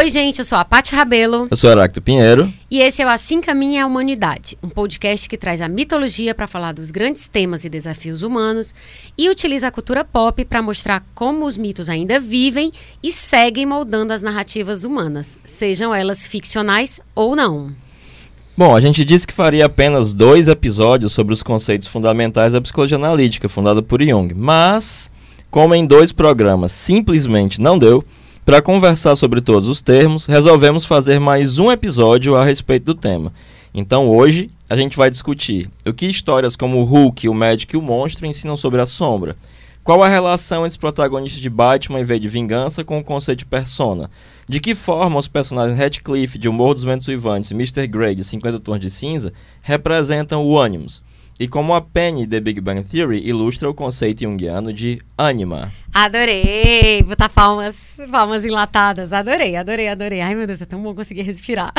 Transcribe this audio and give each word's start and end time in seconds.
Oi, 0.00 0.08
gente, 0.08 0.38
eu 0.38 0.46
sou 0.46 0.56
a 0.56 0.64
Paty 0.64 0.94
Rabelo. 0.94 1.46
Eu 1.50 1.56
sou 1.58 1.70
Heráclito 1.70 2.00
Pinheiro. 2.00 2.50
E 2.70 2.80
esse 2.80 3.02
é 3.02 3.04
o 3.04 3.10
Assim 3.10 3.38
Caminha 3.38 3.84
a 3.84 3.86
Humanidade, 3.86 4.56
um 4.62 4.68
podcast 4.70 5.28
que 5.28 5.36
traz 5.36 5.60
a 5.60 5.68
mitologia 5.68 6.34
para 6.34 6.46
falar 6.46 6.72
dos 6.72 6.90
grandes 6.90 7.28
temas 7.28 7.66
e 7.66 7.68
desafios 7.68 8.22
humanos 8.22 8.74
e 9.18 9.28
utiliza 9.28 9.68
a 9.68 9.70
cultura 9.70 10.02
pop 10.02 10.42
para 10.46 10.62
mostrar 10.62 11.04
como 11.14 11.44
os 11.44 11.58
mitos 11.58 11.90
ainda 11.90 12.18
vivem 12.18 12.72
e 13.02 13.12
seguem 13.12 13.66
moldando 13.66 14.14
as 14.14 14.22
narrativas 14.22 14.84
humanas, 14.84 15.36
sejam 15.44 15.94
elas 15.94 16.26
ficcionais 16.26 16.98
ou 17.14 17.36
não. 17.36 17.70
Bom, 18.56 18.74
a 18.74 18.80
gente 18.80 19.04
disse 19.04 19.26
que 19.26 19.34
faria 19.34 19.66
apenas 19.66 20.14
dois 20.14 20.48
episódios 20.48 21.12
sobre 21.12 21.34
os 21.34 21.42
conceitos 21.42 21.86
fundamentais 21.86 22.54
da 22.54 22.60
psicologia 22.62 22.96
analítica, 22.96 23.50
fundada 23.50 23.82
por 23.82 24.02
Jung, 24.02 24.32
mas, 24.34 25.10
como 25.50 25.74
em 25.74 25.86
dois 25.86 26.10
programas 26.10 26.72
simplesmente 26.72 27.60
não 27.60 27.78
deu, 27.78 28.02
para 28.50 28.60
conversar 28.60 29.14
sobre 29.14 29.40
todos 29.40 29.68
os 29.68 29.80
termos, 29.80 30.26
resolvemos 30.26 30.84
fazer 30.84 31.20
mais 31.20 31.60
um 31.60 31.70
episódio 31.70 32.34
a 32.34 32.44
respeito 32.44 32.82
do 32.82 32.96
tema. 32.96 33.32
Então 33.72 34.10
hoje 34.10 34.50
a 34.68 34.74
gente 34.74 34.96
vai 34.96 35.08
discutir 35.08 35.70
o 35.86 35.92
que 35.92 36.06
histórias 36.06 36.56
como 36.56 36.78
o 36.78 36.84
Hulk, 36.84 37.28
o 37.28 37.32
Médico 37.32 37.76
e 37.76 37.78
o 37.78 37.80
Monstro 37.80 38.26
ensinam 38.26 38.56
sobre 38.56 38.80
a 38.80 38.86
sombra. 38.86 39.36
Qual 39.84 40.02
a 40.02 40.08
relação 40.08 40.62
entre 40.62 40.70
os 40.70 40.76
protagonistas 40.76 41.40
de 41.40 41.48
Batman 41.48 42.00
e 42.00 42.04
V 42.04 42.18
de 42.18 42.28
Vingança 42.28 42.82
com 42.82 42.98
o 42.98 43.04
conceito 43.04 43.38
de 43.38 43.46
persona? 43.46 44.10
De 44.48 44.58
que 44.58 44.74
forma 44.74 45.20
os 45.20 45.28
personagens 45.28 45.78
Radcliffe 45.78 46.36
de 46.36 46.48
O 46.48 46.74
dos 46.74 46.82
Ventos 46.82 47.06
Uivantes 47.06 47.52
e 47.52 47.54
Mr. 47.54 47.86
Grey 47.86 48.16
de 48.16 48.24
50 48.24 48.58
Tons 48.58 48.80
de 48.80 48.90
Cinza 48.90 49.32
representam 49.62 50.44
o 50.44 50.60
Animus? 50.60 51.04
E 51.40 51.48
como 51.48 51.72
a 51.72 51.80
Penny 51.80 52.26
The 52.26 52.38
Big 52.38 52.60
Bang 52.60 52.82
Theory 52.82 53.26
ilustra 53.26 53.70
o 53.70 53.72
conceito 53.72 54.20
junguiano 54.20 54.74
de 54.74 55.00
ânima. 55.16 55.72
Adorei! 55.92 57.02
Botar 57.02 57.30
palmas, 57.30 57.96
palmas 58.10 58.44
enlatadas. 58.44 59.10
Adorei, 59.10 59.56
adorei, 59.56 59.88
adorei. 59.88 60.20
Ai, 60.20 60.34
meu 60.34 60.46
Deus, 60.46 60.60
é 60.60 60.66
tão 60.66 60.82
bom 60.82 60.94
conseguir 60.94 61.22
respirar. 61.22 61.72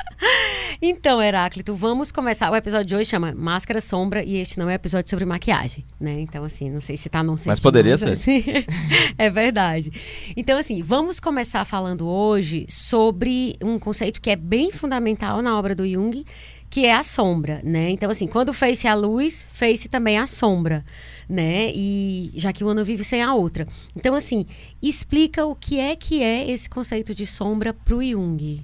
então, 0.82 1.20
Heráclito, 1.20 1.74
vamos 1.74 2.12
começar. 2.12 2.50
O 2.50 2.54
episódio 2.54 2.84
de 2.84 2.94
hoje 2.94 3.08
chama 3.08 3.32
Máscara 3.34 3.80
Sombra 3.80 4.22
e 4.22 4.36
este 4.36 4.58
não 4.58 4.68
é 4.68 4.74
episódio 4.74 5.08
sobre 5.08 5.24
maquiagem, 5.24 5.82
né? 5.98 6.20
Então, 6.20 6.44
assim, 6.44 6.68
não 6.68 6.80
sei 6.82 6.98
se 6.98 7.08
tá 7.08 7.22
não 7.22 7.38
sei 7.38 7.48
Mas 7.48 7.58
poderia 7.58 7.96
ser. 7.96 8.12
Assim. 8.12 8.44
é 9.16 9.30
verdade. 9.30 9.90
Então, 10.36 10.58
assim, 10.58 10.82
vamos 10.82 11.18
começar 11.18 11.64
falando 11.64 12.06
hoje 12.06 12.66
sobre 12.68 13.56
um 13.62 13.78
conceito 13.78 14.20
que 14.20 14.28
é 14.28 14.36
bem 14.36 14.70
fundamental 14.70 15.40
na 15.40 15.58
obra 15.58 15.74
do 15.74 15.88
Jung, 15.88 16.22
que 16.70 16.86
é 16.86 16.94
a 16.94 17.02
sombra, 17.02 17.60
né? 17.64 17.90
Então, 17.90 18.08
assim, 18.08 18.28
quando 18.28 18.52
fez-se 18.52 18.86
a 18.86 18.94
luz, 18.94 19.46
fez-se 19.52 19.88
também 19.88 20.16
a 20.16 20.26
sombra, 20.26 20.84
né? 21.28 21.72
E 21.74 22.30
já 22.36 22.52
que 22.52 22.62
uma 22.62 22.72
não 22.72 22.84
vive 22.84 23.02
sem 23.02 23.20
a 23.22 23.34
outra. 23.34 23.66
Então, 23.96 24.14
assim, 24.14 24.46
explica 24.80 25.44
o 25.44 25.56
que 25.56 25.80
é 25.80 25.96
que 25.96 26.22
é 26.22 26.48
esse 26.48 26.70
conceito 26.70 27.12
de 27.12 27.26
sombra 27.26 27.74
pro 27.74 28.00
Jung. 28.02 28.62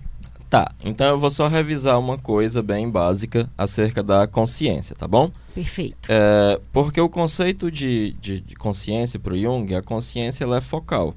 Tá, 0.48 0.70
então 0.84 1.08
eu 1.08 1.18
vou 1.18 1.28
só 1.28 1.48
revisar 1.48 1.98
uma 1.98 2.16
coisa 2.16 2.62
bem 2.62 2.88
básica 2.88 3.50
acerca 3.58 4.00
da 4.00 4.28
consciência, 4.28 4.94
tá 4.94 5.08
bom? 5.08 5.28
Perfeito. 5.52 6.08
É, 6.08 6.60
porque 6.72 7.00
o 7.00 7.08
conceito 7.08 7.68
de, 7.68 8.14
de, 8.20 8.38
de 8.38 8.54
consciência 8.54 9.18
pro 9.18 9.36
Jung, 9.36 9.74
a 9.74 9.82
consciência 9.82 10.44
ela 10.44 10.58
é 10.58 10.60
focal 10.60 11.16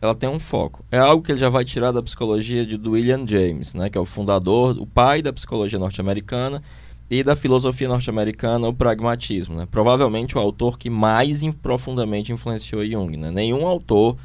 ela 0.00 0.14
tem 0.14 0.28
um 0.28 0.40
foco. 0.40 0.84
É 0.90 0.98
algo 0.98 1.22
que 1.22 1.32
ele 1.32 1.38
já 1.38 1.48
vai 1.48 1.64
tirar 1.64 1.92
da 1.92 2.02
psicologia 2.02 2.64
de, 2.64 2.76
do 2.76 2.92
William 2.92 3.26
James, 3.26 3.74
né, 3.74 3.90
que 3.90 3.98
é 3.98 4.00
o 4.00 4.06
fundador, 4.06 4.76
o 4.78 4.86
pai 4.86 5.20
da 5.20 5.32
psicologia 5.32 5.78
norte-americana 5.78 6.62
e 7.10 7.22
da 7.22 7.36
filosofia 7.36 7.88
norte-americana, 7.88 8.68
o 8.68 8.72
pragmatismo. 8.72 9.56
Né? 9.56 9.66
Provavelmente 9.70 10.38
o 10.38 10.40
autor 10.40 10.78
que 10.78 10.88
mais 10.88 11.44
profundamente 11.62 12.32
influenciou 12.32 12.84
Jung. 12.84 13.16
Né? 13.16 13.30
Nenhum 13.30 13.66
autor, 13.66 14.16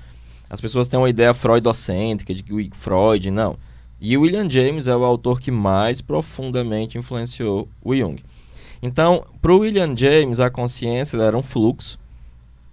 as 0.50 0.62
pessoas 0.62 0.88
têm 0.88 1.00
uma 1.00 1.10
ideia 1.10 1.34
freudocêntrica 1.34 2.34
de 2.34 2.44
que 2.44 2.70
Freud, 2.74 3.30
não. 3.32 3.58
E 4.00 4.16
William 4.18 4.50
James 4.50 4.88
é 4.88 4.96
o 4.96 5.04
autor 5.04 5.40
que 5.40 5.52
mais 5.52 6.00
profundamente 6.00 6.98
influenciou 6.98 7.68
o 7.84 7.96
Jung. 7.96 8.24
Então, 8.82 9.26
para 9.42 9.52
o 9.52 9.60
William 9.60 9.96
James, 9.96 10.40
a 10.40 10.50
consciência 10.50 11.18
era 11.18 11.38
um 11.38 11.42
fluxo 11.42 11.98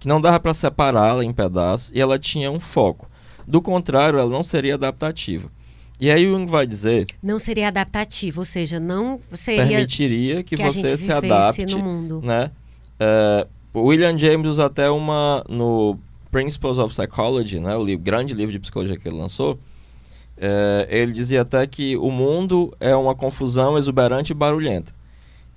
que 0.03 0.07
não 0.09 0.19
dava 0.19 0.37
para 0.37 0.53
separá-la 0.53 1.23
em 1.23 1.31
pedaços 1.31 1.89
e 1.95 2.01
ela 2.01 2.19
tinha 2.19 2.51
um 2.51 2.59
foco. 2.59 3.09
Do 3.47 3.61
contrário, 3.61 4.19
ela 4.19 4.29
não 4.29 4.43
seria 4.43 4.75
adaptativa. 4.75 5.49
E 5.97 6.11
aí 6.11 6.27
o 6.27 6.37
Jung 6.37 6.51
vai 6.51 6.67
dizer... 6.67 7.07
Não 7.23 7.39
seria 7.39 7.69
adaptativa, 7.69 8.41
ou 8.41 8.43
seja, 8.43 8.81
não 8.81 9.17
seria... 9.31 9.65
Permitiria 9.65 10.43
que, 10.43 10.57
que 10.57 10.63
você 10.63 10.97
se 10.97 11.09
adapte. 11.09 11.65
no 11.67 11.79
mundo. 11.79 12.21
Né? 12.21 12.51
É, 12.99 13.47
William 13.73 14.19
James 14.19 14.45
usa 14.45 14.65
até 14.65 14.89
uma... 14.89 15.41
No 15.47 15.97
Principles 16.29 16.79
of 16.79 16.93
Psychology, 16.93 17.61
né, 17.61 17.73
o 17.77 17.85
livro, 17.85 18.03
grande 18.03 18.33
livro 18.33 18.51
de 18.51 18.59
psicologia 18.59 18.97
que 18.97 19.07
ele 19.07 19.15
lançou, 19.15 19.57
é, 20.37 20.85
ele 20.89 21.13
dizia 21.13 21.43
até 21.43 21.65
que 21.65 21.95
o 21.95 22.11
mundo 22.11 22.75
é 22.77 22.93
uma 22.93 23.15
confusão 23.15 23.77
exuberante 23.77 24.33
e 24.33 24.35
barulhenta. 24.35 24.91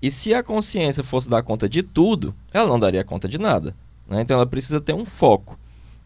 E 0.01 0.09
se 0.09 0.33
a 0.33 0.41
consciência 0.41 1.03
fosse 1.03 1.29
dar 1.29 1.43
conta 1.43 1.69
de 1.69 1.83
tudo, 1.83 2.33
ela 2.53 2.69
não 2.69 2.79
daria 2.79 3.03
conta 3.03 3.27
de 3.27 3.39
nada. 3.39 3.75
Né? 4.09 4.21
Então 4.21 4.37
ela 4.37 4.47
precisa 4.47 4.81
ter 4.81 4.95
um 4.95 5.05
foco 5.05 5.59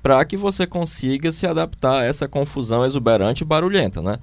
para 0.03 0.25
que 0.25 0.37
você 0.37 0.67
consiga 0.67 1.31
se 1.31 1.47
adaptar 1.47 2.01
a 2.01 2.05
essa 2.05 2.27
confusão 2.27 2.85
exuberante 2.85 3.45
e 3.45 3.47
barulhenta. 3.47 4.01
Né? 4.01 4.19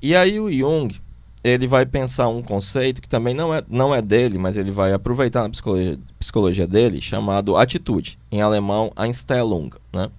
E 0.00 0.16
aí 0.16 0.40
o 0.40 0.50
Jung 0.50 0.94
ele 1.42 1.66
vai 1.66 1.86
pensar 1.86 2.28
um 2.28 2.42
conceito 2.42 3.00
que 3.00 3.08
também 3.08 3.34
não 3.34 3.54
é, 3.54 3.62
não 3.68 3.94
é 3.94 4.02
dele, 4.02 4.38
mas 4.38 4.56
ele 4.56 4.70
vai 4.70 4.92
aproveitar 4.92 5.42
na 5.42 5.50
psicologia, 5.50 5.98
psicologia 6.18 6.66
dele, 6.66 7.00
chamado 7.00 7.56
atitude, 7.56 8.18
em 8.30 8.42
alemão 8.42 8.92
Einstellung. 8.94 9.70
Né? 9.92 10.10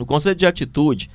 O 0.00 0.04
conceito 0.04 0.38
de 0.38 0.46
atitude 0.46 1.08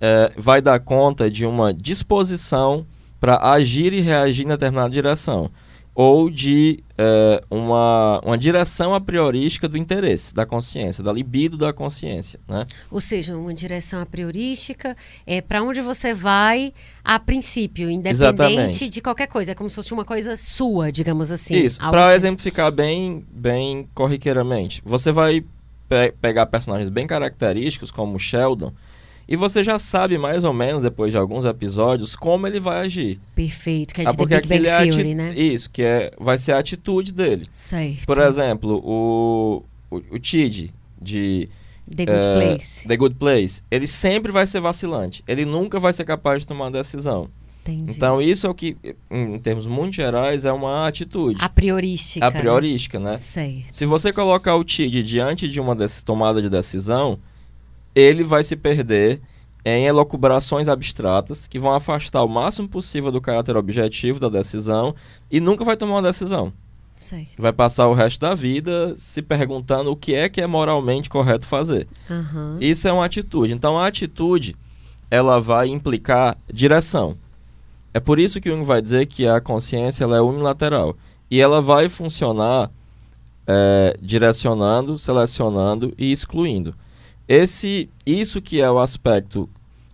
é, 0.00 0.32
vai 0.36 0.62
dar 0.62 0.78
conta 0.78 1.30
de 1.30 1.44
uma 1.44 1.74
disposição 1.74 2.86
para 3.20 3.38
agir 3.52 3.92
e 3.92 4.00
reagir 4.00 4.44
em 4.44 4.48
determinada 4.48 4.90
direção 4.90 5.50
ou 5.94 6.30
de 6.30 6.82
é, 6.96 7.42
uma, 7.50 8.20
uma 8.24 8.38
direção 8.38 8.94
a 8.94 9.00
priorística 9.00 9.68
do 9.68 9.76
interesse, 9.76 10.32
da 10.32 10.46
consciência, 10.46 11.02
da 11.02 11.12
libido 11.12 11.58
da 11.58 11.72
consciência. 11.72 12.40
Né? 12.48 12.66
Ou 12.90 13.00
seja, 13.00 13.36
uma 13.36 13.52
direção 13.52 14.00
a 14.00 14.06
priorística 14.06 14.96
é 15.26 15.40
para 15.40 15.62
onde 15.62 15.80
você 15.82 16.14
vai 16.14 16.72
a 17.04 17.18
princípio, 17.18 17.90
independente 17.90 18.14
Exatamente. 18.14 18.88
de 18.88 19.00
qualquer 19.02 19.26
coisa. 19.26 19.52
É 19.52 19.54
como 19.54 19.68
se 19.68 19.76
fosse 19.76 19.92
uma 19.92 20.04
coisa 20.04 20.36
sua, 20.36 20.90
digamos 20.90 21.30
assim. 21.30 21.54
Isso, 21.54 21.78
para 21.78 22.10
que... 22.10 22.16
exemplificar 22.16 22.72
bem, 22.72 23.26
bem 23.30 23.88
corriqueiramente. 23.94 24.80
Você 24.84 25.12
vai 25.12 25.44
pe 25.88 26.12
pegar 26.20 26.46
personagens 26.46 26.88
bem 26.88 27.06
característicos, 27.06 27.90
como 27.90 28.18
Sheldon, 28.18 28.72
e 29.28 29.36
você 29.36 29.62
já 29.62 29.78
sabe 29.78 30.18
mais 30.18 30.44
ou 30.44 30.52
menos, 30.52 30.82
depois 30.82 31.12
de 31.12 31.18
alguns 31.18 31.44
episódios, 31.44 32.16
como 32.16 32.46
ele 32.46 32.60
vai 32.60 32.80
agir. 32.80 33.20
Perfeito, 33.34 33.94
que 33.94 34.00
é 34.00 34.04
de 34.04 34.10
ah, 34.10 34.14
porque 34.14 34.40
The 34.40 34.46
Big 34.46 34.64
Bang 34.64 34.90
Theory, 34.90 35.14
né? 35.14 35.34
Isso, 35.34 35.70
que 35.70 35.82
é, 35.82 36.10
vai 36.18 36.38
ser 36.38 36.52
a 36.52 36.58
atitude 36.58 37.12
dele. 37.12 37.44
Certo. 37.50 38.06
Por 38.06 38.18
exemplo, 38.18 38.80
o, 38.84 39.64
o, 39.90 39.96
o 40.10 40.18
Tid, 40.18 40.72
de... 41.00 41.46
The 41.94 42.06
Good 42.06 42.18
é, 42.18 42.34
Place. 42.34 42.88
The 42.88 42.96
Good 42.96 43.14
Place. 43.16 43.62
Ele 43.70 43.86
sempre 43.86 44.32
vai 44.32 44.46
ser 44.46 44.60
vacilante. 44.60 45.22
Ele 45.26 45.44
nunca 45.44 45.80
vai 45.80 45.92
ser 45.92 46.04
capaz 46.04 46.40
de 46.40 46.46
tomar 46.46 46.66
uma 46.66 46.70
decisão. 46.70 47.28
Entendi. 47.62 47.92
Então, 47.92 48.20
isso 48.20 48.46
é 48.46 48.50
o 48.50 48.54
que, 48.54 48.76
em 49.10 49.38
termos 49.38 49.66
muito 49.66 49.94
gerais, 49.94 50.44
é 50.44 50.52
uma 50.52 50.88
atitude. 50.88 51.38
A 51.40 51.48
priorística. 51.48 52.26
A 52.26 52.30
priorística, 52.30 52.98
né? 52.98 53.12
né? 53.12 53.18
Certo. 53.18 53.66
Se 53.68 53.86
você 53.86 54.12
colocar 54.12 54.56
o 54.56 54.64
TID 54.64 55.02
diante 55.02 55.48
de 55.48 55.60
uma 55.60 55.76
tomada 56.04 56.42
de 56.42 56.50
decisão, 56.50 57.18
ele 57.94 58.24
vai 58.24 58.44
se 58.44 58.56
perder 58.56 59.20
em 59.64 59.86
elocubrações 59.86 60.68
abstratas 60.68 61.46
que 61.46 61.58
vão 61.58 61.72
afastar 61.72 62.24
o 62.24 62.28
máximo 62.28 62.68
possível 62.68 63.12
do 63.12 63.20
caráter 63.20 63.56
objetivo 63.56 64.18
da 64.18 64.28
decisão 64.28 64.94
e 65.30 65.40
nunca 65.40 65.64
vai 65.64 65.76
tomar 65.76 65.94
uma 65.94 66.02
decisão. 66.02 66.52
Certo. 66.94 67.40
Vai 67.40 67.52
passar 67.52 67.88
o 67.88 67.94
resto 67.94 68.20
da 68.20 68.34
vida 68.34 68.94
se 68.96 69.22
perguntando 69.22 69.90
o 69.90 69.96
que 69.96 70.14
é 70.14 70.28
que 70.28 70.40
é 70.40 70.46
moralmente 70.46 71.08
correto 71.08 71.46
fazer. 71.46 71.88
Uhum. 72.08 72.58
Isso 72.60 72.86
é 72.86 72.92
uma 72.92 73.04
atitude. 73.04 73.52
Então 73.52 73.78
a 73.78 73.86
atitude 73.86 74.56
ela 75.10 75.40
vai 75.40 75.68
implicar 75.68 76.36
direção. 76.52 77.16
É 77.94 78.00
por 78.00 78.18
isso 78.18 78.40
que 78.40 78.48
Jung 78.48 78.64
vai 78.64 78.80
dizer 78.80 79.06
que 79.06 79.26
a 79.26 79.40
consciência 79.40 80.04
ela 80.04 80.16
é 80.16 80.20
unilateral 80.20 80.96
e 81.30 81.40
ela 81.40 81.60
vai 81.60 81.88
funcionar 81.88 82.70
é, 83.46 83.96
direcionando, 84.00 84.96
selecionando 84.96 85.92
e 85.98 86.10
excluindo. 86.10 86.74
Esse, 87.34 87.88
isso 88.04 88.42
que 88.42 88.60
é 88.60 88.70
o 88.70 88.78
aspecto 88.78 89.48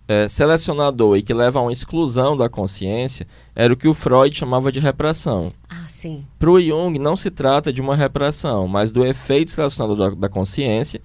é, 0.09 0.27
selecionador 0.27 1.17
e 1.17 1.23
que 1.23 1.33
leva 1.33 1.61
a 1.61 1.63
uma 1.63 1.73
exclusão 1.73 2.37
da 2.37 2.49
consciência 2.49 3.29
era 3.55 3.73
o 3.73 3.77
que 3.77 3.87
o 3.87 3.95
Freud 3.95 4.37
chamava 4.37 4.73
de 4.73 4.81
repressão. 4.81 5.49
Ah, 5.69 5.87
sim. 5.87 6.25
Para 6.37 6.51
o 6.51 6.61
Jung 6.61 6.99
não 6.99 7.15
se 7.15 7.31
trata 7.31 7.73
de 7.73 7.81
uma 7.81 7.95
repressão, 7.95 8.67
mas 8.67 8.91
do 8.91 9.07
efeito 9.07 9.53
selecionador 9.53 9.97
da, 9.97 10.17
da 10.17 10.29
consciência 10.29 11.01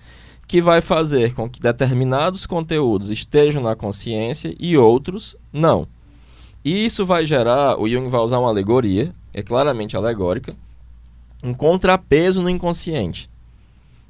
que 0.47 0.59
vai 0.59 0.81
fazer 0.81 1.35
com 1.35 1.47
que 1.47 1.59
determinados 1.59 2.47
conteúdos 2.47 3.11
estejam 3.11 3.61
na 3.61 3.75
consciência 3.75 4.55
e 4.59 4.75
outros 4.75 5.35
não. 5.53 5.87
E 6.65 6.83
isso 6.83 7.05
vai 7.05 7.27
gerar, 7.27 7.79
o 7.79 7.87
Jung 7.87 8.09
vai 8.09 8.21
usar 8.21 8.39
uma 8.39 8.49
alegoria, 8.49 9.13
é 9.31 9.43
claramente 9.43 9.95
alegórica, 9.95 10.55
um 11.43 11.53
contrapeso 11.53 12.41
no 12.41 12.49
inconsciente. 12.49 13.29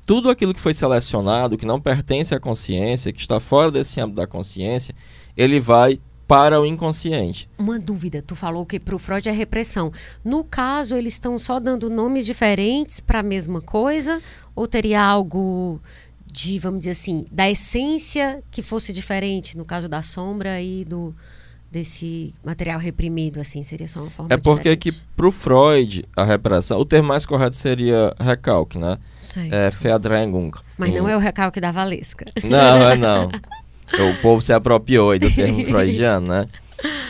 Tudo 0.05 0.29
aquilo 0.29 0.53
que 0.53 0.59
foi 0.59 0.73
selecionado, 0.73 1.57
que 1.57 1.65
não 1.65 1.79
pertence 1.79 2.35
à 2.35 2.39
consciência, 2.39 3.11
que 3.11 3.21
está 3.21 3.39
fora 3.39 3.71
desse 3.71 3.99
âmbito 3.99 4.17
da 4.17 4.27
consciência, 4.27 4.93
ele 5.35 5.59
vai 5.59 5.99
para 6.27 6.59
o 6.59 6.65
inconsciente. 6.65 7.49
Uma 7.57 7.77
dúvida, 7.77 8.21
tu 8.21 8.35
falou 8.35 8.65
que 8.65 8.79
para 8.79 8.95
o 8.95 8.99
Freud 8.99 9.27
é 9.27 9.31
repressão. 9.31 9.91
No 10.23 10.43
caso, 10.43 10.95
eles 10.95 11.13
estão 11.13 11.37
só 11.37 11.59
dando 11.59 11.89
nomes 11.89 12.25
diferentes 12.25 12.99
para 12.99 13.19
a 13.19 13.23
mesma 13.23 13.61
coisa? 13.61 14.21
Ou 14.55 14.67
teria 14.67 15.01
algo 15.01 15.81
de, 16.25 16.57
vamos 16.57 16.79
dizer 16.79 16.91
assim, 16.91 17.25
da 17.31 17.49
essência 17.49 18.43
que 18.49 18.61
fosse 18.61 18.91
diferente, 18.91 19.57
no 19.57 19.65
caso 19.65 19.87
da 19.87 20.01
sombra 20.01 20.61
e 20.61 20.83
do 20.83 21.13
desse 21.73 22.33
material 22.45 22.79
reprimido, 22.79 23.39
assim, 23.41 23.63
seria 23.63 23.87
só 23.87 24.01
uma 24.01 24.09
forma 24.11 24.33
É 24.33 24.37
porque 24.37 24.75
diferente. 24.75 25.01
que 25.01 25.05
para 25.15 25.27
o 25.27 25.31
Freud, 25.31 26.05
a 26.15 26.23
repressão, 26.23 26.79
o 26.79 26.85
termo 26.85 27.07
mais 27.09 27.25
correto 27.25 27.55
seria 27.55 28.13
recalque, 28.19 28.77
né? 28.77 28.97
Certo. 29.19 29.51
É 29.53 29.69
Verdrängung. 29.71 30.51
Mas 30.77 30.91
não 30.91 31.09
Em- 31.09 31.11
é 31.13 31.17
o 31.17 31.19
recalque 31.19 31.59
da 31.59 31.71
Valesca. 31.71 32.25
Não, 32.43 32.87
é 32.89 32.95
não. 32.95 33.27
O 33.27 34.21
povo 34.21 34.41
se 34.41 34.53
apropriou 34.53 35.11
aí 35.11 35.19
do 35.19 35.29
termo 35.33 35.63
freudiano, 35.65 36.27
né? 36.27 36.47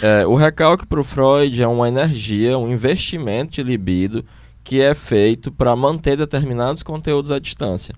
É, 0.01 0.25
o 0.25 0.35
recalque 0.35 0.85
para 0.85 0.99
o 0.99 1.03
Freud 1.03 1.61
é 1.61 1.67
uma 1.67 1.87
energia, 1.87 2.57
um 2.57 2.71
investimento 2.71 3.53
de 3.53 3.63
libido 3.63 4.23
que 4.63 4.81
é 4.81 4.95
feito 4.95 5.51
para 5.51 5.75
manter 5.75 6.15
determinados 6.17 6.81
conteúdos 6.83 7.31
à 7.31 7.39
distância. 7.39 7.93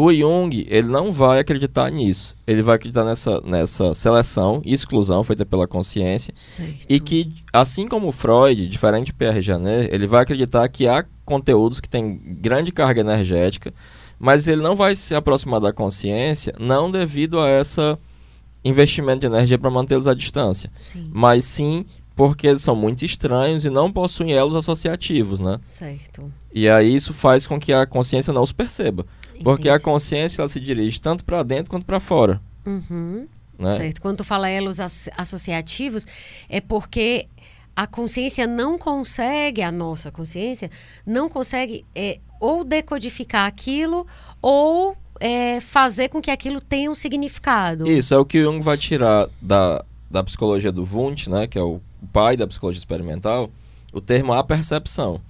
O 0.00 0.14
Jung, 0.14 0.64
ele 0.70 0.86
não 0.86 1.10
vai 1.10 1.40
acreditar 1.40 1.90
nisso. 1.90 2.36
Ele 2.46 2.62
vai 2.62 2.76
acreditar 2.76 3.04
nessa, 3.04 3.40
nessa 3.40 3.92
seleção 3.94 4.62
e 4.64 4.72
exclusão 4.72 5.24
feita 5.24 5.44
pela 5.44 5.66
consciência 5.66 6.32
Certo. 6.36 6.86
e 6.88 7.00
que, 7.00 7.34
assim 7.52 7.88
como 7.88 8.06
o 8.06 8.12
Freud, 8.12 8.68
diferente 8.68 9.06
de 9.06 9.12
Pierre 9.14 9.42
Janet, 9.42 9.92
ele 9.92 10.06
vai 10.06 10.22
acreditar 10.22 10.68
que 10.68 10.86
há 10.86 11.04
conteúdos 11.24 11.80
que 11.80 11.88
têm 11.88 12.16
grande 12.40 12.70
carga 12.70 13.00
energética, 13.00 13.74
mas 14.20 14.46
ele 14.46 14.62
não 14.62 14.76
vai 14.76 14.94
se 14.94 15.16
aproximar 15.16 15.60
da 15.60 15.72
consciência 15.72 16.54
não 16.60 16.88
devido 16.88 17.40
a 17.40 17.50
esse 17.50 17.98
investimento 18.64 19.20
de 19.20 19.26
energia 19.26 19.58
para 19.58 19.68
mantê-los 19.68 20.06
à 20.06 20.14
distância, 20.14 20.70
Sim. 20.76 21.10
mas 21.12 21.42
sim 21.42 21.84
porque 22.18 22.48
eles 22.48 22.62
são 22.62 22.74
muito 22.74 23.04
estranhos 23.04 23.64
e 23.64 23.70
não 23.70 23.90
possuem 23.92 24.32
elos 24.32 24.56
associativos, 24.56 25.40
né? 25.40 25.56
Certo. 25.62 26.30
E 26.52 26.68
aí 26.68 26.92
isso 26.94 27.14
faz 27.14 27.46
com 27.46 27.58
que 27.60 27.72
a 27.72 27.86
consciência 27.86 28.32
não 28.32 28.42
os 28.42 28.52
perceba, 28.52 29.06
porque 29.44 29.68
a 29.68 29.74
Entendi. 29.74 29.84
consciência 29.84 30.42
ela 30.42 30.48
se 30.48 30.58
dirige 30.58 31.00
tanto 31.00 31.24
para 31.24 31.42
dentro 31.44 31.70
quanto 31.70 31.86
para 31.86 32.00
fora, 32.00 32.40
Uhum. 32.66 33.26
né? 33.56 33.76
Certo. 33.76 34.02
Quando 34.02 34.18
tu 34.18 34.24
fala 34.24 34.48
elos 34.50 34.80
asso- 34.80 35.08
associativos, 35.16 36.04
é 36.48 36.60
porque 36.60 37.28
a 37.76 37.86
consciência 37.86 38.44
não 38.48 38.76
consegue, 38.76 39.62
a 39.62 39.70
nossa 39.70 40.10
consciência, 40.10 40.68
não 41.06 41.28
consegue 41.28 41.86
é, 41.94 42.18
ou 42.40 42.64
decodificar 42.64 43.46
aquilo 43.46 44.04
ou 44.42 44.96
é, 45.20 45.60
fazer 45.60 46.08
com 46.08 46.20
que 46.20 46.30
aquilo 46.32 46.60
tenha 46.60 46.90
um 46.90 46.94
significado. 46.96 47.86
Isso, 47.88 48.12
é 48.12 48.18
o 48.18 48.24
que 48.24 48.42
Jung 48.42 48.60
vai 48.60 48.76
tirar 48.76 49.28
da, 49.40 49.84
da 50.10 50.24
psicologia 50.24 50.72
do 50.72 50.82
Wundt, 50.84 51.30
né, 51.30 51.46
que 51.46 51.56
é 51.58 51.62
o 51.62 51.80
pai 52.06 52.36
da 52.36 52.46
psicologia 52.46 52.78
experimental, 52.78 53.50
o 53.92 54.00
termo 54.00 54.32
apercepção. 54.32 55.20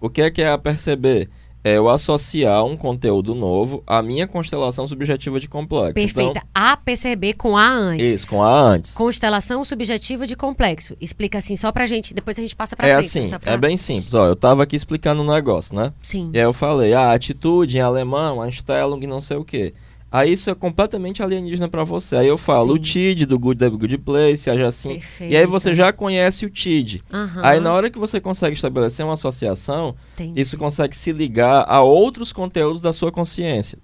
O 0.00 0.08
que 0.10 0.22
é 0.22 0.30
que 0.30 0.42
é 0.42 0.48
aperceber? 0.50 1.28
É 1.64 1.78
eu 1.78 1.88
associar 1.88 2.64
um 2.64 2.76
conteúdo 2.76 3.34
novo 3.34 3.82
à 3.84 4.00
minha 4.00 4.28
constelação 4.28 4.86
subjetiva 4.86 5.40
de 5.40 5.48
complexo. 5.48 5.94
Perfeita. 5.94 6.40
A 6.54 6.76
perceber 6.76 7.32
com 7.32 7.56
A 7.56 7.64
Então, 7.66 7.76
antes. 7.88 8.08
isso, 8.08 8.26
com 8.28 8.40
a 8.40 8.48
antes. 8.52 8.92
Constelação 8.94 9.64
subjetiva 9.64 10.28
de 10.28 10.36
complexo. 10.36 10.96
Explica 11.00 11.38
assim 11.38 11.56
só 11.56 11.72
pra 11.72 11.84
gente, 11.86 12.14
depois 12.14 12.38
a 12.38 12.42
gente 12.42 12.54
passa 12.54 12.76
pra 12.76 12.86
É 12.86 12.94
frente. 13.02 13.06
assim, 13.26 13.38
pra- 13.40 13.52
é 13.52 13.56
bem 13.56 13.76
simples. 13.76 14.14
Ó, 14.14 14.26
eu 14.26 14.36
tava 14.36 14.62
aqui 14.62 14.76
explicando 14.76 15.22
um 15.22 15.26
negócio, 15.32 15.74
né? 15.74 15.92
Sim. 16.00 16.30
E 16.32 16.38
aí 16.38 16.44
eu 16.44 16.52
falei, 16.52 16.94
ah, 16.94 17.10
atitude 17.12 17.78
em 17.78 17.80
alemão, 17.80 18.40
Einstellung, 18.40 19.04
não 19.04 19.20
sei 19.20 19.36
o 19.36 19.44
quê. 19.44 19.74
Aí 20.10 20.32
isso 20.32 20.48
é 20.48 20.54
completamente 20.54 21.22
alienígena 21.22 21.68
pra 21.68 21.84
você. 21.84 22.16
Aí 22.16 22.26
eu 22.28 22.38
falo 22.38 22.68
Sim. 22.72 22.74
o 22.74 22.78
TID 22.78 23.26
do 23.26 23.38
Good 23.38 23.58
Devil 23.58 23.78
Good 23.78 23.98
Place, 23.98 24.48
haja 24.48 24.68
assim. 24.68 24.94
Perfeito. 24.94 25.32
E 25.32 25.36
aí 25.36 25.46
você 25.46 25.74
já 25.74 25.92
conhece 25.92 26.46
o 26.46 26.50
TID. 26.50 27.02
Aham, 27.12 27.40
Aí 27.44 27.60
na 27.60 27.72
hora 27.72 27.90
que 27.90 27.98
você 27.98 28.20
consegue 28.20 28.54
estabelecer 28.54 29.04
uma 29.04 29.14
associação, 29.14 29.94
entendi. 30.14 30.40
isso 30.40 30.56
consegue 30.56 30.96
se 30.96 31.12
ligar 31.12 31.64
a 31.68 31.82
outros 31.82 32.32
conteúdos 32.32 32.80
da 32.80 32.92
sua 32.92 33.10
consciência. 33.12 33.78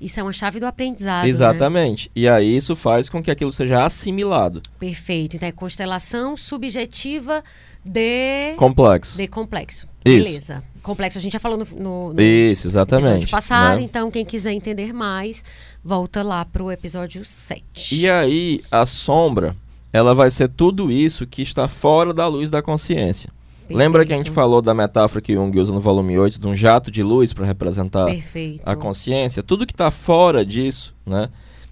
Isso 0.00 0.20
é 0.20 0.22
uma 0.22 0.32
chave 0.32 0.60
do 0.60 0.66
aprendizado. 0.66 1.24
né? 1.24 1.28
Exatamente. 1.30 2.10
E 2.14 2.28
aí 2.28 2.56
isso 2.56 2.76
faz 2.76 3.08
com 3.08 3.22
que 3.22 3.30
aquilo 3.30 3.50
seja 3.52 3.84
assimilado. 3.84 4.60
Perfeito. 4.78 5.36
Então 5.36 5.48
é 5.48 5.52
constelação 5.52 6.36
subjetiva 6.36 7.42
de, 7.84 8.54
Complexo. 8.56 9.16
de 9.16 9.26
complexo. 9.26 9.88
Isso. 10.04 10.24
Beleza. 10.26 10.64
Complexo 10.84 11.18
a 11.18 11.20
gente 11.20 11.32
já 11.32 11.40
falou 11.40 11.56
no, 11.56 11.64
no, 11.64 12.12
no 12.12 12.22
Isso, 12.22 12.68
episódio 12.68 12.96
exatamente. 12.96 13.30
passado, 13.30 13.78
né? 13.78 13.82
então 13.82 14.10
quem 14.10 14.24
quiser 14.24 14.52
entender 14.52 14.92
mais, 14.92 15.42
volta 15.82 16.22
lá 16.22 16.44
pro 16.44 16.70
episódio 16.70 17.24
7. 17.24 17.96
E 17.96 18.08
aí 18.08 18.62
a 18.70 18.84
sombra, 18.84 19.56
ela 19.90 20.14
vai 20.14 20.30
ser 20.30 20.48
tudo 20.48 20.92
isso 20.92 21.26
que 21.26 21.40
está 21.40 21.66
fora 21.68 22.12
da 22.12 22.26
luz 22.28 22.50
da 22.50 22.60
consciência. 22.60 23.30
Lembra 23.68 24.04
que 24.04 24.12
a 24.12 24.16
gente 24.16 24.26
Perfeito. 24.26 24.34
falou 24.34 24.60
da 24.60 24.74
metáfora 24.74 25.22
que 25.22 25.32
Jung 25.32 25.58
usa 25.58 25.72
no 25.72 25.80
volume 25.80 26.18
8 26.18 26.38
de 26.38 26.46
um 26.46 26.54
jato 26.54 26.90
de 26.90 27.02
luz 27.02 27.32
para 27.32 27.46
representar 27.46 28.04
Perfeito. 28.04 28.62
a 28.66 28.76
consciência? 28.76 29.42
Tudo 29.42 29.66
que 29.66 29.72
está 29.72 29.90
fora 29.90 30.44
disso, 30.44 30.94
né, 31.06 31.30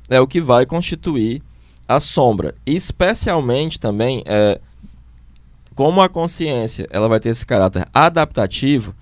é 0.09 0.19
o 0.19 0.27
que 0.27 0.41
vai 0.41 0.65
constituir 0.65 1.43
a 1.87 2.01
sombra. 2.01 2.55
E 2.65 2.75
especialmente 2.75 3.79
também 3.79 4.23
é 4.25 4.59
como 5.75 6.01
a 6.01 6.09
consciência, 6.09 6.87
ela 6.91 7.09
vai 7.09 7.21
ter 7.21 7.29
esse 7.29 7.45
caráter 7.45 7.87
adaptativo. 7.93 8.95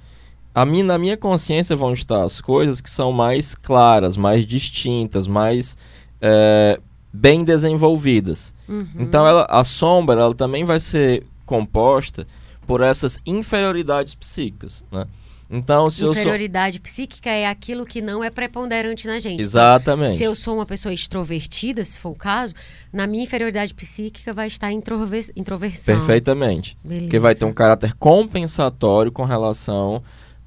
A 0.55 0.65
mim, 0.67 0.83
na 0.83 0.99
minha 0.99 1.17
consciência 1.17 1.77
vão 1.77 1.93
estar 1.93 2.25
as 2.25 2.41
coisas 2.41 2.81
que 2.81 2.91
são 2.91 3.13
mais 3.13 3.55
claras, 3.55 4.17
mais 4.17 4.45
distintas, 4.45 5.29
mais 5.29 5.77
é, 6.21 6.79
bem 7.13 7.45
desenvolvidas. 7.45 8.53
Uhum. 8.69 8.87
Então 8.99 9.27
ela, 9.27 9.47
a 9.49 9.65
sombra 9.65 10.21
ela 10.21 10.35
também 10.35 10.65
vai 10.65 10.81
ser 10.81 11.25
composta 11.47 12.27
por 12.67 12.81
essas 12.81 13.19
inferioridades 13.27 14.15
psíquicas, 14.15 14.85
né? 14.91 15.07
Então 15.53 15.91
se 15.91 16.03
eu 16.03 16.13
sou 16.13 16.23
Inferioridade 16.23 16.79
psíquica 16.79 17.29
é 17.29 17.49
aquilo 17.49 17.85
que 17.85 18.01
não 18.01 18.23
é 18.23 18.31
preponderante 18.31 19.09
na 19.09 19.19
gente. 19.19 19.41
exatamente 19.41 20.17
Se 20.17 20.23
eu 20.23 20.33
sou 20.37 20.55
uma 20.55 20.65
pessoa 20.65 20.95
extrovertida, 20.95 21.85
se 21.85 21.99
for 21.99 22.11
o 22.11 22.15
caso, 22.15 22.55
na 22.93 23.05
minha 23.05 23.25
inferioridade 23.25 23.75
psíquica 23.75 24.33
vai 24.33 24.47
estar 24.47 24.71
introver 24.71 25.29
introversão. 25.35 25.97
perfeitamente, 25.97 26.79
Beleza. 26.85 27.07
porque 27.07 27.19
vai 27.19 27.35
ter 27.35 27.45
um 27.45 27.53
caráter 27.53 27.95
compensatório 27.95 29.11
com 29.11 29.25
relação 29.25 30.01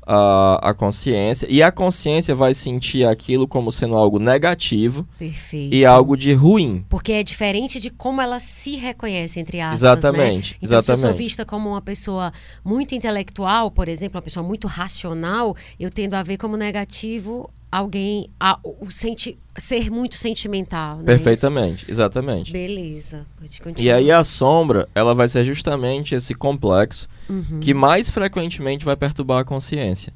à, 0.05 0.69
à 0.69 0.73
consciência 0.73 1.47
e 1.49 1.61
a 1.63 1.71
consciência 1.71 2.35
vai 2.35 2.53
sentir 2.53 3.05
aquilo 3.07 3.47
como 3.47 3.71
sendo 3.71 3.95
algo 3.95 4.19
negativo 4.19 5.07
Perfeito. 5.17 5.73
e 5.73 5.85
algo 5.85 6.15
de 6.15 6.33
ruim. 6.33 6.85
Porque 6.89 7.11
é 7.11 7.23
diferente 7.23 7.79
de 7.79 7.89
como 7.89 8.21
ela 8.21 8.39
se 8.39 8.75
reconhece, 8.75 9.39
entre 9.39 9.59
aspas. 9.59 9.79
Exatamente, 9.81 10.53
Né? 10.53 10.57
Então, 10.61 10.81
se 10.81 10.91
eu 10.91 10.95
sou 10.97 11.05
exatamente. 11.05 11.17
vista 11.17 11.45
como 11.45 11.69
uma 11.69 11.81
pessoa 11.81 12.31
muito 12.63 12.95
intelectual, 12.95 13.71
por 13.71 13.87
exemplo, 13.87 14.17
uma 14.17 14.21
pessoa 14.21 14.45
muito 14.45 14.67
racional, 14.67 15.55
eu 15.79 15.89
tendo 15.89 16.13
a 16.15 16.23
ver 16.23 16.37
como 16.37 16.57
negativo 16.57 17.49
alguém. 17.77 18.29
A, 18.39 18.59
o 18.63 18.89
senti, 18.91 19.37
ser 19.57 19.89
muito 19.89 20.15
sentimental. 20.17 20.97
Né? 20.97 21.03
Perfeitamente, 21.05 21.89
exatamente. 21.89 22.51
Beleza. 22.51 23.25
Pode 23.37 23.81
E 23.81 23.91
aí 23.91 24.11
a 24.11 24.23
sombra, 24.23 24.87
ela 24.93 25.13
vai 25.15 25.27
ser 25.27 25.43
justamente 25.43 26.13
esse 26.15 26.33
complexo 26.35 27.07
Uhum. 27.29 27.59
que 27.61 27.73
mais 27.73 28.09
frequentemente 28.09 28.83
vai 28.83 28.95
perturbar 28.97 29.39
a 29.39 29.43
consciência. 29.45 30.13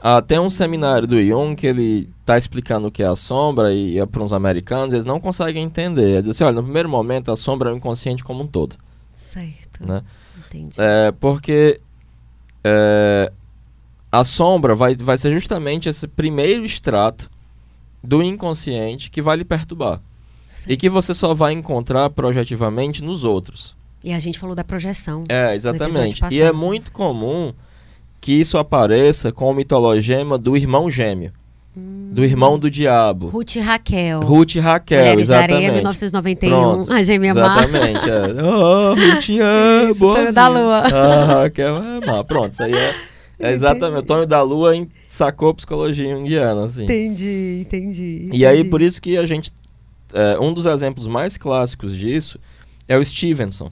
Ah, 0.00 0.22
tem 0.22 0.38
um 0.38 0.50
seminário 0.50 1.08
do 1.08 1.20
Jung 1.20 1.56
que 1.56 1.66
ele 1.66 2.08
está 2.20 2.36
explicando 2.38 2.88
o 2.88 2.90
que 2.92 3.02
é 3.02 3.06
a 3.06 3.16
sombra 3.16 3.72
e 3.72 3.98
é 3.98 4.04
para 4.06 4.22
uns 4.22 4.32
americanos, 4.32 4.92
eles 4.92 5.04
não 5.06 5.18
conseguem 5.18 5.64
entender. 5.64 6.02
Ele 6.18 6.22
diz 6.22 6.30
assim, 6.32 6.44
olha, 6.44 6.56
no 6.56 6.62
primeiro 6.62 6.88
momento 6.88 7.32
a 7.32 7.36
sombra 7.36 7.70
é 7.70 7.72
o 7.72 7.76
inconsciente 7.76 8.22
como 8.22 8.42
um 8.44 8.46
todo, 8.46 8.76
Certo. 9.16 9.84
né? 9.86 10.02
Entendi. 10.46 10.76
É, 10.78 11.10
porque 11.12 11.80
é, 12.62 13.32
a 14.14 14.24
sombra 14.24 14.76
vai, 14.76 14.94
vai 14.94 15.18
ser 15.18 15.32
justamente 15.32 15.88
esse 15.88 16.06
primeiro 16.06 16.64
extrato 16.64 17.28
do 18.02 18.22
inconsciente 18.22 19.10
que 19.10 19.20
vai 19.20 19.36
lhe 19.36 19.44
perturbar. 19.44 20.00
Certo. 20.46 20.70
E 20.70 20.76
que 20.76 20.88
você 20.88 21.12
só 21.12 21.34
vai 21.34 21.52
encontrar 21.52 22.08
projetivamente 22.10 23.02
nos 23.02 23.24
outros. 23.24 23.76
E 24.04 24.12
a 24.12 24.18
gente 24.20 24.38
falou 24.38 24.54
da 24.54 24.62
projeção. 24.62 25.24
É, 25.28 25.54
exatamente. 25.54 26.22
E 26.30 26.40
é 26.40 26.52
muito 26.52 26.92
comum 26.92 27.52
que 28.20 28.32
isso 28.32 28.56
apareça 28.56 29.32
com 29.32 29.50
o 29.50 29.54
mitologema 29.54 30.38
do 30.38 30.56
irmão 30.56 30.88
gêmeo, 30.88 31.32
do 31.74 32.24
irmão 32.24 32.56
do 32.56 32.70
diabo. 32.70 33.28
Ruth 33.28 33.56
e 33.56 33.60
Raquel. 33.60 34.20
Ruth 34.20 34.54
e 34.54 34.60
Raquel, 34.60 35.00
Mulheres 35.00 35.26
de 35.26 35.34
Areia, 35.34 35.56
exatamente. 35.56 35.74
1991. 35.74 36.50
Pronto, 36.50 36.92
A 36.92 37.02
gêmea 37.02 37.34
má. 37.34 37.40
Exatamente, 37.40 38.10
é. 38.10 38.22
Oh, 38.44 38.94
Rutinha, 38.94 39.44
Isso, 39.90 39.98
boa. 39.98 40.30
Da 40.30 40.46
Lua. 40.46 40.78
Ah, 40.82 41.24
Raquel 41.42 41.76
é 41.78 42.06
má. 42.06 42.22
Pronto, 42.22 42.52
isso 42.52 42.62
aí 42.62 42.74
é, 42.74 42.94
é 43.38 43.52
exatamente. 43.52 44.00
O 44.00 44.02
Tonho 44.02 44.26
da 44.26 44.42
Lua 44.42 44.76
em- 44.76 44.88
sacou 45.08 45.54
psicologia 45.54 46.14
junguiana, 46.14 46.64
assim. 46.64 46.84
Entendi, 46.84 47.60
entendi. 47.66 48.28
E 48.32 48.44
aí, 48.46 48.64
por 48.64 48.80
isso 48.80 49.00
que 49.00 49.16
a 49.16 49.26
gente. 49.26 49.52
é, 50.12 50.38
um 50.38 50.52
dos 50.52 50.66
exemplos 50.66 51.06
mais 51.06 51.36
clássicos 51.36 51.96
disso 51.96 52.38
é 52.86 52.96
o 52.96 53.04
Stevenson, 53.04 53.70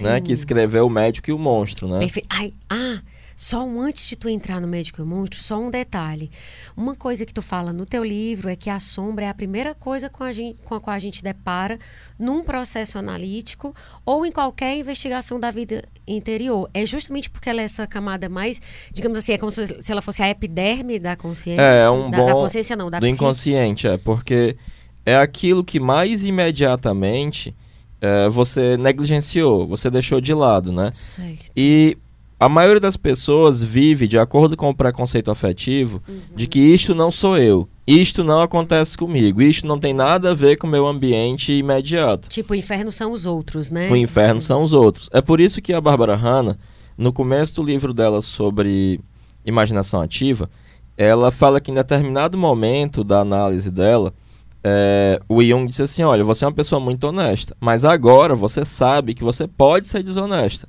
né? 0.00 0.16
Sim. 0.16 0.22
Que 0.22 0.32
escreveu 0.32 0.86
O 0.86 0.90
Médico 0.90 1.28
e 1.30 1.32
o 1.32 1.38
Monstro, 1.38 1.86
né? 1.88 1.98
Perfeito. 1.98 2.26
Ai, 2.30 2.52
ah, 2.70 3.00
só 3.42 3.64
um 3.64 3.80
antes 3.80 4.06
de 4.06 4.14
tu 4.14 4.28
entrar 4.28 4.60
no 4.60 4.68
médico 4.68 5.02
e 5.02 5.04
monstro, 5.04 5.40
só 5.40 5.58
um 5.58 5.68
detalhe. 5.68 6.30
Uma 6.76 6.94
coisa 6.94 7.26
que 7.26 7.34
tu 7.34 7.42
fala 7.42 7.72
no 7.72 7.84
teu 7.84 8.04
livro 8.04 8.48
é 8.48 8.54
que 8.54 8.70
a 8.70 8.78
sombra 8.78 9.24
é 9.24 9.28
a 9.28 9.34
primeira 9.34 9.74
coisa 9.74 10.08
com 10.08 10.22
a, 10.22 10.30
gente, 10.30 10.60
com 10.62 10.76
a 10.76 10.80
qual 10.80 10.94
a 10.94 10.98
gente 11.00 11.24
depara 11.24 11.76
num 12.16 12.44
processo 12.44 12.98
analítico 12.98 13.74
ou 14.06 14.24
em 14.24 14.30
qualquer 14.30 14.76
investigação 14.76 15.40
da 15.40 15.50
vida 15.50 15.82
interior. 16.06 16.70
É 16.72 16.86
justamente 16.86 17.28
porque 17.28 17.50
ela 17.50 17.60
é 17.60 17.64
essa 17.64 17.84
camada 17.84 18.28
mais, 18.28 18.62
digamos 18.92 19.18
assim, 19.18 19.32
é 19.32 19.38
como 19.38 19.50
se, 19.50 19.82
se 19.82 19.90
ela 19.90 20.00
fosse 20.00 20.22
a 20.22 20.30
epiderme 20.30 21.00
da 21.00 21.16
consciência. 21.16 21.62
É, 21.62 21.90
um 21.90 22.12
da, 22.12 22.18
bom 22.18 22.26
da 22.26 22.32
consciência 22.34 22.76
não, 22.76 22.88
da 22.88 23.00
do 23.00 23.06
psique. 23.06 23.24
inconsciente, 23.24 23.88
é, 23.88 23.96
porque 23.96 24.56
é 25.04 25.16
aquilo 25.16 25.64
que 25.64 25.80
mais 25.80 26.24
imediatamente 26.24 27.52
é, 28.00 28.28
você 28.28 28.76
negligenciou, 28.76 29.66
você 29.66 29.90
deixou 29.90 30.20
de 30.20 30.32
lado, 30.32 30.70
né? 30.70 30.90
Certo. 30.92 31.50
E 31.56 31.98
a 32.42 32.48
maioria 32.48 32.80
das 32.80 32.96
pessoas 32.96 33.62
vive 33.62 34.08
de 34.08 34.18
acordo 34.18 34.56
com 34.56 34.68
o 34.68 34.74
preconceito 34.74 35.30
afetivo 35.30 36.02
de 36.34 36.48
que 36.48 36.58
isto 36.58 36.92
não 36.92 37.08
sou 37.08 37.38
eu, 37.38 37.68
isto 37.86 38.24
não 38.24 38.42
acontece 38.42 38.98
comigo, 38.98 39.40
isto 39.40 39.64
não 39.64 39.78
tem 39.78 39.94
nada 39.94 40.32
a 40.32 40.34
ver 40.34 40.56
com 40.56 40.66
o 40.66 40.70
meu 40.70 40.88
ambiente 40.88 41.52
imediato. 41.52 42.28
Tipo, 42.28 42.52
o 42.52 42.56
inferno 42.56 42.90
são 42.90 43.12
os 43.12 43.26
outros, 43.26 43.70
né? 43.70 43.88
O 43.88 43.96
inferno 43.96 44.40
são 44.40 44.60
os 44.60 44.72
outros. 44.72 45.08
É 45.12 45.22
por 45.22 45.38
isso 45.38 45.62
que 45.62 45.72
a 45.72 45.80
Bárbara 45.80 46.16
Hanna, 46.16 46.58
no 46.98 47.12
começo 47.12 47.54
do 47.54 47.62
livro 47.62 47.94
dela 47.94 48.20
sobre 48.20 48.98
imaginação 49.46 50.00
ativa, 50.00 50.50
ela 50.96 51.30
fala 51.30 51.60
que 51.60 51.70
em 51.70 51.74
determinado 51.74 52.36
momento 52.36 53.04
da 53.04 53.20
análise 53.20 53.70
dela, 53.70 54.12
é, 54.64 55.20
o 55.28 55.42
Jung 55.42 55.66
disse 55.66 55.82
assim: 55.82 56.02
Olha, 56.02 56.24
você 56.24 56.44
é 56.44 56.48
uma 56.48 56.54
pessoa 56.54 56.80
muito 56.80 57.04
honesta, 57.04 57.56
mas 57.60 57.84
agora 57.84 58.34
você 58.34 58.64
sabe 58.64 59.14
que 59.14 59.24
você 59.24 59.46
pode 59.48 59.86
ser 59.86 60.02
desonesta. 60.02 60.68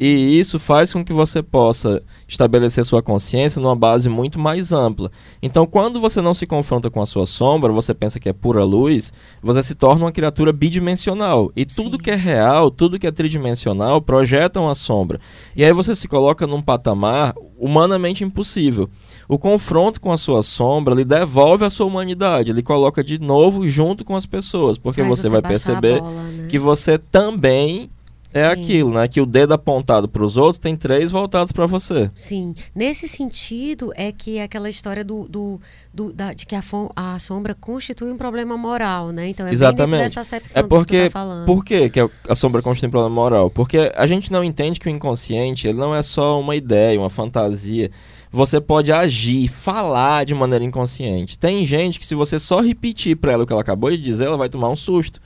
E 0.00 0.38
isso 0.38 0.60
faz 0.60 0.92
com 0.92 1.04
que 1.04 1.12
você 1.12 1.42
possa 1.42 2.00
estabelecer 2.28 2.84
sua 2.84 3.02
consciência 3.02 3.60
numa 3.60 3.74
base 3.74 4.08
muito 4.08 4.38
mais 4.38 4.70
ampla. 4.70 5.10
Então, 5.42 5.66
quando 5.66 6.00
você 6.00 6.20
não 6.20 6.32
se 6.32 6.46
confronta 6.46 6.88
com 6.88 7.02
a 7.02 7.06
sua 7.06 7.26
sombra, 7.26 7.72
você 7.72 7.92
pensa 7.92 8.20
que 8.20 8.28
é 8.28 8.32
pura 8.32 8.62
luz, 8.62 9.12
você 9.42 9.60
se 9.60 9.74
torna 9.74 10.04
uma 10.04 10.12
criatura 10.12 10.52
bidimensional. 10.52 11.50
E 11.56 11.66
tudo 11.66 11.96
Sim. 11.96 12.02
que 12.02 12.10
é 12.12 12.14
real, 12.14 12.70
tudo 12.70 12.98
que 12.98 13.08
é 13.08 13.10
tridimensional, 13.10 14.00
projeta 14.00 14.60
uma 14.60 14.74
sombra. 14.76 15.18
E 15.56 15.64
aí 15.64 15.72
você 15.72 15.96
se 15.96 16.06
coloca 16.06 16.46
num 16.46 16.62
patamar 16.62 17.34
humanamente 17.58 18.22
impossível. 18.22 18.88
O 19.28 19.38
confronto 19.38 20.00
com 20.00 20.10
a 20.10 20.16
sua 20.16 20.42
sombra 20.42 20.94
lhe 20.94 21.04
devolve 21.04 21.64
a 21.64 21.68
sua 21.70 21.84
humanidade, 21.86 22.52
lhe 22.52 22.62
coloca 22.62 23.04
de 23.04 23.20
novo 23.20 23.68
junto 23.68 24.02
com 24.04 24.16
as 24.16 24.24
pessoas, 24.24 24.78
porque 24.78 25.02
você 25.02 25.28
vai 25.28 25.42
perceber 25.42 26.00
bola, 26.00 26.22
né? 26.22 26.46
que 26.48 26.58
você 26.58 26.96
também 26.96 27.90
é 28.32 28.44
Sim. 28.44 28.50
aquilo, 28.62 28.90
né? 28.92 29.08
Que 29.08 29.20
o 29.22 29.26
dedo 29.26 29.52
apontado 29.54 30.06
para 30.06 30.22
os 30.22 30.36
outros 30.36 30.58
tem 30.58 30.76
três 30.76 31.10
voltados 31.10 31.50
para 31.50 31.64
você. 31.66 32.10
Sim, 32.14 32.54
nesse 32.74 33.08
sentido 33.08 33.90
é 33.96 34.12
que 34.12 34.36
é 34.38 34.42
aquela 34.42 34.68
história 34.68 35.02
do, 35.04 35.26
do, 35.28 35.58
do- 35.92 36.12
da- 36.12 36.32
de 36.34 36.44
que 36.46 36.54
a, 36.54 36.62
a 36.94 37.18
sombra 37.18 37.54
constitui 37.54 38.10
um 38.12 38.18
problema 38.18 38.54
moral, 38.56 39.10
né? 39.12 39.28
Então 39.28 39.46
é 39.46 39.50
Exatamente. 39.52 40.02
dessa 40.04 40.20
acepção 40.20 40.62
É 40.62 40.66
porque, 40.66 40.98
que 40.98 41.04
tá 41.04 41.10
falando. 41.10 41.46
por 41.46 41.64
que 41.64 41.88
que 41.88 42.00
a- 42.00 42.10
a 42.28 42.34
sombra 42.34 42.60
constitui 42.60 42.88
um 42.88 42.90
problema 42.90 43.14
moral? 43.14 43.50
Porque 43.50 43.90
a 43.96 44.06
gente 44.06 44.30
não 44.30 44.44
entende 44.44 44.78
que 44.78 44.88
o 44.88 44.90
inconsciente 44.90 45.66
ele 45.66 45.78
não 45.78 45.94
é 45.94 46.02
só 46.02 46.38
uma 46.38 46.54
ideia, 46.54 46.98
uma 47.00 47.10
fantasia. 47.10 47.90
Você 48.30 48.60
pode 48.60 48.92
agir, 48.92 49.48
falar 49.48 50.24
de 50.24 50.34
maneira 50.34 50.64
inconsciente. 50.64 51.38
Tem 51.38 51.64
gente 51.64 51.98
que 51.98 52.06
se 52.06 52.14
você 52.14 52.38
só 52.38 52.60
repetir 52.60 53.16
para 53.16 53.32
ela 53.32 53.44
o 53.44 53.46
que 53.46 53.52
ela 53.52 53.62
acabou 53.62 53.90
de 53.90 53.98
dizer, 53.98 54.26
ela 54.26 54.36
vai 54.36 54.48
tomar 54.48 54.68
um 54.68 54.76
susto. 54.76 55.20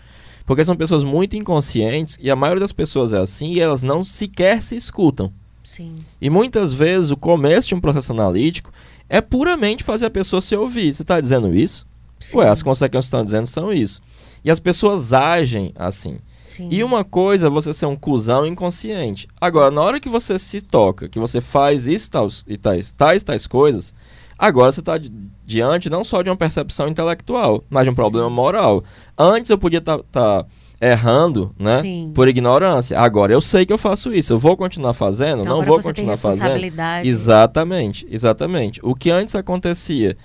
Porque 0.46 0.64
são 0.64 0.76
pessoas 0.76 1.04
muito 1.04 1.36
inconscientes 1.36 2.18
e 2.20 2.30
a 2.30 2.36
maioria 2.36 2.60
das 2.60 2.72
pessoas 2.72 3.12
é 3.12 3.18
assim 3.18 3.52
e 3.52 3.60
elas 3.60 3.82
não 3.82 4.02
sequer 4.04 4.62
se 4.62 4.76
escutam. 4.76 5.32
Sim, 5.62 5.94
E 6.20 6.28
muitas 6.28 6.72
vezes 6.72 7.12
o 7.12 7.16
começo 7.16 7.68
de 7.68 7.74
um 7.74 7.80
processo 7.80 8.12
analítico 8.12 8.72
é 9.08 9.20
puramente 9.20 9.84
fazer 9.84 10.06
a 10.06 10.10
pessoa 10.10 10.40
se 10.40 10.56
ouvir. 10.56 10.92
Você 10.92 11.02
está 11.02 11.20
dizendo 11.20 11.54
isso? 11.54 11.86
sim, 12.18 12.38
Ué, 12.38 12.48
as 12.48 12.62
consequências 12.62 13.04
que 13.04 13.16
estão 13.16 13.24
dizendo 13.24 13.46
são 13.46 13.72
isso. 13.72 14.00
E 14.44 14.50
as 14.50 14.58
pessoas 14.58 15.12
agem 15.12 15.72
assim. 15.76 16.18
Sim. 16.44 16.68
E 16.70 16.82
uma 16.82 17.04
coisa 17.04 17.46
é 17.46 17.50
você 17.50 17.72
ser 17.72 17.86
um 17.86 17.96
cuzão 17.96 18.46
inconsciente. 18.46 19.28
Agora, 19.40 19.70
na 19.70 19.80
hora 19.80 20.00
que 20.00 20.08
você 20.08 20.38
se 20.38 20.60
toca, 20.60 21.08
que 21.08 21.18
você 21.18 21.40
faz 21.40 21.86
isso 21.86 22.10
tais, 22.10 22.44
e 22.48 22.56
tais, 22.56 22.92
tais, 22.92 23.22
tais 23.22 23.46
coisas, 23.46 23.94
agora 24.38 24.72
você 24.72 24.80
está 24.80 24.94
diante 25.44 25.90
não 25.90 26.04
só 26.04 26.22
de 26.22 26.30
uma 26.30 26.36
percepção 26.36 26.88
intelectual, 26.88 27.62
mas 27.68 27.84
de 27.84 27.90
um 27.90 27.94
problema 27.94 28.28
Sim. 28.28 28.34
moral. 28.34 28.84
Antes 29.16 29.50
eu 29.50 29.58
podia 29.58 29.78
estar 29.78 30.46
errando, 30.80 31.54
né? 31.56 31.80
Sim. 31.80 32.10
Por 32.12 32.26
ignorância. 32.26 32.98
Agora 32.98 33.32
eu 33.32 33.40
sei 33.40 33.64
que 33.64 33.72
eu 33.72 33.78
faço 33.78 34.12
isso. 34.12 34.32
Eu 34.32 34.38
vou 34.38 34.56
continuar 34.56 34.94
fazendo? 34.94 35.42
Então, 35.42 35.58
não 35.58 35.64
vou 35.64 35.76
você 35.76 35.92
tem 35.92 36.04
continuar 36.04 36.16
fazendo? 36.16 36.42
responsabilidade. 36.42 37.08
Exatamente, 37.08 38.06
exatamente. 38.10 38.80
O 38.82 38.94
que 38.94 39.08
antes 39.08 39.36
acontecia 39.36 40.16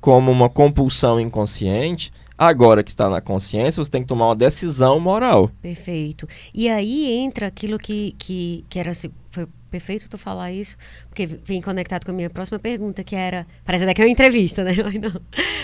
como 0.00 0.30
uma 0.30 0.48
compulsão 0.48 1.20
inconsciente, 1.20 2.12
agora 2.38 2.82
que 2.82 2.90
está 2.90 3.08
na 3.08 3.20
consciência, 3.20 3.82
você 3.82 3.90
tem 3.90 4.02
que 4.02 4.08
tomar 4.08 4.28
uma 4.28 4.36
decisão 4.36 4.98
moral. 5.00 5.50
Perfeito. 5.62 6.28
E 6.54 6.68
aí 6.68 7.10
entra 7.12 7.46
aquilo 7.46 7.78
que, 7.78 8.14
que, 8.18 8.64
que 8.68 8.78
era 8.78 8.90
assim, 8.90 9.10
foi 9.30 9.46
perfeito 9.70 10.08
tu 10.08 10.16
falar 10.16 10.52
isso, 10.52 10.76
porque 11.08 11.26
vem 11.26 11.60
conectado 11.60 12.04
com 12.04 12.10
a 12.10 12.14
minha 12.14 12.30
próxima 12.30 12.58
pergunta, 12.58 13.04
que 13.04 13.14
era. 13.14 13.46
Parece 13.64 13.84
daqui 13.84 14.00
uma 14.00 14.08
entrevista, 14.08 14.64
né? 14.64 14.72
Mas 14.82 14.94
não. 14.94 15.20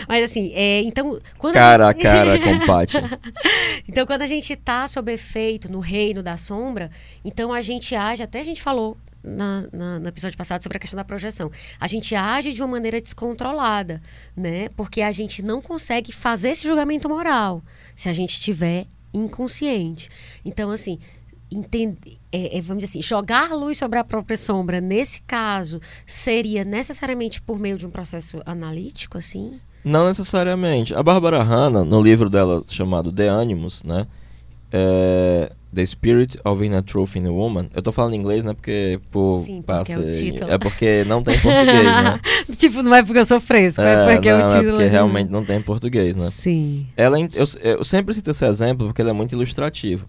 Mas 0.08 0.24
assim, 0.30 0.52
é, 0.54 0.82
então. 0.82 1.18
Quando 1.38 1.54
Cara 1.54 1.88
a 1.88 1.92
gente- 1.92 2.02
cara 2.02 2.38
com 2.42 2.66
Paty. 2.66 2.98
Então, 3.88 4.04
quando 4.06 4.22
a 4.22 4.26
gente 4.26 4.54
tá 4.56 4.86
sob 4.86 5.12
efeito 5.12 5.70
no 5.70 5.80
reino 5.80 6.22
da 6.22 6.36
sombra, 6.36 6.90
então 7.24 7.52
a 7.52 7.60
gente 7.60 7.94
age, 7.94 8.22
até 8.22 8.40
a 8.40 8.44
gente 8.44 8.60
falou 8.62 8.96
na, 9.22 9.66
na- 9.72 9.98
no 9.98 10.08
episódio 10.08 10.36
passado 10.36 10.62
sobre 10.62 10.76
a 10.78 10.80
questão 10.80 10.96
da 10.96 11.04
projeção. 11.04 11.50
A 11.78 11.86
gente 11.86 12.14
age 12.14 12.52
de 12.52 12.60
uma 12.62 12.68
maneira 12.68 13.00
descontrolada, 13.00 14.00
né? 14.36 14.68
Porque 14.76 15.00
a 15.02 15.12
gente 15.12 15.42
não 15.42 15.60
consegue 15.60 16.12
fazer 16.12 16.50
esse 16.50 16.66
julgamento 16.66 17.08
moral 17.08 17.62
se 17.94 18.08
a 18.08 18.12
gente 18.12 18.30
estiver 18.34 18.86
inconsciente. 19.12 20.08
Então, 20.44 20.70
assim. 20.70 20.98
Entender, 21.54 22.16
é, 22.32 22.56
é, 22.56 22.60
vamos 22.62 22.82
dizer 22.82 22.92
assim, 22.98 23.02
jogar 23.06 23.54
luz 23.54 23.76
sobre 23.76 23.98
a 23.98 24.04
própria 24.04 24.38
sombra, 24.38 24.80
nesse 24.80 25.20
caso, 25.20 25.82
seria 26.06 26.64
necessariamente 26.64 27.42
por 27.42 27.58
meio 27.58 27.76
de 27.76 27.86
um 27.86 27.90
processo 27.90 28.40
analítico, 28.46 29.18
assim? 29.18 29.60
Não 29.84 30.06
necessariamente. 30.08 30.94
A 30.94 31.02
Bárbara 31.02 31.42
Hanna, 31.42 31.84
no 31.84 32.00
livro 32.00 32.30
dela 32.30 32.64
chamado 32.66 33.12
The 33.12 33.28
Animus, 33.28 33.82
né? 33.82 34.06
é, 34.72 35.52
The 35.74 35.86
Spirit 35.86 36.38
of 36.44 36.62
Inner 36.64 36.82
Truth 36.82 37.16
in 37.16 37.26
a 37.26 37.30
Woman. 37.30 37.68
Eu 37.74 37.80
tô 37.82 37.92
falando 37.92 38.12
em 38.14 38.18
inglês, 38.18 38.44
né? 38.44 38.52
Porque 38.52 39.00
por 39.10 39.42
Sim, 39.46 39.62
porque 39.62 39.92
é 39.92 39.98
o 39.98 40.12
título. 40.12 40.50
é 40.50 40.58
porque 40.58 41.04
não 41.06 41.22
tem 41.22 41.34
em 41.34 41.40
português, 41.40 41.84
né? 41.84 42.20
tipo, 42.56 42.82
não 42.82 42.94
é 42.94 43.02
porque 43.02 43.18
eu 43.20 43.24
sou 43.26 43.40
fresca, 43.40 43.82
é, 43.82 44.14
porque 44.14 44.30
não, 44.30 44.40
é 44.40 44.44
o 44.44 44.46
título. 44.48 44.66
é 44.68 44.70
porque 44.72 44.84
realmente 44.86 45.30
não 45.30 45.44
tem 45.44 45.56
em 45.56 45.62
português, 45.62 46.14
né? 46.14 46.30
Sim. 46.30 46.86
Ela, 46.96 47.18
é 47.18 47.22
eu, 47.22 47.46
eu 47.62 47.84
sempre 47.84 48.12
cito 48.14 48.30
esse 48.30 48.44
exemplo 48.44 48.86
porque 48.86 49.00
ele 49.00 49.10
é 49.10 49.14
muito 49.14 49.32
ilustrativo. 49.34 50.06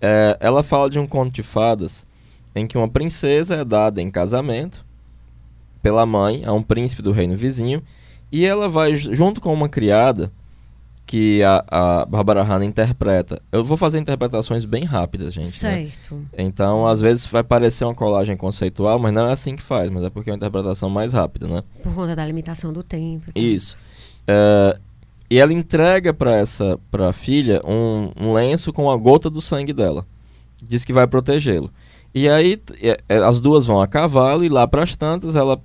É, 0.00 0.36
ela 0.40 0.62
fala 0.62 0.90
de 0.90 0.98
um 0.98 1.06
conto 1.06 1.32
de 1.32 1.42
fadas 1.42 2.06
em 2.54 2.66
que 2.66 2.76
uma 2.76 2.88
princesa 2.88 3.54
é 3.56 3.64
dada 3.64 4.02
em 4.02 4.10
casamento 4.10 4.84
pela 5.80 6.04
mãe 6.04 6.42
a 6.44 6.52
um 6.52 6.62
príncipe 6.62 7.02
do 7.02 7.12
reino 7.12 7.36
vizinho 7.36 7.82
e 8.32 8.44
ela 8.44 8.68
vai 8.68 8.96
ju- 8.96 9.14
junto 9.14 9.40
com 9.40 9.52
uma 9.54 9.68
criada 9.68 10.32
que 11.08 11.42
a, 11.42 11.64
a 11.70 12.04
Barbara 12.04 12.42
Hanna 12.42 12.66
interpreta. 12.66 13.40
Eu 13.50 13.64
vou 13.64 13.78
fazer 13.78 13.98
interpretações 13.98 14.66
bem 14.66 14.84
rápidas, 14.84 15.32
gente. 15.32 15.46
né? 15.46 15.50
Certo. 15.50 16.22
Então, 16.36 16.86
às 16.86 17.00
vezes 17.00 17.24
vai 17.24 17.42
parecer 17.42 17.86
uma 17.86 17.94
colagem 17.94 18.36
conceitual, 18.36 18.98
mas 18.98 19.10
não 19.10 19.26
é 19.26 19.32
assim 19.32 19.56
que 19.56 19.62
faz, 19.62 19.88
mas 19.88 20.04
é 20.04 20.10
porque 20.10 20.28
é 20.28 20.34
uma 20.34 20.36
interpretação 20.36 20.90
mais 20.90 21.14
rápida, 21.14 21.48
né? 21.48 21.62
Por 21.82 21.94
conta 21.94 22.14
da 22.14 22.26
limitação 22.26 22.74
do 22.74 22.82
tempo. 22.82 23.32
Isso. 23.34 23.74
É, 24.26 24.78
e 25.30 25.38
ela 25.38 25.50
entrega 25.50 26.12
para 26.12 26.36
essa 26.36 26.78
pra 26.90 27.10
filha 27.14 27.62
um, 27.64 28.10
um 28.20 28.34
lenço 28.34 28.70
com 28.70 28.90
a 28.90 28.96
gota 28.98 29.30
do 29.30 29.40
sangue 29.40 29.72
dela. 29.72 30.04
Diz 30.62 30.84
que 30.84 30.92
vai 30.92 31.06
protegê-lo. 31.06 31.70
E 32.14 32.28
aí 32.28 32.60
é, 32.82 32.98
é, 33.08 33.16
as 33.16 33.40
duas 33.40 33.64
vão 33.64 33.80
a 33.80 33.86
cavalo 33.86 34.44
e 34.44 34.50
lá 34.50 34.68
para 34.68 34.82
as 34.82 34.94
tantas 34.94 35.34
ela 35.34 35.58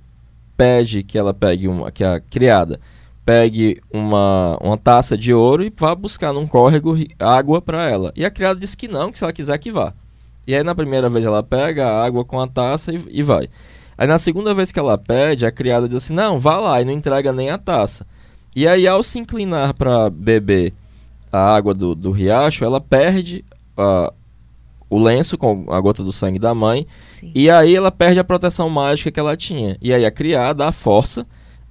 pede 0.56 1.02
que 1.02 1.18
ela 1.18 1.34
pegue 1.34 1.68
uma 1.68 1.92
que 1.92 2.02
a 2.02 2.18
criada 2.18 2.80
pegue 3.24 3.80
uma, 3.92 4.58
uma 4.60 4.76
taça 4.76 5.16
de 5.16 5.32
ouro 5.32 5.64
e 5.64 5.72
vá 5.74 5.94
buscar 5.94 6.32
num 6.32 6.46
córrego 6.46 6.96
água 7.18 7.60
para 7.62 7.88
ela. 7.88 8.12
E 8.14 8.24
a 8.24 8.30
criada 8.30 8.60
diz 8.60 8.74
que 8.74 8.86
não, 8.86 9.10
que 9.10 9.18
se 9.18 9.24
ela 9.24 9.32
quiser 9.32 9.56
que 9.58 9.72
vá. 9.72 9.94
E 10.46 10.54
aí 10.54 10.62
na 10.62 10.74
primeira 10.74 11.08
vez 11.08 11.24
ela 11.24 11.42
pega 11.42 11.86
a 11.86 12.04
água 12.04 12.24
com 12.24 12.38
a 12.40 12.46
taça 12.46 12.92
e, 12.92 13.02
e 13.10 13.22
vai. 13.22 13.48
Aí 13.96 14.06
na 14.06 14.18
segunda 14.18 14.52
vez 14.52 14.70
que 14.70 14.78
ela 14.78 14.98
pede, 14.98 15.46
a 15.46 15.50
criada 15.50 15.88
diz 15.88 15.98
assim: 15.98 16.14
"Não, 16.14 16.38
vá 16.38 16.58
lá" 16.58 16.82
e 16.82 16.84
não 16.84 16.92
entrega 16.92 17.32
nem 17.32 17.50
a 17.50 17.56
taça. 17.56 18.06
E 18.54 18.68
aí 18.68 18.86
ao 18.86 19.02
se 19.02 19.18
inclinar 19.18 19.74
para 19.74 20.10
beber 20.10 20.74
a 21.32 21.54
água 21.54 21.72
do, 21.72 21.94
do 21.94 22.10
riacho, 22.10 22.64
ela 22.64 22.80
perde 22.80 23.44
ah, 23.76 24.12
o 24.88 24.98
lenço 25.02 25.36
com 25.36 25.66
a 25.70 25.80
gota 25.80 26.04
do 26.04 26.12
sangue 26.12 26.38
da 26.38 26.54
mãe 26.54 26.86
Sim. 27.18 27.32
e 27.34 27.50
aí 27.50 27.74
ela 27.74 27.90
perde 27.90 28.20
a 28.20 28.24
proteção 28.24 28.68
mágica 28.68 29.10
que 29.10 29.18
ela 29.18 29.36
tinha. 29.36 29.76
E 29.80 29.92
aí 29.92 30.04
a 30.04 30.10
criada 30.10 30.68
a 30.68 30.72
força 30.72 31.26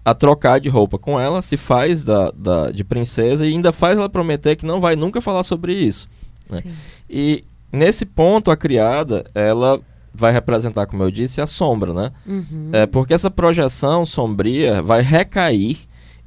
a 0.06 0.14
trocar 0.14 0.60
de 0.60 0.70
roupa 0.70 0.98
com 0.98 1.20
ela, 1.20 1.42
se 1.42 1.56
faz 1.56 2.04
da, 2.04 2.32
da, 2.32 2.72
de 2.72 2.84
princesa 2.84 3.46
e 3.46 3.54
ainda 3.54 3.72
faz 3.72 3.98
ela 3.98 4.10
prometer 4.10 4.56
que 4.56 4.66
não 4.66 4.82
vai 4.82 4.96
nunca 4.96 5.22
falar 5.22 5.44
sobre 5.44 5.74
isso. 5.74 6.10
né? 6.50 6.62
E 7.10 7.44
nesse 7.72 8.06
ponto 8.06 8.52
a 8.52 8.58
criada, 8.58 9.26
ela 9.34 9.80
vai 10.14 10.32
representar, 10.32 10.86
como 10.86 11.02
eu 11.04 11.10
disse, 11.10 11.42
a 11.42 11.48
sombra, 11.48 11.94
né? 11.94 12.12
Uhum. 12.26 12.70
É, 12.72 12.86
porque 12.86 13.14
essa 13.14 13.32
projeção 13.32 14.06
sombria 14.06 14.82
vai 14.82 15.02
recair, 15.02 15.78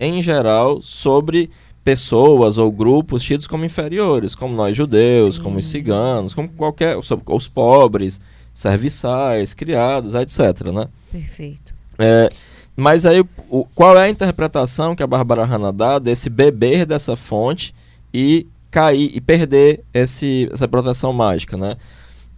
em 0.01 0.21
geral, 0.21 0.83
sobre 0.83 1.51
pessoas 1.85 2.59
ou 2.59 2.73
grupos 2.73 3.23
tidos 3.23 3.47
como 3.47 3.65
inferiores, 3.65 4.35
como 4.35 4.57
nós 4.57 4.77
judeus, 4.77 5.37
Sim. 5.37 5.43
como 5.43 5.59
os 5.59 5.67
ciganos, 5.67 6.35
como 6.35 6.49
qualquer, 6.49 7.01
sobre 7.05 7.25
os 7.33 7.47
pobres, 7.47 8.21
serviçais, 8.53 9.55
criados, 9.55 10.15
etc, 10.15 10.73
né? 10.73 10.89
Perfeito. 11.13 11.75
É, 11.99 12.29
mas 12.77 13.07
aí, 13.07 13.25
o, 13.49 13.65
qual 13.75 13.97
é 13.97 14.03
a 14.03 14.09
interpretação 14.09 14.95
que 14.95 15.03
a 15.03 15.07
Bárbara 15.07 15.45
Hanna 15.45 15.73
dá 15.73 15.99
desse 15.99 16.29
beber 16.29 16.85
dessa 16.85 17.17
fonte 17.17 17.75
e 18.13 18.47
cair 18.71 19.11
e 19.15 19.21
perder 19.21 19.83
esse, 19.95 20.49
essa 20.53 20.69
proteção 20.69 21.13
mágica, 21.13 21.57
né? 21.57 21.77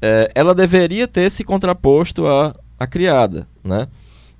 É, 0.00 0.30
ela 0.35 0.54
deveria 0.54 1.09
ter 1.09 1.28
se 1.30 1.42
contraposto 1.42 2.26
à, 2.26 2.54
à 2.78 2.87
criada, 2.87 3.49
né? 3.64 3.88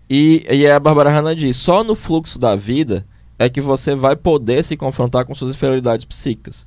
E, 0.09 0.47
e 0.49 0.67
a 0.69 0.78
Bárbara 0.78 1.11
Hanna 1.11 1.35
diz, 1.35 1.57
só 1.57 1.83
no 1.83 1.97
fluxo 1.97 2.38
da 2.38 2.55
vida 2.55 3.05
é 3.38 3.49
que 3.49 3.61
você 3.61 3.95
vai 3.95 4.14
poder 4.14 4.62
se 4.62 4.76
confrontar 4.76 5.25
com 5.25 5.35
suas 5.35 5.55
inferioridades 5.55 6.05
psíquicas. 6.05 6.67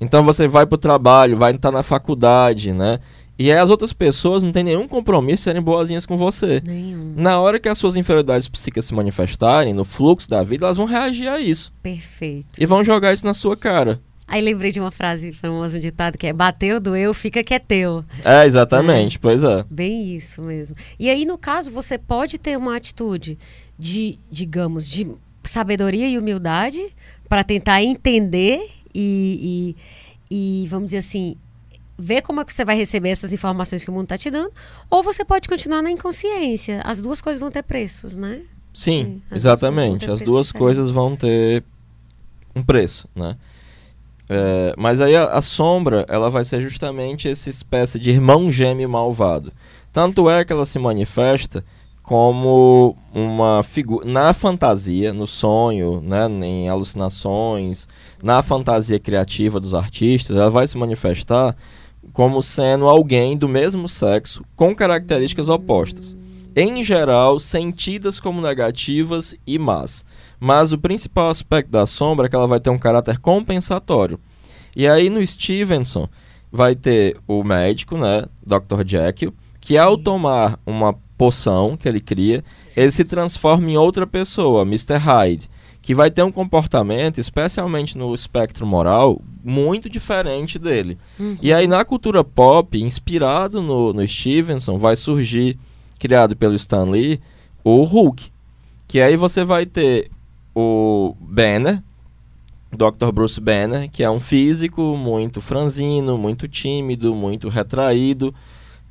Então 0.00 0.24
você 0.24 0.46
vai 0.48 0.66
para 0.66 0.74
o 0.74 0.78
trabalho, 0.78 1.36
vai 1.36 1.54
estar 1.54 1.70
na 1.70 1.82
faculdade, 1.82 2.72
né? 2.72 2.98
E 3.38 3.50
aí 3.50 3.58
as 3.58 3.70
outras 3.70 3.92
pessoas 3.92 4.42
não 4.42 4.52
têm 4.52 4.62
nenhum 4.62 4.86
compromisso 4.86 5.38
de 5.38 5.44
serem 5.44 5.62
boazinhas 5.62 6.06
com 6.06 6.16
você. 6.16 6.62
Nenhum. 6.66 7.14
Na 7.16 7.40
hora 7.40 7.58
que 7.58 7.68
as 7.68 7.78
suas 7.78 7.96
inferioridades 7.96 8.48
psíquicas 8.48 8.84
se 8.84 8.94
manifestarem, 8.94 9.72
no 9.72 9.84
fluxo 9.84 10.30
da 10.30 10.42
vida, 10.42 10.66
elas 10.66 10.76
vão 10.76 10.86
reagir 10.86 11.28
a 11.28 11.40
isso. 11.40 11.72
Perfeito. 11.82 12.60
E 12.60 12.66
vão 12.66 12.84
jogar 12.84 13.12
isso 13.12 13.26
na 13.26 13.34
sua 13.34 13.56
cara. 13.56 14.00
Aí 14.26 14.40
lembrei 14.40 14.72
de 14.72 14.80
uma 14.80 14.90
frase 14.90 15.32
famosa, 15.32 15.76
um 15.76 15.80
ditado 15.80 16.16
que 16.16 16.26
é 16.26 16.32
bateu, 16.32 16.80
doeu, 16.80 17.12
fica 17.12 17.42
que 17.42 17.52
é 17.52 17.58
teu. 17.58 18.04
É, 18.24 18.46
exatamente, 18.46 19.18
pois 19.18 19.42
é. 19.42 19.64
Bem 19.70 20.14
isso 20.14 20.40
mesmo. 20.40 20.76
E 20.98 21.10
aí, 21.10 21.26
no 21.26 21.36
caso, 21.36 21.70
você 21.70 21.98
pode 21.98 22.38
ter 22.38 22.56
uma 22.56 22.74
atitude 22.74 23.38
de, 23.78 24.18
digamos, 24.30 24.88
de 24.88 25.06
sabedoria 25.44 26.08
e 26.08 26.16
humildade 26.16 26.80
para 27.28 27.44
tentar 27.44 27.82
entender 27.82 28.70
e, 28.94 29.74
e, 30.30 30.62
e, 30.62 30.68
vamos 30.68 30.86
dizer 30.86 30.98
assim, 30.98 31.36
ver 31.98 32.22
como 32.22 32.40
é 32.40 32.44
que 32.44 32.52
você 32.52 32.64
vai 32.64 32.76
receber 32.76 33.10
essas 33.10 33.32
informações 33.32 33.84
que 33.84 33.90
o 33.90 33.92
mundo 33.92 34.04
está 34.04 34.18
te 34.18 34.30
dando, 34.30 34.50
ou 34.90 35.02
você 35.02 35.24
pode 35.24 35.48
continuar 35.48 35.82
na 35.82 35.90
inconsciência. 35.90 36.80
As 36.84 37.00
duas 37.00 37.20
coisas 37.20 37.40
vão 37.40 37.50
ter 37.50 37.62
preços, 37.62 38.16
né? 38.16 38.42
Sim, 38.72 39.04
Sim, 39.04 39.22
exatamente. 39.32 40.10
As 40.10 40.20
duas 40.20 40.48
diferente. 40.48 40.58
coisas 40.58 40.90
vão 40.90 41.14
ter 41.14 41.62
um 42.54 42.62
preço, 42.62 43.08
né? 43.14 43.36
É, 44.28 44.74
mas 44.76 45.00
aí 45.00 45.14
a, 45.14 45.24
a 45.24 45.42
sombra, 45.42 46.04
ela 46.08 46.30
vai 46.30 46.44
ser 46.44 46.60
justamente 46.60 47.28
essa 47.28 47.50
espécie 47.50 47.98
de 47.98 48.10
irmão 48.10 48.50
gêmeo 48.50 48.88
malvado. 48.88 49.52
Tanto 49.92 50.28
é 50.28 50.44
que 50.44 50.52
ela 50.52 50.64
se 50.64 50.78
manifesta 50.78 51.64
como 52.02 52.96
uma 53.14 53.62
figura 53.62 54.06
na 54.06 54.34
fantasia, 54.34 55.12
no 55.12 55.26
sonho, 55.26 56.02
né, 56.02 56.26
em 56.26 56.68
alucinações, 56.68 57.88
na 58.22 58.42
fantasia 58.42 58.98
criativa 58.98 59.58
dos 59.58 59.72
artistas, 59.72 60.36
ela 60.36 60.50
vai 60.50 60.66
se 60.66 60.76
manifestar 60.76 61.56
como 62.12 62.42
sendo 62.42 62.88
alguém 62.88 63.36
do 63.36 63.48
mesmo 63.48 63.88
sexo 63.88 64.44
com 64.54 64.74
características 64.74 65.48
opostas. 65.48 66.16
Em 66.56 66.84
geral, 66.84 67.40
sentidas 67.40 68.20
como 68.20 68.40
negativas 68.40 69.34
e 69.46 69.58
más. 69.58 70.04
Mas 70.38 70.72
o 70.72 70.78
principal 70.78 71.30
aspecto 71.30 71.70
da 71.70 71.86
sombra 71.86 72.26
é 72.26 72.28
que 72.28 72.36
ela 72.36 72.46
vai 72.46 72.60
ter 72.60 72.70
um 72.70 72.78
caráter 72.78 73.18
compensatório. 73.18 74.20
E 74.76 74.86
aí 74.86 75.10
no 75.10 75.24
Stevenson 75.26 76.08
vai 76.52 76.76
ter 76.76 77.16
o 77.26 77.42
médico, 77.42 77.96
né, 77.96 78.24
Dr. 78.46 78.86
Jekyll, 78.86 79.34
que 79.60 79.76
ao 79.76 79.96
tomar 79.96 80.58
uma 80.64 80.94
poção 81.18 81.76
que 81.76 81.88
ele 81.88 82.00
cria, 82.00 82.44
ele 82.76 82.90
se 82.90 83.04
transforma 83.04 83.70
em 83.70 83.76
outra 83.76 84.06
pessoa, 84.06 84.62
Mr. 84.62 84.96
Hyde, 84.96 85.48
que 85.84 85.94
vai 85.94 86.10
ter 86.10 86.22
um 86.22 86.32
comportamento, 86.32 87.18
especialmente 87.18 87.98
no 87.98 88.14
espectro 88.14 88.66
moral, 88.66 89.20
muito 89.44 89.86
diferente 89.86 90.58
dele. 90.58 90.96
Uhum. 91.20 91.36
E 91.42 91.52
aí 91.52 91.66
na 91.66 91.84
cultura 91.84 92.24
pop, 92.24 92.82
inspirado 92.82 93.60
no, 93.60 93.92
no 93.92 94.08
Stevenson, 94.08 94.78
vai 94.78 94.96
surgir, 94.96 95.58
criado 95.98 96.34
pelo 96.34 96.54
Stan 96.54 96.84
Lee, 96.84 97.20
o 97.62 97.84
Hulk. 97.84 98.32
Que 98.88 98.98
aí 98.98 99.14
você 99.14 99.44
vai 99.44 99.66
ter 99.66 100.10
o 100.54 101.14
Banner, 101.20 101.82
Dr. 102.72 103.12
Bruce 103.12 103.38
Banner, 103.38 103.90
que 103.90 104.02
é 104.02 104.10
um 104.10 104.20
físico 104.20 104.96
muito 104.96 105.42
franzino, 105.42 106.16
muito 106.16 106.48
tímido, 106.48 107.14
muito 107.14 107.50
retraído, 107.50 108.34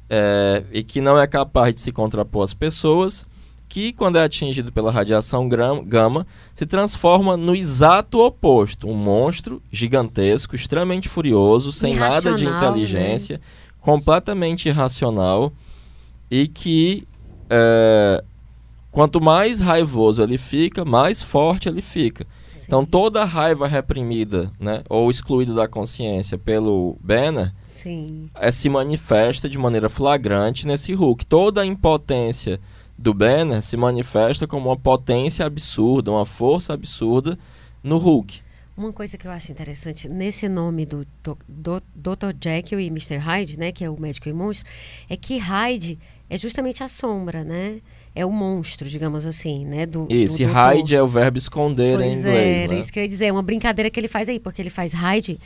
é, 0.08 0.64
e 0.72 0.84
que 0.84 1.02
não 1.02 1.20
é 1.20 1.26
capaz 1.26 1.74
de 1.74 1.82
se 1.82 1.92
contrapor 1.92 2.44
às 2.44 2.54
pessoas, 2.54 3.26
que 3.74 3.92
quando 3.92 4.20
é 4.20 4.24
atingido 4.24 4.72
pela 4.72 4.92
radiação 4.92 5.50
gama, 5.50 6.28
se 6.54 6.64
transforma 6.64 7.36
no 7.36 7.56
exato 7.56 8.20
oposto, 8.20 8.88
um 8.88 8.94
monstro 8.94 9.64
gigantesco, 9.72 10.56
extremamente 10.56 11.10
furioso, 11.10 11.72
sem 11.72 11.96
nada 11.96 12.36
de 12.36 12.44
Irracional, 12.44 12.70
inteligência, 12.70 13.42
completamente 13.80 14.70
irracional, 14.70 15.52
e 16.30 16.48
que 16.48 17.08
é, 17.50 18.24
quanto 18.92 19.20
mais 19.20 19.60
raivoso 19.60 20.22
ele 20.22 20.38
fica, 20.38 20.86
mais 20.86 21.24
forte 21.24 21.68
ele 21.68 21.82
fica. 21.82 22.28
Sim. 22.52 22.66
Então 22.68 22.86
toda 22.86 23.24
a 23.24 23.26
raiva 23.26 23.68
reprimida, 23.68 24.52
né, 24.60 24.84
ou 24.88 25.10
excluída 25.10 25.52
da 25.52 25.68
consciência 25.68 26.38
pelo 26.38 26.96
Banner, 27.02 27.52
Sim. 27.66 28.30
é, 28.36 28.52
se 28.52 28.70
manifesta 28.70 29.50
de 29.50 29.58
maneira 29.58 29.90
flagrante 29.90 30.68
nesse 30.68 30.94
Hulk. 30.94 31.26
Toda 31.26 31.62
a 31.62 31.66
impotência 31.66 32.60
do 33.04 33.14
Banner 33.14 33.62
se 33.62 33.76
manifesta 33.76 34.48
como 34.48 34.70
uma 34.70 34.78
potência 34.78 35.46
absurda, 35.46 36.10
uma 36.10 36.26
força 36.26 36.74
absurda 36.74 37.38
no 37.84 37.98
Hulk. 37.98 38.42
Uma 38.76 38.92
coisa 38.92 39.18
que 39.18 39.28
eu 39.28 39.32
acho 39.32 39.52
interessante 39.52 40.10
nesse 40.10 40.48
nome 40.50 40.86
do, 40.86 41.06
do, 41.22 41.38
do 41.48 41.84
Dr. 41.94 42.34
Jekyll 42.42 42.80
e 42.80 42.88
Mr. 42.88 43.18
Hyde, 43.18 43.60
né, 43.60 43.72
que 43.72 43.84
é 43.84 43.90
o 43.90 44.00
médico 44.00 44.30
e 44.30 44.34
monstro, 44.34 44.66
é 45.08 45.16
que 45.16 45.38
Hyde 45.38 46.00
é 46.30 46.38
justamente 46.38 46.82
a 46.82 46.88
sombra, 46.88 47.44
né? 47.44 47.82
É 48.16 48.26
o 48.26 48.32
monstro, 48.32 48.90
digamos 48.90 49.28
assim, 49.28 49.66
né? 49.66 49.86
Do, 49.86 50.08
Isso, 50.10 50.38
do 50.38 50.44
hide 50.46 50.96
é 50.96 51.02
o 51.02 51.08
verbo 51.08 51.38
esconder 51.38 51.94
em 51.94 51.98
Pois 51.98 52.20
inglês, 52.20 52.36
é, 52.36 52.64
era 52.64 52.74
né? 52.74 52.80
isso 52.80 52.92
que 52.92 53.00
eu 53.00 53.04
ia 53.04 53.10
dizer. 53.10 53.26
É 53.26 53.32
uma 53.32 53.44
brincadeira 53.44 53.90
que 53.90 54.00
ele 54.00 54.08
faz 54.08 54.30
aí, 54.30 54.40
porque 54.40 54.62
ele 54.62 54.70
faz 54.72 54.94
Hyde 54.94 55.40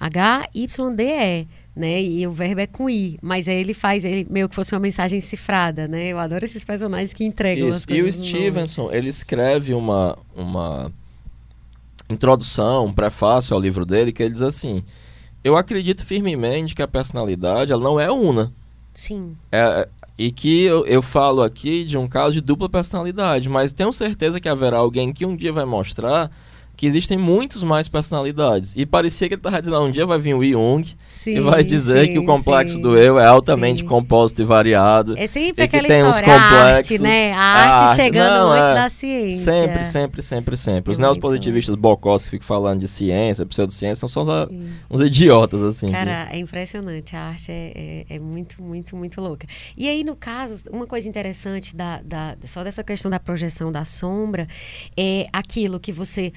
H-Y-D-E, 0.00 1.46
né? 1.80 2.02
E 2.02 2.26
o 2.26 2.30
verbo 2.30 2.60
é 2.60 2.66
com 2.66 2.88
I. 2.88 3.18
Mas 3.20 3.48
aí 3.48 3.56
ele 3.56 3.74
faz 3.74 4.04
ele 4.04 4.26
meio 4.30 4.48
que 4.48 4.54
fosse 4.54 4.72
uma 4.72 4.80
mensagem 4.80 5.18
cifrada, 5.18 5.88
né? 5.88 6.08
Eu 6.08 6.18
adoro 6.18 6.44
esses 6.44 6.64
personagens 6.64 7.12
que 7.12 7.24
entregam 7.24 7.70
Isso. 7.70 7.84
E 7.88 8.02
o 8.02 8.06
nome. 8.06 8.12
Stevenson, 8.12 8.92
ele 8.92 9.08
escreve 9.08 9.74
uma, 9.74 10.16
uma 10.36 10.92
introdução, 12.08 12.86
um 12.86 12.92
prefácio 12.92 13.54
ao 13.54 13.60
livro 13.60 13.86
dele, 13.86 14.12
que 14.12 14.22
ele 14.22 14.34
diz 14.34 14.42
assim: 14.42 14.84
Eu 15.42 15.56
acredito 15.56 16.04
firmemente 16.04 16.74
que 16.74 16.82
a 16.82 16.88
personalidade 16.88 17.72
ela 17.72 17.82
não 17.82 17.98
é 17.98 18.10
una. 18.10 18.52
Sim. 18.92 19.36
É, 19.50 19.88
e 20.18 20.30
que 20.30 20.64
eu, 20.64 20.84
eu 20.86 21.00
falo 21.00 21.42
aqui 21.42 21.84
de 21.84 21.96
um 21.96 22.06
caso 22.06 22.34
de 22.34 22.40
dupla 22.40 22.68
personalidade, 22.68 23.48
mas 23.48 23.72
tenho 23.72 23.92
certeza 23.92 24.38
que 24.38 24.48
haverá 24.48 24.76
alguém 24.76 25.12
que 25.12 25.24
um 25.24 25.34
dia 25.34 25.52
vai 25.52 25.64
mostrar 25.64 26.30
que 26.80 26.86
existem 26.86 27.18
muitos 27.18 27.62
mais 27.62 27.90
personalidades. 27.90 28.72
E 28.74 28.86
parecia 28.86 29.28
que 29.28 29.34
ele 29.34 29.38
estava 29.38 29.60
dizendo, 29.60 29.76
ah, 29.76 29.84
um 29.84 29.90
dia 29.90 30.06
vai 30.06 30.18
vir 30.18 30.32
o 30.32 30.42
Jung 30.42 30.82
Sim, 31.06 31.36
e 31.36 31.40
vai 31.40 31.62
dizer 31.62 32.06
sim, 32.06 32.12
que 32.12 32.18
o 32.18 32.24
complexo 32.24 32.76
sim. 32.76 32.80
do 32.80 32.96
eu 32.96 33.18
é 33.18 33.26
altamente 33.26 33.82
sim. 33.82 33.86
composto 33.86 34.40
e 34.40 34.46
variado. 34.46 35.14
É 35.18 35.26
sempre 35.26 35.62
E 35.62 35.68
que 35.68 35.76
aquela 35.76 35.86
tem 35.86 36.08
história, 36.08 36.32
a 36.32 36.40
arte, 36.40 36.96
complexos, 36.96 37.00
né? 37.00 37.32
A 37.32 37.38
a 37.38 37.42
arte, 37.42 37.82
arte, 37.82 37.96
chegando 37.96 38.32
não, 38.32 38.52
antes 38.52 38.70
é. 38.70 38.74
da 38.74 38.88
ciência. 38.88 39.52
Sempre, 39.52 39.84
sempre, 39.84 40.22
sempre, 40.22 40.56
sempre. 40.56 40.90
Os 40.90 40.98
É 40.98 41.02
neopositivistas 41.02 41.74
bocós 41.74 42.24
que 42.24 42.30
ficam 42.30 42.46
falando 42.46 42.80
de 42.80 42.88
ciência, 42.88 43.44
pseudociência, 43.44 44.08
são 44.08 44.08
só 44.24 44.48
uns, 44.90 45.02
idiotas, 45.02 45.62
assim. 45.62 45.92
Cara, 45.92 46.30
é 46.32 46.38
impressionante. 46.38 47.14
A 47.14 47.20
arte 47.24 47.52
é, 47.52 48.06
é, 48.08 48.14
é 48.16 48.18
muito, 48.18 48.62
muito, 48.62 48.96
muito 48.96 49.20
louca. 49.20 49.46
E 49.76 49.86
aí, 49.86 50.02
no 50.02 50.16
caso, 50.16 50.64
uma 50.72 50.86
coisa 50.86 51.06
interessante 51.06 51.76
da, 51.76 52.00
da, 52.02 52.38
só 52.46 52.64
dessa 52.64 52.82
questão 52.82 53.10
da 53.10 53.20
projeção 53.20 53.70
da 53.70 53.84
sombra 53.84 54.48
é 54.96 55.26
aquilo 55.30 55.78
que 55.78 55.92
você. 55.92 56.32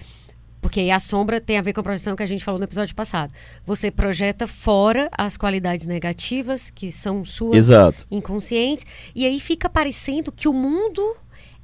Porque 0.64 0.80
aí 0.80 0.90
a 0.90 0.98
sombra 1.00 1.40
tem 1.42 1.58
a 1.58 1.62
ver 1.62 1.74
com 1.74 1.82
a 1.82 1.84
projeção 1.84 2.16
que 2.16 2.24
a 2.24 2.26
gente 2.26 2.44
falou 2.44 2.58
no 2.58 2.64
episódio 2.64 2.96
passado. 2.96 3.32
Você 3.66 3.92
projeta 3.92 4.48
fora 4.48 5.10
as 5.16 5.38
qualidades 5.38 5.86
negativas, 5.86 6.72
que 6.72 6.90
são 6.92 7.24
suas 7.26 7.58
Exato. 7.58 8.08
inconscientes, 8.10 8.86
e 9.14 9.26
aí 9.26 9.40
fica 9.40 9.70
parecendo 9.70 10.32
que 10.32 10.48
o 10.48 10.54
mundo 10.54 11.02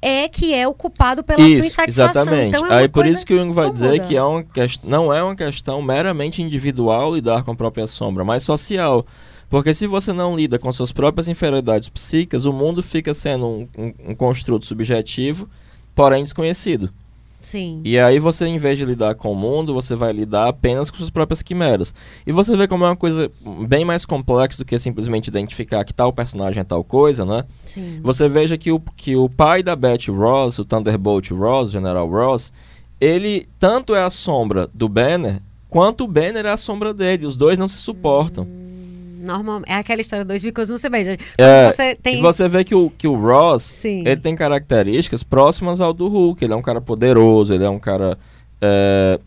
é 0.02 0.28
que 0.28 0.54
é 0.54 0.68
o 0.68 0.72
culpado 0.74 1.22
pela 1.24 1.38
sua 1.40 1.48
Isso, 1.48 1.66
insatisfação. 1.66 2.22
exatamente. 2.22 2.56
Então, 2.56 2.66
é 2.66 2.74
Aí 2.80 2.88
por 2.88 3.04
isso 3.06 3.26
que 3.26 3.34
o 3.34 3.38
Jung 3.38 3.52
vai 3.52 3.70
dizer 3.70 3.88
cômoda. 3.90 4.06
que 4.08 4.16
é 4.16 4.22
uma 4.22 4.42
quest... 4.44 4.80
não 4.84 5.12
é 5.12 5.22
uma 5.22 5.34
questão 5.34 5.82
meramente 5.82 6.42
individual 6.42 7.14
lidar 7.14 7.42
com 7.42 7.50
a 7.50 7.54
própria 7.56 7.86
sombra, 7.86 8.22
mas 8.24 8.42
social. 8.42 9.04
Porque 9.48 9.74
se 9.74 9.86
você 9.86 10.12
não 10.12 10.36
lida 10.36 10.58
com 10.58 10.70
suas 10.72 10.92
próprias 10.92 11.26
inferioridades 11.26 11.88
psíquicas, 11.88 12.44
o 12.44 12.52
mundo 12.52 12.82
fica 12.82 13.12
sendo 13.12 13.46
um, 13.46 13.68
um- 13.76 13.94
um 14.10 14.14
construto 14.14 14.64
subjetivo, 14.64 15.48
porém 15.94 16.22
desconhecido. 16.22 16.90
Sim. 17.42 17.80
E 17.84 17.98
aí 17.98 18.18
você, 18.18 18.46
em 18.46 18.58
vez 18.58 18.76
de 18.76 18.84
lidar 18.84 19.14
com 19.14 19.32
o 19.32 19.34
mundo, 19.34 19.72
você 19.72 19.94
vai 19.94 20.12
lidar 20.12 20.48
apenas 20.48 20.90
com 20.90 20.96
suas 20.98 21.10
próprias 21.10 21.42
quimeras. 21.42 21.94
E 22.26 22.32
você 22.32 22.56
vê 22.56 22.68
como 22.68 22.84
é 22.84 22.88
uma 22.88 22.96
coisa 22.96 23.30
bem 23.66 23.84
mais 23.84 24.04
complexa 24.04 24.58
do 24.58 24.64
que 24.64 24.78
simplesmente 24.78 25.28
identificar 25.28 25.84
que 25.84 25.94
tal 25.94 26.12
personagem 26.12 26.60
é 26.60 26.64
tal 26.64 26.84
coisa, 26.84 27.24
né? 27.24 27.44
Sim. 27.64 28.00
Você 28.02 28.28
veja 28.28 28.56
que 28.58 28.70
o, 28.70 28.80
que 28.96 29.16
o 29.16 29.28
pai 29.28 29.62
da 29.62 29.74
Betty 29.74 30.10
Ross, 30.10 30.58
o 30.58 30.64
Thunderbolt 30.64 31.30
Ross, 31.30 31.68
o 31.68 31.72
General 31.72 32.08
Ross, 32.08 32.52
ele 33.00 33.48
tanto 33.58 33.94
é 33.94 34.02
a 34.02 34.10
sombra 34.10 34.68
do 34.74 34.88
Banner, 34.88 35.40
quanto 35.68 36.04
o 36.04 36.08
Banner 36.08 36.44
é 36.44 36.50
a 36.50 36.56
sombra 36.56 36.92
dele. 36.92 37.26
Os 37.26 37.36
dois 37.36 37.56
não 37.56 37.68
se 37.68 37.78
suportam. 37.78 38.59
Normal, 39.20 39.62
é 39.66 39.74
aquela 39.74 40.00
história 40.00 40.24
dois 40.24 40.42
bicos 40.42 40.68
não 40.68 40.78
se 40.78 40.88
beijam. 40.88 41.16
É, 41.38 41.68
Você 41.70 41.94
tem. 41.94 42.18
E 42.18 42.22
você 42.22 42.48
vê 42.48 42.64
que 42.64 42.74
o, 42.74 42.90
que 42.90 43.06
o 43.06 43.14
Ross, 43.14 43.62
Sim. 43.62 44.00
ele 44.06 44.16
tem 44.20 44.34
características 44.34 45.22
próximas 45.22 45.80
ao 45.80 45.92
do 45.92 46.08
Hulk. 46.08 46.42
Ele 46.44 46.52
é 46.52 46.56
um 46.56 46.62
cara 46.62 46.80
poderoso, 46.80 47.52
ele 47.52 47.64
é 47.64 47.70
um 47.70 47.78
cara 47.78 48.18
é, 48.60 49.18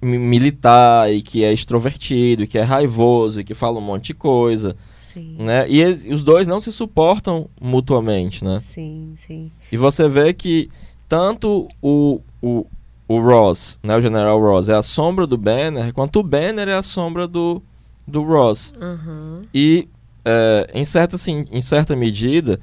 mi- 0.00 0.18
militar 0.18 1.12
e 1.12 1.22
que 1.22 1.44
é 1.44 1.52
extrovertido, 1.52 2.42
e 2.42 2.46
que 2.46 2.58
é 2.58 2.62
raivoso 2.62 3.40
e 3.40 3.44
que 3.44 3.54
fala 3.54 3.78
um 3.78 3.82
monte 3.82 4.06
de 4.06 4.14
coisa, 4.14 4.76
Sim. 5.12 5.36
né? 5.42 5.64
E 5.68 5.80
eles- 5.80 6.04
os 6.06 6.24
dois 6.24 6.46
não 6.46 6.60
se 6.60 6.72
suportam 6.72 7.48
mutuamente, 7.60 8.44
né? 8.44 8.60
Sim, 8.60 9.12
sim. 9.16 9.50
E 9.70 9.76
você 9.76 10.08
vê 10.08 10.32
que 10.32 10.68
tanto 11.08 11.68
o, 11.80 12.20
o, 12.40 12.66
o 13.06 13.20
Ross, 13.20 13.78
né, 13.82 13.96
o 13.96 14.00
General 14.00 14.40
Ross, 14.40 14.68
é 14.68 14.74
a 14.74 14.82
sombra 14.82 15.26
do 15.26 15.36
Banner, 15.36 15.92
quanto 15.92 16.20
o 16.20 16.22
Banner 16.22 16.68
é 16.68 16.74
a 16.74 16.82
sombra 16.82 17.28
do, 17.28 17.62
do 18.06 18.22
Ross. 18.22 18.72
Aham. 18.80 19.42
E, 19.54 19.88
é, 20.24 20.70
em, 20.74 20.84
certa, 20.84 21.16
assim, 21.16 21.46
em 21.50 21.60
certa 21.60 21.94
medida, 21.96 22.60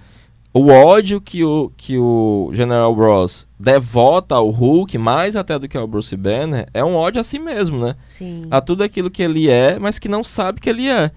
o 0.53 0.67
ódio 0.69 1.21
que 1.21 1.43
o, 1.43 1.71
que 1.77 1.97
o 1.97 2.49
General 2.53 2.93
Ross 2.93 3.47
devota 3.59 4.35
ao 4.35 4.49
Hulk, 4.49 4.97
mais 4.97 5.35
até 5.35 5.59
do 5.59 5.67
que 5.67 5.77
ao 5.77 5.87
Bruce 5.87 6.15
Banner, 6.15 6.67
é 6.73 6.83
um 6.83 6.95
ódio 6.95 7.21
a 7.21 7.23
si 7.23 7.37
mesmo, 7.37 7.79
né? 7.79 7.95
Sim. 8.07 8.47
A 8.49 8.59
tudo 8.59 8.83
aquilo 8.83 9.11
que 9.11 9.21
ele 9.21 9.49
é, 9.49 9.77
mas 9.77 9.99
que 9.99 10.09
não 10.09 10.23
sabe 10.23 10.59
que 10.59 10.69
ele 10.69 10.89
é. 10.89 11.11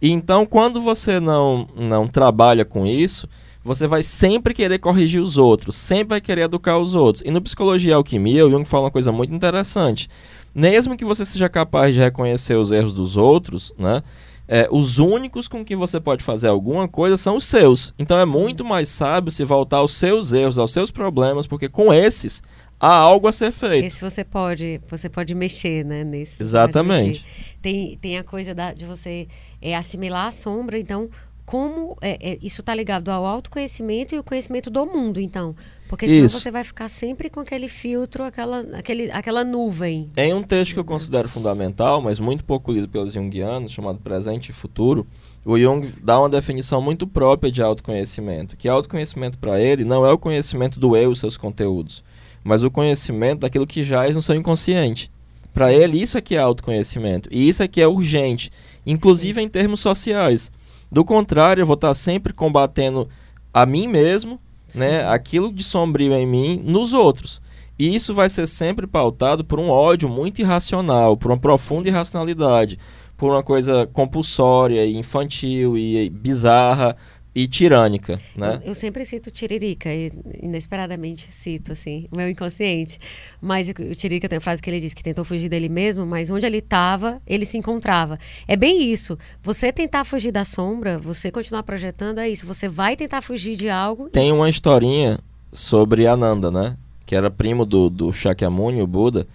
E 0.00 0.10
então, 0.10 0.46
quando 0.46 0.80
você 0.80 1.18
não, 1.18 1.66
não 1.74 2.06
trabalha 2.06 2.64
com 2.64 2.86
isso, 2.86 3.28
você 3.64 3.88
vai 3.88 4.02
sempre 4.04 4.54
querer 4.54 4.78
corrigir 4.78 5.20
os 5.20 5.36
outros, 5.36 5.74
sempre 5.74 6.10
vai 6.10 6.20
querer 6.20 6.42
educar 6.42 6.78
os 6.78 6.94
outros. 6.94 7.24
E 7.26 7.30
no 7.30 7.42
Psicologia 7.42 7.90
e 7.90 7.94
Alquimia, 7.94 8.46
o 8.46 8.50
Jung 8.50 8.64
fala 8.64 8.84
uma 8.84 8.90
coisa 8.90 9.10
muito 9.10 9.34
interessante. 9.34 10.08
Mesmo 10.56 10.96
que 10.96 11.04
você 11.04 11.26
seja 11.26 11.48
capaz 11.48 11.94
de 11.94 12.00
reconhecer 12.00 12.54
os 12.54 12.72
erros 12.72 12.92
dos 12.94 13.16
outros, 13.16 13.74
né? 13.78 14.02
é, 14.48 14.68
os 14.70 14.98
únicos 14.98 15.48
com 15.48 15.64
quem 15.64 15.76
você 15.76 16.00
pode 16.00 16.22
fazer 16.22 16.48
alguma 16.48 16.86
coisa 16.86 17.16
são 17.16 17.36
os 17.36 17.44
seus. 17.44 17.92
Então 17.98 18.18
é 18.18 18.24
muito 18.24 18.64
mais 18.64 18.88
sábio 18.88 19.30
se 19.32 19.44
voltar 19.44 19.78
aos 19.78 19.92
seus 19.92 20.32
erros, 20.32 20.58
aos 20.58 20.72
seus 20.72 20.90
problemas, 20.90 21.46
porque 21.46 21.68
com 21.68 21.92
esses 21.92 22.42
há 22.78 22.92
algo 22.92 23.26
a 23.26 23.32
ser 23.32 23.50
feito. 23.50 23.86
Esse 23.86 24.00
você 24.00 24.22
pode, 24.24 24.80
você 24.88 25.08
pode 25.08 25.34
mexer, 25.34 25.84
né? 25.84 26.04
Nesse. 26.04 26.42
Exatamente. 26.42 27.26
Tem, 27.60 27.96
tem 28.00 28.18
a 28.18 28.24
coisa 28.24 28.54
da, 28.54 28.72
de 28.72 28.84
você 28.84 29.26
é, 29.60 29.74
assimilar 29.74 30.28
a 30.28 30.32
sombra, 30.32 30.78
então. 30.78 31.08
Como 31.44 31.96
é, 32.00 32.32
é, 32.32 32.38
isso 32.42 32.60
está 32.60 32.74
ligado 32.74 33.08
ao 33.08 33.24
autoconhecimento 33.24 34.16
e 34.16 34.18
o 34.18 34.24
conhecimento 34.24 34.68
do 34.68 34.84
mundo, 34.84 35.20
então. 35.20 35.54
Porque 35.88 36.08
senão 36.08 36.26
Isso. 36.26 36.40
você 36.40 36.50
vai 36.50 36.64
ficar 36.64 36.88
sempre 36.88 37.30
com 37.30 37.40
aquele 37.40 37.68
filtro, 37.68 38.24
aquela, 38.24 38.60
aquele, 38.72 39.10
aquela 39.10 39.44
nuvem. 39.44 40.10
Em 40.16 40.34
um 40.34 40.42
texto 40.42 40.74
que 40.74 40.80
eu 40.80 40.84
considero 40.84 41.28
fundamental, 41.28 42.02
mas 42.02 42.18
muito 42.18 42.44
pouco 42.44 42.72
lido 42.72 42.88
pelos 42.88 43.12
junguianos, 43.12 43.70
chamado 43.70 44.00
Presente 44.00 44.48
e 44.48 44.52
Futuro, 44.52 45.06
o 45.44 45.56
Jung 45.56 45.92
dá 46.02 46.18
uma 46.18 46.28
definição 46.28 46.82
muito 46.82 47.06
própria 47.06 47.52
de 47.52 47.62
autoconhecimento, 47.62 48.56
que 48.56 48.68
autoconhecimento 48.68 49.38
para 49.38 49.60
ele 49.60 49.84
não 49.84 50.04
é 50.04 50.12
o 50.12 50.18
conhecimento 50.18 50.80
do 50.80 50.96
eu 50.96 51.12
e 51.12 51.16
seus 51.16 51.36
conteúdos, 51.36 52.02
mas 52.42 52.64
o 52.64 52.70
conhecimento 52.70 53.40
daquilo 53.40 53.66
que 53.66 53.84
jaz 53.84 54.14
no 54.14 54.22
seu 54.22 54.34
inconsciente. 54.34 55.10
Para 55.54 55.72
ele, 55.72 56.02
isso 56.02 56.18
aqui 56.18 56.34
é 56.34 56.40
autoconhecimento, 56.40 57.28
e 57.32 57.48
isso 57.48 57.62
aqui 57.62 57.80
é 57.80 57.86
urgente, 57.86 58.50
inclusive 58.84 59.40
em 59.40 59.48
termos 59.48 59.80
sociais. 59.80 60.50
Do 60.90 61.04
contrário, 61.04 61.62
eu 61.62 61.66
vou 61.66 61.74
estar 61.74 61.94
sempre 61.94 62.32
combatendo 62.32 63.08
a 63.54 63.64
mim 63.64 63.86
mesmo, 63.86 64.40
né, 64.74 65.06
aquilo 65.06 65.52
de 65.52 65.62
sombrio 65.62 66.12
em 66.12 66.26
mim 66.26 66.62
nos 66.64 66.92
outros. 66.92 67.40
E 67.78 67.94
isso 67.94 68.14
vai 68.14 68.28
ser 68.28 68.46
sempre 68.46 68.86
pautado 68.86 69.44
por 69.44 69.60
um 69.60 69.68
ódio 69.68 70.08
muito 70.08 70.40
irracional, 70.40 71.16
por 71.16 71.30
uma 71.30 71.38
profunda 71.38 71.88
irracionalidade, 71.88 72.78
por 73.16 73.30
uma 73.30 73.42
coisa 73.42 73.86
compulsória, 73.92 74.84
e 74.84 74.96
infantil 74.96 75.76
e 75.76 76.08
bizarra 76.08 76.96
e 77.38 77.46
tirânica, 77.46 78.18
né? 78.34 78.62
Eu, 78.64 78.68
eu 78.68 78.74
sempre 78.74 79.04
cito 79.04 79.30
Tiririca, 79.30 79.92
e 79.92 80.10
inesperadamente 80.42 81.30
cito, 81.30 81.70
assim, 81.70 82.08
o 82.10 82.16
meu 82.16 82.30
inconsciente. 82.30 82.98
Mas 83.42 83.68
o, 83.68 83.74
Tiririca 83.94 84.26
tem 84.26 84.38
uma 84.38 84.40
frase 84.40 84.62
que 84.62 84.70
ele 84.70 84.80
diz 84.80 84.94
que 84.94 85.02
tentou 85.02 85.22
fugir 85.22 85.50
dele 85.50 85.68
mesmo, 85.68 86.06
mas 86.06 86.30
onde 86.30 86.46
ele 86.46 86.56
estava, 86.56 87.20
ele 87.26 87.44
se 87.44 87.58
encontrava. 87.58 88.18
É 88.48 88.56
bem 88.56 88.90
isso. 88.90 89.18
Você 89.42 89.70
tentar 89.70 90.04
fugir 90.06 90.32
da 90.32 90.46
sombra, 90.46 90.96
você 90.96 91.30
continuar 91.30 91.62
projetando, 91.62 92.20
é 92.20 92.30
isso. 92.30 92.46
Você 92.46 92.70
vai 92.70 92.96
tentar 92.96 93.20
fugir 93.20 93.54
de 93.54 93.68
algo. 93.68 94.08
Tem 94.08 94.30
e- 94.30 94.32
uma 94.32 94.48
historinha 94.48 95.18
sobre 95.52 96.06
Ananda, 96.06 96.50
né? 96.50 96.74
Que 97.04 97.14
era 97.14 97.30
primo 97.30 97.66
do, 97.66 97.90
do 97.90 98.14
Shakyamuni, 98.14 98.80
o 98.80 98.86
Buda, 98.86 99.26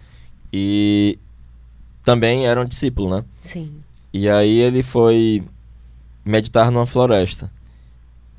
e 0.51 1.19
também 2.03 2.47
era 2.47 2.59
um 2.59 2.65
discípulo, 2.65 3.15
né? 3.15 3.23
Sim. 3.41 3.71
E 4.11 4.27
aí 4.27 4.59
ele 4.59 4.81
foi 4.81 5.43
meditar 6.25 6.71
numa 6.71 6.87
floresta. 6.87 7.51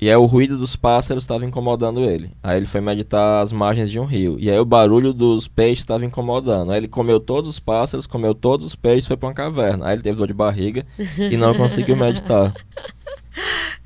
E 0.03 0.09
aí 0.09 0.15
o 0.17 0.25
ruído 0.25 0.57
dos 0.57 0.75
pássaros 0.75 1.23
estava 1.23 1.45
incomodando 1.45 2.01
ele. 2.01 2.29
Aí 2.43 2.57
ele 2.57 2.65
foi 2.65 2.81
meditar 2.81 3.41
às 3.41 3.53
margens 3.53 3.89
de 3.89 3.97
um 3.97 4.03
rio. 4.03 4.35
E 4.37 4.51
aí 4.51 4.59
o 4.59 4.65
barulho 4.65 5.13
dos 5.13 5.47
peixes 5.47 5.79
estava 5.79 6.05
incomodando. 6.05 6.73
Aí 6.73 6.77
ele 6.77 6.89
comeu 6.89 7.21
todos 7.21 7.49
os 7.49 7.57
pássaros, 7.57 8.05
comeu 8.05 8.35
todos 8.35 8.65
os 8.65 8.75
peixes, 8.75 9.07
foi 9.07 9.15
para 9.15 9.29
uma 9.29 9.33
caverna. 9.33 9.87
Aí 9.87 9.95
ele 9.95 10.01
teve 10.01 10.17
dor 10.17 10.27
de 10.27 10.33
barriga 10.33 10.85
e 11.17 11.37
não 11.37 11.55
conseguiu 11.55 11.95
meditar. 11.95 12.53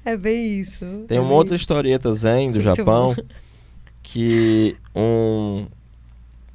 É 0.04 0.16
bem 0.16 0.60
isso. 0.62 0.86
Tem 1.06 1.20
uma 1.20 1.34
outra 1.34 1.54
historieta 1.54 2.14
zen 2.14 2.50
do 2.50 2.62
Muito 2.62 2.62
Japão 2.62 3.14
bom. 3.14 3.24
que 4.02 4.78
um 4.96 5.66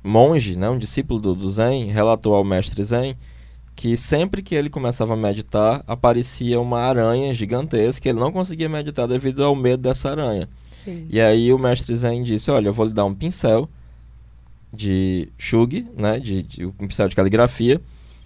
monge, 0.03 0.59
né, 0.59 0.71
um 0.71 0.79
discípulo 0.79 1.21
do, 1.21 1.35
do 1.35 1.51
Zen, 1.51 1.91
relatou 1.91 2.35
ao 2.35 2.43
mestre 2.43 2.83
Zen 2.83 3.15
que 3.83 3.97
sempre 3.97 4.43
que 4.43 4.55
ele 4.55 4.71
começava 4.71 5.15
a 5.15 5.17
meditar, 5.17 5.83
aparecia 5.89 6.61
uma 6.61 6.79
aranha 6.79 7.35
gigantesca, 7.35 8.09
ele 8.09 8.21
não 8.21 8.31
conseguia 8.31 8.69
meditar 8.69 9.09
devido 9.09 9.43
ao 9.43 9.57
medo 9.57 9.83
dessa 9.83 10.09
aranha. 10.09 10.49
Sim. 10.85 11.09
E 11.11 11.21
aí 11.21 11.53
o 11.53 11.59
mestre 11.59 11.97
Zen 11.97 12.23
disse, 12.23 12.49
olha, 12.49 12.69
eu 12.69 12.73
vou 12.73 12.87
lhe 12.87 12.93
dar 12.93 13.05
um 13.05 13.13
pincel 13.13 13.69
de 14.73 15.29
shugi, 15.37 15.85
né, 15.97 16.21
de, 16.21 16.45
de 16.45 16.65
um 16.65 16.71
pincel 16.71 17.09
de 17.09 17.17
caligrafia, 17.17 17.81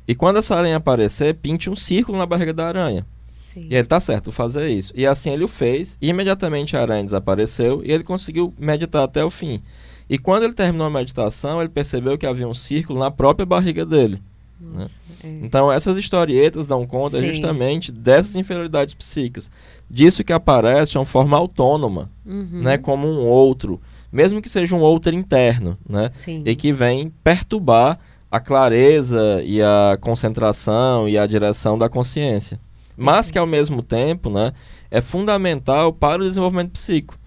e 0.07 0.15
quando 0.15 0.37
essa 0.37 0.55
aranha 0.55 0.77
aparecer, 0.77 1.33
pinte 1.37 1.71
um 1.71 1.75
círculo 1.75 2.19
na 2.19 2.27
barriga 2.27 2.53
da 2.53 2.69
aranha. 2.69 3.07
Sim. 3.33 3.67
E 3.71 3.75
ele 3.75 3.87
tá 3.87 3.99
certo, 3.99 4.27
vou 4.27 4.35
fazer 4.35 4.69
isso. 4.69 4.93
E 4.95 5.07
assim 5.07 5.31
ele 5.31 5.45
o 5.45 5.49
fez, 5.49 5.97
e 6.03 6.11
imediatamente 6.11 6.77
a 6.77 6.83
aranha 6.83 7.03
desapareceu 7.03 7.81
e 7.83 7.91
ele 7.91 8.05
conseguiu 8.05 8.53
meditar 8.59 9.05
até 9.05 9.25
o 9.25 9.31
fim. 9.31 9.63
E 10.07 10.19
quando 10.19 10.43
ele 10.43 10.53
terminou 10.53 10.87
a 10.87 10.91
meditação, 10.91 11.63
ele 11.63 11.71
percebeu 11.71 12.19
que 12.19 12.27
havia 12.27 12.47
um 12.47 12.53
círculo 12.53 12.99
na 12.99 13.11
própria 13.11 13.47
barriga 13.47 13.87
dele. 13.87 14.21
Nossa, 14.61 14.85
é. 14.85 15.06
Então 15.25 15.71
essas 15.73 15.97
historietas 15.97 16.67
dão 16.67 16.87
conta 16.87 17.19
Sim. 17.21 17.27
justamente 17.33 17.91
dessas 17.93 18.37
inferioridades 18.37 18.95
psíquicas, 18.95 19.51
disso 19.91 20.23
que 20.25 20.33
aparece 20.33 20.93
de 20.93 20.99
uma 20.99 21.05
forma 21.05 21.37
autônoma, 21.37 22.11
Uhum. 22.25 22.63
né, 22.63 22.77
como 22.79 23.07
um 23.07 23.21
outro, 23.27 23.81
mesmo 24.13 24.41
que 24.43 24.49
seja 24.49 24.75
um 24.75 24.81
outro 24.81 25.15
interno, 25.15 25.77
né? 25.89 26.11
Sim. 26.13 26.43
e 26.45 26.55
que 26.57 26.73
vem 26.73 27.13
perturbar 27.23 27.99
a 28.31 28.41
clareza 28.41 29.41
e 29.45 29.63
a 29.63 29.97
concentração 30.01 31.09
e 31.09 31.17
a 31.17 31.27
direção 31.27 31.79
da 31.79 31.89
consciência. 31.89 32.59
Mas 32.97 33.31
que 33.31 33.39
ao 33.39 33.47
mesmo 33.47 33.83
tempo, 33.83 34.31
né, 34.31 34.53
é 34.91 35.01
fundamental 35.01 35.93
para 35.93 36.23
o 36.23 36.27
desenvolvimento 36.27 36.71
psíquico. 36.73 37.19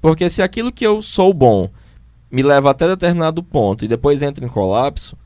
Porque 0.00 0.30
se 0.30 0.40
aquilo 0.42 0.72
que 0.72 0.86
eu 0.86 1.02
sou 1.02 1.32
bom 1.34 1.68
me 2.30 2.42
leva 2.42 2.70
até 2.70 2.88
determinado 2.88 3.42
ponto 3.42 3.84
e 3.84 3.88
depois 3.88 4.22
entra 4.22 4.44
em 4.44 4.48
colapso, 4.48 5.16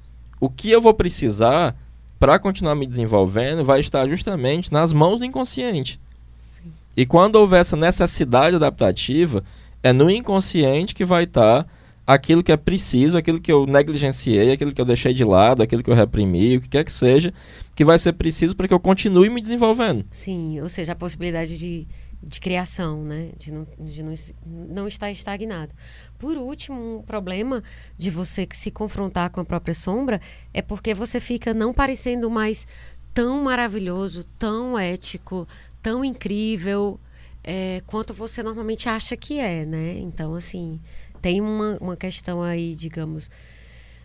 o 0.41 0.51
que 0.51 0.71
eu 0.71 0.81
vou 0.83 0.93
precisar 0.93 1.77
para 2.25 2.39
continuar 2.39 2.75
me 2.75 2.87
desenvolvendo 2.87 3.63
vai 3.63 3.81
estar 3.81 4.09
justamente 4.09 4.73
nas 4.73 4.95
mãos 4.95 5.19
do 5.19 5.27
inconsciente. 5.27 6.01
Sim. 6.41 6.73
E 6.97 7.05
quando 7.05 7.37
houver 7.37 7.61
essa 7.61 7.77
necessidade 7.77 8.57
adaptativa, 8.57 9.45
é 9.83 9.93
no 9.93 10.11
inconsciente 10.11 10.95
que 10.95 11.05
vai 11.05 11.25
estar 11.25 11.67
aquilo 12.07 12.43
que 12.43 12.51
é 12.51 12.57
preciso, 12.57 13.19
aquilo 13.19 13.39
que 13.39 13.53
eu 13.53 13.67
negligenciei, 13.67 14.53
aquilo 14.53 14.73
que 14.73 14.81
eu 14.81 14.87
deixei 14.87 15.13
de 15.13 15.23
lado, 15.23 15.63
aquilo 15.63 15.83
que 15.83 15.91
eu 15.91 15.95
reprimi, 15.95 16.57
o 16.57 16.63
que 16.63 16.69
quer 16.71 16.83
que 16.83 16.93
seja, 16.93 17.31
que 17.77 17.85
vai 17.85 17.99
ser 17.99 18.15
preciso 18.15 18.57
para 18.57 18.67
que 18.67 18.73
eu 18.73 18.81
continue 18.81 19.29
me 19.29 19.43
desenvolvendo. 19.43 20.07
Sim, 20.11 20.63
ou 20.63 20.69
seja, 20.71 20.93
a 20.93 20.97
possibilidade 20.97 21.59
de, 21.59 21.87
de 22.25 22.41
criação, 22.41 23.05
né? 23.05 23.31
De, 23.37 23.53
não, 23.53 23.67
de 23.79 24.03
não, 24.03 24.15
não 24.47 24.89
estar 24.89 25.11
estagnado. 25.11 25.75
Por 26.19 26.37
último, 26.37 26.99
um 26.99 27.03
problema 27.03 27.63
de 27.97 28.11
você 28.11 28.49
se 28.53 28.71
confrontar 28.71 29.31
com 29.31 29.41
a 29.41 29.45
própria 29.45 29.75
sombra 29.75 30.21
é 30.53 30.63
porque 30.63 30.95
você 30.95 31.21
fica 31.21 31.53
não 31.53 31.73
parecendo 31.73 32.31
mais 32.31 32.67
tão 33.13 33.43
maravilhoso, 33.43 34.25
tão 34.39 34.79
ético, 34.79 35.47
tão 35.83 36.05
incrível 36.05 36.99
é, 37.45 37.83
quanto 37.87 38.15
você 38.15 38.43
normalmente 38.43 38.89
acha 38.89 39.17
que 39.17 39.39
é, 39.39 39.67
né? 39.67 39.99
Então, 39.99 40.35
assim, 40.35 40.81
tem 41.21 41.41
uma, 41.41 41.77
uma 41.81 41.97
questão 41.97 42.43
aí, 42.43 42.75
digamos, 42.75 43.31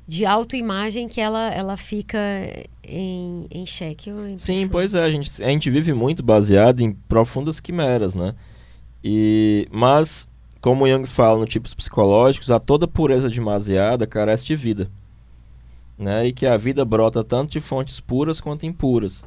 de 0.10 0.26
autoimagem 0.26 1.08
que 1.08 1.22
ela, 1.22 1.54
ela 1.54 1.78
fica 1.78 2.17
em, 2.84 3.45
em 3.52 3.63
xeque. 3.63 4.12
Sim, 4.38 4.67
pois 4.67 4.95
é, 4.95 5.04
a 5.04 5.12
gente, 5.12 5.43
a 5.43 5.48
gente 5.50 5.69
vive 5.69 5.93
muito 5.93 6.24
baseado 6.24 6.82
em 6.82 6.91
profundas 6.91 7.60
quimeras, 7.60 8.15
né? 8.15 8.34
E, 9.04 9.67
mas, 9.72 10.28
como 10.60 10.89
Jung 10.89 11.06
fala 11.06 11.38
no 11.38 11.45
tipos 11.45 11.76
psicológicos, 11.76 12.50
a 12.50 12.60
toda 12.60 12.88
pureza 12.88 13.30
demasiada 13.30 14.08
carece 14.08 14.48
de 14.48 14.56
vida. 14.56 14.89
Né? 15.95 16.26
E 16.26 16.34
que 16.34 16.48
a 16.48 16.58
vida 16.58 16.84
brota 16.84 17.24
tanto 17.24 17.52
de 17.52 17.60
fontes 17.60 18.00
puras 18.00 18.41
quanto 18.41 18.65
impuras. 18.65 19.24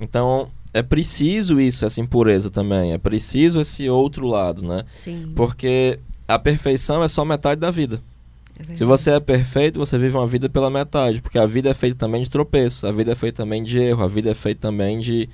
Então, 0.00 0.48
é 0.72 0.82
preciso 0.82 1.60
isso, 1.60 1.84
essa 1.84 2.00
impureza 2.00 2.48
também. 2.48 2.94
É 2.94 2.98
preciso 2.98 3.60
esse 3.60 3.90
outro 3.90 4.26
lado, 4.26 4.66
né? 4.66 4.84
Sim. 4.90 5.34
Porque 5.36 5.98
a 6.26 6.38
perfeição 6.38 7.02
é 7.02 7.08
só 7.08 7.26
metade 7.26 7.60
da 7.60 7.70
vida. 7.70 8.00
É. 8.58 8.74
Se 8.74 8.84
você 8.84 9.10
é 9.10 9.20
perfeito, 9.20 9.78
você 9.78 9.98
vive 9.98 10.16
uma 10.16 10.26
vida 10.26 10.48
pela 10.48 10.70
metade, 10.70 11.20
porque 11.20 11.38
a 11.38 11.46
vida 11.46 11.70
é 11.70 11.74
feita 11.74 11.96
também 11.96 12.22
de 12.22 12.30
tropeços, 12.30 12.84
a 12.84 12.92
vida 12.92 13.12
é 13.12 13.14
feita 13.14 13.42
também 13.42 13.62
de 13.62 13.78
erro, 13.78 14.02
a 14.02 14.08
vida 14.08 14.30
é 14.30 14.34
feita 14.34 14.60
também 14.62 14.98
de, 15.00 15.28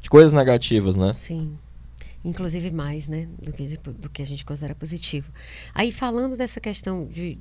de 0.00 0.10
coisas 0.10 0.32
negativas, 0.32 0.96
né? 0.96 1.12
Sim. 1.14 1.56
Inclusive 2.24 2.70
mais, 2.70 3.06
né? 3.06 3.28
Do 3.42 3.52
que, 3.52 3.76
do 3.76 4.10
que 4.10 4.20
a 4.20 4.26
gente 4.26 4.44
considera 4.44 4.74
positivo. 4.74 5.30
Aí, 5.74 5.92
falando 5.92 6.36
dessa 6.36 6.60
questão 6.60 7.06
de. 7.06 7.38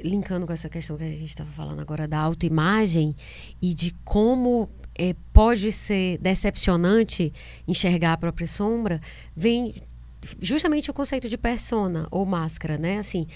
Linkando 0.00 0.46
com 0.46 0.52
essa 0.52 0.68
questão 0.68 0.96
que 0.96 1.02
a 1.02 1.10
gente 1.10 1.24
estava 1.24 1.50
falando 1.50 1.80
agora 1.80 2.06
da 2.06 2.20
autoimagem 2.20 3.16
e 3.60 3.74
de 3.74 3.92
como 4.04 4.70
eh, 4.96 5.16
pode 5.32 5.72
ser 5.72 6.18
decepcionante 6.18 7.32
enxergar 7.66 8.12
a 8.12 8.16
própria 8.16 8.46
sombra, 8.46 9.00
vem 9.34 9.74
justamente 10.40 10.90
o 10.90 10.94
conceito 10.94 11.28
de 11.28 11.38
persona 11.38 12.06
ou 12.10 12.26
máscara, 12.26 12.76
né? 12.76 12.98
Assim, 12.98 13.26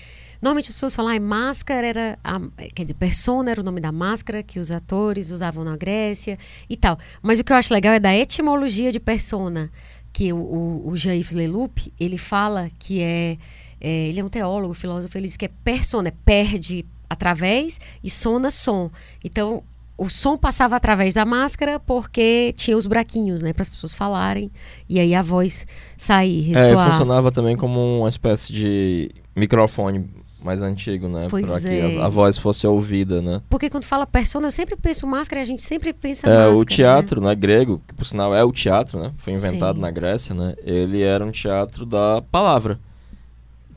normalmente 0.40 0.68
as 0.68 0.74
pessoas 0.74 0.94
falam, 0.94 1.14
ah, 1.16 1.20
máscara 1.20 1.86
era, 1.86 2.18
a, 2.22 2.40
quer 2.74 2.82
dizer, 2.82 2.94
persona 2.94 3.50
era 3.50 3.60
o 3.60 3.64
nome 3.64 3.80
da 3.80 3.92
máscara 3.92 4.42
que 4.42 4.58
os 4.58 4.70
atores 4.70 5.30
usavam 5.30 5.64
na 5.64 5.76
Grécia 5.76 6.38
e 6.68 6.76
tal. 6.76 6.98
Mas 7.22 7.38
o 7.38 7.44
que 7.44 7.52
eu 7.52 7.56
acho 7.56 7.72
legal 7.72 7.94
é 7.94 8.00
da 8.00 8.16
etimologia 8.16 8.90
de 8.90 9.00
persona, 9.00 9.70
que 10.12 10.32
o, 10.32 10.36
o, 10.36 10.88
o 10.88 10.96
Jean-Yves 10.96 11.32
Leloup, 11.32 11.92
ele 11.98 12.18
fala 12.18 12.68
que 12.78 13.00
é, 13.00 13.38
é, 13.80 14.08
ele 14.08 14.20
é 14.20 14.24
um 14.24 14.28
teólogo, 14.28 14.74
filósofo, 14.74 15.16
ele 15.16 15.26
diz 15.26 15.36
que 15.36 15.46
é 15.46 15.50
persona, 15.64 16.08
é 16.08 16.12
perde 16.24 16.84
através 17.08 17.78
e 18.02 18.10
sona 18.10 18.50
som. 18.50 18.90
Então, 19.24 19.62
o 19.96 20.08
som 20.08 20.36
passava 20.36 20.74
através 20.76 21.14
da 21.14 21.24
máscara 21.24 21.78
porque 21.80 22.52
tinha 22.56 22.76
os 22.76 22.86
braquinhos, 22.86 23.42
né, 23.42 23.52
para 23.52 23.62
as 23.62 23.70
pessoas 23.70 23.94
falarem 23.94 24.50
e 24.88 24.98
aí 24.98 25.14
a 25.14 25.22
voz 25.22 25.66
sair, 25.96 26.52
É, 26.54 26.58
ressoar. 26.68 26.90
funcionava 26.90 27.30
também 27.30 27.56
como 27.56 27.98
uma 28.00 28.08
espécie 28.08 28.52
de 28.52 29.10
microfone 29.36 30.08
mais 30.42 30.60
antigo, 30.60 31.08
né? 31.08 31.28
Pois 31.30 31.48
Pra 31.48 31.60
que 31.60 31.68
é. 31.68 32.00
a, 32.00 32.06
a 32.06 32.08
voz 32.08 32.36
fosse 32.36 32.66
ouvida, 32.66 33.22
né? 33.22 33.40
Porque 33.48 33.70
quando 33.70 33.84
fala 33.84 34.04
persona, 34.04 34.48
eu 34.48 34.50
sempre 34.50 34.74
penso 34.74 35.06
máscara 35.06 35.40
e 35.40 35.42
a 35.44 35.46
gente 35.46 35.62
sempre 35.62 35.92
pensa 35.92 36.26
É, 36.26 36.30
máscara. 36.30 36.58
o 36.58 36.64
teatro, 36.64 37.20
né? 37.20 37.32
grego, 37.36 37.80
que 37.86 37.94
por 37.94 38.04
sinal 38.04 38.34
é 38.34 38.42
o 38.42 38.50
teatro, 38.50 38.98
né? 39.00 39.12
Foi 39.16 39.32
inventado 39.32 39.76
Sim. 39.76 39.82
na 39.82 39.90
Grécia, 39.92 40.34
né? 40.34 40.54
Ele 40.64 41.00
era 41.00 41.24
um 41.24 41.30
teatro 41.30 41.86
da 41.86 42.20
palavra. 42.30 42.80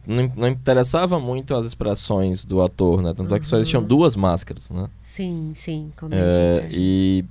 Não, 0.08 0.32
não 0.36 0.48
interessava 0.48 1.20
muito 1.20 1.56
as 1.56 1.65
expressões 1.65 2.46
do 2.46 2.62
ator, 2.62 3.02
né? 3.02 3.13
Tanto 3.13 3.34
é 3.34 3.39
que 3.39 3.48
só 3.48 3.58
existiam 3.58 3.82
Uhum. 3.82 3.88
duas 3.88 4.15
máscaras, 4.15 4.70
né? 4.70 4.88
Sim, 5.02 5.52
sim. 5.54 5.91
Como 5.98 6.13
É, 6.13 6.68
e 6.72 7.26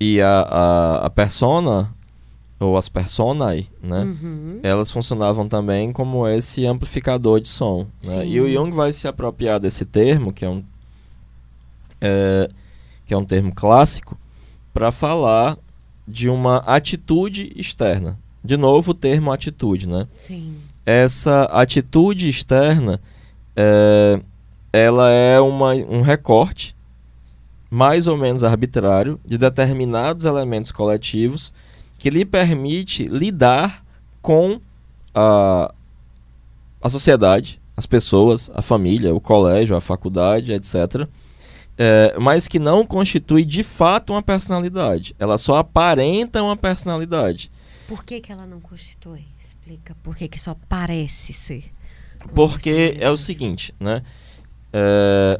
e 0.00 0.20
a, 0.20 0.40
a, 0.40 1.06
a 1.06 1.10
persona, 1.10 1.94
ou 2.58 2.76
as 2.76 2.88
personae, 2.88 3.68
né? 3.82 4.02
Uhum. 4.02 4.60
Elas 4.62 4.90
funcionavam 4.90 5.48
também 5.48 5.92
como 5.92 6.26
esse 6.28 6.66
amplificador 6.66 7.40
de 7.40 7.48
som. 7.48 7.86
Né? 8.04 8.26
E 8.26 8.40
o 8.40 8.52
Jung 8.52 8.72
vai 8.74 8.92
se 8.92 9.06
apropriar 9.06 9.60
desse 9.60 9.84
termo, 9.84 10.32
que 10.32 10.44
é 10.44 10.48
um, 10.48 10.62
é, 12.00 12.50
que 13.06 13.14
é 13.14 13.16
um 13.16 13.24
termo 13.24 13.54
clássico, 13.54 14.18
para 14.74 14.90
falar 14.90 15.56
de 16.06 16.28
uma 16.28 16.58
atitude 16.58 17.52
externa. 17.56 18.18
De 18.44 18.56
novo, 18.56 18.90
o 18.90 18.94
termo 18.94 19.30
atitude, 19.30 19.86
né? 19.88 20.08
Sim. 20.14 20.56
Essa 20.84 21.44
atitude 21.44 22.28
externa 22.28 23.00
é, 23.56 24.20
ela 24.72 25.10
é 25.10 25.40
uma, 25.40 25.74
um 25.74 26.00
recorte 26.00 26.74
mais 27.70 28.06
ou 28.06 28.16
menos 28.16 28.44
arbitrário 28.44 29.18
de 29.24 29.38
determinados 29.38 30.24
elementos 30.24 30.70
coletivos 30.70 31.52
que 31.98 32.10
lhe 32.10 32.24
permite 32.24 33.04
lidar 33.06 33.82
com 34.20 34.60
a, 35.14 35.72
a 36.82 36.88
sociedade, 36.88 37.60
as 37.76 37.86
pessoas, 37.86 38.50
a 38.54 38.60
família, 38.60 39.14
o 39.14 39.20
colégio, 39.20 39.76
a 39.76 39.80
faculdade, 39.80 40.52
etc. 40.52 41.06
É, 41.78 42.14
mas 42.20 42.46
que 42.46 42.58
não 42.58 42.84
constitui 42.84 43.44
de 43.44 43.62
fato 43.62 44.12
uma 44.12 44.22
personalidade. 44.22 45.14
Ela 45.18 45.38
só 45.38 45.56
aparenta 45.56 46.42
uma 46.42 46.56
personalidade. 46.56 47.50
Por 47.92 48.04
que, 48.04 48.22
que 48.22 48.32
ela 48.32 48.46
não 48.46 48.58
constitui? 48.58 49.26
Explica. 49.38 49.94
Por 50.02 50.16
que, 50.16 50.26
que 50.26 50.40
só 50.40 50.56
parece 50.66 51.34
ser? 51.34 51.64
Porque 52.34 52.96
é 52.98 53.10
o 53.10 53.18
seguinte, 53.18 53.74
né? 53.78 54.02
É, 54.72 55.38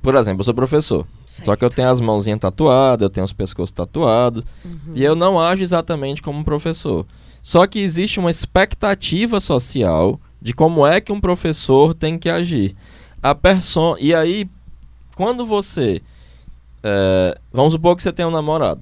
por 0.00 0.14
exemplo, 0.14 0.40
eu 0.40 0.44
sou 0.44 0.54
professor. 0.54 1.06
Só 1.26 1.54
que 1.54 1.62
eu 1.62 1.68
Certo. 1.68 1.76
tenho 1.76 1.90
as 1.90 2.00
mãozinhas 2.00 2.40
tatuadas, 2.40 3.02
eu 3.02 3.10
tenho 3.10 3.24
os 3.24 3.34
pescoços 3.34 3.70
tatuados. 3.70 4.42
Uhum. 4.64 4.92
E 4.94 5.04
eu 5.04 5.14
não 5.14 5.38
ajo 5.38 5.62
exatamente 5.62 6.22
como 6.22 6.38
um 6.38 6.44
professor. 6.44 7.04
Só 7.42 7.66
que 7.66 7.80
existe 7.80 8.18
uma 8.18 8.30
expectativa 8.30 9.38
social 9.38 10.18
de 10.40 10.54
como 10.54 10.86
é 10.86 11.02
que 11.02 11.12
um 11.12 11.20
professor 11.20 11.92
tem 11.92 12.18
que 12.18 12.30
agir. 12.30 12.74
A 13.22 13.34
persona. 13.34 14.00
E 14.00 14.14
aí, 14.14 14.48
quando 15.14 15.44
você. 15.44 16.00
é, 16.82 17.38
vamos 17.52 17.74
supor 17.74 17.94
que 17.94 18.02
você 18.02 18.10
tem 18.10 18.24
um 18.24 18.30
namorado. 18.30 18.80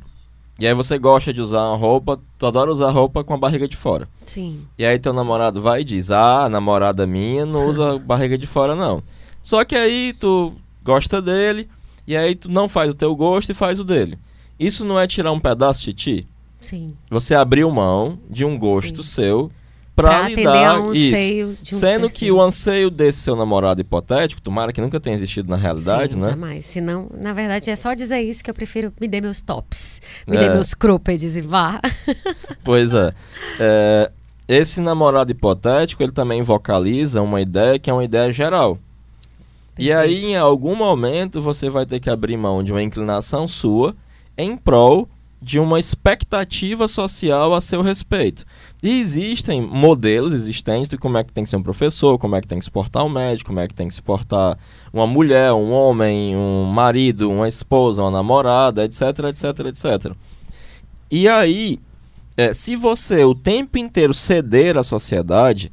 E 0.60 0.66
aí 0.66 0.74
você 0.74 0.98
gosta 0.98 1.32
de 1.32 1.40
usar 1.40 1.68
uma 1.68 1.76
roupa, 1.76 2.20
tu 2.38 2.46
adora 2.46 2.70
usar 2.70 2.90
roupa 2.90 3.24
com 3.24 3.32
a 3.32 3.38
barriga 3.38 3.66
de 3.66 3.78
fora. 3.78 4.06
Sim. 4.26 4.66
E 4.78 4.84
aí 4.84 4.98
teu 4.98 5.14
namorado 5.14 5.58
vai 5.60 5.80
e 5.80 5.84
diz: 5.84 6.10
Ah, 6.10 6.44
a 6.44 6.48
namorada 6.50 7.06
minha 7.06 7.46
não 7.46 7.66
usa 7.66 7.98
barriga 8.04 8.36
de 8.36 8.46
fora, 8.46 8.76
não. 8.76 9.02
Só 9.42 9.64
que 9.64 9.74
aí 9.74 10.12
tu 10.12 10.52
gosta 10.84 11.22
dele, 11.22 11.66
e 12.06 12.14
aí 12.14 12.34
tu 12.34 12.50
não 12.50 12.68
faz 12.68 12.90
o 12.90 12.94
teu 12.94 13.16
gosto 13.16 13.50
e 13.50 13.54
faz 13.54 13.80
o 13.80 13.84
dele. 13.84 14.18
Isso 14.58 14.84
não 14.84 15.00
é 15.00 15.06
tirar 15.06 15.32
um 15.32 15.40
pedaço 15.40 15.82
de 15.82 15.94
ti? 15.94 16.28
Sim. 16.60 16.94
Você 17.08 17.34
abriu 17.34 17.70
mão 17.70 18.18
de 18.28 18.44
um 18.44 18.58
gosto 18.58 19.02
Sim. 19.02 19.10
seu 19.10 19.50
Pra 20.00 20.08
pra 20.10 20.20
atender 20.24 20.40
lidar 20.40 20.80
um 20.80 20.92
isso. 20.92 21.14
anseio 21.14 21.56
de 21.62 21.74
um 21.74 21.78
Sendo 21.78 22.10
que 22.10 22.30
o 22.32 22.40
anseio 22.40 22.90
desse 22.90 23.20
seu 23.20 23.36
namorado 23.36 23.80
hipotético, 23.80 24.40
tomara 24.40 24.72
que 24.72 24.80
nunca 24.80 24.98
tenha 25.00 25.14
existido 25.14 25.48
na 25.48 25.56
realidade, 25.56 26.14
Sim, 26.14 26.20
né? 26.20 26.30
Jamais. 26.30 26.66
Senão, 26.66 27.08
na 27.18 27.32
verdade, 27.32 27.70
é 27.70 27.76
só 27.76 27.94
dizer 27.94 28.20
isso 28.20 28.42
que 28.44 28.50
eu 28.50 28.54
prefiro 28.54 28.92
me 29.00 29.06
dê 29.08 29.20
meus 29.20 29.40
tops. 29.42 30.00
Me 30.26 30.36
É. 30.36 30.40
dê 30.40 30.48
meus 30.50 30.74
croppeds 30.74 31.36
e 31.36 31.40
vá. 31.40 31.80
Pois 32.64 32.92
é. 32.94 33.12
É, 33.58 34.10
Esse 34.48 34.80
namorado 34.80 35.30
hipotético, 35.30 36.02
ele 36.02 36.10
também 36.12 36.42
vocaliza 36.42 37.22
uma 37.22 37.40
ideia 37.40 37.78
que 37.78 37.88
é 37.88 37.92
uma 37.92 38.04
ideia 38.04 38.32
geral. 38.32 38.78
E 39.78 39.92
aí, 39.92 40.26
em 40.26 40.36
algum 40.36 40.74
momento, 40.74 41.40
você 41.40 41.70
vai 41.70 41.86
ter 41.86 42.00
que 42.00 42.10
abrir 42.10 42.36
mão 42.36 42.62
de 42.62 42.72
uma 42.72 42.82
inclinação 42.82 43.46
sua 43.48 43.94
em 44.36 44.56
prol 44.56 45.08
de 45.42 45.58
uma 45.58 45.80
expectativa 45.80 46.86
social 46.86 47.54
a 47.54 47.60
seu 47.60 47.80
respeito. 47.80 48.44
E 48.82 49.00
existem 49.00 49.62
modelos 49.62 50.34
existentes 50.34 50.88
de 50.88 50.98
como 50.98 51.16
é 51.16 51.24
que 51.24 51.32
tem 51.32 51.44
que 51.44 51.50
ser 51.50 51.56
um 51.56 51.62
professor, 51.62 52.18
como 52.18 52.36
é 52.36 52.40
que 52.40 52.48
tem 52.48 52.58
que 52.58 52.64
se 52.64 52.70
portar 52.70 53.04
um 53.04 53.08
médico, 53.08 53.48
como 53.48 53.60
é 53.60 53.66
que 53.66 53.74
tem 53.74 53.88
que 53.88 53.94
se 53.94 54.02
portar 54.02 54.58
uma 54.92 55.06
mulher, 55.06 55.52
um 55.52 55.70
homem, 55.70 56.36
um 56.36 56.64
marido, 56.64 57.30
uma 57.30 57.48
esposa, 57.48 58.02
uma 58.02 58.10
namorada, 58.10 58.84
etc, 58.84 59.02
etc, 59.28 59.66
etc. 59.66 60.12
E 61.10 61.26
aí, 61.28 61.78
é, 62.36 62.52
se 62.52 62.76
você 62.76 63.24
o 63.24 63.34
tempo 63.34 63.78
inteiro 63.78 64.12
ceder 64.12 64.76
à 64.76 64.82
sociedade, 64.82 65.72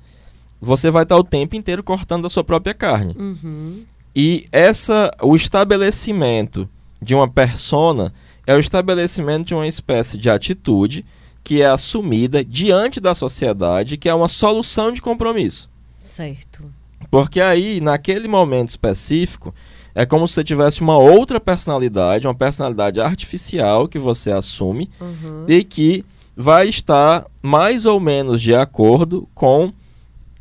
você 0.60 0.90
vai 0.90 1.04
estar 1.04 1.18
o 1.18 1.24
tempo 1.24 1.56
inteiro 1.56 1.84
cortando 1.84 2.26
a 2.26 2.30
sua 2.30 2.44
própria 2.44 2.74
carne. 2.74 3.16
Uhum. 3.18 3.84
E 4.16 4.46
essa, 4.52 5.12
o 5.22 5.36
estabelecimento 5.36 6.68
de 7.02 7.14
uma 7.14 7.28
persona 7.28 8.14
é 8.48 8.56
o 8.56 8.60
estabelecimento 8.60 9.48
de 9.48 9.54
uma 9.54 9.68
espécie 9.68 10.18
de 10.18 10.30
atitude 10.30 11.06
que 11.44 11.62
é 11.62 11.68
assumida 11.68 12.44
diante 12.44 13.00
da 13.00 13.14
sociedade, 13.14 13.96
que 13.98 14.10
é 14.10 14.14
uma 14.14 14.28
solução 14.28 14.92
de 14.92 15.02
compromisso. 15.02 15.70
Certo. 16.00 16.64
Porque 17.12 17.40
aí, 17.40 17.80
naquele 17.80 18.28
momento 18.28 18.70
específico, 18.70 19.54
é 19.94 20.06
como 20.06 20.28
se 20.28 20.34
você 20.36 20.44
tivesse 20.44 20.82
uma 20.82 20.98
outra 20.98 21.40
personalidade, 21.40 22.28
uma 22.28 22.36
personalidade 22.36 23.00
artificial 23.00 23.88
que 23.88 24.00
você 24.00 24.32
assume 24.32 24.90
Uhum. 25.00 25.46
e 25.48 25.64
que 25.64 26.04
vai 26.36 26.68
estar 26.70 27.26
mais 27.42 27.86
ou 27.86 28.00
menos 28.00 28.42
de 28.42 28.54
acordo 28.56 29.28
com 29.34 29.72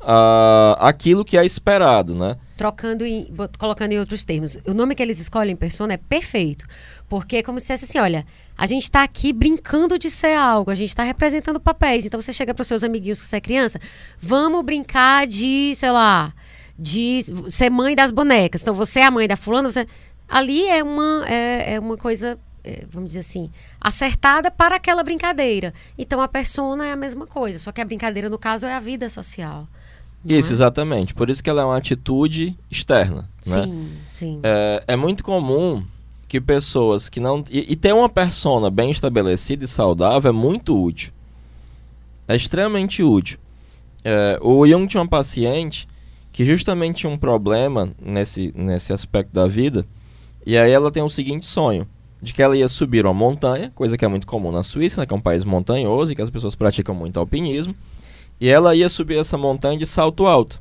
ah, 0.01 0.77
aquilo 0.81 1.25
que 1.25 1.37
é 1.37 1.45
esperado, 1.45 2.15
né? 2.15 2.37
Trocando 2.57 3.05
em, 3.05 3.25
bot- 3.33 3.57
colocando 3.59 3.93
em 3.93 3.99
outros 3.99 4.25
termos. 4.25 4.59
O 4.67 4.73
nome 4.75 4.95
que 4.95 5.03
eles 5.03 5.19
escolhem, 5.19 5.57
persona, 5.57 5.95
é 5.95 5.97
perfeito. 5.97 6.65
Porque 7.09 7.37
é 7.37 7.43
como 7.43 7.61
se 7.61 7.65
dissesse 7.65 7.85
assim, 7.85 7.99
olha, 7.99 8.27
a 8.57 8.67
gente 8.67 8.83
está 8.83 9.03
aqui 9.03 9.33
brincando 9.33 9.99
de 9.99 10.11
ser 10.11 10.37
algo, 10.37 10.71
a 10.71 10.75
gente 10.75 10.89
está 10.89 11.03
representando 11.03 11.61
papéis. 11.61 12.05
Então 12.05 12.21
você 12.21 12.33
chega 12.33 12.53
para 12.53 12.63
os 12.63 12.67
seus 12.67 12.83
amiguinhos 12.83 13.21
que 13.21 13.27
você 13.27 13.37
é 13.37 13.41
criança, 13.41 13.81
vamos 14.19 14.65
brincar 14.65 15.27
de, 15.27 15.73
sei 15.77 15.91
lá, 15.91 16.33
de 16.79 17.25
ser 17.49 17.71
mãe 17.71 17.95
das 17.95 18.11
bonecas. 18.11 18.63
Então, 18.63 18.75
você 18.75 19.01
é 19.01 19.05
a 19.05 19.11
mãe 19.11 19.27
da 19.27 19.37
fulana, 19.37 19.71
você... 19.71 19.87
ali 20.29 20.67
é 20.67 20.83
uma, 20.83 21.25
é, 21.27 21.75
é 21.75 21.81
uma 21.81 21.97
coisa, 21.97 22.39
é, 22.63 22.85
vamos 22.89 23.09
dizer 23.09 23.21
assim, 23.21 23.51
acertada 23.81 24.51
para 24.51 24.77
aquela 24.77 25.03
brincadeira. 25.03 25.73
Então, 25.97 26.21
a 26.21 26.29
persona 26.29 26.87
é 26.87 26.93
a 26.93 26.97
mesma 26.97 27.27
coisa, 27.27 27.59
só 27.59 27.73
que 27.73 27.81
a 27.81 27.85
brincadeira, 27.85 28.29
no 28.29 28.39
caso, 28.39 28.67
é 28.67 28.75
a 28.75 28.81
vida 28.81 29.09
social. 29.09 29.67
Isso, 30.25 30.51
é? 30.51 30.55
exatamente. 30.55 31.15
Por 31.15 31.31
isso 31.31 31.43
que 31.43 31.49
ela 31.49 31.63
é 31.63 31.65
uma 31.65 31.77
atitude 31.77 32.59
externa. 32.71 33.23
Né? 33.23 33.29
Sim, 33.41 33.93
sim. 34.13 34.41
É, 34.43 34.85
é 34.89 34.97
muito 34.97 35.23
comum 35.23 35.85
que 36.29 36.41
pessoas 36.41 37.09
que 37.09 37.21
não. 37.21 37.45
E, 37.51 37.73
e 37.73 37.77
ter 37.77 37.95
uma 37.95 38.09
persona 38.09 38.71
bem 38.71 38.91
estabelecida 38.91 39.65
e 39.65 39.69
saudável 39.69 40.31
é 40.31 40.33
muito 40.33 40.81
útil. 40.81 41.13
É 42.29 42.35
extremamente 42.35 43.03
útil. 43.03 43.39
É, 44.05 44.39
o 44.41 44.67
Jung 44.67 44.87
tinha 44.87 45.01
uma 45.01 45.09
paciente 45.09 45.89
que 46.33 46.45
justamente 46.45 46.99
tinha 46.99 47.11
um 47.11 47.19
problema 47.19 47.93
nesse, 48.01 48.53
nesse 48.55 48.93
aspecto 48.93 49.33
da 49.33 49.47
vida. 49.47 49.87
E 50.45 50.57
aí 50.57 50.71
ela 50.71 50.91
tem 50.91 51.03
o 51.03 51.09
seguinte 51.09 51.47
sonho: 51.47 51.89
de 52.21 52.33
que 52.35 52.43
ela 52.43 52.57
ia 52.57 52.69
subir 52.69 53.05
uma 53.05 53.15
montanha, 53.15 53.71
coisa 53.75 53.97
que 53.97 54.05
é 54.05 54.09
muito 54.09 54.27
comum 54.27 54.53
na 54.53 54.63
Suíça, 54.63 55.01
né, 55.01 55.07
que 55.07 55.15
é 55.15 55.17
um 55.17 55.21
país 55.21 55.45
montanhoso 55.45 56.13
e 56.13 56.17
que 56.17 56.23
as 56.23 56.31
pessoas 56.31 56.55
praticam 56.55 56.95
muito 56.95 57.19
alpinismo. 57.19 57.75
E 58.41 58.49
ela 58.49 58.75
ia 58.75 58.89
subir 58.89 59.19
essa 59.19 59.39
montanha 59.39 59.79
de 59.79 59.87
salto 59.87 60.27
alto. 60.27 60.61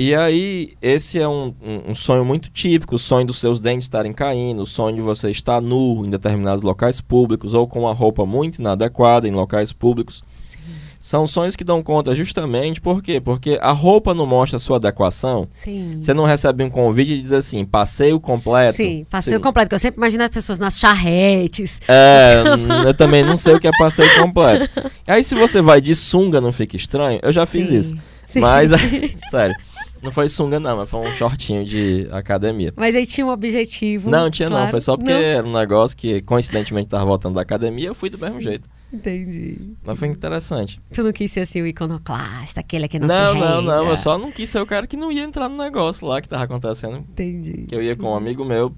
E 0.00 0.14
aí, 0.14 0.74
esse 0.80 1.18
é 1.20 1.26
um, 1.26 1.52
um, 1.60 1.90
um 1.90 1.94
sonho 1.94 2.24
muito 2.24 2.48
típico, 2.50 2.94
o 2.94 2.98
sonho 3.00 3.26
dos 3.26 3.38
seus 3.40 3.58
dentes 3.58 3.86
estarem 3.86 4.12
caindo, 4.12 4.62
o 4.62 4.66
sonho 4.66 4.94
de 4.94 5.02
você 5.02 5.28
estar 5.28 5.60
nu 5.60 6.06
em 6.06 6.10
determinados 6.10 6.62
locais 6.62 7.00
públicos 7.00 7.52
ou 7.52 7.66
com 7.66 7.80
uma 7.80 7.92
roupa 7.92 8.24
muito 8.24 8.60
inadequada 8.60 9.26
em 9.26 9.32
locais 9.32 9.72
públicos. 9.72 10.22
Sim, 10.36 10.58
São 11.00 11.26
sonhos 11.26 11.56
que 11.56 11.64
dão 11.64 11.82
conta 11.82 12.14
justamente 12.14 12.80
por 12.80 13.02
quê? 13.02 13.20
Porque 13.20 13.58
a 13.60 13.72
roupa 13.72 14.14
não 14.14 14.24
mostra 14.24 14.58
a 14.58 14.60
sua 14.60 14.76
adequação. 14.76 15.48
sim. 15.50 15.98
Você 16.00 16.14
não 16.14 16.24
recebe 16.26 16.62
um 16.62 16.70
convite 16.70 17.14
e 17.14 17.20
diz 17.20 17.32
assim, 17.32 17.64
passeio 17.64 18.20
completo. 18.20 18.76
Sim, 18.76 19.04
passeio 19.10 19.38
Sim. 19.38 19.42
completo, 19.42 19.68
que 19.68 19.74
eu 19.74 19.78
sempre 19.80 19.98
imagino 19.98 20.22
as 20.22 20.30
pessoas 20.30 20.60
nas 20.60 20.78
charretes. 20.78 21.80
É, 21.88 22.44
eu 22.86 22.94
também 22.94 23.24
não 23.24 23.36
sei 23.36 23.54
o 23.56 23.60
que 23.60 23.66
é 23.66 23.72
passeio 23.76 24.14
completo. 24.22 24.70
Aí 25.08 25.24
se 25.24 25.34
você 25.34 25.60
vai 25.60 25.80
de 25.80 25.96
sunga, 25.96 26.40
não 26.40 26.52
fica 26.52 26.76
estranho? 26.76 27.18
Eu 27.20 27.32
já 27.32 27.44
fiz 27.44 27.68
Sim, 27.70 27.78
isso. 27.78 27.96
sim. 28.26 28.38
Mas, 28.40 28.70
sério, 29.30 29.56
não 30.02 30.10
foi 30.10 30.28
sunga 30.28 30.60
não, 30.60 30.76
mas 30.76 30.90
foi 30.90 31.00
um 31.00 31.12
shortinho 31.12 31.64
de 31.64 32.08
academia. 32.10 32.72
Mas 32.76 32.94
aí 32.94 33.06
tinha 33.06 33.26
um 33.26 33.30
objetivo. 33.30 34.10
Não, 34.10 34.30
tinha 34.30 34.48
não, 34.48 34.56
claro. 34.56 34.70
foi 34.70 34.80
só 34.80 34.96
porque 34.96 35.12
Não, 35.12 35.18
era 35.18 35.46
um 35.46 35.52
negócio 35.52 35.96
que 35.96 36.20
coincidentemente 36.22 36.88
tava 36.88 37.04
voltando 37.04 37.34
da 37.34 37.42
academia, 37.42 37.88
eu 37.88 37.94
fui 37.94 38.08
do 38.10 38.18
mesmo 38.18 38.40
jeito. 38.40 38.68
Entendi. 38.92 39.76
Mas 39.84 39.98
foi 39.98 40.08
interessante. 40.08 40.80
Tu 40.92 41.02
não 41.02 41.12
quis 41.12 41.30
ser 41.30 41.40
assim 41.40 41.60
o 41.60 41.66
iconoclasta, 41.66 42.60
aquele 42.60 42.88
que 42.88 42.98
não, 42.98 43.06
Não, 43.06 43.34
se 43.34 43.40
não, 43.40 43.62
não, 43.62 43.88
eu 43.88 43.96
só 43.96 44.16
não 44.16 44.32
quis 44.32 44.48
ser 44.48 44.60
o 44.60 44.66
cara 44.66 44.86
que 44.86 44.96
não 44.96 45.12
ia 45.12 45.22
entrar 45.22 45.48
no 45.48 45.56
negócio 45.56 46.06
lá 46.06 46.20
que 46.20 46.28
tava 46.28 46.44
acontecendo. 46.44 46.98
Entendi. 46.98 47.66
Que 47.68 47.74
eu 47.74 47.82
ia 47.82 47.94
com 47.94 48.10
um 48.10 48.16
amigo 48.16 48.44
meu 48.44 48.74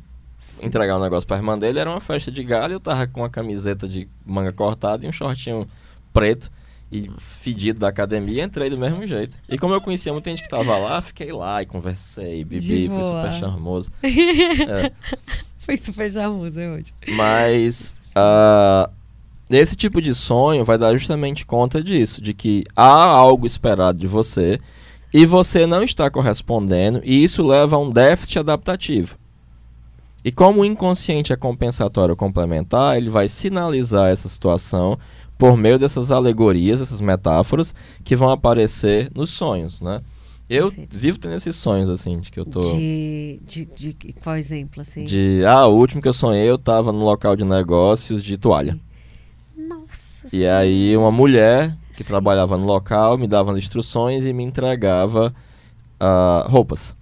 entregar 0.63 0.99
um 0.99 1.03
negócio 1.03 1.27
pra 1.27 1.37
irmã 1.37 1.57
dele, 1.57 1.79
era 1.79 1.89
uma 1.89 2.01
festa 2.01 2.31
de 2.31 2.43
galho, 2.43 2.75
eu 2.75 2.81
tava 2.81 3.07
com 3.07 3.21
uma 3.21 3.31
camiseta 3.31 3.87
de 3.87 4.09
manga 4.25 4.53
cortada 4.53 5.05
e 5.05 5.09
um 5.09 5.13
shortinho 5.13 5.69
preto 6.13 6.51
e 6.93 7.09
fedido 7.19 7.81
da 7.81 7.89
academia, 7.89 8.43
entrei 8.43 8.69
do 8.69 8.77
mesmo 8.77 9.07
jeito. 9.07 9.39
E 9.49 9.57
como 9.57 9.75
eu 9.75 9.81
conhecia 9.81 10.13
muita 10.13 10.31
gente 10.31 10.43
que 10.43 10.49
tava 10.49 10.77
lá, 10.77 11.01
fiquei 11.01 11.33
lá 11.33 11.63
e 11.63 11.67
conversei, 11.67 12.45
bebi, 12.45 12.89
boa. 12.89 13.05
super 13.05 13.33
charmoso. 13.33 13.91
É, 14.03 14.93
Foi 15.57 15.77
super 15.77 16.11
charmoso, 16.11 16.59
é 16.59 16.69
hoje. 16.71 16.93
mas 17.09 17.95
ah, 18.15 18.91
esse 19.49 19.77
tipo 19.77 20.01
de 20.03 20.15
sonho 20.15 20.65
vai 20.65 20.77
dar 20.79 20.93
justamente 20.93 21.47
conta 21.47 21.83
disso, 21.83 22.21
de 22.21 22.35
que 22.35 22.65
há 22.75 23.05
algo 23.05 23.47
esperado 23.47 23.99
de 23.99 24.07
você 24.07 24.59
e 25.13 25.27
você 25.27 25.67
não 25.67 25.83
está 25.83 26.11
correspondendo, 26.11 27.01
e 27.05 27.23
isso 27.23 27.47
leva 27.47 27.77
a 27.77 27.79
um 27.79 27.91
déficit 27.91 28.39
adaptativo. 28.39 29.17
E 30.25 30.31
como 30.31 30.61
o 30.61 30.65
inconsciente 30.65 31.33
é 31.33 31.37
compensatório 31.37 32.15
complementar, 32.15 32.97
ele 32.97 33.09
vai 33.09 33.27
sinalizar 33.27 34.11
essa 34.11 34.29
situação 34.29 34.99
por 35.41 35.57
meio 35.57 35.79
dessas 35.79 36.11
alegorias, 36.11 36.83
essas 36.83 37.01
metáforas 37.01 37.75
que 38.05 38.15
vão 38.15 38.29
aparecer 38.29 39.11
nos 39.15 39.31
sonhos, 39.31 39.81
né? 39.81 40.03
Eu 40.51 40.69
Perfeito. 40.69 40.97
vivo 40.97 41.19
tendo 41.19 41.35
esses 41.35 41.57
sonhos, 41.57 41.89
assim, 41.89 42.19
de 42.19 42.31
que 42.31 42.39
eu 42.39 42.45
tô... 42.45 42.59
De, 42.59 43.41
de, 43.47 43.65
de 43.65 44.13
qual 44.23 44.37
exemplo, 44.37 44.83
assim? 44.83 45.05
De, 45.05 45.43
ah, 45.47 45.67
o 45.67 45.77
último 45.77 46.03
que 46.03 46.09
eu 46.09 46.13
sonhei, 46.13 46.51
eu 46.51 46.59
tava 46.59 46.93
no 46.93 47.03
local 47.03 47.37
de 47.37 47.45
negócios 47.45 48.23
de 48.23 48.37
toalha. 48.37 48.79
Nossa 49.57 50.29
E 50.31 50.47
aí 50.47 50.95
uma 50.95 51.11
mulher 51.11 51.75
que 51.95 52.03
Sim. 52.03 52.05
trabalhava 52.05 52.59
no 52.59 52.67
local 52.67 53.17
me 53.17 53.27
dava 53.27 53.53
as 53.53 53.59
instruções 53.59 54.27
e 54.27 54.33
me 54.35 54.45
entregava 54.45 55.33
ah, 55.99 56.47
roupas. 56.51 56.95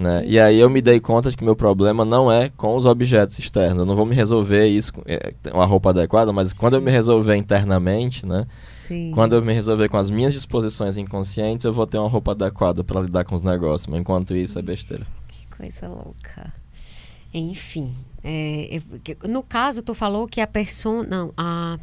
Né? 0.00 0.24
E 0.26 0.40
aí 0.40 0.58
eu 0.58 0.70
me 0.70 0.80
dei 0.80 0.98
conta 0.98 1.30
de 1.30 1.36
que 1.36 1.44
meu 1.44 1.54
problema 1.54 2.06
não 2.06 2.32
é 2.32 2.48
com 2.56 2.74
os 2.74 2.86
objetos 2.86 3.38
externos. 3.38 3.80
Eu 3.80 3.84
não 3.84 3.94
vou 3.94 4.06
me 4.06 4.14
resolver 4.14 4.66
isso 4.66 4.94
com 4.94 5.02
é, 5.04 5.34
uma 5.52 5.66
roupa 5.66 5.90
adequada, 5.90 6.32
mas 6.32 6.54
quando 6.54 6.74
eu 6.76 6.80
me 6.80 6.90
resolver 6.90 7.36
internamente, 7.36 8.24
né? 8.24 8.46
Sim. 8.70 9.10
Quando 9.12 9.34
eu 9.34 9.42
me 9.42 9.52
resolver 9.52 9.90
com 9.90 9.98
as 9.98 10.08
minhas 10.08 10.32
disposições 10.32 10.96
inconscientes, 10.96 11.66
eu 11.66 11.72
vou 11.74 11.86
ter 11.86 11.98
uma 11.98 12.08
roupa 12.08 12.30
adequada 12.30 12.82
para 12.82 13.02
lidar 13.02 13.24
com 13.24 13.34
os 13.34 13.42
negócios. 13.42 13.88
Mas 13.88 14.00
enquanto 14.00 14.34
isso 14.34 14.58
é 14.58 14.62
besteira. 14.62 15.06
Que 15.28 15.46
coisa 15.54 15.86
louca. 15.86 16.50
Enfim, 17.32 17.92
é, 18.24 18.80
que- 19.04 19.16
no 19.28 19.42
caso, 19.42 19.82
tu 19.82 19.94
falou 19.94 20.26
que 20.26 20.40
a 20.40 20.46
persona. 20.46 21.06
Não, 21.08 21.32
a. 21.36 21.78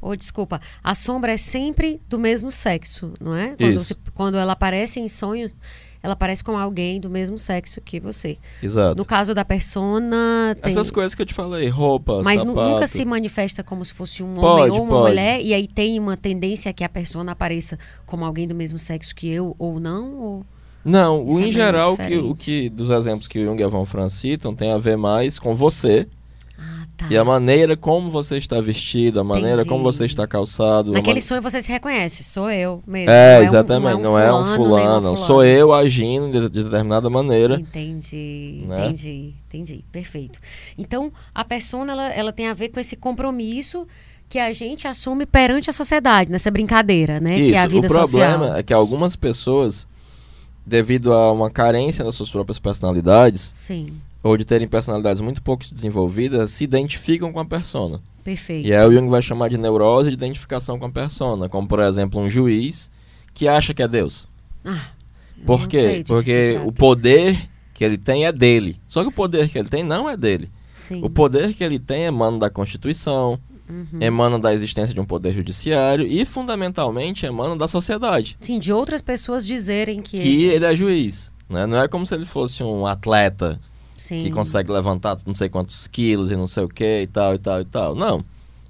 Oh, 0.00 0.14
desculpa. 0.16 0.60
A 0.82 0.94
sombra 0.94 1.32
é 1.32 1.36
sempre 1.36 2.00
do 2.08 2.18
mesmo 2.18 2.50
sexo, 2.50 3.12
não 3.20 3.34
é? 3.34 3.56
Quando, 3.56 3.78
você- 3.78 3.94
quando 4.14 4.38
ela 4.38 4.52
aparece 4.52 4.98
em 5.00 5.08
sonhos, 5.08 5.54
ela 6.02 6.14
aparece 6.14 6.42
com 6.42 6.56
alguém 6.56 7.00
do 7.00 7.10
mesmo 7.10 7.38
sexo 7.38 7.80
que 7.80 8.00
você. 8.00 8.38
Exato. 8.62 8.96
No 8.96 9.04
caso 9.04 9.34
da 9.34 9.44
persona. 9.44 10.56
Tem... 10.62 10.72
Essas 10.72 10.90
coisas 10.90 11.14
que 11.14 11.22
eu 11.22 11.26
te 11.26 11.34
falei, 11.34 11.68
roupa, 11.68 12.22
Mas 12.24 12.40
sapato. 12.40 12.68
nunca 12.70 12.86
se 12.86 13.04
manifesta 13.04 13.62
como 13.62 13.84
se 13.84 13.92
fosse 13.92 14.22
um 14.22 14.34
Pode, 14.34 14.70
homem 14.70 14.80
ou 14.80 14.84
uma 14.84 14.96
pode. 14.96 15.08
mulher, 15.10 15.42
e 15.42 15.52
aí 15.52 15.68
tem 15.68 15.98
uma 15.98 16.16
tendência 16.16 16.72
que 16.72 16.82
a 16.82 16.88
persona 16.88 17.32
apareça 17.32 17.78
como 18.06 18.24
alguém 18.24 18.48
do 18.48 18.54
mesmo 18.54 18.78
sexo 18.78 19.14
que 19.14 19.28
eu 19.28 19.54
ou 19.58 19.78
não? 19.78 20.14
Ou... 20.14 20.46
Não, 20.82 21.26
Isso 21.26 21.36
o, 21.36 21.40
é 21.40 21.46
em 21.46 21.52
geral, 21.52 21.92
o 21.92 21.96
que, 21.96 22.16
o 22.16 22.34
que 22.34 22.68
dos 22.70 22.88
exemplos 22.88 23.28
que 23.28 23.38
o 23.38 23.44
Jung 23.44 23.60
e 23.60 23.64
a 23.64 23.68
Von 23.68 23.84
Fran 23.84 24.08
citam 24.08 24.54
tem 24.54 24.72
a 24.72 24.78
ver 24.78 24.96
mais 24.96 25.38
com 25.38 25.54
você 25.54 26.08
tá. 27.00 27.06
e 27.10 27.16
a 27.18 27.24
maneira 27.24 27.76
como 27.76 28.08
você 28.10 28.38
está 28.38 28.60
vestido, 28.60 29.18
a 29.20 29.24
maneira 29.24 29.56
Entendi. 29.62 29.68
como 29.68 29.82
você 29.82 30.04
está 30.04 30.26
calçado. 30.26 30.92
Naquele 30.92 31.16
man- 31.16 31.20
sonho 31.20 31.42
você 31.42 31.60
se 31.62 31.70
reconhece, 31.70 32.22
sou 32.22 32.50
eu 32.50 32.82
mesmo. 32.86 33.10
É, 33.10 33.38
Não 33.38 33.44
exatamente, 33.44 34.00
não 34.00 34.18
é 34.18 34.32
um 34.32 34.46
nem 34.46 34.56
fulano, 34.56 34.90
uma 34.90 35.00
não. 35.00 35.16
Sou 35.16 35.44
eu 35.44 35.72
agindo 35.72 36.30
de, 36.30 36.48
de 36.48 36.64
determinada 36.64 37.08
maneira. 37.10 37.56
Entendi, 37.60 38.64
Né? 38.66 38.84
entendi, 38.86 39.34
entendi, 39.48 39.84
perfeito. 39.90 40.38
Então, 40.78 41.12
a 41.34 41.44
persona, 41.44 41.92
ela, 41.92 42.08
ela 42.12 42.32
tem 42.32 42.46
a 42.48 42.54
ver 42.54 42.68
com 42.68 42.78
esse 42.80 42.96
compromisso 42.96 43.86
que 44.28 44.38
a 44.38 44.52
gente 44.52 44.86
assume 44.86 45.26
perante 45.26 45.68
a 45.70 45.72
sociedade, 45.72 46.30
nessa 46.30 46.50
brincadeira, 46.52 47.18
né? 47.18 47.34
que 47.36 47.52
é 47.54 47.58
a 47.58 47.62
Isso, 47.64 47.70
vida 47.70 47.86
o 47.88 47.90
problema 47.90 48.38
social. 48.38 48.56
é 48.56 48.62
que 48.62 48.72
algumas 48.72 49.16
pessoas, 49.16 49.88
devido 50.64 51.12
a 51.12 51.32
uma 51.32 51.50
carência 51.50 52.04
das 52.04 52.14
suas 52.14 52.30
próprias 52.30 52.58
personalidades, 52.58 53.50
Sim, 53.56 53.86
ou 54.22 54.36
de 54.36 54.44
terem 54.44 54.68
personalidades 54.68 55.20
muito 55.20 55.42
pouco 55.42 55.64
desenvolvidas, 55.72 56.50
se 56.50 56.64
identificam 56.64 57.32
com 57.32 57.40
a 57.40 57.44
persona. 57.44 58.00
perfeito. 58.22 58.66
E 58.68 58.74
aí 58.74 58.86
o 58.86 58.92
Jung 58.92 59.08
vai 59.08 59.22
chamar 59.22 59.48
de 59.48 59.56
neurose 59.58 60.08
de 60.10 60.14
identificação 60.14 60.78
com 60.78 60.86
a 60.86 60.90
persona, 60.90 61.48
como 61.48 61.66
por 61.66 61.80
exemplo 61.80 62.20
um 62.20 62.28
juiz 62.28 62.90
que 63.32 63.48
acha 63.48 63.72
que 63.72 63.82
é 63.82 63.88
Deus. 63.88 64.26
Ah, 64.64 64.88
Por 65.46 65.66
quê? 65.68 66.04
Porque 66.06 66.60
o 66.64 66.72
poder 66.72 67.36
que 67.72 67.82
ele 67.82 67.96
tem 67.96 68.26
é 68.26 68.32
dele. 68.32 68.76
Só 68.86 69.02
que 69.02 69.08
o 69.08 69.12
poder 69.12 69.48
que 69.48 69.58
ele 69.58 69.68
tem 69.68 69.82
não 69.82 70.08
é 70.08 70.16
dele. 70.16 70.50
Sim. 70.74 71.02
O 71.02 71.08
poder 71.08 71.54
que 71.54 71.64
ele 71.64 71.78
tem 71.78 72.04
emana 72.04 72.38
da 72.38 72.50
Constituição, 72.50 73.38
Uhum. 73.70 74.00
emana 74.02 74.36
da 74.36 74.52
existência 74.52 74.92
de 74.92 75.00
um 75.00 75.04
poder 75.04 75.30
judiciário 75.32 76.04
e 76.04 76.24
fundamentalmente 76.24 77.24
emana 77.24 77.54
da 77.56 77.68
sociedade, 77.68 78.36
Sim, 78.40 78.58
de 78.58 78.72
outras 78.72 79.00
pessoas 79.00 79.46
dizerem 79.46 80.02
que, 80.02 80.18
que 80.20 80.44
ele 80.46 80.64
é 80.64 80.74
juiz. 80.74 81.32
Né? 81.48 81.66
Não 81.66 81.78
é 81.80 81.86
como 81.86 82.04
se 82.04 82.12
ele 82.12 82.24
fosse 82.24 82.64
um 82.64 82.84
atleta 82.84 83.60
Sim. 84.00 84.22
que 84.22 84.30
consegue 84.30 84.72
levantar 84.72 85.18
não 85.26 85.34
sei 85.34 85.50
quantos 85.50 85.86
quilos 85.86 86.30
e 86.30 86.36
não 86.36 86.46
sei 86.46 86.64
o 86.64 86.68
que 86.68 87.02
e 87.02 87.06
tal 87.06 87.34
e 87.34 87.38
tal 87.38 87.60
e 87.60 87.64
tal. 87.66 87.94
Não. 87.94 88.24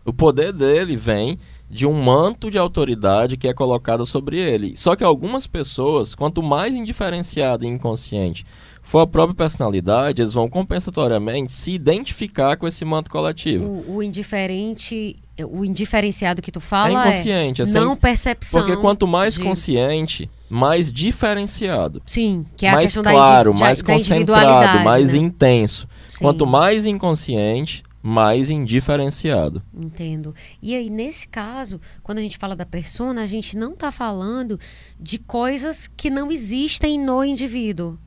O 0.04 0.12
poder 0.12 0.52
dele 0.52 0.96
vem 0.96 1.38
de 1.70 1.86
um 1.86 1.92
manto 1.92 2.50
de 2.50 2.58
autoridade 2.58 3.36
que 3.36 3.46
é 3.46 3.54
colocado 3.54 4.04
sobre 4.04 4.40
ele. 4.40 4.76
Só 4.76 4.96
que 4.96 5.04
algumas 5.04 5.46
pessoas, 5.46 6.16
quanto 6.16 6.42
mais 6.42 6.74
indiferenciado 6.74 7.64
e 7.64 7.68
inconsciente 7.68 8.44
for 8.82 8.98
a 8.98 9.06
própria 9.06 9.36
personalidade, 9.36 10.20
eles 10.20 10.32
vão 10.32 10.48
compensatoriamente 10.48 11.52
se 11.52 11.70
identificar 11.70 12.56
com 12.56 12.66
esse 12.66 12.84
manto 12.84 13.08
coletivo. 13.08 13.84
O, 13.86 13.98
o 13.98 14.02
indiferente, 14.02 15.14
o 15.44 15.64
indiferenciado 15.64 16.40
que 16.42 16.50
tu 16.52 16.58
é 16.58 16.62
fala 16.62 16.88
é, 16.88 16.92
inconsciente, 17.08 17.62
é 17.62 17.66
sem- 17.66 17.80
não 17.80 17.96
percepção. 17.96 18.60
porque 18.60 18.76
quanto 18.76 19.06
mais 19.06 19.34
de- 19.34 19.42
consciente, 19.42 20.30
mais 20.48 20.92
diferenciado. 20.92 22.02
Sim, 22.06 22.44
que 22.56 22.66
é 22.66 22.70
a 22.70 22.72
mais 22.72 22.84
questão 22.86 23.02
da 23.02 23.12
claro, 23.12 23.50
indi- 23.52 23.60
mais 23.60 23.82
da 23.82 23.92
concentrado, 23.94 24.84
mais 24.84 25.12
né? 25.12 25.18
intenso. 25.20 25.86
Sim. 26.08 26.24
Quanto 26.24 26.46
mais 26.46 26.86
inconsciente, 26.86 27.82
mais 28.02 28.48
indiferenciado. 28.50 29.62
Entendo. 29.74 30.34
E 30.62 30.74
aí, 30.74 30.88
nesse 30.90 31.28
caso, 31.28 31.80
quando 32.02 32.18
a 32.18 32.22
gente 32.22 32.38
fala 32.38 32.56
da 32.56 32.64
persona, 32.66 33.22
a 33.22 33.26
gente 33.26 33.56
não 33.56 33.72
está 33.74 33.92
falando 33.92 34.58
de 34.98 35.18
coisas 35.18 35.88
que 35.96 36.08
não 36.10 36.32
existem 36.32 36.98
no 36.98 37.22
indivíduo. 37.22 37.98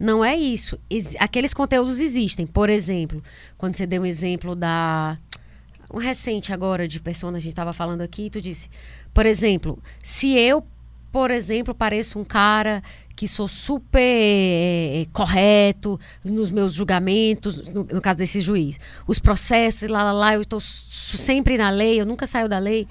Não 0.00 0.24
é 0.24 0.34
isso. 0.34 0.78
Aqueles 1.20 1.54
conteúdos 1.54 2.00
existem. 2.00 2.46
Por 2.46 2.68
exemplo, 2.68 3.22
quando 3.56 3.76
você 3.76 3.86
deu 3.86 4.02
um 4.02 4.06
exemplo 4.06 4.56
da. 4.56 5.16
Um 5.92 5.98
recente 5.98 6.52
agora 6.52 6.88
de 6.88 6.98
persona, 6.98 7.36
a 7.36 7.40
gente 7.40 7.52
estava 7.52 7.72
falando 7.72 8.00
aqui, 8.00 8.30
tu 8.30 8.40
disse. 8.40 8.70
Por 9.12 9.26
exemplo, 9.26 9.78
se 10.02 10.32
eu, 10.38 10.64
por 11.10 11.30
exemplo, 11.30 11.74
pareço 11.74 12.18
um 12.18 12.24
cara 12.24 12.82
que 13.14 13.28
sou 13.28 13.46
super 13.46 14.00
é, 14.00 15.06
correto 15.12 16.00
nos 16.24 16.50
meus 16.50 16.72
julgamentos, 16.72 17.68
no, 17.68 17.84
no, 17.84 18.00
caso 18.00 18.18
desse 18.18 18.40
juiz. 18.40 18.80
Os 19.06 19.18
processos, 19.18 19.90
lá, 19.90 20.02
lá, 20.02 20.12
lá, 20.12 20.34
eu 20.34 20.42
estou 20.42 20.60
sempre 20.60 21.58
na 21.58 21.68
lei, 21.68 22.00
eu 22.00 22.06
nunca 22.06 22.26
saio 22.26 22.48
da 22.48 22.58
lei. 22.58 22.88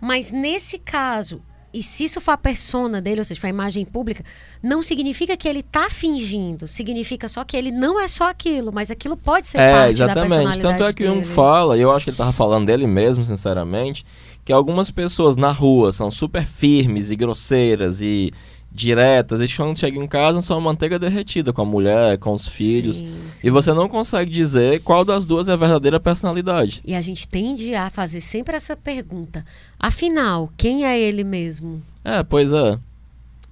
Mas 0.00 0.30
nesse 0.30 0.78
caso, 0.78 1.42
e 1.72 1.82
se 1.82 2.04
isso 2.04 2.20
for 2.20 2.32
a 2.32 2.36
persona 2.36 3.00
dele, 3.00 3.20
ou 3.20 3.24
seja, 3.24 3.40
for 3.40 3.46
a 3.46 3.50
imagem 3.50 3.84
pública, 3.84 4.24
não 4.62 4.82
significa 4.82 5.36
que 5.36 5.48
ele 5.48 5.60
está 5.60 5.88
fingindo. 5.88 6.66
Significa 6.66 7.28
só 7.28 7.44
que 7.44 7.56
ele 7.56 7.70
não 7.70 8.00
é 8.00 8.08
só 8.08 8.28
aquilo, 8.28 8.72
mas 8.72 8.90
aquilo 8.90 9.16
pode 9.16 9.46
ser 9.46 9.58
é, 9.58 9.72
parte 9.72 9.92
exatamente. 9.92 10.14
da 10.14 10.20
personalidade 10.36 10.78
Tanto 10.78 10.88
é 10.88 10.92
que 10.92 11.04
dele. 11.04 11.20
um 11.20 11.24
fala, 11.24 11.76
e 11.76 11.80
eu 11.80 11.92
acho 11.92 12.04
que 12.04 12.10
ele 12.10 12.14
estava 12.14 12.32
falando 12.32 12.66
dele 12.66 12.86
mesmo, 12.86 13.24
sinceramente, 13.24 14.04
que 14.44 14.52
algumas 14.52 14.90
pessoas 14.90 15.36
na 15.36 15.52
rua 15.52 15.92
são 15.92 16.10
super 16.10 16.44
firmes 16.44 17.10
e 17.10 17.16
grosseiras 17.16 18.00
e 18.00 18.32
diretas, 18.72 19.40
e 19.40 19.56
quando 19.56 19.78
chega 19.78 19.98
em 19.98 20.06
casa 20.06 20.40
são 20.40 20.56
uma 20.56 20.70
manteiga 20.70 20.98
derretida 20.98 21.52
com 21.52 21.62
a 21.62 21.64
mulher, 21.64 22.18
com 22.18 22.32
os 22.32 22.46
filhos. 22.46 22.98
Sim, 22.98 23.12
sim. 23.32 23.46
E 23.46 23.50
você 23.50 23.72
não 23.72 23.88
consegue 23.88 24.30
dizer 24.30 24.80
qual 24.82 25.04
das 25.04 25.24
duas 25.26 25.48
é 25.48 25.52
a 25.52 25.56
verdadeira 25.56 25.98
personalidade. 25.98 26.80
E 26.84 26.94
a 26.94 27.00
gente 27.00 27.26
tende 27.26 27.74
a 27.74 27.90
fazer 27.90 28.20
sempre 28.20 28.56
essa 28.56 28.76
pergunta. 28.76 29.44
Afinal, 29.78 30.50
quem 30.56 30.86
é 30.86 30.98
ele 31.00 31.24
mesmo? 31.24 31.82
É, 32.04 32.22
pois 32.22 32.52
é. 32.52 32.78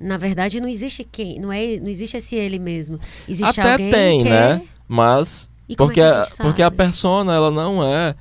Na 0.01 0.17
verdade, 0.17 0.61
não 0.61 0.69
existe 0.69 1.03
quem, 1.11 1.41
não 1.41 1.53
é, 1.53 1.79
não 1.79 1.89
existe 1.89 2.17
esse 2.17 2.37
ele 2.37 2.59
mesmo. 2.59 3.01
Existe 3.29 3.61
Até 3.61 3.73
alguém 3.73 3.91
tem, 3.91 4.19
que 4.19 4.29
né? 4.29 4.53
é... 4.53 4.63
Mas 4.87 5.51
E 5.69 5.75
como 5.75 5.89
porque 5.89 6.01
é 6.01 6.11
a 6.11 6.23
gente 6.23 6.37
porque 6.37 6.63
a 6.63 6.71
persona 6.71 7.35
ela 7.35 7.51
não 7.51 7.83
é 7.83 8.15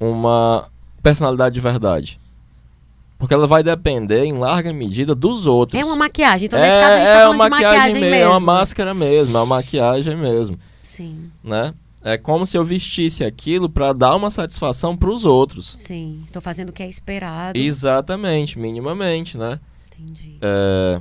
uma 0.00 0.68
personalidade 1.02 1.54
de 1.54 1.60
verdade. 1.60 2.19
Porque 3.20 3.32
ela 3.34 3.46
vai 3.46 3.62
depender 3.62 4.24
em 4.24 4.32
larga 4.32 4.72
medida 4.72 5.14
dos 5.14 5.46
outros. 5.46 5.80
É 5.80 5.84
uma 5.84 5.94
maquiagem. 5.94 6.46
Então, 6.46 6.58
nesse 6.58 6.72
é, 6.76 6.80
caso, 6.80 6.92
a 6.94 6.96
gente 6.96 7.06
é 7.08 7.12
tá 7.12 7.30
uma 7.30 7.36
falando 7.36 7.42
de 7.44 7.50
maquiagem 7.50 8.02
me- 8.02 8.10
mesmo. 8.10 8.24
É 8.24 8.28
uma 8.28 8.40
máscara 8.40 8.94
mesmo, 8.94 9.36
é 9.36 9.40
uma 9.40 9.46
maquiagem 9.46 10.16
mesmo, 10.16 10.58
Sim, 10.82 11.30
né? 11.44 11.72
É 12.02 12.16
como 12.16 12.46
se 12.46 12.56
eu 12.56 12.64
vestisse 12.64 13.22
aquilo 13.22 13.68
pra 13.68 13.92
dar 13.92 14.16
uma 14.16 14.30
satisfação 14.30 14.96
pros 14.96 15.26
outros. 15.26 15.74
sim. 15.76 16.22
Tô 16.32 16.40
fazendo 16.40 16.70
o 16.70 16.72
que 16.72 16.82
é 16.82 16.88
esperado. 16.88 17.58
Exatamente, 17.58 18.58
minimamente, 18.58 19.36
né? 19.36 19.60
Entendi. 19.98 20.38
É, 20.40 20.98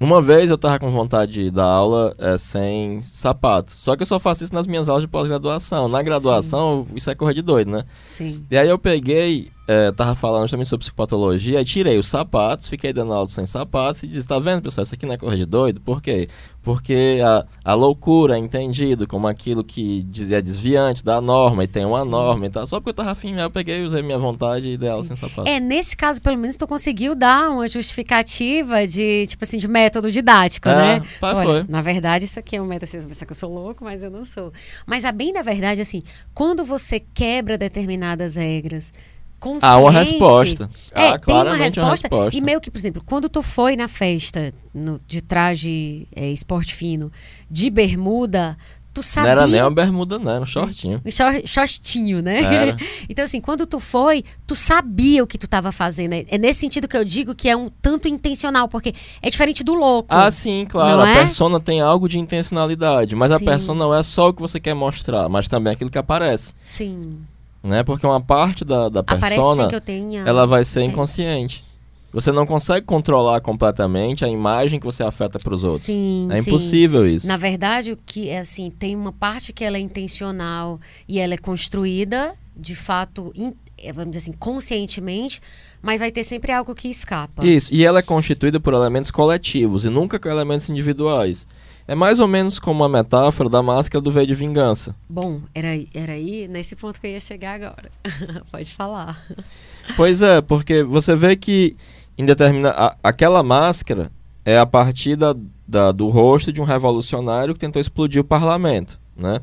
Uma 0.00 0.22
vez 0.22 0.48
eu 0.48 0.56
tava 0.56 0.78
com 0.78 0.90
vontade 0.90 1.32
de 1.32 1.50
dar 1.50 1.66
aula 1.66 2.14
é, 2.18 2.38
sem 2.38 3.00
sapato. 3.02 3.72
Só 3.72 3.94
que 3.94 4.02
eu 4.02 4.06
só 4.06 4.18
faço 4.18 4.42
isso 4.42 4.54
nas 4.54 4.66
minhas 4.66 4.88
aulas 4.88 5.02
de 5.04 5.08
pós-graduação. 5.08 5.86
Na 5.86 6.02
graduação, 6.02 6.86
isso 6.96 7.10
é 7.10 7.14
correr 7.14 7.34
de 7.34 7.42
doido, 7.42 7.70
né? 7.70 7.84
Sim. 8.06 8.44
E 8.50 8.56
aí 8.56 8.68
eu 8.68 8.78
peguei, 8.78 9.52
é, 9.66 9.90
tava 9.92 10.14
falando 10.14 10.42
justamente 10.42 10.68
sobre 10.68 10.84
psicopatologia, 10.84 11.58
aí 11.58 11.64
tirei 11.64 11.98
os 11.98 12.06
sapatos, 12.06 12.68
fiquei 12.68 12.92
dando 12.92 13.12
aula 13.12 13.28
sem 13.28 13.46
sapatos 13.46 14.02
e 14.02 14.06
disse, 14.06 14.28
tá 14.28 14.38
vendo, 14.38 14.62
pessoal, 14.62 14.82
isso 14.82 14.94
aqui 14.94 15.06
não 15.06 15.14
é 15.14 15.16
correr 15.16 15.38
de 15.38 15.46
doido? 15.46 15.80
Por 15.80 16.02
quê? 16.02 16.28
Porque 16.62 17.20
a, 17.24 17.44
a 17.64 17.74
loucura 17.74 18.36
é 18.36 18.38
entendido 18.38 19.06
como 19.06 19.26
aquilo 19.26 19.62
que 19.62 20.02
diz- 20.04 20.30
é 20.30 20.40
desviante 20.40 21.04
da 21.04 21.20
norma 21.20 21.64
e 21.64 21.66
tem 21.66 21.84
uma 21.84 22.02
Sim. 22.04 22.08
norma 22.08 22.46
e 22.46 22.50
tal. 22.50 22.66
Só 22.66 22.80
porque 22.80 22.90
eu 22.90 22.94
tava 22.94 23.10
afim, 23.10 23.34
eu 23.38 23.50
peguei, 23.50 23.82
usei 23.82 24.02
minha 24.02 24.18
vontade 24.18 24.68
e 24.68 24.76
dei 24.78 24.88
aula 24.88 25.04
sem 25.04 25.14
sapato. 25.14 25.46
É, 25.46 25.60
nesse 25.60 25.94
caso, 25.94 26.22
pelo 26.22 26.38
menos, 26.38 26.56
tu 26.56 26.66
conseguiu 26.66 27.14
dar 27.14 27.50
uma 27.50 27.68
justificativa 27.68 28.86
de, 28.86 29.26
tipo 29.26 29.44
assim, 29.44 29.58
de 29.58 29.68
método 29.68 30.10
didático, 30.10 30.68
É, 30.68 30.74
né? 31.00 31.02
pá, 31.20 31.34
Olha, 31.34 31.46
foi. 31.46 31.64
na 31.68 31.82
verdade, 31.82 32.24
isso 32.24 32.38
aqui 32.38 32.56
é 32.56 32.62
um 32.62 32.66
método, 32.66 32.86
você 32.90 32.98
pensa 33.00 33.26
que 33.26 33.32
eu 33.32 33.36
sou 33.36 33.52
louco, 33.52 33.84
mas 33.84 34.02
eu 34.02 34.10
não 34.10 34.24
sou. 34.24 34.52
Mas 34.86 35.04
a 35.04 35.12
bem 35.12 35.32
da 35.32 35.42
verdade, 35.42 35.80
assim, 35.80 36.02
quando 36.32 36.64
você 36.64 36.98
quebra 36.98 37.58
determinadas 37.58 38.36
regras, 38.36 38.92
consciente... 39.44 39.64
Há 39.66 39.76
uma 39.78 39.90
resposta. 39.90 40.70
É, 40.94 41.08
Há 41.08 41.18
tem 41.18 41.34
uma 41.34 41.54
resposta, 41.54 41.80
uma 41.82 41.90
resposta. 41.90 42.36
E 42.38 42.40
meio 42.40 42.60
que, 42.60 42.70
por 42.70 42.78
exemplo, 42.78 43.02
quando 43.04 43.28
tu 43.28 43.42
foi 43.42 43.76
na 43.76 43.88
festa 43.88 44.54
no- 44.72 44.98
de 45.06 45.20
traje 45.20 46.08
é, 46.16 46.30
esporte 46.30 46.74
fino, 46.74 47.12
de 47.50 47.68
bermuda, 47.68 48.56
tu 48.94 48.98
Não 48.98 49.02
sabia... 49.02 49.30
era 49.32 49.46
nem 49.46 49.60
uma 49.60 49.70
bermuda, 49.70 50.18
não, 50.18 50.32
era 50.32 50.42
um 50.42 50.46
shortinho. 50.46 51.02
Um 51.04 51.10
shor- 51.10 51.42
shortinho, 51.44 52.22
né? 52.22 52.76
Então, 53.08 53.24
assim, 53.24 53.40
quando 53.40 53.66
tu 53.66 53.78
foi, 53.80 54.24
tu 54.46 54.54
sabia 54.56 55.22
o 55.22 55.26
que 55.26 55.36
tu 55.36 55.46
tava 55.46 55.70
fazendo. 55.72 56.14
É 56.14 56.38
nesse 56.38 56.60
sentido 56.60 56.88
que 56.88 56.96
eu 56.96 57.04
digo 57.04 57.34
que 57.34 57.48
é 57.48 57.56
um 57.56 57.68
tanto 57.82 58.08
intencional, 58.08 58.66
porque 58.68 58.94
é 59.20 59.28
diferente 59.28 59.62
do 59.62 59.74
louco. 59.74 60.08
Ah, 60.10 60.30
sim, 60.30 60.64
claro. 60.68 60.96
Não 60.98 61.04
a 61.04 61.10
é? 61.10 61.14
persona 61.14 61.60
tem 61.60 61.80
algo 61.82 62.08
de 62.08 62.18
intencionalidade, 62.18 63.14
mas 63.14 63.30
a 63.30 63.38
Sim. 63.38 63.44
persona 63.44 63.78
não 63.84 63.94
é 63.94 64.02
só 64.02 64.28
o 64.28 64.32
que 64.32 64.40
você 64.40 64.58
quer 64.58 64.74
mostrar, 64.74 65.28
mas 65.28 65.46
também 65.48 65.72
aquilo 65.72 65.90
que 65.90 65.98
aparece, 65.98 66.54
Sim. 66.62 67.18
Né? 67.64 67.82
Porque 67.82 68.06
uma 68.06 68.20
parte 68.20 68.64
da, 68.64 68.88
da 68.88 69.02
persona, 69.02 69.68
ela 70.26 70.46
vai 70.46 70.64
ser 70.64 70.82
inconsciente. 70.84 71.64
Você 72.12 72.30
não 72.30 72.46
consegue 72.46 72.86
controlar 72.86 73.40
completamente 73.40 74.24
a 74.24 74.28
imagem 74.28 74.78
que 74.78 74.86
você 74.86 75.02
afeta 75.02 75.36
para 75.40 75.52
os 75.52 75.64
outros. 75.64 75.82
Sim, 75.82 76.28
é 76.30 76.40
sim. 76.40 76.48
impossível 76.50 77.08
isso. 77.08 77.26
Na 77.26 77.36
verdade, 77.36 77.90
o 77.90 77.98
que 78.06 78.28
é 78.28 78.38
assim, 78.38 78.70
tem 78.70 78.94
uma 78.94 79.10
parte 79.10 79.52
que 79.52 79.64
ela 79.64 79.76
é 79.76 79.80
intencional 79.80 80.78
e 81.08 81.18
ela 81.18 81.34
é 81.34 81.38
construída, 81.38 82.34
de 82.56 82.76
fato, 82.76 83.32
in- 83.34 83.52
é, 83.76 83.92
vamos 83.92 84.12
dizer 84.12 84.22
assim, 84.30 84.32
conscientemente, 84.38 85.40
mas 85.82 85.98
vai 85.98 86.12
ter 86.12 86.22
sempre 86.22 86.52
algo 86.52 86.72
que 86.72 86.86
escapa. 86.86 87.44
Isso, 87.44 87.74
e 87.74 87.84
ela 87.84 87.98
é 87.98 88.02
constituída 88.02 88.60
por 88.60 88.74
elementos 88.74 89.10
coletivos 89.10 89.84
e 89.84 89.88
nunca 89.90 90.16
com 90.16 90.28
elementos 90.28 90.68
individuais. 90.70 91.48
É 91.86 91.94
mais 91.94 92.18
ou 92.18 92.26
menos 92.26 92.58
como 92.58 92.82
a 92.82 92.88
metáfora 92.88 93.48
da 93.48 93.62
máscara 93.62 94.00
do 94.00 94.10
V 94.10 94.24
de 94.26 94.34
Vingança. 94.34 94.96
Bom, 95.08 95.40
era, 95.54 95.68
era 95.92 96.12
aí 96.14 96.48
nesse 96.48 96.74
ponto 96.74 96.98
que 97.00 97.06
eu 97.06 97.10
ia 97.10 97.20
chegar 97.20 97.54
agora. 97.56 97.90
Pode 98.50 98.72
falar. 98.72 99.22
Pois 99.96 100.22
é, 100.22 100.40
porque 100.40 100.82
você 100.82 101.14
vê 101.14 101.36
que 101.36 101.76
em 102.16 102.24
determina 102.24 102.70
a- 102.70 102.96
aquela 103.02 103.42
máscara 103.42 104.10
é 104.46 104.58
a 104.58 104.64
partir 104.64 105.14
da, 105.16 105.34
da- 105.68 105.92
do 105.92 106.08
rosto 106.08 106.50
de 106.52 106.60
um 106.60 106.64
revolucionário 106.64 107.52
que 107.52 107.60
tentou 107.60 107.80
explodir 107.80 108.20
o 108.22 108.24
parlamento, 108.24 108.98
né? 109.14 109.40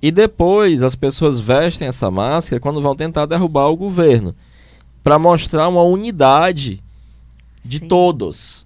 E 0.00 0.10
depois 0.10 0.82
as 0.82 0.94
pessoas 0.94 1.38
vestem 1.40 1.88
essa 1.88 2.10
máscara 2.10 2.60
quando 2.60 2.80
vão 2.82 2.94
tentar 2.96 3.26
derrubar 3.26 3.66
o 3.68 3.76
governo, 3.76 4.34
para 5.02 5.18
mostrar 5.18 5.68
uma 5.68 5.82
unidade 5.82 6.82
de 7.64 7.78
Sim. 7.78 7.88
todos, 7.88 8.65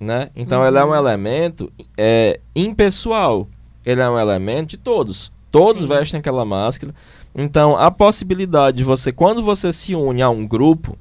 né? 0.00 0.30
Então 0.36 0.66
ele 0.66 0.78
é 0.78 0.84
um 0.84 0.94
elemento 0.94 1.70
é, 1.96 2.40
impessoal, 2.54 3.48
ele 3.84 4.00
é 4.00 4.08
um 4.08 4.18
elemento 4.18 4.70
de 4.70 4.76
todos. 4.76 5.32
Todos 5.50 5.82
Sim. 5.82 5.88
vestem 5.88 6.20
aquela 6.20 6.44
máscara. 6.44 6.94
Então 7.34 7.76
a 7.76 7.90
possibilidade 7.90 8.78
de 8.78 8.84
você, 8.84 9.12
quando 9.12 9.42
você 9.42 9.72
se 9.72 9.94
une 9.94 10.22
a 10.22 10.30
um 10.30 10.46
grupo 10.46 10.96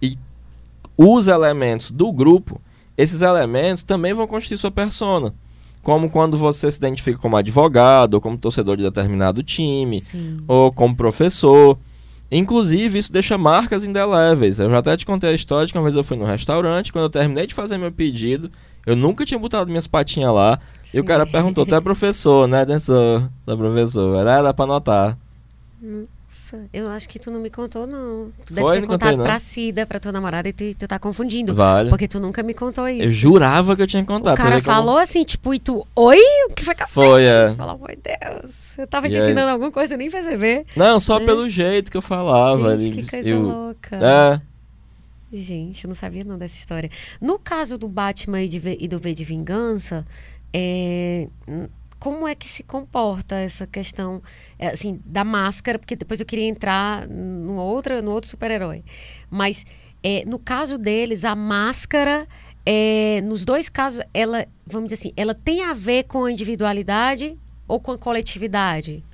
e 0.00 0.16
usa 0.96 1.32
elementos 1.32 1.90
do 1.90 2.12
grupo, 2.12 2.60
esses 2.96 3.22
elementos 3.22 3.82
também 3.84 4.12
vão 4.12 4.26
constituir 4.26 4.58
sua 4.58 4.70
persona. 4.70 5.34
Como 5.82 6.08
quando 6.08 6.38
você 6.38 6.70
se 6.70 6.78
identifica 6.78 7.18
como 7.18 7.36
advogado, 7.36 8.14
ou 8.14 8.20
como 8.20 8.38
torcedor 8.38 8.76
de 8.76 8.84
determinado 8.84 9.42
time, 9.42 10.00
Sim. 10.00 10.38
ou 10.46 10.72
como 10.72 10.94
professor. 10.94 11.76
Inclusive, 12.34 12.98
isso 12.98 13.12
deixa 13.12 13.36
marcas 13.36 13.84
indeléveis. 13.84 14.58
Eu 14.58 14.70
já 14.70 14.78
até 14.78 14.96
te 14.96 15.04
contei 15.04 15.30
a 15.30 15.34
história 15.34 15.66
de 15.66 15.72
que 15.72 15.78
uma 15.78 15.84
vez 15.84 15.94
eu 15.94 16.02
fui 16.02 16.16
num 16.16 16.24
restaurante, 16.24 16.90
quando 16.90 17.04
eu 17.04 17.10
terminei 17.10 17.46
de 17.46 17.54
fazer 17.54 17.76
meu 17.76 17.92
pedido, 17.92 18.50
eu 18.86 18.96
nunca 18.96 19.26
tinha 19.26 19.38
botado 19.38 19.68
minhas 19.68 19.86
patinhas 19.86 20.32
lá, 20.34 20.58
e 20.94 20.98
o 20.98 21.02
Sim. 21.02 21.06
cara 21.06 21.26
perguntou, 21.26 21.66
tu 21.66 21.74
é 21.74 21.80
professor, 21.80 22.48
né? 22.48 22.62
Atenção, 22.62 23.30
da 23.46 23.54
professor. 23.54 24.16
Era, 24.16 24.38
era 24.38 24.54
pra 24.54 24.64
anotar. 24.64 25.18
Nossa, 26.32 26.64
eu 26.72 26.88
acho 26.88 27.06
que 27.10 27.18
tu 27.18 27.30
não 27.30 27.38
me 27.40 27.50
contou, 27.50 27.86
não. 27.86 28.32
Tu 28.46 28.54
Foi? 28.54 28.62
deve 28.76 28.80
ter 28.80 28.86
contado 28.86 29.10
contei, 29.10 29.24
pra 29.24 29.38
Cida, 29.38 29.84
pra 29.84 30.00
tua 30.00 30.12
namorada, 30.12 30.48
e 30.48 30.52
tu, 30.54 30.64
tu 30.78 30.88
tá 30.88 30.98
confundindo. 30.98 31.54
Vale. 31.54 31.90
Porque 31.90 32.08
tu 32.08 32.18
nunca 32.18 32.42
me 32.42 32.54
contou 32.54 32.88
isso. 32.88 33.02
Eu 33.02 33.10
jurava 33.12 33.76
que 33.76 33.82
eu 33.82 33.86
tinha 33.86 34.02
contado. 34.02 34.32
O 34.32 34.36
cara 34.38 34.56
eu 34.56 34.62
falou 34.62 34.96
assim, 34.96 35.24
tipo, 35.24 35.52
e 35.52 35.58
tu, 35.58 35.86
oi? 35.94 36.16
O 36.48 36.54
que 36.54 36.64
foi 36.64 36.74
que 36.74 36.82
eu 36.84 36.88
Foi, 36.88 37.20
fiz? 37.20 37.52
é. 37.52 37.54
Pelo 37.54 37.70
amor 37.70 37.90
de 37.90 37.98
Deus. 38.02 38.78
Eu 38.78 38.86
tava 38.86 39.08
E 39.08 39.10
te 39.10 39.16
aí? 39.18 39.22
ensinando 39.22 39.50
alguma 39.50 39.70
coisa, 39.70 39.94
nem 39.94 40.10
perceber. 40.10 40.64
Não, 40.74 40.98
só 40.98 41.18
É. 41.20 41.24
pelo 41.26 41.46
jeito 41.50 41.90
que 41.90 41.98
eu 41.98 42.02
falava. 42.02 42.78
Gente, 42.78 42.92
ele- 42.98 43.02
que 43.02 43.10
coisa 43.10 43.28
eu- 43.28 43.42
louca. 43.42 43.96
É, 43.96 44.40
Gente, 45.34 45.84
eu 45.84 45.88
não 45.88 45.94
sabia 45.94 46.24
não 46.24 46.36
dessa 46.36 46.58
história. 46.58 46.90
No 47.20 47.38
caso 47.38 47.78
do 47.78 47.88
Batman 47.88 48.42
e, 48.42 48.48
de 48.48 48.76
e 48.80 48.86
do 48.86 48.98
V 48.98 49.14
de 49.14 49.24
Vingança, 49.24 50.04
é, 50.52 51.26
como 52.02 52.26
é 52.26 52.34
que 52.34 52.48
se 52.48 52.64
comporta 52.64 53.36
essa 53.36 53.64
questão 53.64 54.20
é, 54.58 54.70
assim 54.70 55.00
da 55.06 55.22
máscara? 55.22 55.78
Porque 55.78 55.94
depois 55.94 56.18
eu 56.18 56.26
queria 56.26 56.48
entrar 56.48 57.06
no 57.06 57.54
outro, 57.58 58.02
no 58.02 58.10
outro 58.10 58.28
super-herói. 58.28 58.82
Mas 59.30 59.64
é, 60.02 60.24
no 60.26 60.36
caso 60.36 60.78
deles, 60.78 61.24
a 61.24 61.36
máscara, 61.36 62.26
é, 62.66 63.20
nos 63.22 63.44
dois 63.44 63.68
casos, 63.68 64.04
ela, 64.12 64.48
vamos 64.66 64.88
dizer 64.88 65.00
assim, 65.00 65.12
ela 65.16 65.32
tem 65.32 65.62
a 65.62 65.72
ver 65.74 66.02
com 66.02 66.24
a 66.24 66.32
individualidade 66.32 67.38
ou 67.68 67.78
com 67.78 67.92
a 67.92 67.98
coletividade? 67.98 69.04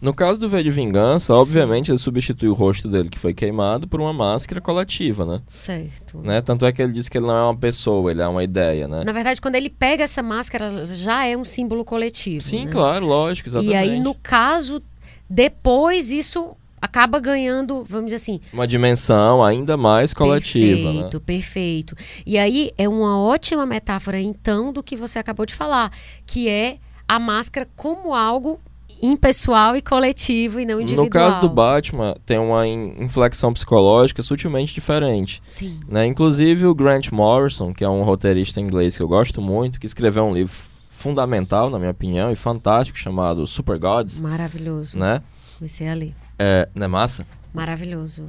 No 0.00 0.14
caso 0.14 0.38
do 0.38 0.48
V 0.48 0.62
de 0.62 0.70
Vingança, 0.70 1.34
obviamente 1.34 1.90
ele 1.90 1.98
substitui 1.98 2.48
o 2.48 2.54
rosto 2.54 2.88
dele 2.88 3.08
que 3.08 3.18
foi 3.18 3.34
queimado 3.34 3.88
por 3.88 4.00
uma 4.00 4.12
máscara 4.12 4.60
coletiva, 4.60 5.26
né? 5.26 5.42
Certo. 5.48 6.18
né? 6.18 6.40
Tanto 6.40 6.64
é 6.64 6.72
que 6.72 6.80
ele 6.80 6.92
diz 6.92 7.08
que 7.08 7.18
ele 7.18 7.26
não 7.26 7.36
é 7.36 7.42
uma 7.42 7.56
pessoa, 7.56 8.10
ele 8.10 8.22
é 8.22 8.28
uma 8.28 8.44
ideia, 8.44 8.86
né? 8.86 9.02
Na 9.04 9.12
verdade, 9.12 9.40
quando 9.40 9.56
ele 9.56 9.68
pega 9.68 10.04
essa 10.04 10.22
máscara, 10.22 10.86
já 10.86 11.24
é 11.24 11.36
um 11.36 11.44
símbolo 11.44 11.84
coletivo. 11.84 12.40
Sim, 12.40 12.66
né? 12.66 12.70
claro, 12.70 13.06
lógico, 13.06 13.48
exatamente. 13.48 13.72
E 13.72 13.76
aí, 13.76 13.98
no 13.98 14.14
caso, 14.14 14.80
depois 15.28 16.12
isso 16.12 16.56
acaba 16.80 17.18
ganhando, 17.18 17.82
vamos 17.82 18.06
dizer 18.06 18.16
assim, 18.16 18.40
Uma 18.52 18.66
dimensão 18.66 19.42
ainda 19.42 19.76
mais 19.76 20.14
coletiva, 20.14 20.92
né? 20.92 21.02
Perfeito, 21.02 21.20
perfeito. 21.20 21.96
E 22.24 22.38
aí 22.38 22.70
é 22.78 22.88
uma 22.88 23.20
ótima 23.20 23.66
metáfora, 23.66 24.20
então, 24.20 24.72
do 24.72 24.80
que 24.80 24.94
você 24.96 25.18
acabou 25.18 25.44
de 25.44 25.54
falar, 25.54 25.92
que 26.24 26.48
é 26.48 26.78
a 27.08 27.18
máscara 27.18 27.68
como 27.74 28.14
algo 28.14 28.60
impessoal 29.02 29.76
e 29.76 29.82
coletivo 29.82 30.60
e 30.60 30.64
não 30.66 30.80
individual. 30.80 31.04
No 31.06 31.10
caso 31.10 31.40
do 31.40 31.48
Batman, 31.48 32.14
tem 32.26 32.38
uma 32.38 32.66
in- 32.66 32.94
inflexão 33.00 33.52
psicológica 33.52 34.22
sutilmente 34.22 34.74
diferente. 34.74 35.42
Sim. 35.46 35.80
Né? 35.88 36.06
Inclusive 36.06 36.66
o 36.66 36.74
Grant 36.74 37.10
Morrison, 37.10 37.72
que 37.72 37.84
é 37.84 37.88
um 37.88 38.02
roteirista 38.02 38.60
inglês 38.60 38.96
que 38.96 39.02
eu 39.02 39.08
gosto 39.08 39.40
muito, 39.42 39.78
que 39.80 39.86
escreveu 39.86 40.24
um 40.24 40.32
livro 40.32 40.54
fundamental, 40.90 41.70
na 41.70 41.78
minha 41.78 41.90
opinião, 41.92 42.30
e 42.32 42.36
fantástico, 42.36 42.98
chamado 42.98 43.46
Super 43.46 43.78
Gods, 43.78 44.20
Maravilhoso. 44.20 44.98
né? 44.98 45.22
Comecei 45.56 45.88
a 45.88 45.94
ler. 45.94 46.14
É, 46.38 46.68
não 46.74 46.84
é 46.84 46.88
massa? 46.88 47.26
Maravilhoso. 47.54 48.24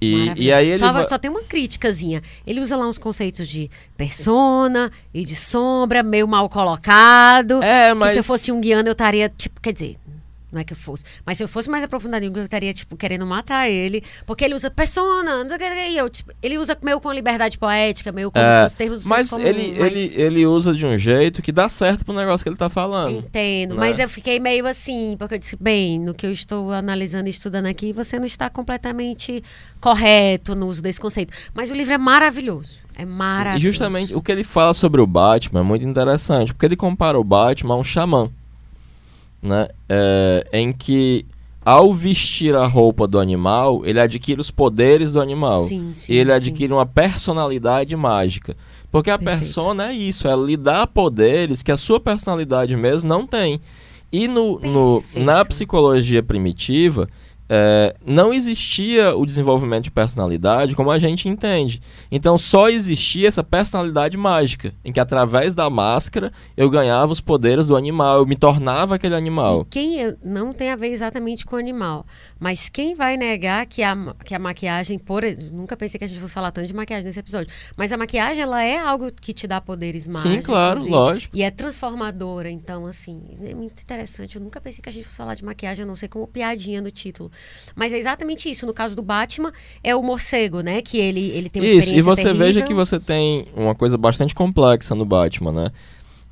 E, 0.00 0.32
e 0.36 0.52
aí 0.52 0.68
ele 0.68 0.78
só, 0.78 0.92
vai- 0.92 1.08
só 1.08 1.16
tem 1.18 1.30
uma 1.30 1.42
criticazinha. 1.42 2.22
Ele 2.46 2.60
usa 2.60 2.76
lá 2.76 2.86
uns 2.86 2.98
conceitos 2.98 3.48
de 3.48 3.70
persona 3.96 4.90
e 5.12 5.24
de 5.24 5.34
sombra, 5.34 6.02
meio 6.02 6.28
mal 6.28 6.48
colocado. 6.48 7.62
É, 7.62 7.94
mas... 7.94 8.12
se 8.12 8.18
eu 8.18 8.24
fosse 8.24 8.52
um 8.52 8.60
guiano, 8.60 8.88
eu 8.88 8.92
estaria, 8.92 9.32
tipo, 9.36 9.60
quer 9.60 9.72
dizer, 9.72 9.96
não 10.56 10.62
é 10.62 10.64
que 10.64 10.72
eu 10.72 10.76
fosse, 10.76 11.04
mas 11.24 11.36
se 11.36 11.44
eu 11.44 11.48
fosse 11.48 11.68
mais 11.68 11.84
Jung, 11.84 12.38
eu 12.38 12.44
estaria, 12.44 12.72
tipo, 12.72 12.96
querendo 12.96 13.26
matar 13.26 13.68
ele. 13.68 14.02
Porque 14.24 14.44
ele 14.44 14.54
usa 14.54 14.70
persona, 14.70 15.46
e 15.90 15.96
eu, 15.98 16.08
tipo, 16.08 16.32
ele 16.42 16.56
usa 16.58 16.76
meio 16.82 16.98
com 16.98 17.12
liberdade 17.12 17.58
poética, 17.58 18.10
meio 18.10 18.30
como 18.30 18.44
É, 18.44 18.52
se 18.52 18.62
fosse 18.62 18.76
termos 18.76 19.04
Mas 19.04 19.30
comum, 19.30 19.44
ele, 19.44 19.76
mas- 19.78 19.92
ele, 19.92 20.22
ele 20.22 20.46
usa 20.46 20.72
de 20.72 20.86
um 20.86 20.96
jeito 20.96 21.42
que 21.42 21.52
dá 21.52 21.68
certo 21.68 22.04
pro 22.04 22.14
negócio 22.14 22.42
que 22.42 22.48
ele 22.48 22.56
tá 22.56 22.70
falando. 22.70 23.18
Entendo, 23.18 23.74
né? 23.74 23.80
mas 23.80 23.98
eu 23.98 24.08
fiquei 24.08 24.40
meio 24.40 24.66
assim, 24.66 25.14
porque 25.18 25.34
eu 25.34 25.38
disse, 25.38 25.56
bem, 25.60 25.98
no 26.00 26.14
que 26.14 26.26
eu 26.26 26.32
estou 26.32 26.72
analisando 26.72 27.26
e 27.28 27.30
estudando 27.30 27.66
aqui, 27.66 27.92
você 27.92 28.18
não 28.18 28.26
está 28.26 28.48
completamente 28.48 29.42
correto 29.80 30.54
no 30.54 30.66
uso 30.66 30.82
desse 30.82 31.00
conceito. 31.00 31.32
Mas 31.54 31.70
o 31.70 31.74
livro 31.74 31.92
é 31.92 31.98
maravilhoso. 31.98 32.78
É 32.96 33.04
maravilhoso. 33.04 33.66
E 33.66 33.70
justamente 33.70 34.14
o 34.14 34.22
que 34.22 34.32
ele 34.32 34.44
fala 34.44 34.72
sobre 34.72 35.00
o 35.02 35.06
Batman 35.06 35.60
é 35.60 35.62
muito 35.62 35.84
interessante, 35.84 36.52
porque 36.54 36.64
ele 36.64 36.76
compara 36.76 37.18
o 37.18 37.24
Batman 37.24 37.74
a 37.74 37.76
um 37.76 37.84
xamã, 37.84 38.30
né? 39.42 39.68
É, 39.88 40.46
em 40.52 40.72
que 40.72 41.24
ao 41.64 41.92
vestir 41.92 42.54
a 42.54 42.64
roupa 42.66 43.08
do 43.08 43.18
animal, 43.18 43.82
ele 43.84 44.00
adquire 44.00 44.40
os 44.40 44.50
poderes 44.52 45.12
do 45.14 45.20
animal. 45.20 45.58
Sim, 45.58 45.90
sim, 45.92 46.12
e 46.12 46.16
ele 46.16 46.30
sim. 46.30 46.36
adquire 46.36 46.72
uma 46.72 46.86
personalidade 46.86 47.94
mágica. 47.96 48.56
Porque 48.90 49.10
a 49.10 49.18
Perfeito. 49.18 49.40
persona 49.40 49.88
é 49.88 49.92
isso, 49.92 50.28
é 50.28 50.36
lhe 50.36 50.56
dar 50.56 50.86
poderes 50.86 51.62
que 51.62 51.72
a 51.72 51.76
sua 51.76 51.98
personalidade 51.98 52.76
mesmo 52.76 53.08
não 53.08 53.26
tem. 53.26 53.60
E 54.12 54.28
no, 54.28 54.60
no- 54.60 55.04
na 55.16 55.44
psicologia 55.44 56.22
primitiva, 56.22 57.08
é, 57.48 57.94
não 58.04 58.32
existia 58.32 59.14
o 59.16 59.24
desenvolvimento 59.24 59.84
de 59.84 59.90
personalidade 59.90 60.74
como 60.74 60.90
a 60.90 60.98
gente 60.98 61.28
entende. 61.28 61.80
Então 62.10 62.36
só 62.36 62.68
existia 62.68 63.28
essa 63.28 63.42
personalidade 63.44 64.16
mágica, 64.16 64.72
em 64.84 64.92
que 64.92 65.00
através 65.00 65.54
da 65.54 65.68
máscara 65.70 66.32
eu 66.56 66.68
ganhava 66.70 67.12
os 67.12 67.20
poderes 67.20 67.66
do 67.68 67.76
animal, 67.76 68.18
eu 68.18 68.26
me 68.26 68.36
tornava 68.36 68.94
aquele 68.96 69.14
E 69.14 69.18
animal. 69.18 69.64
quem 69.70 70.02
é- 70.02 70.16
não 70.24 70.52
tem 70.52 70.70
a 70.70 70.76
ver 70.76 70.88
exatamente 70.88 71.44
com 71.46 71.56
o 71.56 71.58
animal, 71.58 72.04
mas 72.38 72.68
quem 72.68 72.94
vai 72.94 73.16
negar 73.16 73.66
que 73.66 73.82
a, 73.82 73.96
que 74.24 74.34
a 74.34 74.38
maquiagem, 74.38 74.98
por 74.98 75.22
nunca 75.52 75.76
pensei 75.76 75.98
que 75.98 76.04
a 76.04 76.08
gente 76.08 76.20
fosse 76.20 76.34
falar 76.34 76.50
tanto 76.50 76.66
de 76.66 76.74
maquiagem 76.74 77.06
nesse 77.06 77.20
episódio, 77.20 77.50
mas 77.76 77.92
a 77.92 77.96
maquiagem 77.96 78.42
ela 78.42 78.62
é 78.62 78.78
algo 78.78 79.10
que 79.12 79.32
te 79.32 79.46
dá 79.46 79.60
poderes 79.60 80.06
mágicos. 80.08 80.32
Sim, 80.36 80.42
claro, 80.42 80.86
e, 80.86 80.90
lógico. 80.90 81.36
E 81.36 81.42
é 81.42 81.50
transformadora, 81.50 82.50
então 82.50 82.86
assim, 82.86 83.22
é 83.42 83.54
muito 83.54 83.82
interessante. 83.82 84.36
Eu 84.36 84.42
nunca 84.42 84.60
pensei 84.60 84.80
que 84.82 84.88
a 84.88 84.92
gente 84.92 85.04
fosse 85.04 85.16
falar 85.16 85.34
de 85.34 85.44
maquiagem, 85.44 85.84
a 85.84 85.86
não 85.86 85.96
ser 85.96 86.08
como 86.08 86.26
piadinha 86.26 86.80
no 86.82 86.90
título. 86.90 87.30
Mas 87.74 87.92
é 87.92 87.98
exatamente 87.98 88.50
isso. 88.50 88.66
No 88.66 88.72
caso 88.72 88.96
do 88.96 89.02
Batman, 89.02 89.52
é 89.84 89.94
o 89.94 90.02
morcego, 90.02 90.60
né? 90.60 90.80
Que 90.80 90.98
ele, 90.98 91.30
ele 91.30 91.48
tem 91.50 91.62
uma 91.62 91.66
Isso, 91.68 91.74
e 91.74 91.78
experiência 91.98 92.04
você 92.04 92.32
veja 92.32 92.38
terrível. 92.38 92.66
que 92.66 92.74
você 92.74 92.98
tem 92.98 93.46
uma 93.54 93.74
coisa 93.74 93.98
bastante 93.98 94.34
complexa 94.34 94.94
no 94.94 95.04
Batman, 95.04 95.52
né? 95.52 95.66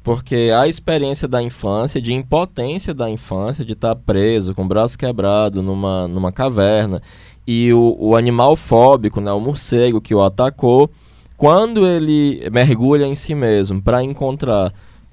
Porque 0.02 0.50
a 0.54 0.68
experiência 0.68 1.26
da 1.26 1.40
infância, 1.42 2.00
de 2.00 2.12
impotência 2.12 2.92
da 2.92 3.08
infância, 3.08 3.64
de 3.64 3.72
estar 3.72 3.94
preso, 3.96 4.54
com 4.54 4.62
o 4.64 4.68
braço 4.68 4.98
quebrado 4.98 5.62
numa, 5.62 6.06
numa 6.08 6.30
caverna, 6.30 7.00
e 7.46 7.72
o, 7.72 7.96
o 7.98 8.16
animal 8.16 8.54
fóbico, 8.56 9.20
né, 9.20 9.32
o 9.32 9.40
morcego 9.40 10.00
que 10.00 10.14
o 10.14 10.22
atacou, 10.22 10.90
quando 11.36 11.86
ele 11.86 12.46
mergulha 12.52 13.06
em 13.06 13.14
si 13.14 13.34
mesmo 13.34 13.82
para 13.82 14.02
encontrar 14.02 14.72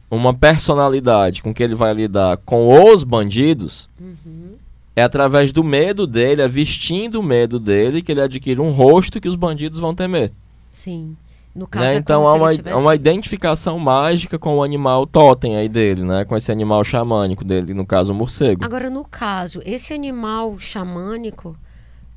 uma 0.09 0.33
personalidade 0.33 1.41
com 1.41 1.53
que 1.53 1.63
ele 1.63 1.73
vai 1.75 1.93
lidar 1.93 2.37
com 2.37 2.91
os 2.91 3.03
bandidos, 3.03 3.89
Uhum. 3.99 4.55
É 4.95 5.03
através 5.03 5.51
do 5.51 5.63
medo 5.63 6.05
dele, 6.05 6.41
é 6.41 6.47
vestindo 6.47 7.19
o 7.19 7.23
medo 7.23 7.59
dele, 7.59 8.01
que 8.01 8.11
ele 8.11 8.21
adquire 8.21 8.59
um 8.59 8.71
rosto 8.71 9.21
que 9.21 9.27
os 9.27 9.35
bandidos 9.35 9.79
vão 9.79 9.95
temer. 9.95 10.31
Sim. 10.71 11.15
No 11.53 11.67
caso, 11.67 11.85
Né? 11.85 11.95
é 11.95 11.97
Então 11.97 12.25
há 12.25 12.33
uma, 12.33 12.53
tivesse... 12.53 12.77
uma 12.77 12.95
identificação 12.95 13.77
mágica 13.77 14.39
com 14.39 14.57
o 14.57 14.63
animal 14.63 15.05
totem 15.05 15.57
aí 15.57 15.67
dele, 15.67 16.03
né? 16.03 16.23
Com 16.23 16.35
esse 16.37 16.51
animal 16.51 16.83
xamânico 16.83 17.43
dele, 17.43 17.73
no 17.73 17.85
caso 17.85 18.13
o 18.13 18.15
morcego. 18.15 18.63
Agora, 18.63 18.89
no 18.89 19.03
caso, 19.03 19.61
esse 19.65 19.93
animal 19.93 20.57
xamânico, 20.59 21.57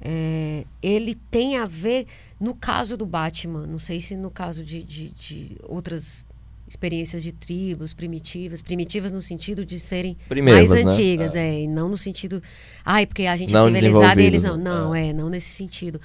é, 0.00 0.64
ele 0.82 1.14
tem 1.14 1.56
a 1.56 1.66
ver, 1.66 2.06
no 2.38 2.54
caso 2.54 2.96
do 2.96 3.06
Batman, 3.06 3.66
não 3.66 3.78
sei 3.78 4.00
se 4.00 4.16
no 4.16 4.30
caso 4.30 4.62
de, 4.62 4.82
de, 4.84 5.08
de 5.10 5.56
outras 5.64 6.24
experiências 6.66 7.22
de 7.22 7.32
tribos 7.32 7.92
primitivas, 7.92 8.62
primitivas 8.62 9.12
no 9.12 9.20
sentido 9.20 9.64
de 9.64 9.78
serem 9.78 10.16
Primeiras, 10.28 10.70
mais 10.70 10.84
né? 10.84 10.90
antigas, 10.90 11.34
é. 11.34 11.60
e 11.60 11.68
não 11.68 11.88
no 11.88 11.96
sentido, 11.96 12.42
ai, 12.84 13.06
porque 13.06 13.26
a 13.26 13.36
gente 13.36 13.52
Não 13.52 13.68
é 13.68 13.74
civilizado 13.74 14.20
e 14.20 14.24
eles 14.24 14.42
não. 14.42 14.56
né? 14.56 14.64
Não, 14.64 14.94
é, 14.94 15.12
não 15.12 15.28
nesse 15.28 15.50
sentido. 15.50 16.00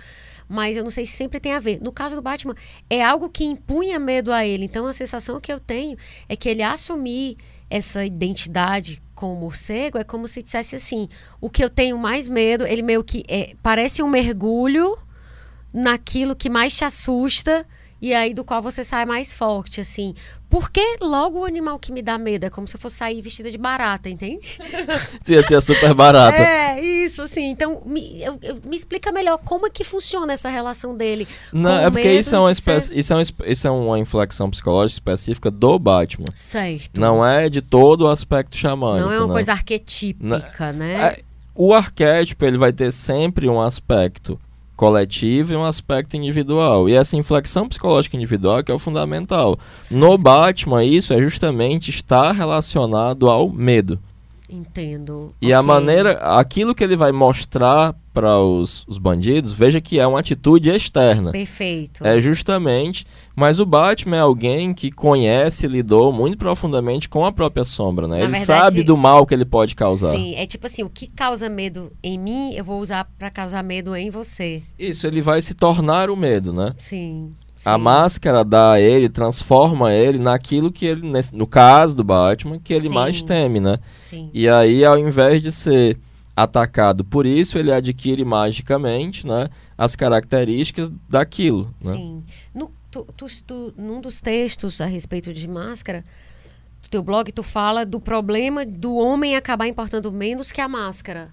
Mas 0.47 0.76
eu 0.76 0.84
não 0.84 0.89
sei 0.89 1.05
se 1.05 1.12
sempre 1.14 1.39
tem 1.39 1.53
a 1.53 1.60
ver. 1.60 1.80
No 1.80 1.91
caso 1.91 2.16
do 2.16 2.22
Batman, 2.22 2.55
é 2.89 3.03
algo 3.03 3.30
que 3.30 3.43
impunha 3.43 3.99
medo 3.99 4.32
a 4.34 4.45
ele. 4.45 4.66
Então 4.66 4.88
a 4.88 4.93
sensação 4.93 5.39
que 5.39 5.53
eu 5.53 5.60
tenho 5.60 5.95
é 6.28 6.36
que 6.36 6.49
ele 6.49 6.64
assumir 6.64 7.38
essa 7.70 8.03
identidade 8.03 9.01
com 9.14 9.32
o 9.34 9.36
morcego 9.36 9.97
é 9.99 10.03
como 10.03 10.28
se 10.28 10.41
dissesse 10.41 10.76
assim: 10.76 11.07
o 11.39 11.49
que 11.49 11.64
eu 11.64 11.70
tenho 11.70 11.97
mais 11.99 12.28
medo, 12.28 12.66
ele 12.66 12.82
meio 12.82 13.03
que 13.03 13.24
é, 13.28 13.53
parece 13.62 14.01
um 14.01 14.10
mergulho 14.10 14.97
naquilo 15.72 16.36
que 16.36 16.49
mais 16.49 16.76
te 16.76 16.84
assusta 16.84 17.64
e 18.01 18.14
aí 18.14 18.34
do 18.34 18.43
qual 18.43 18.62
você 18.62 18.84
sai 18.84 19.05
mais 19.05 19.34
forte, 19.34 19.82
assim. 19.82 20.14
Porque 20.50 20.82
logo 21.02 21.39
o 21.41 21.45
animal 21.45 21.78
que 21.78 21.91
me 21.91 22.02
dá 22.02 22.18
medo 22.18 22.43
é 22.45 22.50
como 22.50 22.68
se 22.68 22.76
eu 22.76 22.80
fosse 22.80 22.95
sair 22.97 23.22
vestida 23.22 23.52
de 23.52 23.58
barata, 23.58 24.10
entende? 24.10 24.58
Ia 25.28 25.43
ser 25.43 25.62
super 25.62 25.93
barata. 25.93 26.36
É, 26.38 26.82
isso, 26.84 27.22
assim. 27.22 27.50
Então, 27.52 27.82
me, 27.86 28.22
eu- 28.24 28.39
eu- 28.41 28.60
me 28.66 28.76
explica 28.76 29.12
melhor 29.12 29.38
como 29.38 29.68
é 29.68 29.70
que 29.70 29.84
funciona 29.84 30.34
essa 30.34 30.50
relação 30.50 30.97
dele. 30.97 31.28
Não, 31.54 31.70
com 31.70 31.88
é 31.88 31.91
porque 31.91 32.08
medo 32.08 32.20
isso 32.20 32.36
é, 32.36 32.39
uma 32.39 32.50
de 32.54 32.56
ser- 32.62 32.72
espécie, 32.72 33.00
isso, 33.00 33.14
é 33.14 33.16
uma, 33.16 33.24
isso 33.45 33.68
é 33.68 33.72
uma 33.72 34.00
inflexão 34.00 34.50
psicológica 34.50 34.95
específica 34.95 35.52
do 35.52 35.78
Batman. 35.78 36.26
Certo. 36.34 37.00
Não 37.00 37.24
é 37.26 37.47
de 37.47 37.62
todo 37.62 38.02
o 38.02 38.08
aspecto 38.08 38.58
xamânico. 38.58 39.06
Não 39.06 39.12
é 39.14 39.20
uma 39.20 39.28
né? 39.28 39.34
coisa 39.34 39.52
arquetípica, 39.52 40.74
né? 40.74 40.93
É, 41.20 41.22
o 41.54 41.74
arquétipo 41.74 42.43
ele 42.45 42.58
vai 42.58 42.74
ter 42.74 42.91
sempre 42.91 43.47
um 43.47 43.62
aspecto 43.62 44.39
coletivo 44.80 45.52
e 45.52 45.58
um 45.58 45.66
aspecto 45.66 46.16
individual. 46.16 46.88
E 46.88 46.94
essa 46.94 47.18
inflexão 47.18 47.68
psicológica 47.68 48.16
individual 48.16 48.64
que 48.64 48.72
é 48.72 48.74
o 48.74 48.80
fundamental. 48.80 49.60
No 49.92 50.18
Batman, 50.18 50.86
isso 50.86 51.14
é 51.14 51.20
justamente 51.20 51.90
estar 51.90 52.32
relacionado 52.32 53.30
ao 53.30 53.50
medo. 53.50 54.00
Entendo. 54.50 55.28
E 55.41 55.54
a 55.54 55.60
Ok. 55.60 55.68
maneira, 55.68 56.12
aquilo 56.38 56.74
que 56.74 56.84
ele 56.84 56.95
vai 56.97 57.12
mostrar 57.12 57.95
para 58.14 58.38
os, 58.39 58.84
os 58.88 58.97
bandidos, 58.97 59.54
veja 59.54 59.80
que 59.80 60.00
é 60.00 60.06
uma 60.08 60.20
atitude 60.20 60.70
externa. 60.70 61.32
Perfeito. 61.32 62.06
É 62.06 62.20
justamente, 62.20 63.06
mas 63.36 63.60
o 63.60 63.66
Batman 63.66 64.18
é 64.18 64.20
alguém 64.22 64.74
que 64.74 64.91
conhece 64.91 65.66
e 65.66 65.70
lidou 65.70 66.12
muito 66.12 66.38
profundamente 66.38 67.08
com 67.08 67.24
a 67.26 67.32
própria 67.32 67.64
sombra, 67.64 68.08
né? 68.08 68.18
Na 68.18 68.24
ele 68.24 68.32
verdade- 68.34 68.45
sabe 68.45 68.84
do 68.84 68.97
mal 68.97 69.26
que 69.26 69.34
ele 69.34 69.45
pode 69.45 69.76
causar. 69.76 70.12
Sim, 70.16 70.36
é 70.36 70.45
tipo 70.45 70.66
assim, 70.66 70.84
o 70.84 70.89
que 70.89 71.08
causa 71.08 71.47
medo 71.47 71.91
em 72.04 72.18
mim, 72.18 72.54
eu 72.56 72.64
vou 72.64 72.82
usar 72.82 73.08
pra 73.18 73.30
causar 73.30 73.64
medo 73.64 73.95
em 73.95 74.10
você. 74.10 74.64
Isso, 74.78 75.06
ele 75.08 75.22
vai 75.22 75.41
se 75.41 75.54
tornar 75.54 76.10
o 76.10 76.16
medo, 76.18 76.52
né? 76.52 76.74
Sim. 76.78 77.32
A 77.66 77.76
sim. 77.76 77.82
máscara 77.82 78.43
dá 78.43 78.72
a 78.74 78.80
ele, 78.80 79.10
transforma 79.10 79.93
ele 79.93 80.18
naquilo 80.18 80.72
que 80.72 80.86
ele, 80.86 81.07
nesse- 81.10 81.36
no 81.36 81.45
caso 81.45 81.95
do 81.95 82.03
Batman, 82.03 82.60
que 82.60 82.74
ele 82.74 82.88
Sim. 82.88 82.93
mais 82.93 83.22
teme, 83.22 83.60
né? 83.60 83.78
Sim. 84.01 84.30
E 84.34 84.47
aí, 84.47 84.86
ao 84.86 84.97
invés 84.97 85.41
de 85.41 85.51
ser 85.51 85.97
atacado 86.36 87.03
por 87.03 87.26
isso, 87.26 87.57
ele 87.57 87.72
adquire 87.72 88.24
magicamente, 88.24 89.28
né, 89.28 89.49
as 89.78 89.95
características 89.95 90.89
daquilo, 91.10 91.66
né? 91.84 91.91
Sim. 91.91 92.24
No, 92.55 92.72
tu, 92.89 93.05
tu, 93.18 93.26
tu- 93.45 93.74
num 93.78 93.99
dos 93.99 94.22
textos 94.22 94.80
a 94.80 94.86
respeito 94.86 95.34
de 95.34 95.47
máscara, 95.47 96.03
teu 96.89 97.03
blog, 97.03 97.32
tu 97.32 97.43
fala 97.43 97.86
do 97.86 97.99
problema 97.99 98.66
do 98.66 98.95
homem 98.95 99.36
acabar 99.36 99.68
importando 99.68 100.12
menos 100.12 100.51
que 100.51 100.62
a 100.62 100.68
máscara. 100.68 101.30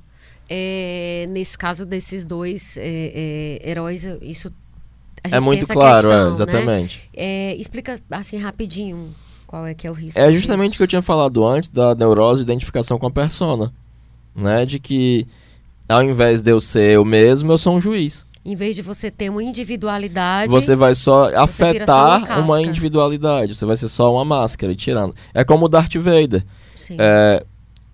É, 0.48 1.26
nesse 1.30 1.56
caso 1.56 1.86
desses 1.86 2.24
dois 2.24 2.76
é, 2.76 3.58
é, 3.64 3.70
heróis, 3.70 4.04
isso 4.22 4.52
é 5.32 5.40
muito 5.40 5.66
claro, 5.66 6.08
questão, 6.08 6.26
é, 6.26 6.30
exatamente. 6.30 7.10
Né? 7.16 7.54
explica 7.56 7.98
assim 8.10 8.38
rapidinho 8.38 9.14
qual 9.46 9.66
é 9.66 9.74
que 9.74 9.86
é 9.86 9.90
o 9.90 9.94
risco. 9.94 10.18
É 10.18 10.32
justamente 10.32 10.74
o 10.74 10.76
que 10.76 10.82
eu 10.82 10.86
tinha 10.86 11.02
falado 11.02 11.46
antes 11.46 11.68
da 11.68 11.94
neurose 11.94 12.44
de 12.44 12.50
identificação 12.50 12.98
com 12.98 13.06
a 13.06 13.10
persona, 13.10 13.72
né? 14.34 14.66
De 14.66 14.78
que 14.78 15.26
ao 15.88 16.02
invés 16.02 16.42
de 16.42 16.50
eu 16.50 16.60
ser 16.60 16.94
eu 16.94 17.04
mesmo, 17.04 17.52
eu 17.52 17.58
sou 17.58 17.76
um 17.76 17.80
juiz. 17.80 18.26
Em 18.44 18.54
vez 18.54 18.76
de 18.76 18.82
você 18.82 19.10
ter 19.10 19.28
uma 19.28 19.42
individualidade. 19.42 20.52
Você 20.52 20.76
vai 20.76 20.94
só 20.94 21.34
afetar 21.34 21.86
só 21.86 22.34
uma, 22.34 22.38
uma, 22.38 22.62
individualidade. 22.62 23.56
Você 23.56 23.64
vai 23.64 23.76
ser 23.76 23.88
só 23.88 24.12
uma 24.12 24.24
máscara 24.24 24.72
e 24.72 24.76
tirando. 24.76 25.14
É 25.34 25.44
como 25.44 25.66
o 25.66 25.68
Darth 25.68 25.96
Vader. 25.96 26.44
Sim. 26.74 26.96
É, 26.98 27.44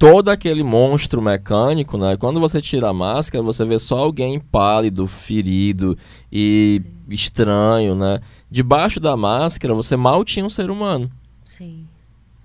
todo 0.03 0.31
aquele 0.31 0.65
monstro 0.65 1.23
mecânico, 1.23 1.97
né? 1.97 2.17
Quando 2.17 2.41
você 2.41 2.61
tira 2.61 2.89
a 2.89 2.93
máscara, 2.93 3.41
você 3.41 3.65
vê 3.65 3.79
só 3.79 3.99
alguém 3.99 4.41
pálido, 4.41 5.07
ferido 5.07 5.97
e 6.31 6.83
Sim. 6.83 7.05
estranho, 7.09 7.95
né? 7.95 8.19
Debaixo 8.51 8.99
da 8.99 9.17
máscara, 9.17 9.73
você 9.73 9.95
mal 9.97 10.25
tinha 10.25 10.45
um 10.45 10.51
ser 10.51 10.73
humano. 10.73 11.09
Sim. 11.45 11.87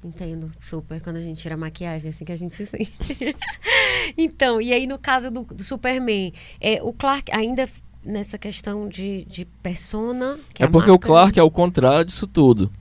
Entendo, 0.06 0.52
super. 0.60 1.02
Quando 1.02 1.16
a 1.16 1.22
gente 1.22 1.42
tira 1.42 1.56
a 1.56 1.58
maquiagem, 1.58 2.06
é 2.06 2.10
assim 2.12 2.24
que 2.24 2.32
a 2.32 2.36
gente 2.36 2.54
se 2.54 2.68
sente. 2.68 3.36
então, 4.16 4.62
e 4.62 4.72
aí 4.72 4.86
no 4.86 5.00
caso 5.00 5.32
do, 5.32 5.42
do 5.42 5.64
Superman, 5.64 6.32
é, 6.62 6.80
o 6.84 6.94
Clark 6.94 7.32
ainda 7.36 7.68
nessa 8.06 8.38
questão 8.38 8.88
de, 8.88 9.26
de 9.26 9.46
persona. 9.64 10.38
é, 10.60 10.66
é 10.66 10.68
porque 10.68 10.92
máscara... 10.92 10.94
o 10.94 11.00
Clark 11.00 11.40
é 11.40 11.44
o 11.44 11.50
contrário 11.50 12.06
disso 12.06 12.28
tudo. 12.28 12.72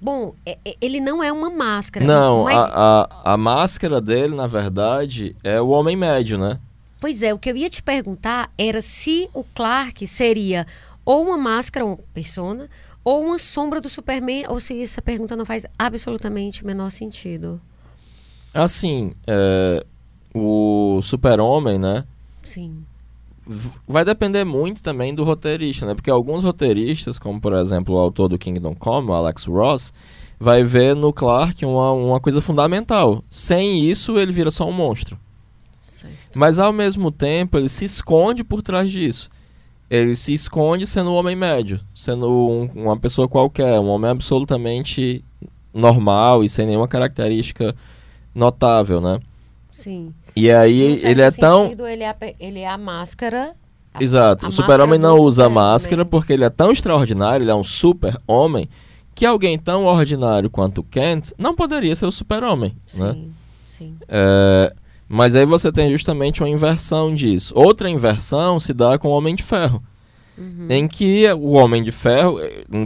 Bom, 0.00 0.34
é, 0.44 0.58
é, 0.64 0.76
ele 0.80 1.00
não 1.00 1.22
é 1.22 1.32
uma 1.32 1.50
máscara. 1.50 2.06
Não, 2.06 2.44
mas... 2.44 2.56
a, 2.56 3.08
a, 3.22 3.32
a 3.32 3.36
máscara 3.36 4.00
dele, 4.00 4.34
na 4.34 4.46
verdade, 4.46 5.34
é 5.42 5.60
o 5.60 5.68
homem 5.68 5.96
médio, 5.96 6.38
né? 6.38 6.58
Pois 7.00 7.22
é, 7.22 7.32
o 7.32 7.38
que 7.38 7.50
eu 7.50 7.56
ia 7.56 7.68
te 7.68 7.82
perguntar 7.82 8.50
era 8.56 8.80
se 8.82 9.28
o 9.34 9.44
Clark 9.44 10.06
seria 10.06 10.66
ou 11.04 11.22
uma 11.22 11.36
máscara, 11.36 11.84
uma 11.84 11.98
persona, 12.12 12.68
ou 13.04 13.24
uma 13.24 13.38
sombra 13.38 13.80
do 13.80 13.88
Superman, 13.88 14.44
ou 14.48 14.58
se 14.58 14.82
essa 14.82 15.00
pergunta 15.00 15.36
não 15.36 15.46
faz 15.46 15.64
absolutamente 15.78 16.64
o 16.64 16.66
menor 16.66 16.90
sentido. 16.90 17.60
Assim, 18.52 19.14
é, 19.26 19.84
o 20.34 21.00
Super-Homem, 21.02 21.78
né? 21.78 22.04
Sim 22.42 22.84
vai 23.86 24.04
depender 24.04 24.44
muito 24.44 24.82
também 24.82 25.14
do 25.14 25.22
roteirista, 25.22 25.86
né? 25.86 25.94
Porque 25.94 26.10
alguns 26.10 26.42
roteiristas, 26.42 27.18
como 27.18 27.40
por 27.40 27.54
exemplo 27.54 27.94
o 27.94 27.98
autor 27.98 28.28
do 28.28 28.38
Kingdom 28.38 28.74
Come, 28.74 29.10
o 29.10 29.12
Alex 29.12 29.44
Ross, 29.44 29.92
vai 30.38 30.64
ver 30.64 30.94
no 30.96 31.12
Clark 31.12 31.64
uma, 31.64 31.92
uma 31.92 32.20
coisa 32.20 32.40
fundamental. 32.40 33.22
Sem 33.30 33.84
isso, 33.88 34.18
ele 34.18 34.32
vira 34.32 34.50
só 34.50 34.68
um 34.68 34.72
monstro. 34.72 35.18
Certo. 35.76 36.38
Mas 36.38 36.58
ao 36.58 36.72
mesmo 36.72 37.10
tempo, 37.10 37.56
ele 37.56 37.68
se 37.68 37.84
esconde 37.84 38.42
por 38.42 38.62
trás 38.62 38.90
disso. 38.90 39.30
Ele 39.88 40.16
se 40.16 40.34
esconde 40.34 40.86
sendo 40.86 41.10
um 41.10 41.14
homem 41.14 41.36
médio, 41.36 41.80
sendo 41.94 42.28
um, 42.28 42.68
uma 42.74 42.96
pessoa 42.96 43.28
qualquer, 43.28 43.78
um 43.78 43.86
homem 43.86 44.10
absolutamente 44.10 45.24
normal 45.72 46.42
e 46.42 46.48
sem 46.48 46.66
nenhuma 46.66 46.88
característica 46.88 47.74
notável, 48.34 49.00
né? 49.00 49.20
Sim. 49.76 50.14
E 50.34 50.50
aí 50.50 50.98
ele 51.02 51.20
é 51.20 51.30
tão. 51.30 51.66
Ele 51.66 52.02
é, 52.02 52.08
a, 52.08 52.16
ele 52.40 52.60
é 52.60 52.66
a 52.66 52.78
máscara. 52.78 53.52
A, 53.92 54.02
Exato. 54.02 54.46
A 54.46 54.48
o 54.48 54.52
super-homem 54.52 54.98
não 54.98 55.16
usa 55.16 55.50
máscara 55.50 56.02
porque 56.02 56.32
ele 56.32 56.44
é 56.44 56.48
tão 56.48 56.72
extraordinário, 56.72 57.44
ele 57.44 57.50
é 57.50 57.54
um 57.54 57.62
super-homem, 57.62 58.70
que 59.14 59.26
alguém 59.26 59.58
tão 59.58 59.84
ordinário 59.84 60.48
quanto 60.48 60.82
Kent 60.82 61.32
não 61.36 61.54
poderia 61.54 61.94
ser 61.94 62.06
o 62.06 62.10
super-homem. 62.10 62.74
Sim, 62.86 63.02
né? 63.02 63.16
sim. 63.66 63.96
É, 64.08 64.72
mas 65.06 65.36
aí 65.36 65.44
você 65.44 65.70
tem 65.70 65.90
justamente 65.90 66.42
uma 66.42 66.48
inversão 66.48 67.14
disso. 67.14 67.52
Outra 67.54 67.90
inversão 67.90 68.58
se 68.58 68.72
dá 68.72 68.96
com 68.96 69.08
o 69.08 69.12
Homem 69.12 69.34
de 69.34 69.42
Ferro. 69.42 69.82
Uhum. 70.38 70.68
Em 70.70 70.88
que 70.88 71.30
o 71.34 71.50
Homem 71.50 71.82
de 71.82 71.92
Ferro, 71.92 72.38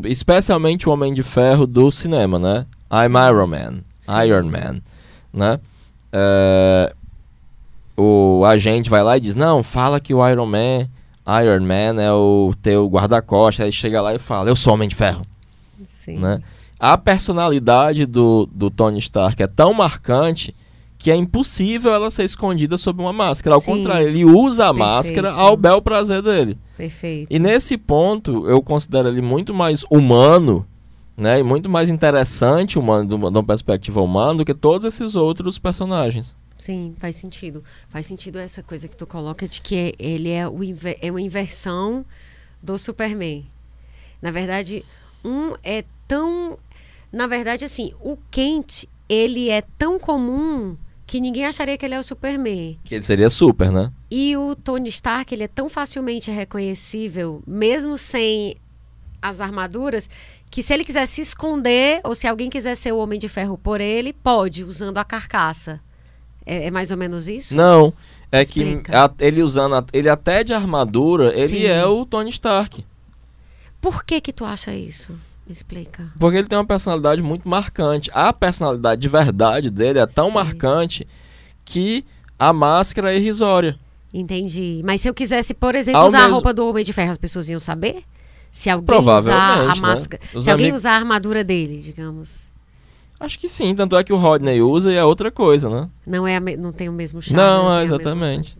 especialmente 0.07 0.89
o 0.89 0.93
Homem 0.93 1.15
de 1.15 1.23
Ferro 1.23 1.69
do 1.69 1.89
cinema, 1.93 2.37
né? 2.37 2.67
I'm 2.93 3.13
Sim. 3.13 3.29
Iron 3.29 3.47
Man. 3.47 3.81
Sim. 4.01 4.27
Iron 4.27 4.51
Man. 4.51 4.81
Né? 5.33 5.61
É, 6.13 6.93
o 7.97 8.45
agente 8.45 8.89
vai 8.89 9.03
lá 9.03 9.17
e 9.17 9.21
diz: 9.21 9.35
Não, 9.35 9.63
fala 9.63 10.01
que 10.01 10.15
o 10.15 10.27
Iron 10.29 10.47
Man, 10.47 10.89
Iron 11.43 11.65
Man 11.65 12.03
é 12.03 12.13
o 12.13 12.53
teu 12.61 12.87
guarda-costas. 12.89 13.67
Aí 13.67 13.73
chega 13.73 14.01
lá 14.01 14.15
e 14.15 14.19
fala: 14.19 14.49
Eu 14.49 14.57
sou 14.57 14.75
Homem 14.75 14.89
de 14.89 14.95
Ferro. 14.95 15.23
Sim. 15.89 16.19
Né? 16.19 16.41
A 16.79 16.97
personalidade 16.97 18.07
do, 18.07 18.49
do 18.51 18.71
Tony 18.71 18.99
Stark 18.99 19.43
é 19.43 19.47
tão 19.47 19.75
marcante 19.75 20.55
que 20.97 21.11
é 21.11 21.17
impossível 21.17 21.93
ela 21.93 22.11
ser 22.11 22.25
escondida 22.25 22.77
sob 22.77 23.01
uma 23.01 23.13
máscara. 23.13 23.55
Ao 23.55 23.61
Sim. 23.61 23.73
contrário, 23.73 24.09
ele 24.09 24.25
usa 24.25 24.65
a 24.69 24.75
Perfeito. 24.75 24.87
máscara 24.87 25.33
ao 25.33 25.57
bel 25.57 25.81
prazer 25.81 26.21
dele. 26.23 26.59
Perfeito. 26.77 27.29
E 27.31 27.39
nesse 27.39 27.79
ponto, 27.79 28.47
eu 28.49 28.63
considero 28.63 29.09
ele 29.09 29.23
muito 29.23 29.55
mais 29.55 29.85
humano 29.91 30.67
né? 31.21 31.39
E 31.39 31.43
muito 31.43 31.69
mais 31.69 31.89
interessante 31.89 32.79
humano, 32.79 33.09
de 33.09 33.15
uma 33.15 33.45
perspectiva 33.45 34.01
humana 34.01 34.39
do 34.39 34.45
que 34.45 34.55
todos 34.55 34.87
esses 34.87 35.15
outros 35.15 35.59
personagens. 35.59 36.37
Sim, 36.57 36.95
faz 36.99 37.17
sentido. 37.17 37.63
Faz 37.89 38.07
sentido 38.07 38.39
essa 38.39 38.63
coisa 38.63 38.89
que 38.89 38.97
tu 38.97 39.07
coloca 39.07 39.47
de 39.47 39.61
que 39.61 39.95
ele 39.99 40.31
é, 40.31 40.49
o 40.49 40.59
é 41.01 41.11
uma 41.11 41.21
inversão 41.21 42.05
do 42.63 42.77
Superman. 42.79 43.47
Na 44.21 44.31
verdade, 44.31 44.85
um 45.25 45.55
é 45.63 45.85
tão. 46.09 46.59
Na 47.13 47.27
verdade, 47.27 47.65
assim, 47.65 47.93
o 48.01 48.17
Kent, 48.31 48.85
ele 49.09 49.49
é 49.49 49.63
tão 49.79 49.99
comum 49.99 50.77
que 51.07 51.21
ninguém 51.21 51.45
acharia 51.45 51.77
que 51.77 51.85
ele 51.85 51.95
é 51.95 51.99
o 51.99 52.05
Superman. 52.05 52.79
Que 52.85 52.95
ele 52.95 53.03
seria 53.03 53.29
super, 53.29 53.73
né? 53.73 53.91
E 54.11 54.37
o 54.37 54.55
Tony 54.55 54.89
Stark, 54.91 55.35
ele 55.35 55.45
é 55.45 55.49
tão 55.49 55.69
facilmente 55.69 56.31
reconhecível, 56.31 57.43
mesmo 57.47 57.99
sem 57.99 58.57
as 59.21 59.41
armaduras, 59.41 60.09
que 60.51 60.63
se 60.63 60.75
ele 60.75 60.85
quiser 60.85 61.07
se 61.07 61.21
esconder, 61.21 62.01
ou 62.03 62.15
se 62.15 62.27
alguém 62.27 62.51
quiser 62.51 62.75
ser 62.75 62.93
o 62.93 62.99
Homem 62.99 63.19
de 63.19 63.29
Ferro 63.29 63.57
por 63.57 63.81
ele, 63.81 64.13
pode, 64.13 64.65
usando 64.65 64.99
a 64.99 65.05
carcaça. 65.05 65.81
É, 66.45 66.67
é 66.67 66.71
mais 66.71 66.91
ou 66.91 66.97
menos 66.97 67.29
isso? 67.29 67.57
Não. 67.57 67.93
É 68.33 68.43
Explica. 68.43 68.91
que 68.91 68.97
a, 68.97 69.11
ele 69.27 69.43
usando. 69.43 69.77
A, 69.77 69.85
ele 69.93 70.09
até 70.09 70.43
de 70.43 70.53
armadura, 70.53 71.35
Sim. 71.35 71.41
ele 71.41 71.67
é 71.67 71.87
o 71.87 72.05
Tony 72.05 72.31
Stark. 72.31 72.85
Por 73.81 74.05
que 74.05 74.21
que 74.21 74.33
tu 74.33 74.45
acha 74.45 74.75
isso? 74.75 75.19
Explica. 75.49 76.09
Porque 76.19 76.37
ele 76.37 76.47
tem 76.47 76.59
uma 76.59 76.67
personalidade 76.67 77.23
muito 77.23 77.49
marcante. 77.49 78.11
A 78.13 78.33
personalidade 78.33 79.01
de 79.01 79.09
verdade 79.09 79.71
dele 79.71 79.99
é 79.99 80.07
tão 80.07 80.29
Sim. 80.29 80.35
marcante 80.35 81.09
que 81.65 82.05
a 82.39 82.53
máscara 82.53 83.13
é 83.13 83.17
irrisória. 83.17 83.79
Entendi. 84.13 84.81
Mas 84.85 85.01
se 85.01 85.09
eu 85.09 85.15
quisesse, 85.15 85.55
por 85.55 85.75
exemplo, 85.75 86.01
Ao 86.01 86.07
usar 86.07 86.19
mesmo... 86.19 86.33
a 86.33 86.35
roupa 86.35 86.55
do 86.55 86.67
Homem 86.67 86.85
de 86.85 86.93
Ferro, 86.93 87.13
as 87.13 87.19
pessoas 87.19 87.49
iam 87.49 87.61
saber? 87.61 88.05
Se 88.53 88.69
alguém 88.69 88.99
usar 88.99 89.61
a 89.61 89.75
né? 89.75 89.81
máscara. 89.81 90.23
Né? 90.35 90.43
Se 90.43 90.51
alguém 90.51 90.73
usar 90.73 90.93
a 90.93 90.97
armadura 90.97 91.45
dele, 91.45 91.81
digamos. 91.81 92.29
Acho 93.19 93.39
que 93.39 93.49
sim, 93.49 93.75
tanto 93.75 93.97
é 93.97 94.03
que 94.03 94.13
o 94.13 94.17
Rodney 94.17 94.63
usa 94.63 94.91
e 94.91 94.97
é 94.97 95.05
outra 95.05 95.31
coisa, 95.31 95.69
né? 95.69 95.89
Não, 96.07 96.27
é 96.27 96.41
me... 96.41 96.57
não 96.57 96.73
tem 96.73 96.89
o 96.89 96.93
mesmo 96.93 97.21
charme. 97.21 97.37
Não, 97.37 97.65
não 97.65 97.79
é 97.79 97.85
exatamente. 97.85 98.57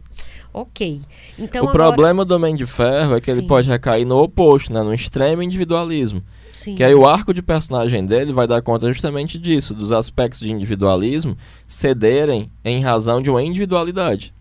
Ok. 0.53 1.01
Então, 1.39 1.65
o 1.65 1.69
agora... 1.69 1.85
problema 1.85 2.25
do 2.25 2.35
Homem 2.35 2.55
de 2.55 2.67
Ferro 2.67 3.17
é 3.17 3.21
que 3.21 3.33
sim. 3.33 3.39
ele 3.39 3.49
pode 3.49 3.69
recair 3.69 4.05
no 4.05 4.21
oposto, 4.21 4.73
né? 4.73 4.83
no 4.83 4.93
extremo 4.93 5.43
individualismo. 5.43 6.23
Sim. 6.53 6.75
Que 6.75 6.85
aí 6.85 6.95
o 6.95 7.07
arco 7.07 7.33
de 7.33 7.41
personagem 7.41 8.05
dele 8.05 8.33
vai 8.33 8.47
dar 8.47 8.61
conta 8.61 8.89
justamente 8.89 9.39
disso, 9.39 9.73
dos 9.73 9.93
aspectos 9.93 10.41
de 10.41 10.53
individualismo 10.53 11.37
cederem 11.67 12.51
em 12.65 12.83
razão 12.83 13.23
de 13.23 13.31
uma 13.31 13.43
individualidade. 13.43 14.35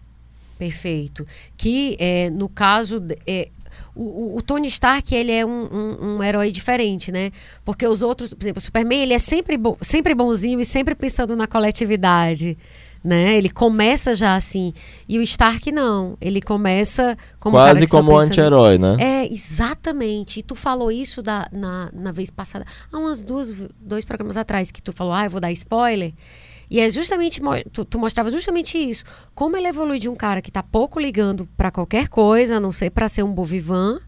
Perfeito. 0.58 1.26
Que, 1.56 1.95
é, 2.00 2.30
no 2.30 2.50
caso, 2.50 3.02
é, 3.26 3.47
o, 3.96 4.38
o, 4.38 4.42
Tony 4.42 4.68
Stark 4.68 5.14
ele 5.14 5.32
é 5.32 5.46
um, 5.46 5.50
um, 5.50 6.16
um, 6.16 6.24
herói 6.24 6.52
diferente, 6.52 7.12
né? 7.12 7.32
Porque 7.66 7.88
os 7.88 8.02
outros, 8.02 8.34
por 8.34 8.44
exemplo, 8.44 8.60
o 8.60 8.62
Superman 8.62 9.02
ele 9.02 9.14
é 9.14 9.20
sempre, 9.20 9.58
bo 9.58 9.78
sempre 9.82 10.14
bonzinho 10.16 10.60
e 10.60 10.66
sempre 10.66 10.96
pensando 10.96 11.36
na 11.36 11.48
coletividade. 11.48 12.58
Né? 13.02 13.38
Ele 13.38 13.50
começa 13.50 14.14
já 14.14 14.36
assim. 14.36 14.74
E 15.08 15.18
o 15.18 15.22
Stark 15.22 15.72
não. 15.72 16.18
Ele 16.20 16.42
começa 16.42 17.18
como 17.40 17.56
Quase 17.56 17.88
como 17.88 18.18
anti-herói, 18.18 18.78
né? 18.78 18.98
É, 19.00 19.26
exatamente. 19.26 20.42
E 20.42 20.44
tu 20.44 20.54
falou 20.54 20.92
isso 20.92 21.22
da, 21.22 21.48
na, 21.52 21.90
na 21.94 22.12
vez 22.12 22.30
passada. 22.30 22.66
Há 22.92 22.98
umas 22.98 23.22
duas, 23.22 23.56
dois 23.80 24.04
programas 24.04 24.36
atrás 24.36 24.70
que 24.70 24.82
tu 24.82 24.92
falou, 24.92 25.14
ah, 25.14 25.26
eu 25.26 25.30
vou 25.30 25.40
dar 25.40 25.52
spoiler. 25.54 26.14
E 26.70 26.80
é 26.80 26.89
justamente, 26.89 27.41
tu, 27.74 27.84
tu 27.84 27.97
mostrava 27.97 28.30
justamente 28.30 28.78
isso. 28.78 29.03
Como 29.34 29.57
ele 29.57 29.67
evolui 29.67 29.97
de 29.99 30.07
um 30.07 30.15
cara 30.15 30.41
que 30.41 30.51
tá 30.51 30.61
pouco 30.61 30.99
ligando 30.99 31.47
para 31.57 31.72
qualquer 31.72 32.07
coisa, 32.07 32.57
a 32.57 32.59
não 32.59 32.72
ser 32.72 32.91
para 32.91 33.09
ser 33.09 33.24
um 33.24 33.32
bovivan, 33.34 33.99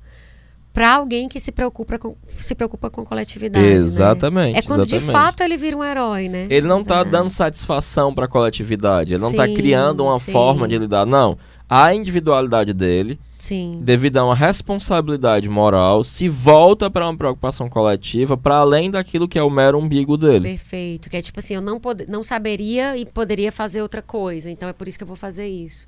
para 0.74 0.94
alguém 0.94 1.28
que 1.28 1.40
se 1.40 1.52
preocupa 1.52 1.98
com, 2.00 2.16
se 2.30 2.56
preocupa 2.56 2.90
com 2.90 3.04
coletividade. 3.04 3.66
né? 3.66 3.74
Exatamente. 3.74 4.58
É 4.60 4.62
quando 4.62 4.86
de 4.86 4.96
exatamente. 4.96 5.12
fato 5.26 5.42
ele 5.42 5.58
vira 5.58 5.76
um 5.76 5.84
herói, 5.84 6.30
né? 6.30 6.48
Ele 6.50 6.66
não 6.68 6.84
tá 6.84 7.00
Ah. 7.00 7.04
dando 7.04 7.30
satisfação 7.30 8.14
para 8.14 8.26
a 8.26 8.28
coletividade, 8.28 9.14
ele 9.16 9.22
não 9.22 9.34
tá 9.34 9.46
Sim, 9.48 9.54
criando 9.54 10.04
uma 10.06 10.18
sim. 10.20 10.32
forma 10.32 10.68
de 10.68 10.78
lidar. 10.78 11.06
Não. 11.06 11.38
A 11.74 11.96
individualidade 11.96 12.74
dele, 12.74 13.18
Sim. 13.40 13.80
devido 13.82 14.18
a 14.18 14.26
uma 14.26 14.36
responsabilidade 14.36 15.48
moral, 15.48 16.04
se 16.04 16.28
volta 16.28 16.92
para 16.92 17.08
uma 17.08 17.16
preocupação 17.16 17.70
coletiva, 17.70 18.36
para 18.36 18.58
além 18.58 18.92
daquilo 18.92 19.26
que 19.26 19.40
é 19.40 19.42
o 19.42 19.50
mero 19.50 19.80
umbigo 19.80 20.18
dele. 20.18 20.50
Perfeito. 20.50 21.10
Que 21.10 21.16
é 21.16 21.22
tipo 21.22 21.40
assim, 21.40 21.54
eu 21.54 21.62
não, 21.62 21.80
pod 21.80 22.06
não 22.10 22.24
saberia 22.24 22.98
e 22.98 23.06
poderia 23.06 23.54
fazer 23.54 23.82
outra 23.82 24.02
coisa. 24.02 24.52
Então 24.52 24.68
é 24.68 24.74
por 24.74 24.86
isso 24.86 24.98
que 24.98 25.04
eu 25.06 25.08
vou 25.08 25.16
fazer 25.16 25.48
isso. 25.48 25.88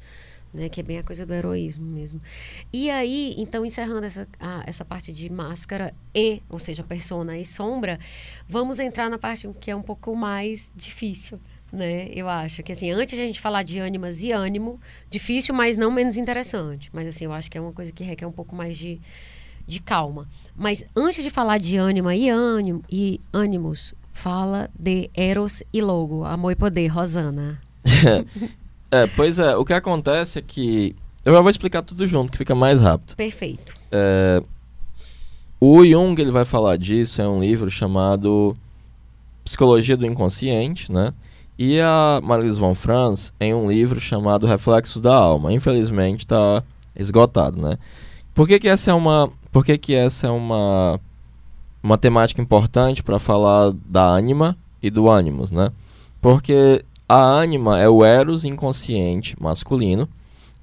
Né? 0.54 0.70
Que 0.70 0.80
é 0.80 0.84
bem 0.84 1.00
a 1.00 1.04
coisa 1.04 1.26
do 1.26 1.34
heroísmo 1.34 1.86
mesmo. 1.86 2.22
E 2.72 2.90
aí, 2.90 3.36
então, 3.38 3.66
encerrando 3.66 4.06
essa, 4.06 4.26
essa 4.66 4.86
parte 4.86 5.12
de 5.12 5.30
máscara 5.30 5.94
e, 6.16 6.42
ou 6.50 6.60
seja, 6.60 6.82
persona 6.82 7.38
e 7.38 7.46
sombra, 7.46 8.00
vamos 8.48 8.80
entrar 8.80 9.10
na 9.10 9.18
parte 9.18 9.50
que 9.60 9.70
é 9.70 9.76
um 9.76 9.82
pouco 9.82 10.16
mais 10.16 10.72
difícil. 10.74 11.38
Né? 11.74 12.08
Eu 12.14 12.30
acho 12.30 12.62
que 12.62 12.72
assim, 12.72 12.92
antes 12.92 13.16
de 13.16 13.24
a 13.24 13.26
gente 13.26 13.42
falar 13.42 13.64
de 13.64 13.80
ânimas 13.80 14.22
e 14.22 14.32
ânimo, 14.32 14.80
difícil, 15.10 15.56
mas 15.56 15.76
não 15.76 15.90
menos 15.90 16.18
interessante. 16.18 16.92
Mas 16.94 17.08
assim, 17.08 17.26
eu 17.26 17.34
acho 17.34 17.50
que 17.50 17.58
é 17.58 17.62
uma 17.62 17.74
coisa 17.74 17.92
que 17.92 18.04
requer 18.04 18.28
um 18.28 18.32
pouco 18.32 18.56
mais 18.56 18.78
de, 18.78 19.02
de 19.66 19.82
calma. 19.82 20.30
Mas 20.56 20.84
antes 20.96 21.24
de 21.24 21.32
falar 21.32 21.58
de 21.58 21.78
ânima 21.78 22.16
e 22.16 22.30
ânimo 22.30 22.84
e 22.92 23.20
ânimos, 23.34 23.96
fala 24.12 24.70
de 24.80 25.10
Eros 25.16 25.64
e 25.74 25.82
Logo, 25.82 26.24
Amor 26.24 26.52
e 26.52 26.56
Poder, 26.56 26.88
Rosana. 26.88 27.60
É, 28.94 29.08
pois 29.08 29.40
é, 29.40 29.56
o 29.56 29.66
que 29.66 29.74
acontece 29.74 30.38
é 30.38 30.42
que. 30.44 30.96
Eu 31.26 31.34
já 31.34 31.42
vou 31.42 31.50
explicar 31.50 31.82
tudo 31.82 32.06
junto, 32.06 32.32
que 32.32 32.38
fica 32.38 32.54
mais 32.54 32.80
rápido. 32.80 33.16
Perfeito. 33.16 33.74
É, 33.92 34.44
o 35.60 35.84
Jung 35.84 36.22
ele 36.22 36.30
vai 36.30 36.46
falar 36.46 36.78
disso 36.78 37.20
é 37.20 37.28
um 37.28 37.42
livro 37.42 37.72
chamado 37.72 38.56
Psicologia 39.44 39.98
do 39.98 40.06
Inconsciente, 40.06 40.92
né? 40.92 41.12
E 41.66 41.80
a 41.80 42.20
Marilise 42.22 42.60
von 42.60 42.76
Franz 42.76 43.32
em 43.40 43.54
um 43.54 43.72
livro 43.72 43.98
chamado 43.98 44.46
Reflexos 44.46 45.00
da 45.00 45.16
Alma. 45.16 45.54
Infelizmente 45.54 46.26
está 46.26 46.62
esgotado, 46.94 47.58
né? 47.62 47.78
Por 48.34 48.50
que, 48.50 48.60
que 48.60 48.68
essa 48.68 48.92
é 48.92 48.94
uma, 48.94 49.32
por 49.50 49.64
que, 49.64 49.78
que 49.78 49.96
essa 49.96 50.28
é 50.28 50.30
uma 50.30 51.00
uma 51.82 51.98
temática 51.98 52.42
importante 52.42 53.02
para 53.02 53.18
falar 53.18 53.72
da 53.86 54.04
ânima 54.04 54.58
e 54.82 54.90
do 54.90 55.10
ânimos, 55.10 55.52
né? 55.52 55.70
Porque 56.20 56.84
a 57.08 57.24
ânima 57.24 57.80
é 57.80 57.88
o 57.88 58.04
eros 58.04 58.44
inconsciente 58.44 59.34
masculino, 59.42 60.10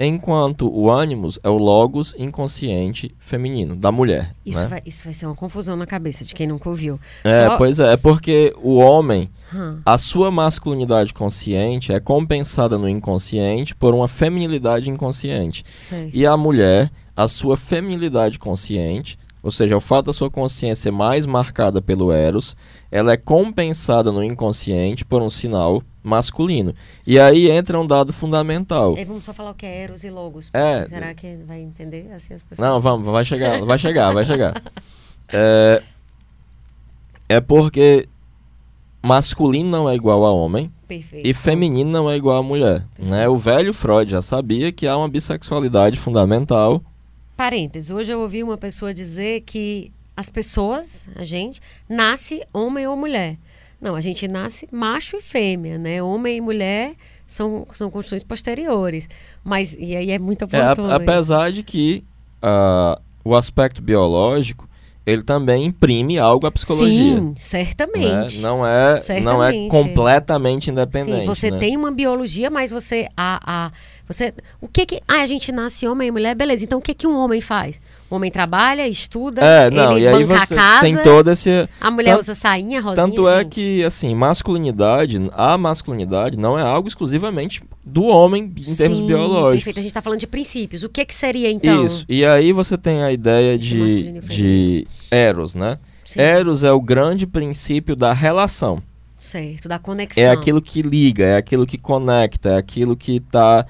enquanto 0.07 0.67
o 0.73 0.91
ânimos 0.91 1.39
é 1.43 1.49
o 1.51 1.59
logos 1.59 2.15
inconsciente 2.19 3.15
feminino, 3.19 3.77
da 3.77 3.93
mulher. 3.93 4.35
Isso, 4.47 4.61
né? 4.63 4.67
vai, 4.67 4.83
isso 4.87 5.05
vai 5.05 5.13
ser 5.15 5.27
uma 5.27 5.35
confusão 5.35 5.77
na 5.77 5.87
cabeça 5.87 6.25
de 6.25 6.35
quem 6.35 6.47
nunca 6.47 6.69
ouviu. 6.69 6.99
É, 7.23 7.47
Só- 7.47 7.57
pois 7.59 7.79
é, 7.79 7.93
é 7.93 7.97
porque 7.99 8.53
o 8.63 8.77
homem, 8.79 9.29
Hum, 9.55 9.81
a 9.85 9.99
sua 9.99 10.31
masculinidade 10.31 11.13
consciente 11.13 11.93
é 11.93 11.99
compensada 12.01 12.79
no 12.79 12.89
inconsciente 12.89 13.75
por 13.75 13.95
uma 13.95 14.07
feminilidade 14.09 14.89
inconsciente. 14.89 15.63
sei. 15.67 16.11
E 16.15 16.25
a 16.27 16.37
mulher, 16.37 16.91
a 17.17 17.27
sua 17.29 17.57
feminilidade 17.57 18.39
consciente, 18.39 19.19
ou 19.43 19.51
seja, 19.51 19.77
o 19.77 19.81
fato 19.81 20.07
da 20.07 20.13
sua 20.13 20.31
consciência 20.31 20.85
ser 20.85 20.91
mais 20.93 21.27
marcada 21.27 21.83
pelo 21.83 22.13
Eros, 22.13 22.57
ela 22.91 23.13
é 23.13 23.17
compensada 23.17 24.13
no 24.13 24.23
inconsciente 24.23 25.05
por 25.05 25.21
um 25.23 25.31
sinal 25.31 25.83
masculino. 26.03 26.75
E 27.07 27.19
aí 27.19 27.51
entra 27.51 27.79
um 27.79 27.87
dado 27.87 28.13
fundamental. 28.13 28.97
E 28.97 29.05
vamos 29.05 29.25
só 29.25 29.33
falar 29.33 29.51
o 29.51 29.55
que 29.55 29.67
é 29.67 29.83
Eros 29.83 30.05
e 30.05 30.11
Logos. 30.11 30.51
É. 30.53 30.87
Será 30.89 31.15
que 31.15 31.37
vai 31.47 31.61
entender 31.61 32.11
assim 32.13 32.35
as 32.35 32.43
pessoas? 32.43 32.69
Não, 32.69 32.81
vamos, 32.81 33.07
vai 33.07 33.25
chegar, 33.25 33.65
vai 33.65 33.79
chegar, 33.79 34.13
vai 34.13 34.25
chegar. 34.25 34.61
É, 35.33 35.81
é 37.29 37.41
porque 37.41 38.09
masculino 39.01 39.71
não 39.71 39.89
é 39.89 39.95
igual 39.95 40.25
a 40.25 40.33
homem 40.33 40.73
Perfeito. 40.89 41.25
e 41.25 41.33
feminino 41.33 41.89
não 41.89 42.11
é 42.11 42.17
igual 42.17 42.39
a 42.39 42.43
mulher. 42.43 42.85
Né? 42.99 43.29
O 43.29 43.39
velho 43.39 43.73
Freud 43.73 44.11
já 44.11 44.21
sabia 44.21 44.73
que 44.73 44.89
há 44.89 44.97
uma 44.97 45.09
bissexualidade 45.09 46.01
fundamental. 46.01 46.83
Parênteses, 47.37 47.93
hoje 47.93 48.13
eu 48.13 48.21
ouvi 48.21 48.43
uma 48.43 48.59
pessoa 48.59 48.93
dizer 48.93 49.43
que 49.43 49.93
as 50.17 50.29
pessoas, 50.29 51.07
a 51.17 51.23
gente, 51.23 51.61
nasce 51.89 52.43
homem 52.53 52.87
ou 52.87 52.97
mulher. 52.97 53.39
Não, 53.81 53.95
a 53.95 54.01
gente 54.01 54.29
nasce 54.29 54.69
macho 54.71 55.17
e 55.17 55.21
fêmea, 55.21 55.79
né? 55.79 56.03
Homem 56.03 56.37
e 56.37 56.41
mulher 56.41 56.95
são, 57.27 57.67
são 57.73 57.91
construções 57.91 58.23
posteriores. 58.23 59.09
Mas, 59.43 59.77
e 59.79 59.97
aí 59.97 60.11
é 60.11 60.19
muito 60.19 60.43
É, 60.43 60.45
oportuno. 60.45 60.93
apesar 60.93 61.51
de 61.51 61.63
que 61.63 62.05
ah, 62.43 63.01
o 63.25 63.35
aspecto 63.35 63.81
biológico 63.81 64.69
ele 65.07 65.23
também 65.23 65.65
imprime 65.65 66.19
algo 66.19 66.47
à 66.47 66.51
psicologia. 66.51 67.17
Sim, 67.17 67.21
né? 67.21 67.33
certamente. 67.37 68.41
Não 68.41 68.65
é, 68.67 68.93
não 69.23 69.43
é 69.43 69.51
Certamente. 69.53 69.69
completamente 69.71 70.71
independente. 70.71 71.21
Sim, 71.21 71.27
você 71.27 71.51
né? 71.51 71.59
tem 71.59 71.77
uma 71.77 71.91
biologia, 71.91 72.51
mas 72.51 72.71
você 72.71 73.09
a, 73.17 73.41
a 73.67 73.73
você 74.11 74.35
o 74.61 74.67
que 74.69 74.85
que 74.87 75.01
ah, 75.07 75.21
a 75.23 75.27
gente 75.27 75.53
nasce 75.53 75.87
homem 75.87 76.09
e 76.09 76.11
mulher, 76.11 76.35
beleza? 76.35 76.65
Então 76.65 76.79
o 76.79 76.83
que 76.83 76.93
que 76.95 77.07
um 77.07 77.17
homem 77.17 77.41
faz? 77.41 77.81
O 78.11 78.17
homem 78.17 78.31
trabalha, 78.31 78.89
estuda, 78.89 79.41
É, 79.41 79.71
não, 79.71 79.93
ele 79.97 80.05
e 80.05 80.09
aí 80.09 80.25
banca 80.25 80.47
você 80.47 80.55
a 80.55 80.57
casa, 80.57 80.81
tem 80.81 80.97
todo 81.03 81.31
esse 81.31 81.69
a 81.81 81.91
mulher 81.91 82.11
tanto- 82.13 82.21
usa 82.23 82.35
sainha, 82.35 82.81
rosinha, 82.81 83.07
Tanto 83.07 83.29
é 83.29 83.43
gente. 83.43 83.49
que, 83.55 83.85
assim, 83.85 84.15
masculinidade, 84.15 85.19
a 85.33 85.57
masculinidade 85.57 86.37
não 86.37 86.59
é 86.59 86.63
algo 86.63 86.89
exclusivamente 86.89 87.63
do 87.85 88.03
homem 88.05 88.43
em 88.45 88.75
termos 88.77 88.99
Sim, 88.99 89.07
biológicos. 89.07 89.65
Perfeito, 89.65 89.79
a 89.79 89.83
gente 89.83 89.95
tá 89.95 90.03
falando 90.03 90.19
de 90.21 90.27
princípios. 90.27 90.83
O 90.83 90.89
que 90.89 91.05
que 91.05 91.15
seria 91.15 91.51
então? 91.51 91.85
Isso. 91.85 92.05
E 92.09 92.25
aí 92.25 92.53
você 92.53 92.77
tem 92.77 93.03
a 93.05 93.13
ideia 93.13 93.57
de, 93.57 94.21
de 94.23 94.89
Eros, 95.11 95.55
né? 95.55 95.79
Sim, 96.05 96.19
Eros 96.21 96.65
é 96.65 96.73
o 96.73 96.81
grande 96.81 97.27
princípio 97.27 97.95
da 97.95 98.13
relação. 98.13 98.83
certo, 99.19 99.69
da 99.69 99.79
conexão. 99.79 100.23
É 100.25 100.31
aquilo 100.31 100.61
que 100.61 100.83
liga, 100.83 101.25
é 101.25 101.37
aquilo 101.37 101.65
que 101.67 101.79
conecta, 101.79 102.51
é 102.51 102.57
aquilo 102.57 102.97
que 102.97 103.21
tá, 103.21 103.67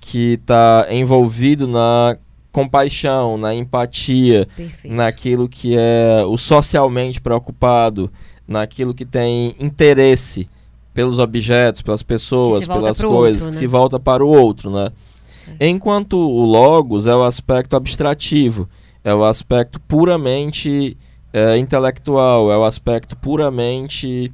que 0.00 0.38
tá 0.38 0.86
envolvido 0.90 1.66
na 1.66 2.16
compaixão, 2.50 3.36
na 3.36 3.54
empatia, 3.54 4.46
Perfeito. 4.56 4.94
naquilo 4.94 5.48
que 5.48 5.76
é 5.78 6.24
o 6.26 6.36
socialmente 6.36 7.20
preocupado, 7.20 8.10
naquilo 8.46 8.94
que 8.94 9.04
tem 9.04 9.54
interesse 9.60 10.48
pelos 10.94 11.18
objetos, 11.18 11.82
pelas 11.82 12.02
pessoas, 12.02 12.66
Que 12.66 12.66
pelas 12.66 13.00
coisas, 13.00 13.42
outro, 13.42 13.50
que 13.50 13.54
né? 13.54 13.60
se 13.60 13.66
volta 13.66 14.00
para 14.00 14.24
o 14.24 14.28
outro, 14.28 14.70
né? 14.70 14.90
Certo. 15.22 15.62
Enquanto 15.62 16.18
o 16.18 16.44
logos 16.44 17.06
é 17.06 17.14
o 17.14 17.22
aspecto 17.22 17.76
abstrativo, 17.76 18.68
é 19.04 19.14
o 19.14 19.24
aspecto 19.24 19.78
puramente 19.80 20.96
é, 21.32 21.56
intelectual, 21.56 22.50
é 22.50 22.58
o 22.58 22.64
aspecto 22.64 23.14
puramente 23.16 24.32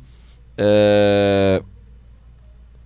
é, 0.57 1.63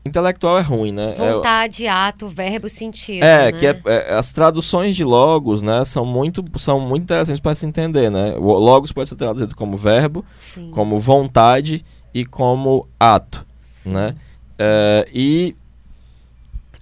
intelectual 0.05 0.59
é 0.59 0.62
ruim, 0.62 0.92
né? 0.92 1.14
É- 1.16 1.32
Vontade, 1.32 1.86
ato, 1.86 2.28
verbo, 2.28 2.68
sentido. 2.68 3.22
é, 3.22 3.53
né? 3.53 3.59
que 3.59 3.66
é, 3.66 3.80
é, 3.86 4.14
as 4.14 4.32
traduções 4.32 4.96
de 4.96 5.05
logos, 5.05 5.62
né, 5.62 5.84
são 5.84 6.05
muito, 6.05 6.44
são 6.59 6.80
muito 6.80 7.03
interessantes 7.05 7.40
para 7.40 7.55
se 7.55 7.66
entender, 7.66 8.11
né? 8.11 8.34
O 8.38 8.53
logos 8.59 8.92
pode 8.92 9.09
ser 9.09 9.16
traduzido 9.16 9.55
como 9.55 9.76
verbo, 9.76 10.24
Sim, 10.40 10.70
como 10.70 10.99
vontade 10.99 11.84
e 12.14 12.24
como 12.24 12.86
ato, 12.99 13.46
sim. 13.64 13.90
né? 13.92 14.14
É, 14.59 15.09
e 15.12 15.55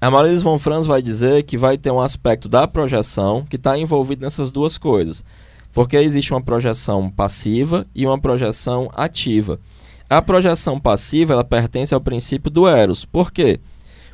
a 0.01 0.11
Marilise 0.11 0.45
von 0.45 0.59
Franz 0.59 0.87
vai 0.87 1.03
dizer 1.03 1.43
que 1.43 1.57
vai 1.57 1.77
ter 1.77 1.91
um 1.91 2.01
aspecto 2.01 2.49
da 2.49 2.67
projeção 2.69 3.45
que 3.49 3.57
está 3.57 3.79
envolvido 3.79 4.23
nessas 4.23 4.53
duas 4.53 4.79
coisas. 4.79 5.25
Porque 5.73 5.97
existe 5.97 6.33
uma 6.33 6.41
projeção 6.43 7.11
passiva 7.11 7.87
e 7.95 8.07
uma 8.07 8.19
projeção 8.19 8.91
ativa. 8.95 9.59
A 10.09 10.23
projeção 10.23 10.79
passiva 10.79 11.33
ela 11.33 11.45
pertence 11.45 11.93
ao 11.95 12.01
princípio 12.01 12.51
do 12.51 12.67
Eros. 12.69 13.05
Por 13.05 13.33
quê? 13.33 13.59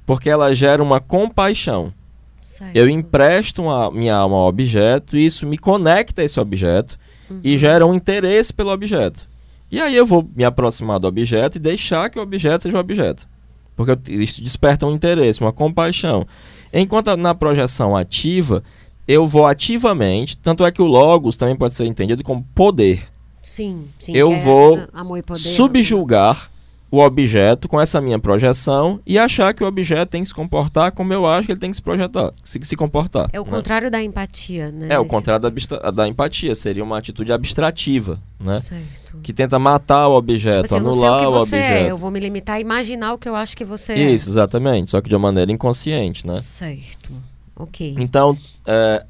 Porque 0.06 0.30
ela 0.30 0.54
gera 0.54 0.82
uma 0.82 1.00
compaixão. 1.00 1.92
Certo. 2.40 2.74
Eu 2.76 2.88
empresto 2.88 3.68
a 3.68 3.90
minha 3.90 4.16
alma 4.16 4.36
ao 4.36 4.48
objeto 4.48 5.16
e 5.16 5.24
isso 5.26 5.46
me 5.46 5.56
conecta 5.58 6.22
a 6.22 6.24
esse 6.24 6.40
objeto 6.40 6.98
Uhum. 7.30 7.40
e 7.44 7.56
gera 7.56 7.86
um 7.86 7.94
interesse 7.94 8.52
pelo 8.52 8.70
objeto. 8.72 9.28
E 9.70 9.80
aí 9.80 9.94
eu 9.96 10.04
vou 10.04 10.28
me 10.34 10.44
aproximar 10.44 10.98
do 10.98 11.06
objeto 11.06 11.56
e 11.56 11.60
deixar 11.60 12.10
que 12.10 12.18
o 12.18 12.22
objeto 12.22 12.62
seja 12.64 12.76
o 12.76 12.80
objeto. 12.80 13.28
Porque 13.76 13.96
isso 14.12 14.42
desperta 14.42 14.86
um 14.86 14.92
interesse, 14.92 15.40
uma 15.40 15.52
compaixão. 15.52 16.26
Enquanto 16.74 17.08
a- 17.08 17.16
na 17.16 17.34
projeção 17.34 17.96
ativa, 17.96 18.62
eu 19.06 19.26
vou 19.26 19.46
ativamente, 19.46 20.36
tanto 20.36 20.64
é 20.66 20.70
que 20.72 20.82
o 20.82 20.86
logos 20.86 21.36
também 21.36 21.56
pode 21.56 21.74
ser 21.74 21.86
entendido 21.86 22.22
como 22.24 22.42
poder. 22.54 23.02
Sim, 23.42 23.88
sim. 23.98 24.12
Eu 24.14 24.32
é 24.32 24.40
vou 24.40 24.78
poder, 25.26 25.38
subjugar 25.38 26.50
o 26.92 26.98
objeto 27.00 27.68
com 27.68 27.80
essa 27.80 28.02
minha 28.02 28.18
projeção 28.18 29.00
e 29.06 29.18
achar 29.18 29.54
que 29.54 29.64
o 29.64 29.66
objeto 29.66 30.10
tem 30.10 30.20
que 30.20 30.28
se 30.28 30.34
comportar 30.34 30.92
como 30.92 31.10
eu 31.14 31.26
acho 31.26 31.46
que 31.46 31.52
ele 31.52 31.58
tem 31.58 31.70
que 31.70 31.76
se 31.76 31.82
projetar, 31.82 32.34
se, 32.44 32.60
se 32.62 32.76
comportar. 32.76 33.30
É 33.32 33.40
o 33.40 33.44
né? 33.44 33.50
contrário 33.50 33.90
da 33.90 34.02
empatia, 34.02 34.70
né? 34.70 34.88
É, 34.90 34.98
o 34.98 35.06
contrário 35.06 35.50
da, 35.50 35.90
da 35.90 36.06
empatia, 36.06 36.54
seria 36.54 36.84
uma 36.84 36.98
atitude 36.98 37.32
abstrativa, 37.32 38.20
né? 38.38 38.52
Certo. 38.60 39.16
Que 39.22 39.32
tenta 39.32 39.58
matar 39.58 40.06
o 40.08 40.16
objeto, 40.16 40.64
Tipo 40.64 40.74
assim, 40.74 40.76
eu 40.76 40.82
não 40.82 40.92
sei 40.92 41.02
o 41.02 41.04
anular 41.06 41.20
que 41.20 41.26
o 41.26 41.30
você 41.30 41.56
objeto. 41.56 41.84
é, 41.84 41.90
eu 41.90 41.96
vou 41.96 42.10
me 42.10 42.20
limitar 42.20 42.56
a 42.56 42.60
imaginar 42.60 43.14
o 43.14 43.18
que 43.18 43.28
eu 43.28 43.34
acho 43.34 43.56
que 43.56 43.64
você 43.64 43.94
é. 43.94 44.10
Isso, 44.10 44.28
exatamente, 44.28 44.90
só 44.90 45.00
que 45.00 45.08
de 45.08 45.14
uma 45.14 45.28
maneira 45.28 45.50
inconsciente, 45.50 46.26
né? 46.26 46.38
Certo. 46.38 47.10
Ok. 47.56 47.96
Então, 47.98 48.36
é, 48.66 49.06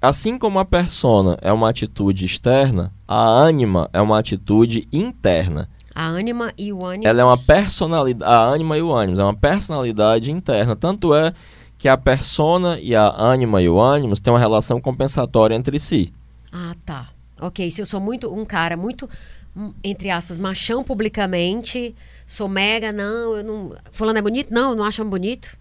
assim 0.00 0.38
como 0.38 0.60
a 0.60 0.64
persona 0.64 1.36
é 1.42 1.52
uma 1.52 1.70
atitude 1.70 2.24
externa, 2.24 2.92
a 3.08 3.26
ânima 3.26 3.88
é 3.92 4.00
uma 4.02 4.18
atitude 4.18 4.86
interna. 4.92 5.66
A 5.94 6.06
ânima 6.06 6.52
e 6.58 6.72
o 6.72 6.84
ânimo. 6.84 7.08
Ela 7.08 7.22
é 7.22 7.24
uma 7.24 7.38
personalidade, 7.38 8.30
a 8.30 8.44
ânima 8.44 8.76
e 8.76 8.82
o 8.82 8.92
ânimo 8.92 9.18
é 9.18 9.24
uma 9.24 9.34
personalidade 9.34 10.30
interna. 10.30 10.76
Tanto 10.76 11.14
é 11.14 11.32
que 11.78 11.88
a 11.88 11.96
persona 11.96 12.78
e 12.78 12.94
a 12.94 13.08
ânima 13.18 13.62
e 13.62 13.68
o 13.68 13.80
ânimo 13.80 14.14
têm 14.20 14.32
uma 14.32 14.38
relação 14.38 14.80
compensatória 14.80 15.54
entre 15.54 15.80
si. 15.80 16.12
Ah, 16.52 16.72
tá. 16.84 17.08
Ok, 17.40 17.70
se 17.70 17.80
eu 17.80 17.86
sou 17.86 18.00
muito 18.00 18.32
um 18.32 18.44
cara 18.44 18.76
muito 18.76 19.08
hum, 19.56 19.72
entre 19.82 20.10
aspas, 20.10 20.36
machão 20.36 20.84
publicamente, 20.84 21.94
sou 22.26 22.48
mega, 22.48 22.92
não, 22.92 23.36
eu 23.36 23.44
não. 23.44 23.74
Fulano 23.90 24.18
é 24.18 24.22
bonito? 24.22 24.52
Não, 24.52 24.70
eu 24.70 24.76
não 24.76 24.84
acho 24.84 25.04
bonito. 25.04 25.58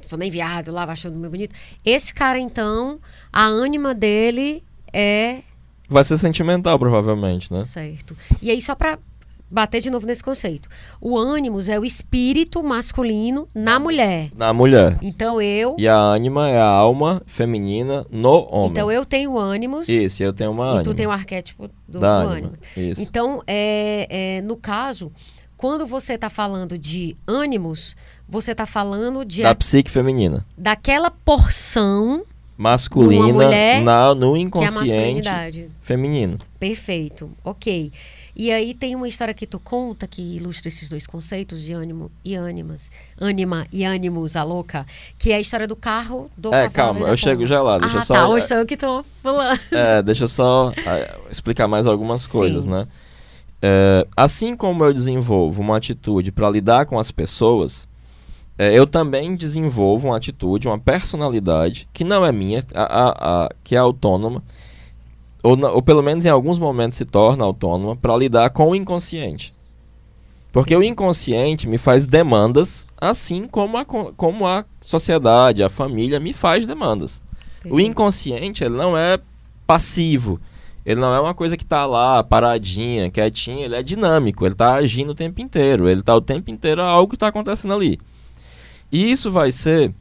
Sou 0.00 0.18
nem 0.18 0.30
viado 0.30 0.70
lá, 0.70 0.84
achando 0.84 1.18
meu 1.18 1.30
bonito. 1.30 1.54
Esse 1.84 2.14
cara, 2.14 2.38
então, 2.38 2.98
a 3.32 3.46
ânima 3.46 3.94
dele 3.94 4.62
é. 4.92 5.42
Vai 5.90 6.04
ser 6.04 6.16
sentimental, 6.16 6.78
provavelmente, 6.78 7.52
né? 7.52 7.62
Certo. 7.64 8.16
E 8.40 8.50
aí, 8.50 8.60
só 8.62 8.74
pra 8.74 8.98
bater 9.50 9.80
de 9.80 9.90
novo 9.90 10.06
nesse 10.06 10.22
conceito. 10.22 10.68
O 11.00 11.18
ânimos 11.18 11.68
é 11.68 11.76
o 11.76 11.84
espírito 11.84 12.62
masculino 12.62 13.48
na 13.52 13.80
mulher. 13.80 14.30
Na 14.36 14.52
mulher. 14.54 14.96
Então 15.02 15.42
eu. 15.42 15.74
E 15.76 15.88
a 15.88 15.96
ânima 15.96 16.48
é 16.48 16.56
a 16.60 16.64
alma 16.64 17.20
feminina 17.26 18.06
no 18.08 18.46
homem. 18.48 18.70
Então 18.70 18.92
eu 18.92 19.04
tenho 19.04 19.36
ânimos. 19.36 19.88
Isso, 19.88 20.22
eu 20.22 20.32
tenho 20.32 20.52
uma 20.52 20.64
e 20.64 20.68
ânima. 20.68 20.84
tu 20.84 20.94
tem 20.94 21.04
o 21.08 21.10
arquétipo 21.10 21.68
do, 21.88 21.98
do 21.98 22.06
ânimo. 22.06 22.52
isso. 22.76 23.02
Então, 23.02 23.42
é, 23.44 24.06
é, 24.38 24.42
no 24.42 24.56
caso, 24.56 25.10
quando 25.56 25.84
você 25.84 26.12
está 26.12 26.30
falando 26.30 26.78
de 26.78 27.16
ânimos, 27.26 27.96
você 28.28 28.52
está 28.52 28.66
falando 28.66 29.24
de 29.24 29.42
Da 29.42 29.50
a- 29.50 29.54
psique 29.56 29.90
feminina. 29.90 30.46
daquela 30.56 31.10
porção 31.10 32.22
Masculina 32.60 33.48
na, 33.82 34.14
no 34.14 34.36
é 34.36 34.40
inconsciente 34.40 34.90
masculinidade. 34.92 35.68
feminino. 35.80 36.36
Perfeito, 36.58 37.30
ok. 37.42 37.90
E 38.36 38.52
aí 38.52 38.74
tem 38.74 38.94
uma 38.94 39.08
história 39.08 39.32
que 39.32 39.46
tu 39.46 39.58
conta 39.58 40.06
que 40.06 40.20
ilustra 40.36 40.68
esses 40.68 40.86
dois 40.86 41.06
conceitos 41.06 41.62
de 41.62 41.72
ânimo 41.72 42.10
e 42.22 42.34
ânimas. 42.36 42.90
Ânima 43.18 43.66
e 43.72 43.82
ânimos, 43.82 44.36
a 44.36 44.44
louca. 44.44 44.86
Que 45.18 45.32
é 45.32 45.36
a 45.36 45.40
história 45.40 45.66
do 45.66 45.74
carro, 45.74 46.30
do 46.36 46.54
É, 46.54 46.68
calma, 46.68 47.08
eu 47.08 47.16
chego 47.16 47.46
já 47.46 47.62
lá, 47.62 47.78
deixa 47.78 47.96
ah, 47.96 48.00
eu 48.00 48.04
só- 48.04 48.14
tá, 48.14 48.28
hoje 48.28 48.46
sou 48.46 48.58
eu 48.58 48.66
que 48.66 48.76
tô 48.76 49.02
falando. 49.22 49.58
É, 49.72 50.02
deixa 50.02 50.24
eu 50.24 50.28
só 50.28 50.70
ah, 50.84 51.18
explicar 51.30 51.66
mais 51.66 51.86
algumas 51.86 52.22
Sim. 52.22 52.28
coisas, 52.28 52.66
né? 52.66 52.86
É, 53.62 54.06
assim 54.14 54.54
como 54.54 54.84
eu 54.84 54.92
desenvolvo 54.92 55.62
uma 55.62 55.78
atitude 55.78 56.30
para 56.30 56.50
lidar 56.50 56.84
com 56.84 56.98
as 56.98 57.10
pessoas, 57.10 57.88
é, 58.62 58.78
eu 58.78 58.86
também 58.86 59.34
desenvolvo 59.34 60.08
uma 60.08 60.16
atitude, 60.18 60.68
uma 60.68 60.78
personalidade 60.78 61.88
que 61.92 62.04
não 62.04 62.24
é 62.26 62.30
minha, 62.30 62.62
a, 62.74 62.82
a- 62.82 63.44
a- 63.44 63.48
que 63.64 63.74
é 63.74 63.78
autônoma, 63.78 64.42
ou, 65.42 65.58
ou 65.66 65.82
pelo 65.82 66.02
menos 66.02 66.24
em 66.26 66.28
alguns 66.28 66.58
momentos 66.58 66.98
se 66.98 67.04
torna 67.06 67.42
autônoma 67.44 67.96
para 67.96 68.16
lidar 68.16 68.50
com 68.50 68.68
o 68.70 68.74
inconsciente. 68.76 69.54
Porque 70.52 70.76
o 70.76 70.82
inconsciente 70.82 71.68
me 71.68 71.78
faz 71.78 72.06
demandas, 72.06 72.86
assim 73.00 73.46
como 73.46 73.78
a, 73.78 73.84
co- 73.84 74.12
como 74.16 74.46
a 74.46 74.64
sociedade, 74.80 75.62
a 75.62 75.68
família 75.70 76.18
me 76.20 76.32
faz 76.32 76.66
demandas. 76.66 77.22
O 77.64 77.78
inconsciente, 77.80 78.64
ele 78.64 78.74
não 78.76 78.96
é 78.96 79.18
passivo. 79.66 80.40
Ele 80.84 81.00
não 81.00 81.14
é 81.14 81.20
uma 81.20 81.34
coisa 81.34 81.56
que 81.56 81.64
tá 81.64 81.86
lá, 81.86 82.22
paradinha, 82.24 83.10
quietinha. 83.10 83.66
Ele 83.66 83.76
é 83.76 83.82
dinâmico. 83.82 84.44
Ele 84.44 84.54
tá 84.54 84.74
agindo 84.74 85.10
o 85.10 85.14
tempo 85.14 85.40
inteiro. 85.40 85.88
Ele 85.88 86.02
tá 86.02 86.14
o 86.16 86.20
tempo 86.20 86.50
inteiro 86.50 86.82
algo 86.82 87.10
que 87.12 87.18
tá 87.18 87.28
acontecendo 87.28 87.74
ali. 87.74 88.00
E 88.90 89.10
isso 89.10 89.30
vai 89.30 89.52
ser... 89.52 89.92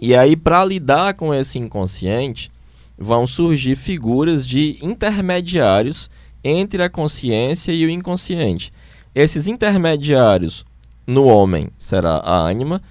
E 0.00 0.14
aí, 0.14 0.36
para 0.36 0.64
lidar 0.64 1.14
com 1.14 1.32
esse 1.32 1.58
inconsciente, 1.58 2.50
vão 2.98 3.26
surgir 3.26 3.76
figuras 3.76 4.46
de 4.46 4.78
intermediários 4.82 6.10
entre 6.42 6.82
a 6.82 6.90
consciência 6.90 7.72
e 7.72 7.86
o 7.86 7.90
inconsciente. 7.90 8.72
Esses 9.14 9.46
intermediários 9.46 10.64
no 11.06 11.24
homem 11.24 11.68
será 11.78 12.16
a 12.16 12.36
ânima, 12.36 12.82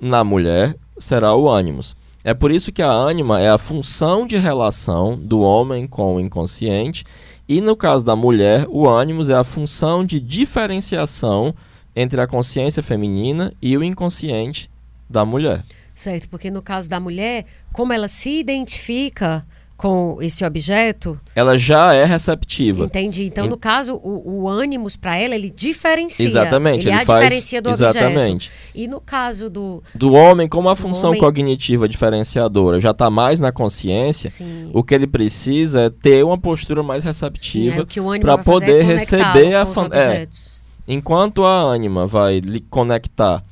na 0.00 0.22
mulher 0.22 0.76
será 0.98 1.34
o 1.34 1.48
ânimos. 1.48 1.96
É 2.22 2.34
por 2.34 2.50
isso 2.50 2.70
que 2.70 2.82
a 2.82 2.92
ânima 2.92 3.40
é 3.40 3.48
a 3.48 3.58
função 3.58 4.26
de 4.26 4.36
relação 4.36 5.16
do 5.16 5.40
homem 5.40 5.86
com 5.86 6.16
o 6.16 6.20
inconsciente, 6.20 7.04
e 7.48 7.60
no 7.60 7.74
caso 7.74 8.04
da 8.04 8.14
mulher, 8.14 8.66
o 8.68 8.88
ânimos 8.88 9.28
é 9.28 9.34
a 9.34 9.42
função 9.42 10.04
de 10.04 10.20
diferenciação 10.20 11.54
entre 11.96 12.20
a 12.20 12.26
consciência 12.26 12.82
feminina 12.82 13.52
e 13.60 13.76
o 13.76 13.82
inconsciente 13.82 14.69
da 15.10 15.24
mulher. 15.24 15.62
Certo, 15.94 16.28
porque 16.30 16.50
no 16.50 16.62
caso 16.62 16.88
da 16.88 16.98
mulher, 17.00 17.44
como 17.72 17.92
ela 17.92 18.08
se 18.08 18.38
identifica 18.38 19.44
com 19.76 20.18
esse 20.20 20.44
objeto, 20.44 21.18
Ela 21.34 21.58
já 21.58 21.94
é 21.94 22.04
receptiva. 22.04 22.84
entendi. 22.84 23.24
Então, 23.24 23.46
no 23.46 23.56
caso, 23.56 23.94
o, 23.94 24.42
o 24.42 24.48
ânimos 24.48 24.94
para 24.94 25.16
ela, 25.18 25.34
ele 25.34 25.48
diferencia. 25.48 26.24
Exatamente, 26.26 26.86
Ele, 26.86 26.96
ele 26.96 27.06
faz- 27.06 27.22
diferencia 27.24 27.62
do 27.62 27.70
objeto. 27.70 27.96
exatamente. 27.96 28.50
E 28.74 28.86
no 28.86 29.00
caso 29.00 29.48
do. 29.48 29.82
Do 29.94 30.12
homem, 30.12 30.46
como 30.46 30.68
a 30.68 30.76
função 30.76 31.10
homem- 31.10 31.20
cognitiva 31.22 31.88
diferenciadora 31.88 32.78
já 32.78 32.90
está 32.90 33.08
mais 33.08 33.40
na 33.40 33.50
consciência, 33.52 34.28
Sim, 34.28 34.70
o 34.74 34.84
que 34.84 34.94
ele 34.94 35.06
precisa 35.06 35.80
é 35.84 35.90
ter 35.90 36.22
uma 36.26 36.36
postura 36.36 36.82
mais 36.82 37.02
é 37.04 37.08
receptiva 37.08 37.86
pra 38.20 38.36
vai 38.36 38.44
fazer 38.44 38.44
poder 38.44 38.80
é 38.80 38.82
receber 38.84 39.54
a 39.54 39.64
fan- 39.64 39.88
é. 39.92 40.06
objetos. 40.08 40.60
Enquanto 40.86 41.42
a 41.44 41.58
ânima 41.58 42.06
vai 42.06 42.40
lhe 42.40 42.60
conectar 42.60 43.42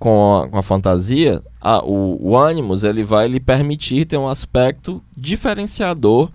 com 0.00 0.38
a, 0.38 0.48
com 0.48 0.56
a 0.58 0.62
fantasia, 0.62 1.40
a- 1.60 1.84
o, 1.84 2.18
o 2.32 2.48
ele 2.88 3.04
vai 3.04 3.28
lhe 3.28 3.38
permitir 3.38 4.06
ter 4.06 4.16
um 4.16 4.26
aspecto 4.26 5.00
diferenciador 5.14 6.30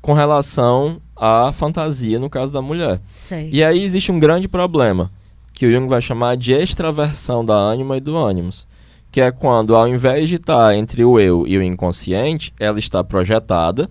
com 0.00 0.12
relação 0.12 1.00
à 1.16 1.52
fantasia, 1.52 2.18
no 2.20 2.30
caso 2.30 2.52
da 2.52 2.62
mulher. 2.62 3.00
Sei. 3.08 3.50
E 3.52 3.62
aí 3.64 3.82
existe 3.82 4.10
um 4.12 4.18
grande 4.18 4.46
problema, 4.48 5.10
que 5.52 5.66
o 5.66 5.72
Jung 5.72 5.88
vai 5.88 6.00
chamar 6.00 6.36
de 6.36 6.52
extraversão 6.52 7.44
da 7.44 7.54
ânima 7.54 7.96
e 7.96 8.00
do 8.00 8.16
ânimos, 8.16 8.64
que 9.10 9.20
é 9.20 9.30
quando, 9.32 9.74
ao 9.74 9.86
invés 9.88 10.28
de 10.28 10.36
estar 10.36 10.74
entre 10.74 11.04
o 11.04 11.18
eu 11.18 11.44
e 11.46 11.58
o 11.58 11.62
inconsciente, 11.62 12.54
ela 12.60 12.78
está 12.78 13.02
projetada 13.04 13.90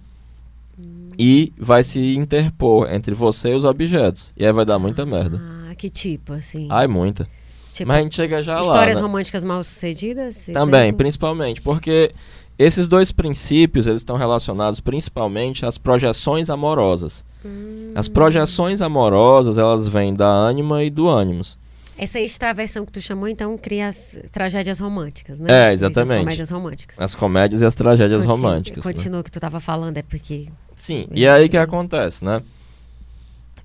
e 1.20 1.52
vai 1.60 1.84
se 1.84 2.16
interpor 2.16 2.92
entre 2.92 3.14
você 3.14 3.50
e 3.52 3.56
os 3.56 3.66
objetos. 3.66 4.34
E 4.36 4.46
aí 4.46 4.52
vai 4.54 4.66
dar 4.66 4.80
muita 4.80 5.06
merda. 5.06 5.40
Ah, 5.70 5.76
que 5.76 5.90
tipo, 5.90 6.34
assim? 6.34 6.68
Ai, 6.72 6.88
muita. 6.88 7.28
Tipo, 7.72 7.88
Mas 7.88 7.98
a 7.98 8.02
gente 8.02 8.16
chega 8.16 8.42
já 8.44 8.60
histórias 8.62 8.98
lá, 8.98 9.02
né? 9.02 9.08
românticas 9.08 9.44
mal 9.44 9.64
sucedidas? 9.64 10.48
Também, 10.54 10.82
exemplo? 10.84 10.98
principalmente, 10.98 11.62
porque 11.62 12.12
esses 12.60 12.88
dois 12.88 13.12
princípios, 13.12 13.88
eles 13.88 14.02
estão 14.02 14.18
relacionados 14.18 14.80
principalmente 14.80 15.66
às 15.66 15.78
projeções 15.78 16.50
amorosas. 16.50 17.26
Hum. 17.44 17.92
As 17.96 18.08
projeções 18.08 18.82
amorosas, 18.82 19.58
elas 19.58 19.88
vêm 19.88 20.14
da 20.14 20.28
ânima 20.28 20.84
e 20.84 20.90
do 20.90 21.08
ânimos. 21.08 21.58
Essa 21.98 22.20
extraversão 22.20 22.86
que 22.86 22.92
tu 22.92 23.02
chamou, 23.02 23.28
então, 23.28 23.56
cria 23.58 23.88
as 23.88 24.18
tragédias 24.32 24.80
românticas, 24.80 25.38
né? 25.38 25.52
É, 25.52 25.68
As 25.68 25.74
exatamente. 25.82 26.20
comédias 26.20 26.50
românticas. 26.50 27.00
As 27.00 27.14
comédias 27.14 27.62
e 27.62 27.66
as 27.66 27.76
tragédias 27.76 28.24
Continua- 28.26 28.50
românticas. 28.52 28.86
né? 28.86 28.92
Continua 28.92 29.20
o 29.22 29.24
que 29.24 29.32
tu 29.32 29.40
tava 29.40 29.60
falando, 29.60 29.98
é 29.98 30.02
porque... 30.02 30.48
Sim, 30.76 31.08
e 31.12 31.28
aí 31.28 31.46
o 31.46 31.50
que 31.50 31.58
acontece, 31.58 32.26
né? 32.26 32.42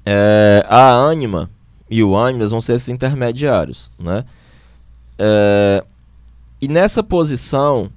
É, 0.04 0.64
a 0.68 0.92
ânima 0.92 1.50
e 1.90 2.02
o 2.02 2.16
ânimos 2.16 2.50
vão 2.50 2.60
ser 2.60 2.74
esses 2.74 2.88
intermediários, 2.88 3.90
né? 3.98 4.24
É, 5.18 5.84
e 6.60 6.68
nessa 6.68 7.02
posição, 7.02 7.90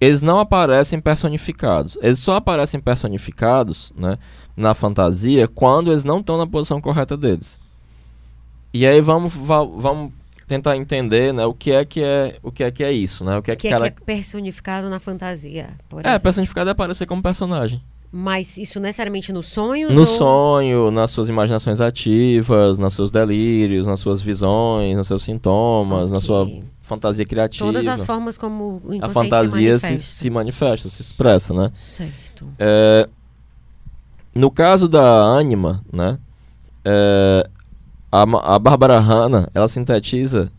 eles 0.00 0.22
não 0.22 0.38
aparecem 0.38 0.98
personificados. 1.00 1.96
Eles 2.02 2.18
só 2.18 2.36
aparecem 2.36 2.80
personificados, 2.80 3.92
né, 3.96 4.18
na 4.56 4.74
fantasia, 4.74 5.46
quando 5.46 5.90
eles 5.90 6.04
não 6.04 6.20
estão 6.20 6.36
na 6.38 6.46
posição 6.46 6.80
correta 6.80 7.16
deles. 7.16 7.60
E 8.72 8.86
aí 8.86 9.00
vamos, 9.00 9.34
va- 9.34 9.64
vamos 9.64 10.12
tentar 10.46 10.76
entender, 10.76 11.32
né, 11.32 11.44
o 11.44 11.54
que 11.54 11.70
é 11.70 11.84
que 11.84 12.02
é, 12.02 12.38
o 12.42 12.50
que 12.50 12.64
é 12.64 12.70
que 12.70 12.82
é 12.82 12.90
isso, 12.92 13.24
né? 13.24 13.36
O 13.36 13.42
que 13.42 13.50
é 13.50 13.56
que, 13.56 13.62
que 13.62 13.68
é, 13.68 13.70
cara... 13.70 13.90
que 13.90 14.02
é 14.02 14.04
personificado 14.04 14.88
na 14.90 14.98
fantasia, 14.98 15.68
É, 15.92 15.96
exemplo. 16.00 16.20
personificado 16.22 16.70
é 16.70 16.72
aparecer 16.72 17.06
como 17.06 17.22
personagem. 17.22 17.82
Mas 18.12 18.58
isso 18.58 18.80
necessariamente 18.80 19.32
nos 19.32 19.46
sonhos? 19.46 19.92
No 19.92 20.00
ou... 20.00 20.06
sonho, 20.06 20.90
nas 20.90 21.12
suas 21.12 21.28
imaginações 21.28 21.80
ativas, 21.80 22.76
nos 22.76 22.94
seus 22.94 23.10
delírios, 23.10 23.86
nas 23.86 24.00
suas 24.00 24.20
visões, 24.20 24.96
nos 24.96 25.06
seus 25.06 25.22
sintomas, 25.22 26.10
na 26.10 26.16
Ok. 26.16 26.26
sua 26.26 26.48
fantasia 26.80 27.24
criativa. 27.24 27.64
Todas 27.64 27.86
as 27.86 28.04
formas 28.04 28.36
como 28.36 28.82
o 28.84 28.98
a 29.00 29.08
fantasia 29.08 29.78
se 29.78 29.86
se, 29.86 29.88
manifesta. 29.88 30.12
se 30.12 30.30
manifesta, 30.30 30.88
se 30.88 31.02
expressa, 31.02 31.54
né? 31.54 31.70
Certo. 31.74 32.48
É, 32.58 33.08
no 34.34 34.50
caso 34.50 34.88
da 34.88 35.02
ânima, 35.02 35.84
né? 35.92 36.18
é, 36.84 37.48
a, 38.10 38.22
a 38.22 38.58
Bárbara 38.58 38.98
Hanna, 38.98 39.48
ela 39.54 39.68
sintetiza 39.68 40.50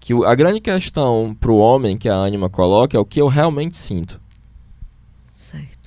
que 0.00 0.12
a 0.24 0.34
grande 0.34 0.60
questão 0.60 1.36
para 1.38 1.50
o 1.50 1.58
homem 1.58 1.96
que 1.96 2.08
a 2.08 2.14
ânima 2.14 2.48
coloca 2.48 2.96
é 2.96 3.00
o 3.00 3.04
que 3.04 3.20
eu 3.20 3.28
realmente 3.28 3.76
sinto. 3.76 4.20
Certo. 5.34 5.77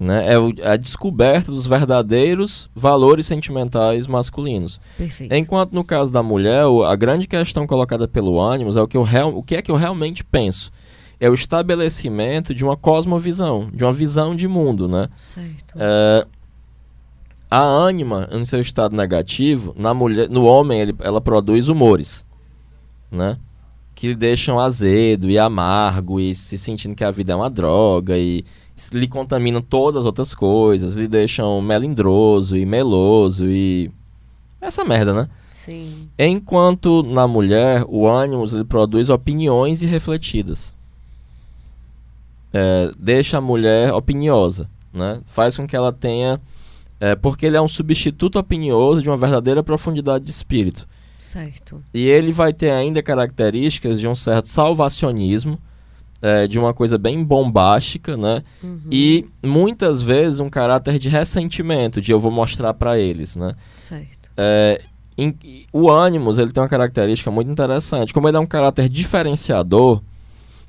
Né? 0.00 0.32
É 0.32 0.38
o- 0.38 0.52
a 0.62 0.76
descoberta 0.76 1.50
dos 1.50 1.66
verdadeiros 1.66 2.70
valores 2.74 3.26
sentimentais 3.26 4.06
masculinos. 4.06 4.80
Perfeito. 4.96 5.34
Enquanto 5.34 5.72
no 5.72 5.82
caso 5.82 6.12
da 6.12 6.22
mulher, 6.22 6.64
a 6.86 6.94
grande 6.94 7.26
questão 7.26 7.66
colocada 7.66 8.06
pelo 8.06 8.40
ânimos 8.40 8.76
é 8.76 8.80
o 8.80 8.86
que, 8.86 8.96
eu 8.96 9.02
real, 9.02 9.36
o 9.36 9.42
que 9.42 9.56
é 9.56 9.62
que 9.62 9.70
eu 9.70 9.76
realmente 9.76 10.22
penso. 10.22 10.70
é 11.20 11.28
o 11.28 11.34
estabelecimento 11.34 12.54
de 12.54 12.62
uma 12.64 12.76
cosmovisão, 12.76 13.68
de 13.74 13.82
uma 13.82 13.92
visão 13.92 14.36
de 14.36 14.46
mundo, 14.46 14.86
né? 14.86 15.08
Certo. 15.16 15.74
É, 15.76 16.24
a 17.50 17.60
ânima, 17.60 18.28
no 18.30 18.44
seu 18.46 18.60
estado 18.60 18.94
negativo, 18.94 19.74
na 19.76 19.92
mulher, 19.92 20.28
no 20.30 20.44
homem, 20.44 20.80
ele, 20.80 20.94
ela 21.00 21.20
produz 21.20 21.66
humores, 21.66 22.24
né? 23.10 23.36
Que 23.96 24.06
lhe 24.08 24.14
deixam 24.14 24.60
azedo 24.60 25.28
e 25.28 25.36
amargo 25.40 26.20
e 26.20 26.32
se 26.36 26.56
sentindo 26.56 26.94
que 26.94 27.02
a 27.02 27.10
vida 27.10 27.32
é 27.32 27.36
uma 27.36 27.50
droga 27.50 28.16
e 28.16 28.44
lhe 28.92 29.08
contaminam 29.08 29.60
todas 29.60 30.00
as 30.00 30.06
outras 30.06 30.34
coisas, 30.34 30.94
lhe 30.94 31.08
deixam 31.08 31.60
melindroso 31.60 32.56
e 32.56 32.64
meloso 32.64 33.46
e 33.46 33.90
essa 34.60 34.84
merda, 34.84 35.12
né? 35.12 35.28
Sim. 35.50 36.08
Enquanto 36.18 37.02
na 37.02 37.26
mulher, 37.26 37.84
o 37.88 38.08
ânimos 38.08 38.54
ele 38.54 38.64
produz 38.64 39.08
opiniões 39.08 39.82
irrefletidas. 39.82 40.74
É, 42.52 42.92
deixa 42.98 43.38
a 43.38 43.40
mulher 43.40 43.92
opiniosa, 43.92 44.70
né? 44.92 45.20
Faz 45.26 45.56
com 45.56 45.66
que 45.66 45.76
ela 45.76 45.92
tenha 45.92 46.40
é, 47.00 47.14
porque 47.14 47.46
ele 47.46 47.56
é 47.56 47.60
um 47.60 47.68
substituto 47.68 48.38
opinioso 48.38 49.02
de 49.02 49.08
uma 49.08 49.16
verdadeira 49.16 49.62
profundidade 49.62 50.24
de 50.24 50.30
espírito. 50.30 50.88
Certo. 51.18 51.82
E 51.92 52.08
ele 52.08 52.32
vai 52.32 52.52
ter 52.52 52.70
ainda 52.70 53.02
características 53.02 54.00
de 54.00 54.08
um 54.08 54.14
certo 54.14 54.48
salvacionismo, 54.48 55.58
é, 56.20 56.46
de 56.46 56.58
uma 56.58 56.74
coisa 56.74 56.98
bem 56.98 57.22
bombástica, 57.24 58.16
né? 58.16 58.42
Uhum. 58.62 58.80
E 58.90 59.26
muitas 59.44 60.02
vezes 60.02 60.40
um 60.40 60.50
caráter 60.50 60.98
de 60.98 61.08
ressentimento, 61.08 62.00
de 62.00 62.10
eu 62.12 62.18
vou 62.20 62.30
mostrar 62.32 62.74
para 62.74 62.98
eles, 62.98 63.36
né? 63.36 63.54
Certo. 63.76 64.30
É, 64.36 64.80
em- 65.16 65.36
o 65.72 65.90
Animus 65.90 66.38
ele 66.38 66.52
tem 66.52 66.62
uma 66.62 66.68
característica 66.68 67.30
muito 67.30 67.50
interessante. 67.50 68.12
Como 68.12 68.28
ele 68.28 68.36
é 68.36 68.40
um 68.40 68.46
caráter 68.46 68.88
diferenciador, 68.88 70.00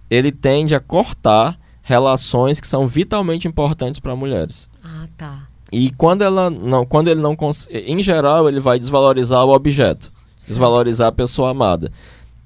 ele 0.10 0.32
tende 0.32 0.74
a 0.76 0.80
cortar 0.80 1.60
relações 1.82 2.60
que 2.60 2.68
são 2.68 2.86
vitalmente 2.86 3.48
importantes 3.48 4.00
para 4.00 4.16
mulheres. 4.16 4.70
Ah, 4.84 5.06
tá. 5.18 5.44
E 5.72 5.92
quando 5.92 6.24
ela 6.24 6.50
não, 6.50 6.86
quando 6.86 7.08
ele 7.10 7.22
não 7.22 7.36
cons- 7.36 7.68
em 7.72 8.02
geral 8.02 8.48
ele 8.50 8.60
vai 8.60 8.80
desvalorizar 8.80 9.44
o 9.46 9.54
objeto, 9.54 10.12
desvalorizar 10.38 11.08
a 11.08 11.12
pessoa 11.12 11.52
amada, 11.52 11.92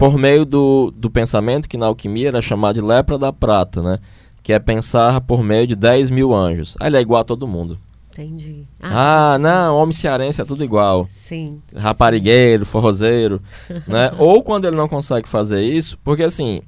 por 0.03 0.17
meio 0.17 0.43
do, 0.43 0.91
do 0.93 1.09
pensamento 1.09 1.69
que 1.69 1.77
na 1.77 1.85
alquimia 1.85 2.27
era 2.27 2.41
chamado 2.41 2.75
de 2.75 2.81
lepra 2.81 3.17
da 3.17 3.31
prata, 3.31 3.81
né? 3.81 3.99
Que 4.43 4.51
é 4.51 4.59
pensar 4.59 5.21
por 5.21 5.41
meio 5.41 5.65
de 5.65 5.77
10 5.77 6.09
mil 6.09 6.33
anjos. 6.33 6.75
Ah, 6.77 6.87
ele 6.87 6.97
é 6.97 6.99
igual 6.99 7.21
a 7.21 7.23
todo 7.23 7.47
mundo. 7.47 7.79
Entendi. 8.11 8.67
Ah, 8.81 8.91
tá, 9.35 9.39
não, 9.39 9.77
homem 9.77 9.93
cearense 9.93 10.41
é 10.41 10.43
tudo 10.43 10.61
igual. 10.61 11.07
Sim. 11.09 11.61
Raparigueiro, 11.73 12.65
forrozeiro, 12.65 13.41
né? 13.87 14.11
Ou 14.17 14.43
quando 14.43 14.65
ele 14.65 14.75
não 14.75 14.89
consegue 14.89 15.29
fazer 15.29 15.63
isso, 15.63 15.97
porque 16.03 16.23
assim, 16.23 16.61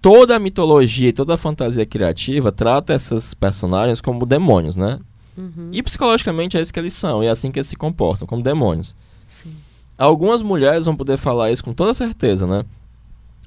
toda 0.00 0.36
a 0.36 0.38
mitologia 0.38 1.08
e 1.08 1.12
toda 1.12 1.34
a 1.34 1.36
fantasia 1.36 1.84
criativa 1.84 2.52
trata 2.52 2.94
esses 2.94 3.34
personagens 3.34 4.00
como 4.00 4.24
demônios, 4.24 4.76
né? 4.76 5.00
Uhum. 5.36 5.70
E 5.72 5.82
psicologicamente 5.82 6.56
é 6.56 6.60
isso 6.60 6.72
que 6.72 6.78
eles 6.78 6.92
são, 6.92 7.24
e 7.24 7.26
é 7.26 7.30
assim 7.30 7.50
que 7.50 7.58
eles 7.58 7.66
se 7.66 7.74
comportam, 7.74 8.24
como 8.24 8.40
demônios. 8.40 8.94
Sim. 9.28 9.65
Algumas 9.98 10.42
mulheres 10.42 10.84
vão 10.86 10.94
poder 10.96 11.16
falar 11.16 11.50
isso 11.50 11.64
com 11.64 11.72
toda 11.72 11.94
certeza, 11.94 12.46
né? 12.46 12.64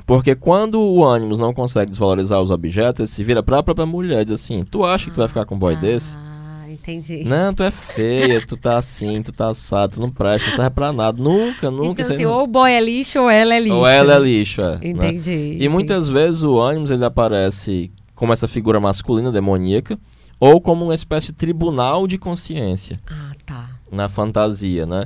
Porque 0.06 0.34
quando 0.34 0.82
o 0.82 1.06
ânimos 1.06 1.38
não 1.38 1.54
consegue 1.54 1.91
desvalorizar 1.91 2.41
os 2.41 2.50
objetos, 2.50 3.00
ele 3.02 3.08
se 3.08 3.24
vira 3.24 3.43
pra 3.43 3.62
própria 3.62 3.86
mulher 3.86 4.22
e 4.22 4.26
diz 4.26 4.34
assim: 4.36 4.64
Tu 4.64 4.84
acha 4.84 5.06
que 5.06 5.12
tu 5.12 5.18
vai 5.18 5.28
ficar 5.28 5.45
com 5.45 5.54
um 5.54 5.60
boy 5.60 5.76
desse? 5.76 6.18
Ah, 6.18 6.66
entendi. 6.68 7.24
Não, 7.24 7.54
tu 7.54 7.62
é 7.62 7.70
feia, 7.70 8.43
tu 8.43 8.58
tá 8.58 8.78
assim, 8.80 9.22
tu 9.22 9.32
tá 9.32 9.50
assado, 9.50 9.95
tu 9.95 10.02
não 10.02 10.10
presta, 10.10 10.50
não 10.50 10.56
serve 10.56 10.72
pra 10.72 10.91
nada. 10.91 11.22
Nunca, 11.22 11.70
nunca. 11.70 12.02
então, 12.02 12.14
assim, 12.16 12.24
não- 12.24 12.32
ou 12.34 12.43
o 12.45 12.47
boy 12.47 12.72
é 12.72 12.82
lixo 12.82 13.20
ou 13.20 13.30
ela 13.30 13.54
é 13.54 13.60
lixo. 13.60 13.76
Ou 13.76 13.86
ela 13.86 14.16
é 14.16 14.20
lixo, 14.20 14.62
é. 14.62 14.72
né? 14.78 14.80
Entendi. 14.89 15.32
E 15.32 15.45
entendi. 15.50 15.70
muitas 15.70 16.10
vezes 16.10 16.41
o 16.41 16.60
ânimos 16.60 16.89
ele 16.89 17.06
aparece 17.06 17.91
como 18.16 18.34
essa 18.34 18.47
figura 18.47 18.80
masculina 18.80 19.32
demoníaca 19.32 19.95
ou 20.39 20.60
como 20.60 20.86
uma 20.86 20.95
espécie 20.95 21.28
de 21.28 21.34
tribunal 21.34 22.08
de 22.08 22.18
consciência 22.18 23.00
Ah, 23.08 23.32
tá. 23.45 23.70
na 23.91 24.10
fantasia, 24.10 24.88
né? 24.88 25.04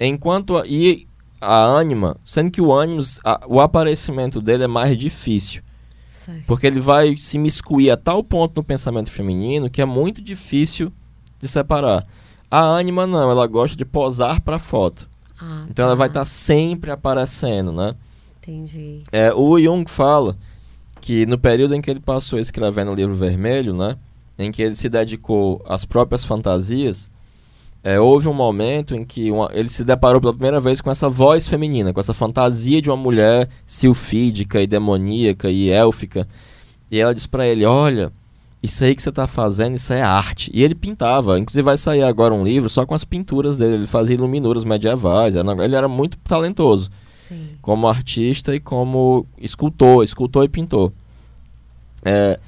Enquanto 0.00 0.56
a, 0.56 0.66
e 0.66 1.06
a 1.40 1.62
ânima, 1.64 2.16
sendo 2.24 2.50
que 2.50 2.60
o 2.60 2.72
ânimos, 2.72 3.20
a- 3.24 3.40
o 3.46 3.60
aparecimento 3.60 4.40
dele 4.40 4.64
é 4.64 4.68
mais 4.68 4.96
difícil, 4.96 5.62
porque 6.46 6.66
ele 6.66 6.80
vai 6.80 7.16
se 7.16 7.38
miscuir 7.38 7.90
a 7.90 7.96
tal 7.96 8.22
ponto 8.22 8.56
no 8.56 8.64
pensamento 8.64 9.10
feminino 9.10 9.70
que 9.70 9.80
é 9.80 9.84
muito 9.86 10.20
difícil 10.20 10.92
de 11.40 11.48
separar. 11.48 12.06
A 12.50 12.60
ânima 12.62 13.06
não, 13.06 13.30
ela 13.30 13.46
gosta 13.46 13.76
de 13.76 13.84
posar 13.84 14.40
para 14.42 14.58
foto. 14.58 15.08
Ah, 15.40 15.60
Então 15.70 15.84
ela 15.84 15.94
tá. 15.94 15.98
vai 15.98 16.08
estar 16.08 16.24
sempre 16.24 16.90
aparecendo, 16.90 17.72
né? 17.72 17.94
Entendi. 18.40 19.02
É, 19.12 19.32
o 19.32 19.58
Jung 19.60 19.84
fala 19.88 20.36
que 21.00 21.26
no 21.26 21.38
período 21.38 21.74
em 21.74 21.80
que 21.80 21.90
ele 21.90 22.00
passou 22.00 22.38
escrevendo 22.38 22.90
o 22.90 22.94
livro 22.94 23.14
vermelho, 23.14 23.72
né, 23.74 23.96
em 24.38 24.50
que 24.50 24.62
ele 24.62 24.74
se 24.74 24.88
dedicou 24.88 25.62
às 25.66 25.84
próprias 25.84 26.24
fantasias, 26.24 27.08
é, 27.82 27.98
houve 28.00 28.28
um 28.28 28.34
momento 28.34 28.94
em 28.94 29.04
que 29.04 29.30
uma- 29.30 29.50
ele 29.52 29.68
se 29.68 29.84
deparou 29.84 30.20
pela 30.20 30.32
primeira 30.32 30.60
vez 30.60 30.80
com 30.80 30.90
essa 30.90 31.08
voz 31.08 31.48
feminina, 31.48 31.92
com 31.92 32.00
essa 32.00 32.12
fantasia 32.14 32.82
de 32.82 32.90
uma 32.90 32.96
mulher 32.96 33.48
silfídica 33.66 34.60
e 34.60 34.66
demoníaca 34.66 35.48
e 35.50 35.70
élfica. 35.70 36.26
E 36.90 37.00
ela 37.00 37.14
disse 37.14 37.28
pra 37.28 37.46
ele: 37.46 37.64
Olha, 37.64 38.10
isso 38.62 38.82
aí 38.82 38.94
que 38.94 39.02
você 39.02 39.12
tá 39.12 39.26
fazendo, 39.26 39.76
isso 39.76 39.92
aí 39.92 40.00
é 40.00 40.02
arte. 40.02 40.50
E 40.52 40.62
ele 40.62 40.74
pintava. 40.74 41.38
Inclusive 41.38 41.62
vai 41.62 41.76
sair 41.76 42.02
agora 42.02 42.34
um 42.34 42.42
livro 42.42 42.68
só 42.68 42.84
com 42.84 42.94
as 42.94 43.04
pinturas 43.04 43.56
dele. 43.56 43.74
Ele 43.74 43.86
fazia 43.86 44.14
iluminuras 44.16 44.64
medievais. 44.64 45.34
ele 45.36 45.76
era 45.76 45.86
muito 45.88 46.18
talentoso 46.18 46.90
Sim. 47.12 47.50
como 47.62 47.86
artista 47.86 48.54
e 48.54 48.58
como 48.60 49.24
escultor, 49.38 50.02
escultor 50.02 50.44
e 50.44 50.48
pintor. 50.48 50.92
É, 52.04 52.38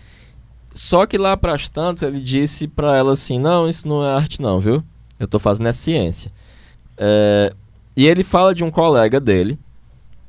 só 0.74 1.06
que 1.06 1.18
lá 1.18 1.36
para 1.36 1.54
as 1.54 1.68
tantas 1.68 2.02
ele 2.02 2.20
disse 2.20 2.66
para 2.66 2.96
ela 2.96 3.12
assim: 3.12 3.38
não, 3.38 3.68
isso 3.68 3.86
não 3.86 4.04
é 4.04 4.12
arte, 4.12 4.40
não, 4.42 4.58
viu? 4.58 4.82
Eu 5.20 5.28
tô 5.28 5.38
fazendo 5.38 5.68
é 5.68 5.72
ciência. 5.72 6.32
É, 6.96 7.52
e 7.96 8.06
ele 8.06 8.24
fala 8.24 8.54
de 8.54 8.64
um 8.64 8.70
colega 8.70 9.20
dele 9.20 9.58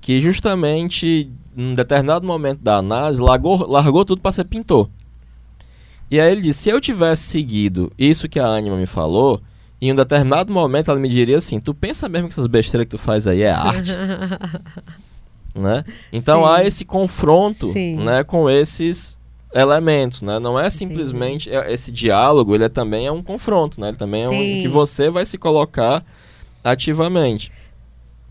que 0.02 0.20
justamente 0.20 1.32
em 1.56 1.74
determinado 1.74 2.26
momento 2.26 2.60
da 2.62 2.78
análise 2.78 3.22
largou, 3.22 3.66
largou 3.68 4.04
tudo 4.04 4.22
para 4.22 4.32
ser 4.32 4.46
pintor. 4.46 4.90
E 6.10 6.20
aí 6.20 6.32
ele 6.32 6.42
disse: 6.42 6.64
se 6.64 6.70
eu 6.70 6.82
tivesse 6.82 7.24
seguido 7.24 7.92
isso 7.98 8.28
que 8.28 8.40
a 8.40 8.48
Anima 8.48 8.76
me 8.76 8.86
falou, 8.86 9.42
em 9.82 9.92
um 9.92 9.96
determinado 9.96 10.52
momento 10.52 10.92
ela 10.92 11.00
me 11.00 11.08
diria 11.08 11.38
assim: 11.38 11.60
tu 11.60 11.74
pensa 11.74 12.10
mesmo 12.10 12.28
que 12.28 12.34
essas 12.34 12.48
besteiras 12.48 12.86
que 12.86 12.92
tu 12.92 12.98
faz 12.98 13.28
aí 13.28 13.44
é 13.44 13.52
arte? 13.52 13.92
né? 15.56 15.86
Então 16.12 16.42
Sim. 16.42 16.50
há 16.50 16.66
esse 16.66 16.84
confronto, 16.84 17.72
Sim. 17.72 17.96
né, 17.98 18.24
com 18.24 18.50
esses 18.50 19.18
elementos, 19.54 20.22
né? 20.22 20.40
Não 20.40 20.60
é 20.60 20.70
simplesmente 20.70 21.50
é- 21.50 21.72
esse 21.74 21.92
diálogo, 21.92 22.56
ele 22.56 22.64
é, 22.64 22.70
também 22.70 23.06
é 23.08 23.12
um 23.12 23.22
confronto, 23.22 23.80
né? 23.82 23.90
Ele 23.90 23.98
também 23.98 24.24
é 24.24 24.28
um 24.30 24.32
Sim. 24.32 24.60
que 24.62 24.68
você 24.68 25.10
vai 25.10 25.26
se 25.26 25.38
colocar 25.38 26.04
ativamente. 26.64 27.52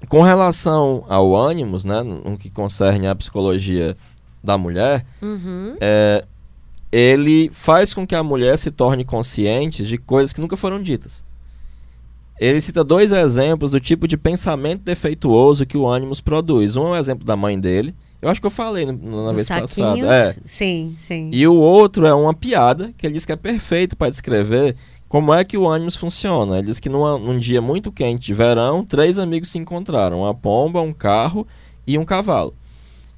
Com 0.09 0.23
relação 0.23 1.05
ao 1.09 1.35
ânimos, 1.37 1.85
né, 1.85 2.03
no 2.03 2.21
no 2.31 2.39
que 2.39 2.49
concerne 2.51 3.07
a 3.07 3.15
psicologia 3.15 3.97
da 4.43 4.57
mulher, 4.57 5.05
Uhum. 5.21 5.77
é, 5.81 6.25
ele 6.91 7.51
faz 7.53 7.93
com 7.93 8.07
que 8.07 8.15
a 8.15 8.23
mulher 8.23 8.57
se 8.59 8.71
torne 8.71 9.05
consciente 9.05 9.85
de 9.85 9.99
coisas 9.99 10.33
que 10.33 10.41
nunca 10.41 10.57
foram 10.57 10.83
ditas. 10.83 11.23
Ele 12.41 12.59
cita 12.63 12.83
dois 12.83 13.13
exemplos 13.13 13.71
do 13.71 13.79
tipo 13.79 14.09
de 14.09 14.17
pensamento 14.17 14.83
defeituoso 14.83 15.67
que 15.67 15.77
o 15.77 15.87
ânimos 15.87 16.23
produz. 16.23 16.75
Um 16.75 16.87
é 16.87 16.91
o 16.93 16.97
exemplo 16.97 17.23
da 17.27 17.37
mãe 17.37 17.61
dele. 17.61 17.95
Eu 18.23 18.31
acho 18.31 18.41
que 18.41 18.47
eu 18.47 18.51
falei 18.51 18.87
na 18.87 18.93
Dos 18.93 19.35
vez 19.35 19.47
saquinhos? 19.47 20.07
passada. 20.07 20.15
É. 20.17 20.35
Sim, 20.47 20.97
sim. 20.99 21.29
E 21.33 21.47
o 21.47 21.55
outro 21.55 22.07
é 22.07 22.15
uma 22.15 22.33
piada 22.33 22.95
que 22.97 23.07
ele 23.07 23.13
diz 23.15 23.27
que 23.27 23.33
é 23.33 23.37
perfeito 23.37 23.95
para 23.95 24.11
descrever 24.11 24.75
como 25.07 25.35
é 25.35 25.45
que 25.45 25.59
o 25.59 25.69
ânimos 25.69 25.97
funciona. 25.97 26.57
Ele 26.59 26.69
diz 26.69 26.81
que 26.81 26.89
numa- 26.89 27.19
num 27.19 27.39
dia 27.39 27.61
muito 27.61 27.93
quente 27.93 28.25
de 28.27 28.33
verão, 28.35 28.85
três 28.87 29.19
amigos 29.19 29.51
se 29.51 29.59
encontraram: 29.59 30.21
uma 30.21 30.35
pomba, 30.35 30.81
um 30.81 30.95
carro 30.95 31.47
e 31.87 31.99
um 31.99 32.05
cavalo. 32.07 32.55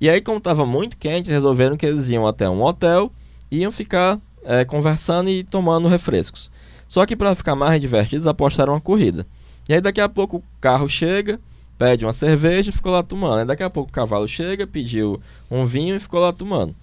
E 0.00 0.10
aí, 0.10 0.20
como 0.20 0.38
estava 0.38 0.66
muito 0.66 0.96
quente, 0.96 1.30
resolveram 1.30 1.76
que 1.76 1.86
eles 1.86 2.10
iam 2.10 2.26
até 2.26 2.50
um 2.50 2.60
hotel 2.64 3.12
e 3.52 3.58
iam 3.58 3.70
ficar 3.70 4.18
eh, 4.44 4.64
conversando 4.64 5.30
e 5.30 5.44
tomando 5.44 5.86
refrescos. 5.86 6.50
Só 6.93 7.07
que 7.07 7.16
para 7.16 7.34
ficar 7.34 7.57
mais 7.57 7.80
divertidos, 7.80 8.26
apostaram 8.26 8.74
uma 8.74 8.80
corrida. 8.80 9.26
E 9.66 9.72
aí, 9.72 9.80
daqui 9.80 9.99
a 9.99 10.11
pouco, 10.11 10.36
o 10.36 10.43
carro 10.61 10.86
chega, 10.90 11.40
pede 11.78 12.05
uma 12.05 12.12
cerveja 12.12 12.68
e 12.68 12.72
ficou 12.72 12.93
lá 12.93 13.03
tomando. 13.03 13.38
Aí, 13.38 13.45
daqui 13.47 13.62
a 13.62 13.70
pouco, 13.70 13.88
o 13.88 13.93
cavalo 13.93 14.28
chega, 14.28 14.66
pediu 14.66 15.18
um 15.51 15.64
vinho 15.64 15.97
e 15.97 15.99
ficou 15.99 16.20
lá 16.20 16.34
tomando. 16.34 16.76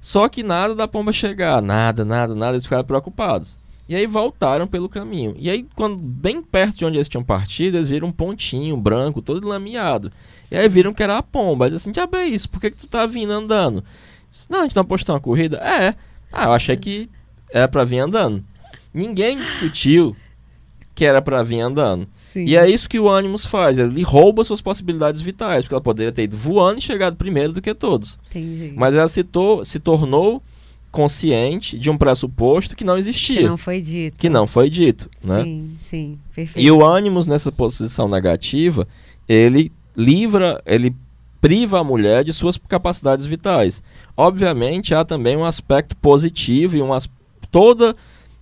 Só 0.00 0.28
que 0.28 0.44
nada 0.44 0.76
da 0.76 0.86
pomba 0.86 1.12
chegar, 1.12 1.60
nada, 1.60 2.04
nada, 2.04 2.36
nada, 2.36 2.52
eles 2.52 2.62
ficaram 2.62 2.84
preocupados. 2.84 3.58
E 3.88 3.96
aí 3.96 4.06
voltaram 4.06 4.64
pelo 4.64 4.88
caminho. 4.88 5.34
E 5.36 5.50
aí, 5.50 5.66
quando 5.74 5.96
bem 5.96 6.40
perto 6.40 6.76
de 6.76 6.84
onde 6.84 6.98
eles 6.98 7.08
tinham 7.08 7.24
partido, 7.24 7.76
eles 7.76 7.88
viram 7.88 8.06
um 8.06 8.12
pontinho 8.12 8.76
branco, 8.76 9.20
todo 9.20 9.48
lameado. 9.48 10.12
E 10.52 10.56
aí 10.56 10.68
viram 10.68 10.94
que 10.94 11.02
era 11.02 11.18
a 11.18 11.22
pomba. 11.22 11.66
Eles 11.66 11.82
assim, 11.82 11.90
diabo 11.90 12.16
é 12.16 12.26
isso? 12.26 12.48
Por 12.48 12.60
que, 12.60 12.70
que 12.70 12.76
tu 12.76 12.86
tá 12.86 13.06
vindo 13.06 13.32
andando? 13.32 13.82
Não, 14.48 14.60
a 14.60 14.62
gente 14.62 14.76
não 14.76 14.82
apostou 14.82 15.16
uma 15.16 15.20
corrida? 15.20 15.56
É. 15.56 15.96
Ah, 16.32 16.44
eu 16.44 16.52
achei 16.52 16.76
que 16.76 17.10
era 17.50 17.66
pra 17.66 17.82
vir 17.82 17.98
andando. 17.98 18.44
Ninguém 18.92 19.38
discutiu 19.38 20.14
que 20.94 21.04
era 21.06 21.22
para 21.22 21.42
vir 21.42 21.60
andando. 21.60 22.06
Sim. 22.14 22.44
E 22.44 22.54
é 22.56 22.68
isso 22.68 22.88
que 22.88 23.00
o 23.00 23.08
Animus 23.08 23.46
faz, 23.46 23.78
ele 23.78 24.02
rouba 24.02 24.44
suas 24.44 24.60
possibilidades 24.60 25.20
vitais, 25.22 25.64
porque 25.64 25.74
ela 25.74 25.80
poderia 25.80 26.12
ter 26.12 26.24
ido 26.24 26.36
voando 26.36 26.78
e 26.78 26.82
chegado 26.82 27.16
primeiro 27.16 27.52
do 27.52 27.62
que 27.62 27.74
todos. 27.74 28.18
Entendi. 28.30 28.74
Mas 28.76 28.94
ela 28.94 29.08
se, 29.08 29.24
to- 29.24 29.64
se 29.64 29.78
tornou 29.78 30.42
consciente 30.90 31.78
de 31.78 31.88
um 31.88 31.96
pressuposto 31.96 32.76
que 32.76 32.84
não 32.84 32.94
que 32.94 33.00
existia, 33.00 33.48
não 33.48 33.56
foi 33.56 33.80
dito. 33.80 34.18
que 34.18 34.28
não 34.28 34.46
foi 34.46 34.68
dito, 34.68 35.08
né? 35.24 35.42
Sim, 35.42 35.76
sim, 35.80 36.18
perfeito. 36.34 36.62
E 36.62 36.70
o 36.70 36.84
Animus 36.86 37.26
nessa 37.26 37.50
posição 37.50 38.06
negativa, 38.06 38.86
ele 39.26 39.72
livra, 39.96 40.60
ele 40.66 40.94
priva 41.40 41.80
a 41.80 41.84
mulher 41.84 42.22
de 42.24 42.32
suas 42.34 42.58
capacidades 42.68 43.24
vitais. 43.24 43.82
Obviamente 44.14 44.94
há 44.94 45.02
também 45.02 45.34
um 45.34 45.44
aspecto 45.46 45.96
positivo 45.96 46.76
e 46.76 46.82
um 46.82 46.92
as- 46.92 47.08
toda 47.50 47.96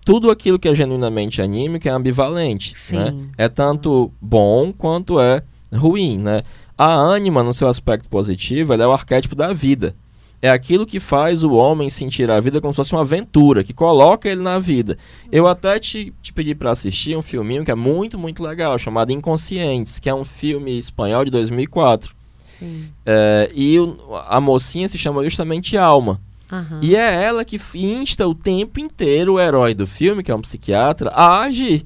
tudo 0.04 0.30
aquilo 0.30 0.58
que 0.58 0.68
é 0.68 0.74
genuinamente 0.74 1.40
anímico 1.42 1.86
é 1.88 1.90
ambivalente, 1.90 2.74
Sim. 2.76 2.96
né? 2.96 3.14
É 3.36 3.48
tanto 3.48 4.10
bom 4.20 4.72
quanto 4.72 5.20
é 5.20 5.42
ruim, 5.72 6.18
né? 6.18 6.42
A 6.76 6.92
ânima 6.94 7.42
no 7.42 7.52
seu 7.52 7.68
aspecto 7.68 8.08
positivo, 8.08 8.72
ela 8.72 8.84
é 8.84 8.86
o 8.86 8.92
arquétipo 8.92 9.34
da 9.34 9.52
vida. 9.52 9.94
É 10.42 10.48
aquilo 10.50 10.86
que 10.86 10.98
faz 10.98 11.44
o 11.44 11.52
homem 11.52 11.90
sentir 11.90 12.30
a 12.30 12.40
vida 12.40 12.62
como 12.62 12.72
se 12.72 12.76
fosse 12.78 12.94
uma 12.94 13.02
aventura, 13.02 13.62
que 13.62 13.74
coloca 13.74 14.26
ele 14.26 14.40
na 14.40 14.58
vida. 14.58 14.96
Eu 15.30 15.46
até 15.46 15.78
te, 15.78 16.14
te 16.22 16.32
pedi 16.32 16.54
para 16.54 16.70
assistir 16.70 17.14
um 17.14 17.20
filminho 17.20 17.62
que 17.62 17.70
é 17.70 17.74
muito, 17.74 18.18
muito 18.18 18.42
legal, 18.42 18.78
chamado 18.78 19.12
Inconscientes, 19.12 20.00
que 20.00 20.08
é 20.08 20.14
um 20.14 20.24
filme 20.24 20.78
espanhol 20.78 21.26
de 21.26 21.30
2004. 21.30 22.14
Sim. 22.38 22.84
É, 23.04 23.50
e 23.54 23.78
o- 23.78 23.98
a 24.28 24.40
mocinha 24.40 24.88
se 24.88 24.96
chama 24.96 25.22
justamente 25.22 25.76
Alma. 25.76 26.18
Aham. 26.50 26.80
E 26.82 26.96
é 26.96 27.22
ela 27.22 27.44
que 27.44 27.60
insta 27.74 28.26
o 28.26 28.34
tempo 28.34 28.80
inteiro 28.80 29.34
o 29.34 29.40
herói 29.40 29.74
do 29.74 29.86
filme, 29.86 30.22
que 30.22 30.30
é 30.30 30.34
um 30.34 30.40
psiquiatra, 30.40 31.10
a 31.10 31.40
agir. 31.40 31.84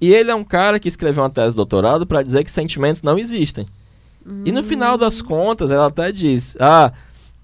E 0.00 0.12
ele 0.12 0.30
é 0.30 0.34
um 0.34 0.44
cara 0.44 0.78
que 0.78 0.88
escreveu 0.88 1.22
uma 1.22 1.30
tese 1.30 1.50
de 1.50 1.56
doutorado 1.56 2.06
para 2.06 2.22
dizer 2.22 2.44
que 2.44 2.50
sentimentos 2.50 3.02
não 3.02 3.18
existem. 3.18 3.66
E 4.44 4.50
no 4.50 4.62
final 4.62 4.96
das 4.96 5.20
contas, 5.20 5.70
ela 5.70 5.86
até 5.86 6.10
diz: 6.10 6.56
Ah, 6.58 6.92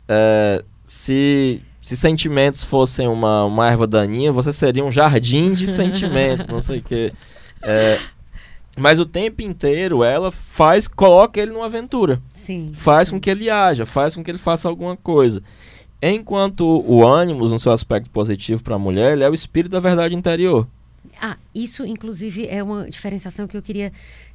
é, 0.09 0.65
se, 0.83 1.63
se 1.81 1.97
sentimentos 1.97 2.65
fossem 2.65 3.07
uma, 3.07 3.45
uma 3.45 3.71
erva 3.71 3.87
daninha, 3.87 4.33
você 4.33 4.53
seria 4.53 4.85
um 4.85 4.91
jardim 4.91 5.53
de 5.53 5.67
sentimentos, 5.69 6.47
não 6.47 6.61
sei 6.61 6.79
o 6.79 6.83
quê. 6.83 7.13
É, 7.63 8.01
mas 8.79 8.99
o 8.99 9.05
tempo 9.05 9.43
inteiro 9.43 10.03
ela 10.03 10.31
faz, 10.31 10.89
coloca 10.89 11.39
ele 11.39 11.53
numa 11.53 11.67
aventura 11.67 12.21
Sim. 12.33 12.71
faz 12.73 13.11
com 13.11 13.21
que 13.21 13.29
ele 13.29 13.51
haja, 13.51 13.85
faz 13.85 14.15
com 14.15 14.25
que 14.25 14.31
ele 14.31 14.39
faça 14.39 14.69
alguma 14.69 14.97
coisa. 14.97 15.43
Enquanto 16.03 16.65
o 16.87 17.05
ânimos, 17.07 17.53
no 17.53 17.59
seu 17.59 17.73
aspecto 17.73 18.09
positivo 18.11 18.63
para 18.63 18.75
a 18.77 18.79
mulher, 18.79 19.13
ele 19.13 19.25
é 19.25 19.29
o 19.29 19.35
espírito 19.35 19.73
da 19.73 19.81
verdade 19.81 20.15
interior. 20.15 20.67
Ah, 21.21 21.37
isso 21.55 21.85
inclusive 21.85 22.47
é 22.47 22.63
uma 22.63 22.89
diferenciação 22.91 23.47
que 23.47 23.57
eu 23.57 23.63
queria 23.63 23.93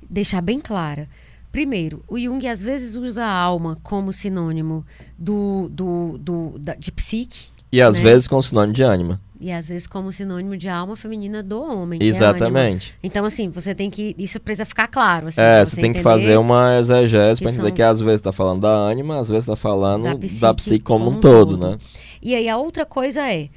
deixar 0.07 0.41
bem 0.41 0.59
clara. 0.59 1.07
Primeiro, 1.51 2.03
o 2.07 2.19
Jung 2.19 2.45
às 2.47 2.61
vezes 2.61 2.95
usa 2.95 3.23
a 3.25 3.31
alma 3.31 3.77
como 3.81 4.11
sinônimo 4.13 4.85
do, 5.17 5.69
do, 5.71 6.17
do, 6.19 6.59
da- 6.59 6.75
de 6.75 6.91
psique 6.91 7.47
E 7.71 7.81
às 7.81 7.97
Né? 7.97 8.03
vezes 8.03 8.27
com 8.27 8.41
sinônimo 8.41 8.73
de 8.73 8.83
ânima. 8.83 9.19
E 9.39 9.51
às 9.51 9.69
vezes 9.69 9.85
como 9.87 10.11
sinônimo 10.11 10.55
de 10.57 10.69
alma 10.69 10.95
feminina 10.95 11.41
do 11.43 11.61
homem. 11.61 11.99
é. 12.01 12.05
Exatamente. 12.05 12.93
Então, 13.03 13.25
assim, 13.25 13.49
você 13.49 13.73
tem 13.75 13.89
que. 13.89 14.15
Isso 14.17 14.39
precisa 14.39 14.65
ficar 14.65 14.87
claro. 14.87 15.27
Assim, 15.27 15.41
É, 15.41 15.57
pra 15.57 15.65
você 15.65 15.81
tem 15.81 15.91
que 15.93 16.01
fazer 16.01 16.37
uma 16.37 16.77
exegese 16.77 17.41
para 17.41 17.51
entender 17.51 17.67
são- 17.67 17.75
que 17.75 17.81
às 17.81 17.99
vezes 17.99 18.19
está 18.19 18.31
falando 18.31 18.61
da 18.61 18.69
ânima, 18.69 19.19
às 19.19 19.29
vezes 19.29 19.43
está 19.43 19.55
falando 19.55 20.03
Da 20.03 20.13
da 20.13 20.17
psique 20.19 20.55
psique, 20.55 20.83
como, 20.83 21.05
como 21.05 21.17
um 21.17 21.19
todo, 21.21 21.57
todo. 21.57 21.71
né? 21.71 21.77
E 22.21 22.33
aí 22.35 22.47
a 22.49 22.57
outra 22.57 22.85
coisa 22.85 23.21
é. 23.31 23.49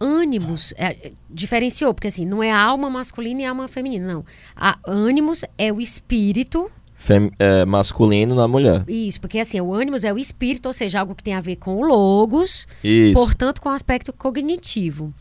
Ânimos, 0.00 0.74
é, 0.76 0.86
é, 0.86 1.12
diferenciou, 1.30 1.94
porque 1.94 2.08
assim, 2.08 2.26
não 2.26 2.42
é 2.42 2.50
alma 2.50 2.90
masculina 2.90 3.42
e 3.42 3.44
alma 3.46 3.68
feminina, 3.68 4.12
não. 4.12 4.24
A 4.56 4.76
ânimos 4.86 5.44
é 5.56 5.72
o 5.72 5.80
espírito, 5.80 6.68
Fem- 6.96 7.30
é, 7.38 7.64
masculino 7.66 8.34
na 8.34 8.48
mulher. 8.48 8.84
isso, 8.88 9.20
porque 9.20 9.38
assim, 9.38 9.60
o 9.60 9.74
ânimos 9.74 10.04
é 10.04 10.12
o 10.12 10.18
espírito, 10.18 10.66
ou 10.66 10.72
seja, 10.72 11.00
algo 11.00 11.14
que 11.14 11.22
tem 11.22 11.34
a 11.34 11.40
ver 11.40 11.56
com 11.56 11.76
o 11.76 11.84
logos, 11.86 12.66
Isso. 12.82 13.12
portanto, 13.14 13.60
com 13.60 13.68
o 13.68 13.72
aspecto 13.72 14.12
cognitivo. 14.12 15.12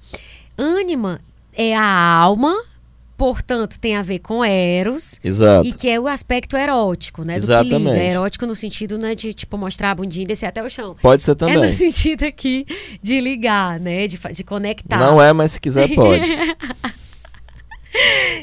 Ânima 0.57 1.19
é 1.51 1.75
a 1.75 1.83
alma, 1.85 2.55
portanto, 3.17 3.79
tem 3.79 3.95
a 3.95 4.01
ver 4.01 4.19
com 4.19 4.45
Eros, 4.45 5.19
Exato. 5.23 5.67
e 5.67 5.73
que 5.73 5.89
é 5.89 5.99
o 5.99 6.07
aspecto 6.07 6.55
erótico, 6.55 7.23
né? 7.23 7.35
Do 7.35 7.47
que 7.47 7.51
Exatamente. 7.51 7.77
liga. 7.79 7.97
É 7.97 8.11
erótico 8.11 8.45
no 8.45 8.55
sentido, 8.55 8.97
né, 8.97 9.13
de, 9.15 9.33
tipo, 9.33 9.57
mostrar 9.57 9.91
a 9.91 9.95
bundinha 9.95 10.23
e 10.23 10.27
descer 10.27 10.45
até 10.45 10.63
o 10.63 10.69
chão. 10.69 10.95
Pode 11.01 11.21
ser 11.23 11.31
É 11.31 11.35
também. 11.35 11.57
no 11.57 11.71
sentido 11.73 12.23
aqui 12.23 12.65
de 13.01 13.19
ligar, 13.19 13.79
né? 13.79 14.07
De, 14.07 14.17
de 14.33 14.43
conectar. 14.43 14.99
Não 14.99 15.21
é, 15.21 15.33
mas 15.33 15.53
se 15.53 15.59
quiser 15.59 15.93
pode. 15.93 16.29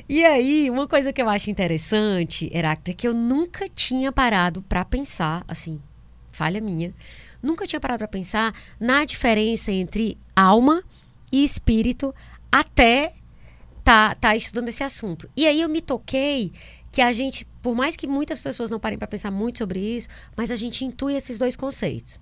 E 0.08 0.24
aí, 0.24 0.70
uma 0.70 0.86
coisa 0.86 1.12
que 1.12 1.20
eu 1.20 1.28
acho 1.28 1.50
interessante, 1.50 2.50
Heráclito, 2.54 2.90
é 2.90 2.94
que 2.94 3.08
eu 3.08 3.14
nunca 3.14 3.68
tinha 3.68 4.12
parado 4.12 4.62
pra 4.62 4.84
pensar, 4.84 5.44
assim, 5.48 5.80
falha 6.30 6.60
minha, 6.60 6.94
nunca 7.42 7.66
tinha 7.66 7.80
parado 7.80 7.98
pra 7.98 8.08
pensar 8.08 8.54
na 8.78 9.04
diferença 9.04 9.72
entre 9.72 10.16
alma 10.34 10.82
e 11.32 11.44
espírito 11.44 12.14
até 12.50 13.14
tá, 13.82 14.14
tá 14.14 14.36
estudando 14.36 14.68
esse 14.68 14.82
assunto. 14.82 15.28
E 15.36 15.46
aí 15.46 15.60
eu 15.60 15.68
me 15.68 15.80
toquei 15.80 16.52
que 16.92 17.00
a 17.00 17.12
gente, 17.12 17.46
por 17.62 17.74
mais 17.74 17.96
que 17.96 18.06
muitas 18.06 18.40
pessoas 18.40 18.70
não 18.70 18.80
parem 18.80 18.98
pra 18.98 19.06
pensar 19.06 19.30
muito 19.30 19.58
sobre 19.58 19.80
isso, 19.80 20.08
mas 20.36 20.50
a 20.50 20.56
gente 20.56 20.84
intui 20.84 21.14
esses 21.14 21.38
dois 21.38 21.56
conceitos. 21.56 22.18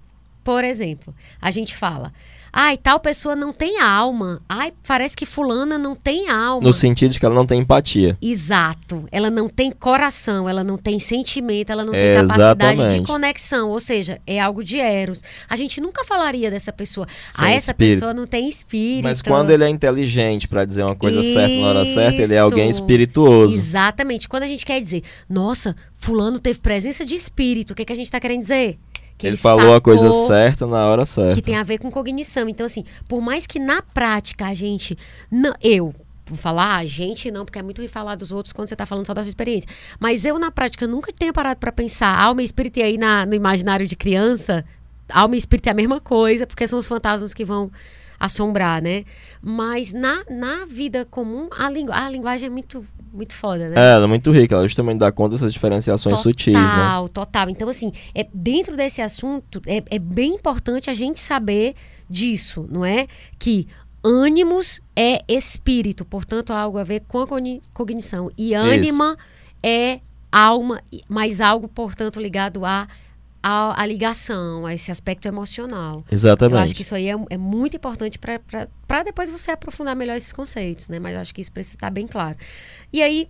Por 0.48 0.64
exemplo, 0.64 1.14
a 1.42 1.50
gente 1.50 1.76
fala, 1.76 2.10
ai, 2.50 2.78
tal 2.78 2.98
pessoa 3.00 3.36
não 3.36 3.52
tem 3.52 3.78
alma. 3.82 4.40
Ai, 4.48 4.72
parece 4.86 5.14
que 5.14 5.26
fulana 5.26 5.76
não 5.76 5.94
tem 5.94 6.30
alma. 6.30 6.66
No 6.66 6.72
sentido 6.72 7.12
de 7.12 7.20
que 7.20 7.26
ela 7.26 7.34
não 7.34 7.44
tem 7.44 7.60
empatia. 7.60 8.16
Exato. 8.22 9.06
Ela 9.12 9.28
não 9.28 9.46
tem 9.46 9.70
coração, 9.70 10.48
ela 10.48 10.64
não 10.64 10.78
tem 10.78 10.98
sentimento, 10.98 11.70
ela 11.70 11.84
não 11.84 11.92
tem 11.92 12.00
É, 12.00 12.14
capacidade 12.14 12.58
de 12.58 12.72
exatamente. 12.72 13.06
conexão. 13.06 13.68
Ou 13.68 13.78
seja, 13.78 14.22
é 14.26 14.40
algo 14.40 14.64
de 14.64 14.80
Eros. 14.80 15.22
A 15.50 15.54
gente 15.54 15.82
nunca 15.82 16.02
falaria 16.02 16.50
dessa 16.50 16.72
pessoa. 16.72 17.06
Sem 17.30 17.44
ah, 17.44 17.50
essa 17.50 17.72
espírito. 17.72 17.96
pessoa 17.96 18.14
não 18.14 18.26
tem 18.26 18.48
espírito. 18.48 19.04
Mas 19.04 19.20
quando 19.20 19.50
ele 19.50 19.64
é 19.64 19.68
inteligente 19.68 20.48
para 20.48 20.64
dizer 20.64 20.82
uma 20.82 20.96
coisa 20.96 21.22
certa 21.24 21.56
na 21.56 21.66
hora 21.66 21.84
certa, 21.84 22.22
ele 22.22 22.32
é 22.32 22.38
alguém 22.38 22.70
Isso. 22.70 22.80
espirituoso. 22.80 23.54
Exatamente. 23.54 24.26
Quando 24.26 24.44
a 24.44 24.48
gente 24.48 24.64
quer 24.64 24.80
dizer, 24.80 25.02
nossa, 25.28 25.76
fulano 25.94 26.38
teve 26.38 26.58
presença 26.60 27.04
de 27.04 27.14
espírito, 27.14 27.72
o 27.72 27.74
que, 27.74 27.84
que 27.84 27.92
a 27.92 27.96
gente 27.96 28.06
está 28.06 28.18
querendo 28.18 28.40
dizer? 28.40 28.78
Que 29.18 29.26
ele 29.26 29.36
falou 29.36 29.74
a 29.74 29.80
coisa 29.80 30.10
certa 30.28 30.64
na 30.64 30.86
hora 30.86 31.04
certa. 31.04 31.34
que 31.34 31.42
tem 31.42 31.56
a 31.56 31.64
ver 31.64 31.78
com 31.78 31.90
cognição. 31.90 32.48
Então, 32.48 32.64
assim, 32.64 32.84
por 33.08 33.20
mais 33.20 33.46
que 33.46 33.58
na 33.58 33.82
prática 33.82 34.46
a 34.46 34.54
gente. 34.54 34.96
Não, 35.30 35.52
eu. 35.60 35.92
Vou 36.26 36.36
falar 36.36 36.76
a 36.76 36.84
gente 36.84 37.30
não, 37.30 37.44
porque 37.44 37.58
é 37.58 37.62
muito 37.62 37.86
falar 37.88 38.14
dos 38.14 38.32
outros 38.32 38.52
quando 38.52 38.68
você 38.68 38.76
tá 38.76 38.84
falando 38.84 39.06
só 39.06 39.14
da 39.14 39.22
sua 39.22 39.30
experiência. 39.30 39.68
Mas 39.98 40.24
eu, 40.24 40.38
na 40.38 40.50
prática, 40.50 40.86
nunca 40.86 41.10
tenho 41.10 41.32
parado 41.32 41.58
para 41.58 41.72
pensar 41.72 42.16
alma 42.16 42.42
e 42.42 42.44
espírito, 42.44 42.78
e 42.78 42.82
aí 42.82 42.98
na, 42.98 43.24
no 43.24 43.34
imaginário 43.34 43.86
de 43.86 43.96
criança, 43.96 44.64
alma 45.08 45.34
e 45.34 45.38
espírito 45.38 45.68
é 45.68 45.70
a 45.70 45.74
mesma 45.74 46.00
coisa, 46.00 46.46
porque 46.46 46.68
são 46.68 46.78
os 46.78 46.86
fantasmas 46.86 47.32
que 47.32 47.46
vão 47.46 47.72
assombrar, 48.18 48.82
né? 48.82 49.04
Mas 49.42 49.92
na, 49.92 50.24
na 50.30 50.64
vida 50.66 51.04
comum, 51.04 51.48
a, 51.56 51.70
lingu 51.70 51.92
a 51.92 52.10
linguagem 52.10 52.46
é 52.46 52.50
muito, 52.50 52.84
muito 53.12 53.34
foda, 53.34 53.68
né? 53.68 53.74
É, 53.76 53.92
ela 53.94 54.04
é 54.04 54.08
muito 54.08 54.30
rica, 54.32 54.54
ela 54.54 54.66
justamente 54.66 54.98
dá 54.98 55.12
conta 55.12 55.36
dessas 55.36 55.52
diferenciações 55.52 56.20
sutis, 56.20 56.54
né? 56.54 56.60
Total, 56.60 57.08
total. 57.08 57.50
Então, 57.50 57.68
assim, 57.68 57.92
é, 58.14 58.26
dentro 58.34 58.76
desse 58.76 59.00
assunto, 59.00 59.62
é, 59.66 59.82
é 59.90 59.98
bem 59.98 60.34
importante 60.34 60.90
a 60.90 60.94
gente 60.94 61.20
saber 61.20 61.74
disso, 62.10 62.66
não 62.70 62.84
é? 62.84 63.06
Que 63.38 63.66
ânimos 64.02 64.80
é 64.96 65.22
espírito, 65.28 66.04
portanto, 66.04 66.52
algo 66.52 66.78
a 66.78 66.84
ver 66.84 67.02
com 67.06 67.20
a 67.20 67.26
cogni- 67.26 67.62
cognição. 67.72 68.30
E 68.36 68.54
ânima 68.54 69.16
é 69.62 70.00
alma, 70.30 70.80
mas 71.08 71.40
algo, 71.40 71.68
portanto, 71.68 72.20
ligado 72.20 72.64
à 72.64 72.86
a, 73.42 73.80
a, 73.80 73.86
ligação, 73.86 74.66
a 74.66 74.74
esse 74.74 74.90
aspecto 74.90 75.26
emocional. 75.26 76.04
Eu 76.10 76.14
Exatamente. 76.14 76.62
acho 76.62 76.74
que 76.74 76.82
isso 76.82 76.94
aí 76.94 77.08
é, 77.08 77.14
é 77.30 77.36
muito 77.36 77.76
importante 77.76 78.18
para 78.18 79.02
depois 79.04 79.30
você 79.30 79.50
aprofundar 79.50 79.94
melhor 79.94 80.16
esses 80.16 80.32
conceitos, 80.32 80.88
né? 80.88 80.98
Mas 80.98 81.14
eu 81.14 81.20
acho 81.20 81.34
que 81.34 81.40
isso 81.40 81.52
precisa 81.52 81.76
estar 81.76 81.90
bem 81.90 82.06
claro. 82.06 82.36
E 82.92 83.00
aí, 83.02 83.28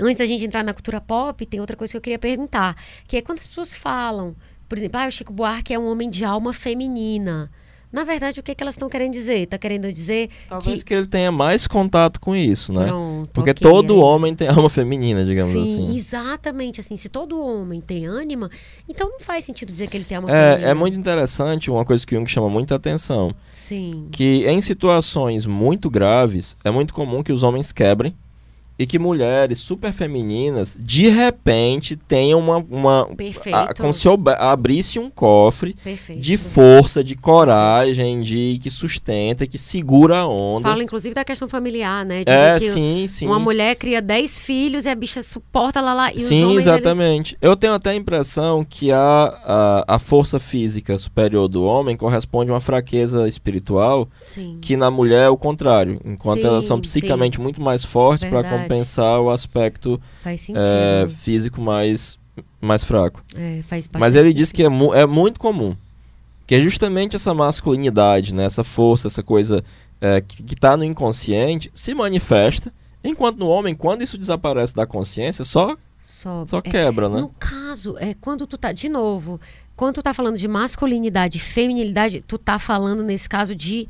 antes 0.00 0.18
da 0.18 0.26
gente 0.26 0.44
entrar 0.44 0.64
na 0.64 0.72
cultura 0.72 1.00
pop, 1.00 1.44
tem 1.46 1.60
outra 1.60 1.76
coisa 1.76 1.92
que 1.92 1.96
eu 1.96 2.00
queria 2.00 2.18
perguntar, 2.18 2.76
que 3.06 3.16
é 3.16 3.22
quando 3.22 3.38
as 3.38 3.46
pessoas 3.46 3.74
falam, 3.74 4.34
por 4.68 4.78
exemplo, 4.78 5.00
ah, 5.00 5.08
o 5.08 5.10
Chico 5.10 5.32
Buarque 5.32 5.74
é 5.74 5.78
um 5.78 5.86
homem 5.86 6.08
de 6.08 6.24
alma 6.24 6.52
feminina. 6.52 7.50
Na 7.94 8.02
verdade, 8.02 8.40
o 8.40 8.42
que, 8.42 8.50
é 8.50 8.54
que 8.56 8.62
elas 8.64 8.74
estão 8.74 8.88
querendo 8.88 9.12
dizer? 9.12 9.38
Está 9.44 9.56
querendo 9.56 9.90
dizer 9.92 10.28
Talvez 10.48 10.82
que... 10.82 10.92
ele 10.92 11.06
tenha 11.06 11.30
mais 11.30 11.68
contato 11.68 12.20
com 12.20 12.34
isso, 12.34 12.72
né? 12.72 12.86
Pronto, 12.86 13.30
Porque 13.32 13.50
ok, 13.52 13.62
todo 13.70 13.94
aí- 13.94 14.00
homem 14.00 14.34
tem 14.34 14.48
alma 14.48 14.68
feminina, 14.68 15.24
digamos 15.24 15.52
Sim, 15.52 15.62
assim. 15.62 15.96
exatamente. 15.96 16.80
Assim, 16.80 16.96
se 16.96 17.08
todo 17.08 17.40
homem 17.40 17.80
tem 17.80 18.04
ânima, 18.06 18.50
então 18.88 19.08
não 19.08 19.20
faz 19.20 19.44
sentido 19.44 19.70
dizer 19.72 19.86
que 19.88 19.96
ele 19.96 20.04
tem 20.04 20.16
alma 20.16 20.28
É, 20.28 20.50
feminina. 20.50 20.70
é 20.70 20.74
muito 20.74 20.98
interessante, 20.98 21.70
uma 21.70 21.84
coisa 21.84 22.04
que 22.04 22.16
o 22.16 22.18
Jung 22.18 22.28
chama 22.28 22.48
muita 22.50 22.74
atenção, 22.74 23.32
Sim. 23.52 24.08
que 24.10 24.44
em 24.46 24.60
situações 24.60 25.46
muito 25.46 25.88
graves, 25.88 26.56
é 26.64 26.70
muito 26.72 26.92
comum 26.92 27.22
que 27.22 27.32
os 27.32 27.44
homens 27.44 27.70
quebrem 27.72 28.14
e 28.78 28.86
que 28.86 28.98
mulheres 28.98 29.58
super 29.58 29.92
femininas 29.92 30.76
de 30.80 31.08
repente 31.08 31.96
tenham 31.96 32.40
uma, 32.40 32.58
uma 32.58 33.06
Perfeito. 33.16 33.54
a- 33.54 33.72
como 33.74 33.92
se 33.92 34.08
abrisse 34.38 34.98
um 34.98 35.08
cofre 35.08 35.74
Perfeito. 35.74 36.20
de 36.20 36.36
força, 36.36 37.02
de 37.04 37.14
coragem, 37.14 38.20
de 38.20 38.58
que 38.62 38.70
sustenta, 38.70 39.46
que 39.46 39.58
segura 39.58 40.18
a 40.18 40.26
onda. 40.26 40.68
Fala 40.68 40.82
inclusive 40.82 41.14
da 41.14 41.24
questão 41.24 41.46
familiar, 41.48 42.04
né? 42.04 42.24
Dizem 42.24 42.40
é, 42.42 42.58
que 42.58 42.70
sim, 42.70 43.06
sim. 43.06 43.26
uma 43.26 43.38
mulher 43.38 43.76
cria 43.76 44.02
10 44.02 44.38
filhos 44.38 44.86
e 44.86 44.88
a 44.88 44.94
bicha 44.94 45.22
suporta 45.22 45.80
lá 45.80 45.94
lá. 45.94 46.12
E 46.12 46.16
os 46.16 46.24
Sim, 46.24 46.44
homens, 46.44 46.60
exatamente. 46.60 47.36
Eu 47.40 47.56
tenho 47.56 47.74
até 47.74 47.90
a 47.90 47.94
impressão 47.94 48.64
que 48.64 48.90
a, 48.90 48.98
a, 48.98 49.94
a 49.94 49.98
força 49.98 50.40
física 50.40 50.96
superior 50.98 51.48
do 51.48 51.62
homem 51.64 51.96
corresponde 51.96 52.50
a 52.50 52.54
uma 52.54 52.60
fraqueza 52.60 53.28
espiritual, 53.28 54.08
Eles... 54.20 54.30
Sim. 54.32 54.58
que 54.60 54.76
na 54.76 54.90
mulher 54.90 55.26
é 55.26 55.28
o 55.28 55.36
contrário. 55.36 56.00
Enquanto 56.04 56.40
Sim, 56.40 56.46
elas 56.46 56.64
são 56.64 56.76
sim. 56.78 56.82
psicamente 56.82 57.40
muito 57.40 57.60
mais 57.60 57.84
fortes 57.84 58.28
para. 58.28 58.63
Compensar 58.68 59.20
o 59.20 59.30
aspecto 59.30 60.00
é, 60.24 61.08
físico 61.08 61.60
mais, 61.60 62.18
mais 62.60 62.84
fraco. 62.84 63.22
É, 63.34 63.62
Mas 63.98 64.14
ele 64.14 64.32
diz 64.32 64.50
que 64.52 64.62
é, 64.62 64.68
mu- 64.68 64.94
é 64.94 65.06
muito 65.06 65.38
comum. 65.38 65.76
Que 66.46 66.56
é 66.56 66.60
justamente 66.60 67.16
essa 67.16 67.32
masculinidade, 67.32 68.34
né? 68.34 68.44
essa 68.44 68.62
força, 68.62 69.08
essa 69.08 69.22
coisa 69.22 69.64
é, 70.00 70.20
que, 70.20 70.42
que 70.42 70.54
tá 70.54 70.76
no 70.76 70.84
inconsciente, 70.84 71.70
se 71.72 71.94
manifesta. 71.94 72.72
Enquanto 73.02 73.38
no 73.38 73.48
homem, 73.48 73.74
quando 73.74 74.02
isso 74.02 74.18
desaparece 74.18 74.74
da 74.74 74.86
consciência, 74.86 75.44
só, 75.44 75.76
Só, 76.00 76.44
só 76.46 76.58
é, 76.58 76.62
quebra, 76.62 77.08
né? 77.08 77.20
No 77.20 77.30
caso, 77.38 77.96
é 77.98 78.14
quando 78.20 78.46
tu 78.46 78.56
tá. 78.58 78.72
De 78.72 78.88
novo, 78.88 79.40
quando 79.76 79.94
tu 79.96 80.02
tá 80.02 80.12
falando 80.14 80.36
de 80.36 80.48
masculinidade 80.48 81.38
e 81.38 81.40
feminilidade, 81.40 82.22
tu 82.26 82.36
tá 82.38 82.58
falando, 82.58 83.02
nesse 83.02 83.28
caso, 83.28 83.54
de 83.54 83.88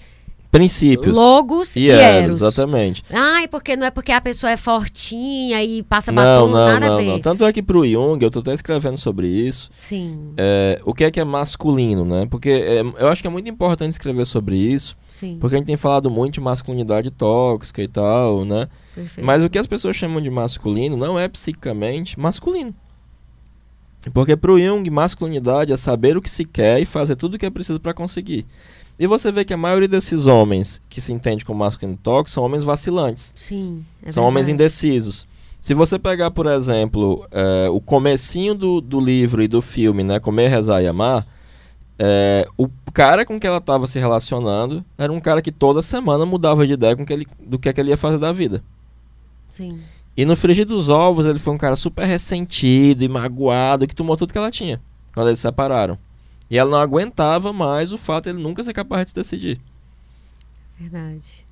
Princípios. 0.54 1.16
logos 1.16 1.74
e, 1.76 1.80
e 1.80 1.90
eros. 1.90 2.02
eros, 2.02 2.42
exatamente. 2.42 3.02
Ai, 3.10 3.48
porque 3.48 3.76
não 3.76 3.86
é 3.86 3.90
porque 3.90 4.12
a 4.12 4.20
pessoa 4.20 4.52
é 4.52 4.56
fortinha 4.56 5.62
e 5.62 5.82
passa 5.82 6.12
Não, 6.12 6.22
batom, 6.22 6.46
não, 6.46 6.66
nada 6.66 6.86
a 6.86 6.88
não, 6.90 6.96
ver. 6.98 7.06
não. 7.06 7.20
Tanto 7.20 7.44
é 7.44 7.52
que 7.52 7.62
pro 7.62 7.84
Jung, 7.84 8.22
eu 8.24 8.30
tô 8.30 8.38
até 8.38 8.54
escrevendo 8.54 8.96
sobre 8.96 9.26
isso, 9.26 9.70
Sim, 9.74 10.32
é, 10.36 10.80
o 10.84 10.94
que 10.94 11.04
é 11.04 11.10
que 11.10 11.18
é 11.18 11.24
masculino, 11.24 12.04
né? 12.04 12.26
Porque 12.30 12.50
é, 12.50 12.80
eu 12.80 13.08
acho 13.08 13.20
que 13.20 13.26
é 13.26 13.30
muito 13.30 13.50
importante 13.50 13.92
escrever 13.92 14.26
sobre 14.26 14.56
isso, 14.56 14.96
sim. 15.08 15.38
porque 15.40 15.56
a 15.56 15.58
gente 15.58 15.66
tem 15.66 15.76
falado 15.76 16.10
muito 16.10 16.34
de 16.34 16.40
masculinidade 16.40 17.10
tóxica 17.10 17.82
e 17.82 17.88
tal, 17.88 18.44
né? 18.44 18.68
perfeito. 18.94 19.26
Mas 19.26 19.42
o 19.42 19.50
que 19.50 19.58
as 19.58 19.66
pessoas 19.66 19.96
chamam 19.96 20.20
de 20.20 20.30
masculino 20.30 20.96
não 20.96 21.18
é 21.18 21.28
psicamente 21.28 22.18
masculino. 22.18 22.74
Porque 24.12 24.36
pro 24.36 24.60
Jung, 24.60 24.88
masculinidade 24.90 25.72
é 25.72 25.76
saber 25.76 26.16
o 26.16 26.22
que 26.22 26.28
se 26.28 26.44
quer 26.44 26.80
e 26.80 26.86
fazer 26.86 27.16
tudo 27.16 27.34
o 27.34 27.38
que 27.38 27.46
é 27.46 27.50
preciso 27.50 27.80
para 27.80 27.94
conseguir. 27.94 28.46
E 28.98 29.06
você 29.06 29.32
vê 29.32 29.44
que 29.44 29.52
a 29.52 29.56
maioria 29.56 29.88
desses 29.88 30.26
homens 30.26 30.80
que 30.88 31.00
se 31.00 31.12
entende 31.12 31.44
como 31.44 31.58
masculino 31.58 31.98
tóxico 32.00 32.30
são 32.30 32.44
homens 32.44 32.62
vacilantes. 32.62 33.32
Sim, 33.34 33.84
é 34.02 34.12
são 34.12 34.22
homens 34.24 34.46
verdade. 34.46 34.64
indecisos. 34.64 35.26
Se 35.60 35.74
você 35.74 35.98
pegar, 35.98 36.30
por 36.30 36.46
exemplo, 36.46 37.26
eh, 37.32 37.68
o 37.70 37.80
comecinho 37.80 38.54
do, 38.54 38.80
do 38.80 39.00
livro 39.00 39.42
e 39.42 39.48
do 39.48 39.62
filme, 39.62 40.04
né, 40.04 40.20
Comer, 40.20 40.48
Rezar 40.48 40.82
e 40.82 40.86
Amar, 40.86 41.26
eh, 41.98 42.46
o 42.56 42.68
cara 42.92 43.24
com 43.24 43.40
que 43.40 43.46
ela 43.46 43.58
estava 43.58 43.86
se 43.86 43.98
relacionando 43.98 44.84
era 44.98 45.10
um 45.12 45.20
cara 45.20 45.40
que 45.40 45.50
toda 45.50 45.80
semana 45.80 46.26
mudava 46.26 46.66
de 46.66 46.74
ideia 46.74 46.94
com 46.94 47.04
que 47.04 47.12
ele, 47.12 47.26
do 47.40 47.58
que, 47.58 47.68
é 47.68 47.72
que 47.72 47.80
ele 47.80 47.90
ia 47.90 47.96
fazer 47.96 48.18
da 48.18 48.30
vida. 48.30 48.62
Sim, 49.48 49.80
E 50.16 50.24
no 50.24 50.36
frigir 50.36 50.66
dos 50.66 50.88
ovos, 50.88 51.26
ele 51.26 51.38
foi 51.38 51.54
um 51.54 51.58
cara 51.58 51.76
super 51.76 52.04
ressentido 52.06 53.02
e 53.02 53.08
magoado 53.08 53.86
que 53.86 53.94
tomou 53.94 54.16
tudo 54.16 54.32
que 54.32 54.38
ela 54.38 54.50
tinha 54.50 54.80
quando 55.14 55.28
eles 55.28 55.38
se 55.38 55.42
separaram. 55.42 55.96
E 56.54 56.58
ela 56.58 56.70
não 56.70 56.78
aguentava 56.78 57.52
mais 57.52 57.92
o 57.92 57.98
fato 57.98 58.24
de 58.24 58.30
ele 58.30 58.40
nunca 58.40 58.62
ser 58.62 58.72
capaz 58.72 59.06
de 59.06 59.10
se 59.10 59.14
decidir. 59.16 59.60
verdade. 60.78 61.44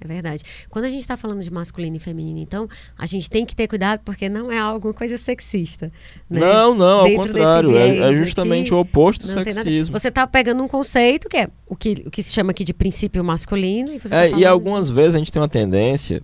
É 0.00 0.06
verdade. 0.06 0.44
Quando 0.70 0.84
a 0.84 0.88
gente 0.88 1.00
está 1.00 1.16
falando 1.16 1.42
de 1.42 1.50
masculino 1.52 1.96
e 1.96 1.98
feminino, 1.98 2.38
então, 2.38 2.68
a 2.96 3.04
gente 3.04 3.28
tem 3.28 3.44
que 3.44 3.56
ter 3.56 3.66
cuidado 3.66 4.00
porque 4.04 4.28
não 4.28 4.48
é 4.52 4.56
alguma 4.56 4.94
coisa 4.94 5.18
sexista. 5.18 5.90
Né? 6.30 6.38
Não, 6.38 6.72
não, 6.72 7.00
ao 7.00 7.04
Dentro 7.06 7.24
desse 7.32 7.38
contrário. 7.38 7.76
É, 7.76 7.98
é 7.98 8.12
justamente 8.14 8.72
o 8.72 8.78
oposto 8.78 9.26
do 9.26 9.32
sexismo. 9.32 9.98
Você 9.98 10.06
está 10.06 10.24
pegando 10.24 10.62
um 10.62 10.68
conceito 10.68 11.28
que 11.28 11.36
é 11.38 11.48
o 11.66 11.74
que, 11.74 12.04
o 12.06 12.10
que 12.12 12.22
se 12.22 12.32
chama 12.32 12.52
aqui 12.52 12.62
de 12.62 12.72
princípio 12.72 13.24
masculino. 13.24 13.92
E, 13.92 13.98
tá 13.98 14.08
É, 14.16 14.26
falando 14.28 14.34
e 14.34 14.38
de- 14.38 14.46
algumas 14.46 14.88
vezes 14.88 15.16
a 15.16 15.18
gente 15.18 15.32
tem 15.32 15.42
uma 15.42 15.48
tendência 15.48 16.22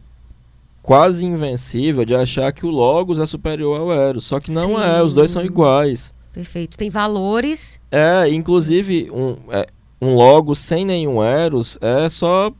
quase 0.80 1.26
invencível 1.26 2.04
de 2.04 2.14
achar 2.14 2.52
que 2.52 2.64
o 2.64 2.70
Logos 2.70 3.18
é 3.18 3.26
superior 3.26 3.80
ao 3.80 3.92
Eros. 3.92 4.24
Só 4.24 4.38
que 4.38 4.52
não 4.52 4.80
é, 4.80 5.02
os 5.02 5.14
dois 5.16 5.32
são 5.32 5.42
Sim. 5.42 5.48
iguais. 5.48 6.14
Perfeito. 6.34 6.76
Tem 6.76 6.90
valores. 6.90 7.80
É, 7.90 8.28
inclusive, 8.28 9.08
um, 9.10 9.36
é, 9.50 9.66
um 10.02 10.14
Logos 10.14 10.58
sem 10.58 10.84
nenhum 10.84 11.22
Eros 11.22 11.78
é 11.80 12.08
só. 12.10 12.52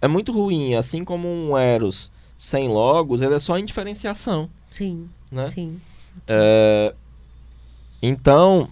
É 0.00 0.06
muito 0.06 0.30
ruim. 0.30 0.74
Assim 0.76 1.04
como 1.04 1.26
um 1.26 1.58
Eros 1.58 2.12
sem 2.36 2.68
Logos, 2.68 3.20
ele 3.22 3.34
é 3.34 3.40
só 3.40 3.58
indiferenciação. 3.58 4.48
Sim, 4.70 5.08
Né? 5.32 5.44
sim. 5.46 5.80
É, 6.28 6.94
então, 8.02 8.68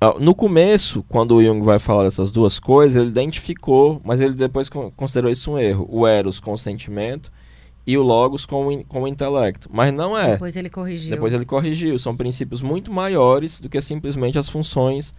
ah, 0.00 0.14
no 0.20 0.34
começo, 0.34 1.02
quando 1.08 1.34
o 1.34 1.42
Jung 1.42 1.64
vai 1.64 1.78
falar 1.78 2.04
dessas 2.04 2.30
duas 2.30 2.60
coisas, 2.60 3.00
ele 3.00 3.10
identificou, 3.10 4.00
mas 4.04 4.20
ele 4.20 4.34
depois 4.34 4.68
con- 4.68 4.92
considerou 4.94 5.30
isso 5.30 5.50
um 5.52 5.58
erro. 5.58 5.88
O 5.90 6.06
Eros 6.06 6.38
com 6.38 6.52
o 6.52 6.58
sentimento 6.58 7.32
e 7.90 7.96
o 7.96 8.02
Logos 8.02 8.44
com 8.44 8.66
o, 8.66 8.72
in- 8.72 8.82
com 8.84 9.02
o 9.02 9.08
intelecto. 9.08 9.68
Mas 9.72 9.92
não 9.94 10.16
é. 10.16 10.32
Depois 10.32 10.56
ele 10.56 10.68
corrigiu. 10.68 11.10
Depois 11.10 11.32
ele 11.32 11.44
corrigiu. 11.46 11.98
São 11.98 12.14
princípios 12.14 12.60
muito 12.60 12.92
maiores 12.92 13.60
do 13.60 13.68
que 13.68 13.80
simplesmente 13.80 14.38
as 14.38 14.48
funções 14.48 15.14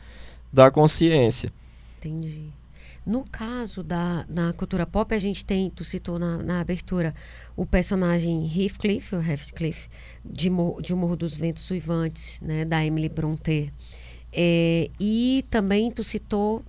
da 0.54 0.70
consciência. 0.70 1.52
Entendi. 1.98 2.44
No 3.06 3.26
caso 3.32 3.82
da 3.82 4.24
na 4.30 4.54
cultura 4.54 4.86
pop, 4.86 5.16
a 5.16 5.18
gente 5.18 5.44
tem, 5.44 5.70
tu 5.72 5.84
citou 5.84 6.20
na, 6.20 6.38
na 6.44 6.60
abertura, 6.60 7.16
o 7.56 7.66
personagem 7.66 8.46
Heathcliff, 8.46 9.16
o 9.16 9.22
Heathcliff, 9.22 9.90
de, 10.24 10.50
Mo- 10.52 10.80
de 10.80 10.94
O 10.94 10.98
Morro 10.98 11.16
dos 11.16 11.36
Ventos 11.36 11.68
Uivantes, 11.72 12.40
né, 12.42 12.66
da 12.66 12.86
Emily 12.86 13.10
Brontë. 13.10 13.74
É, 14.32 14.92
e 15.00 15.44
também 15.50 15.90
tu 15.90 16.04
citou, 16.04 16.64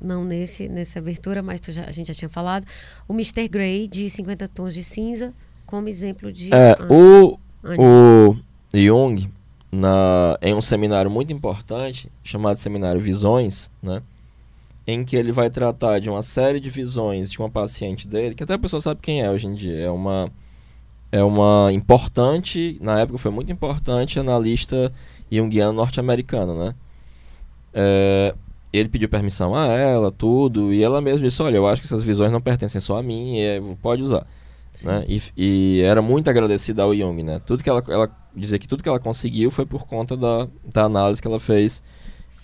não 0.00 0.24
nesse, 0.24 0.68
nessa 0.68 0.98
abertura, 0.98 1.42
mas 1.42 1.60
já, 1.68 1.84
a 1.84 1.90
gente 1.90 2.08
já 2.08 2.14
tinha 2.14 2.28
falado, 2.28 2.66
o 3.08 3.12
Mr. 3.12 3.48
Grey, 3.48 3.88
de 3.88 4.08
50 4.08 4.48
Tons 4.48 4.74
de 4.74 4.82
Cinza, 4.84 5.34
como 5.66 5.88
exemplo 5.88 6.32
de... 6.32 6.52
É, 6.54 6.72
an- 6.80 6.88
o, 6.90 7.38
o 7.78 8.36
Jung, 8.74 9.28
na, 9.70 10.38
em 10.40 10.54
um 10.54 10.60
seminário 10.60 11.10
muito 11.10 11.32
importante, 11.32 12.10
chamado 12.22 12.56
Seminário 12.56 13.00
Visões, 13.00 13.70
né? 13.82 14.02
Em 14.86 15.02
que 15.04 15.16
ele 15.16 15.32
vai 15.32 15.50
tratar 15.50 15.98
de 15.98 16.08
uma 16.08 16.22
série 16.22 16.60
de 16.60 16.70
visões 16.70 17.30
de 17.32 17.38
uma 17.40 17.50
paciente 17.50 18.06
dele, 18.06 18.34
que 18.36 18.44
até 18.44 18.54
a 18.54 18.58
pessoa 18.58 18.80
sabe 18.80 19.00
quem 19.02 19.20
é 19.20 19.28
hoje 19.30 19.48
em 19.48 19.54
dia. 19.54 19.80
É 19.80 19.90
uma, 19.90 20.30
é 21.10 21.24
uma 21.24 21.70
importante, 21.72 22.78
na 22.80 23.00
época 23.00 23.18
foi 23.18 23.32
muito 23.32 23.50
importante, 23.50 24.20
analista 24.20 24.92
junguiana 25.30 25.72
norte-americana, 25.72 26.54
né? 26.54 26.74
É, 27.74 28.34
ele 28.76 28.88
pediu 28.88 29.08
permissão 29.08 29.54
a 29.54 29.66
ela, 29.66 30.10
tudo, 30.10 30.72
e 30.72 30.82
ela 30.82 31.00
mesma 31.00 31.20
disse, 31.20 31.42
olha, 31.42 31.56
eu 31.56 31.66
acho 31.66 31.80
que 31.80 31.86
essas 31.86 32.02
visões 32.02 32.32
não 32.32 32.40
pertencem 32.40 32.80
só 32.80 32.98
a 32.98 33.02
mim, 33.02 33.38
é, 33.38 33.60
pode 33.80 34.02
usar 34.02 34.26
né? 34.84 35.04
E, 35.08 35.22
e 35.36 35.80
era 35.80 36.02
muito 36.02 36.28
agradecida 36.28 36.82
ao 36.82 36.94
Jung, 36.94 37.22
né? 37.22 37.40
Tudo 37.44 37.62
que 37.62 37.70
ela, 37.70 37.82
ela 37.88 38.10
dizia 38.34 38.58
que 38.58 38.68
tudo 38.68 38.82
que 38.82 38.88
ela 38.88 38.98
conseguiu 38.98 39.50
foi 39.50 39.64
por 39.64 39.86
conta 39.86 40.16
da, 40.16 40.48
da 40.64 40.84
análise 40.84 41.22
que 41.22 41.28
ela 41.28 41.40
fez 41.40 41.82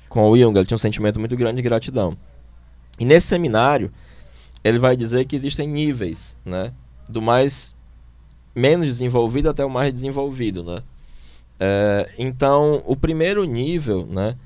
com 0.09 0.30
o 0.30 0.38
Jung. 0.38 0.56
Ela 0.56 0.64
tinha 0.64 0.76
um 0.76 0.78
sentimento 0.78 1.18
muito 1.18 1.36
grande 1.36 1.56
de 1.56 1.62
gratidão. 1.62 2.16
E 2.98 3.04
nesse 3.04 3.26
seminário, 3.26 3.92
ele 4.62 4.78
vai 4.78 4.96
dizer 4.96 5.24
que 5.24 5.36
existem 5.36 5.68
níveis, 5.68 6.36
né? 6.44 6.72
Do 7.09 7.20
mais 7.20 7.74
menos 8.54 8.86
desenvolvido 8.86 9.48
até 9.48 9.64
o 9.64 9.70
mais 9.70 9.92
desenvolvido, 9.92 10.62
né? 10.62 10.82
É, 11.59 12.10
então, 12.18 12.82
o 12.86 12.96
primeiro 12.96 13.44
nível, 13.44 14.06
né? 14.06 14.36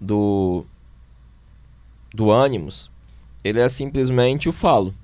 Do 0.00 0.64
do 2.14 2.30
ânimos, 2.30 2.90
ele 3.42 3.60
é 3.60 3.68
simplesmente 3.68 4.48
o 4.48 4.52
falo. 4.52 4.94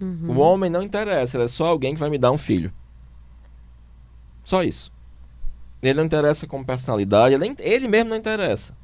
Uhum. 0.00 0.36
O 0.36 0.38
homem 0.38 0.70
não 0.70 0.82
interessa, 0.82 1.36
ele 1.36 1.44
é 1.44 1.48
só 1.48 1.66
alguém 1.66 1.94
que 1.94 2.00
vai 2.00 2.10
me 2.10 2.18
dar 2.18 2.30
um 2.30 2.38
filho. 2.38 2.72
Só 4.42 4.62
isso. 4.62 4.92
Ele 5.82 5.94
não 5.94 6.04
interessa 6.04 6.46
como 6.46 6.64
personalidade, 6.64 7.34
ele, 7.34 7.54
ele 7.58 7.88
mesmo 7.88 8.10
não 8.10 8.16
interessa. 8.16 8.74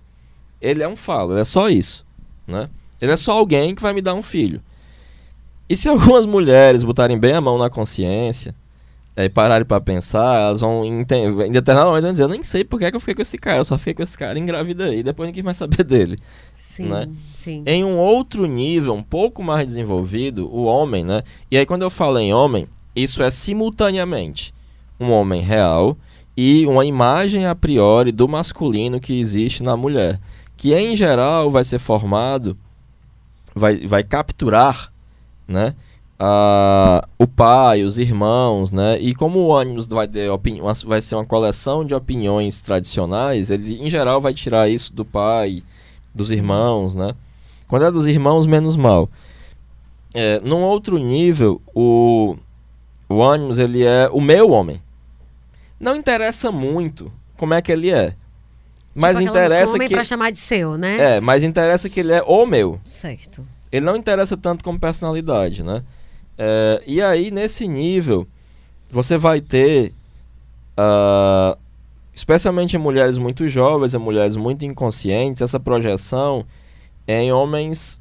Ele 0.60 0.82
é 0.82 0.88
um 0.88 0.96
falo, 0.96 1.32
ele 1.32 1.40
é 1.40 1.44
só 1.44 1.68
isso, 1.68 2.06
né? 2.46 2.70
Ele 3.00 3.12
é 3.12 3.16
só 3.16 3.32
alguém 3.32 3.74
que 3.74 3.82
vai 3.82 3.92
me 3.92 4.00
dar 4.00 4.14
um 4.14 4.22
filho. 4.22 4.62
E 5.68 5.76
se 5.76 5.88
algumas 5.90 6.26
mulheres 6.26 6.84
botarem 6.84 7.18
bem 7.18 7.34
a 7.34 7.40
mão 7.40 7.58
na 7.58 7.68
consciência 7.68 8.54
e 9.24 9.28
pararem 9.30 9.66
pra 9.66 9.80
pensar, 9.80 10.36
elas 10.36 10.60
vão 10.60 10.84
entender, 10.84 11.46
em 11.46 11.50
determinado 11.50 11.88
momento 11.88 12.02
vão 12.02 12.12
dizer, 12.12 12.24
eu 12.24 12.28
nem 12.28 12.42
sei 12.42 12.64
por 12.64 12.78
que, 12.78 12.84
é 12.84 12.90
que 12.90 12.96
eu 12.96 13.00
fiquei 13.00 13.14
com 13.14 13.22
esse 13.22 13.38
cara, 13.38 13.58
eu 13.58 13.64
só 13.64 13.78
fiquei 13.78 13.94
com 13.94 14.02
esse 14.02 14.16
cara 14.16 14.38
engravidei, 14.38 14.98
e 14.98 15.02
depois 15.02 15.26
ninguém 15.26 15.42
mais 15.42 15.56
saber 15.56 15.82
dele. 15.84 16.18
Sim, 16.56 16.88
né? 16.88 17.08
sim. 17.34 17.62
Em 17.66 17.82
um 17.82 17.96
outro 17.96 18.44
nível, 18.44 18.92
um 18.92 19.02
pouco 19.02 19.42
mais 19.42 19.66
desenvolvido, 19.66 20.46
o 20.54 20.64
homem, 20.64 21.02
né? 21.02 21.22
E 21.50 21.56
aí 21.56 21.64
quando 21.64 21.82
eu 21.82 21.90
falo 21.90 22.18
em 22.18 22.34
homem, 22.34 22.68
isso 22.94 23.22
é 23.22 23.30
simultaneamente 23.30 24.52
um 25.00 25.10
homem 25.10 25.40
real 25.40 25.96
e 26.36 26.66
uma 26.66 26.84
imagem 26.84 27.46
a 27.46 27.54
priori 27.54 28.12
do 28.12 28.28
masculino 28.28 29.00
que 29.00 29.18
existe 29.18 29.62
na 29.62 29.76
mulher, 29.76 30.20
que 30.56 30.74
em 30.74 30.94
geral 30.94 31.50
vai 31.50 31.64
ser 31.64 31.78
formado, 31.78 32.56
vai, 33.54 33.78
vai 33.86 34.02
capturar, 34.02 34.92
né? 35.48 35.74
A, 36.18 37.06
o 37.18 37.26
pai, 37.26 37.82
os 37.82 37.98
irmãos, 37.98 38.72
né? 38.72 38.98
E 38.98 39.14
como 39.14 39.40
o 39.40 39.48
ônibus 39.48 39.86
vai, 39.86 40.08
ter 40.08 40.28
vai 40.86 41.00
ser 41.00 41.14
uma 41.14 41.26
coleção 41.26 41.84
de 41.84 41.94
opiniões 41.94 42.62
tradicionais, 42.62 43.50
ele 43.50 43.82
em 43.82 43.90
geral 43.90 44.20
vai 44.20 44.32
tirar 44.32 44.68
isso 44.68 44.92
do 44.92 45.04
pai, 45.04 45.62
dos 46.14 46.30
irmãos, 46.30 46.94
né? 46.94 47.14
Quando 47.68 47.84
é 47.84 47.90
dos 47.90 48.06
irmãos, 48.06 48.46
menos 48.46 48.76
mal. 48.76 49.10
É, 50.14 50.40
num 50.40 50.62
outro 50.62 50.96
nível, 50.96 51.60
o, 51.74 52.36
o 53.08 53.60
ele 53.60 53.84
é 53.84 54.08
o 54.10 54.20
meu 54.20 54.50
homem. 54.50 54.80
Não 55.78 55.94
interessa 55.94 56.50
muito 56.50 57.12
como 57.36 57.52
é 57.52 57.60
que 57.60 57.70
ele 57.70 57.90
é. 57.90 58.14
Mas 58.94 59.18
tipo 59.18 59.30
interessa 59.30 59.74
homem 59.74 59.88
que 59.88 59.94
para 59.94 60.04
chamar 60.04 60.30
de 60.30 60.38
seu, 60.38 60.78
né? 60.78 61.16
É, 61.16 61.20
mas 61.20 61.42
interessa 61.42 61.90
que 61.90 62.00
ele 62.00 62.12
é 62.12 62.22
o 62.22 62.46
meu. 62.46 62.80
Certo. 62.82 63.46
Ele 63.70 63.84
não 63.84 63.94
interessa 63.94 64.38
tanto 64.38 64.64
como 64.64 64.80
personalidade, 64.80 65.62
né? 65.62 65.82
É, 66.38 66.82
e 66.86 67.00
aí, 67.00 67.30
nesse 67.30 67.66
nível, 67.66 68.26
você 68.90 69.16
vai 69.16 69.40
ter, 69.40 69.92
uh, 70.78 71.58
especialmente 72.14 72.76
em 72.76 72.80
mulheres 72.80 73.18
muito 73.18 73.48
jovens, 73.48 73.94
em 73.94 73.98
mulheres 73.98 74.36
muito 74.36 74.64
inconscientes, 74.64 75.42
essa 75.42 75.58
projeção 75.58 76.44
em 77.06 77.32
homens 77.32 78.00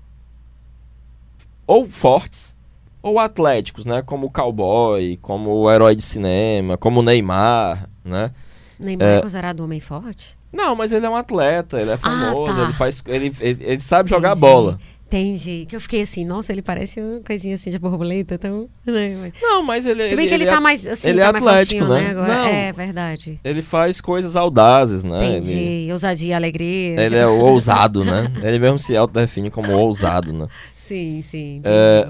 ou 1.67 1.87
fortes 1.89 2.55
ou 3.01 3.19
atléticos, 3.19 3.85
né? 3.85 4.01
Como 4.01 4.27
o 4.27 4.31
cowboy, 4.31 5.17
como 5.21 5.51
o 5.51 5.71
herói 5.71 5.95
de 5.95 6.03
cinema, 6.03 6.77
como 6.77 7.01
o 7.01 7.03
Neymar, 7.03 7.87
né? 8.03 8.31
Neymar 8.79 9.07
é, 9.07 9.17
é 9.17 9.21
considerado 9.21 9.59
homem 9.61 9.79
forte? 9.79 10.37
Não, 10.51 10.75
mas 10.75 10.91
ele 10.91 11.05
é 11.05 11.09
um 11.09 11.15
atleta, 11.15 11.79
ele 11.79 11.91
é 11.91 11.93
ah, 11.93 11.97
famoso, 11.97 12.51
ah, 12.51 12.55
tá. 12.55 12.63
ele 12.63 12.73
faz, 12.73 13.03
ele, 13.05 13.35
ele, 13.39 13.63
ele 13.63 13.81
sabe 13.81 14.09
jogar 14.09 14.29
Entendi. 14.29 14.41
bola. 14.41 14.79
Entendi. 15.07 15.67
Que 15.69 15.75
eu 15.75 15.79
fiquei 15.79 16.01
assim, 16.01 16.25
nossa, 16.25 16.51
ele 16.51 16.63
parece 16.63 16.99
uma 16.99 17.19
coisinha 17.19 17.55
assim 17.55 17.69
de 17.69 17.77
borboleta, 17.77 18.39
tão. 18.39 18.67
Né? 18.85 19.31
Não, 19.39 19.61
mas 19.61 19.85
ele. 19.85 20.09
Se 20.09 20.15
bem 20.15 20.25
ele, 20.25 20.29
que 20.29 20.33
ele, 20.33 20.43
ele 20.45 20.51
tá 20.51 20.57
é, 20.57 20.59
mais. 20.59 20.85
Assim, 20.85 21.09
ele 21.09 21.19
tá 21.19 21.25
é 21.25 21.29
atlético, 21.29 21.85
né? 21.85 22.01
né? 22.01 22.09
Agora. 22.09 22.27
Não, 22.27 22.45
é 22.45 22.73
verdade. 22.73 23.39
Ele 23.43 23.61
faz 23.61 24.01
coisas 24.01 24.35
audazes, 24.35 25.03
né? 25.03 25.17
Entendi. 25.17 25.57
Ele... 25.57 25.91
Ousadia, 25.91 26.35
alegria. 26.35 26.99
Ele 26.99 27.17
é 27.17 27.27
ousado, 27.27 28.03
né? 28.03 28.31
ele 28.43 28.57
mesmo 28.57 28.79
se 28.79 28.97
autodefine 28.97 29.51
como 29.51 29.71
ousado, 29.73 30.33
né? 30.33 30.47
Sim, 30.75 31.23
sim. 31.29 31.61
É... 31.63 32.09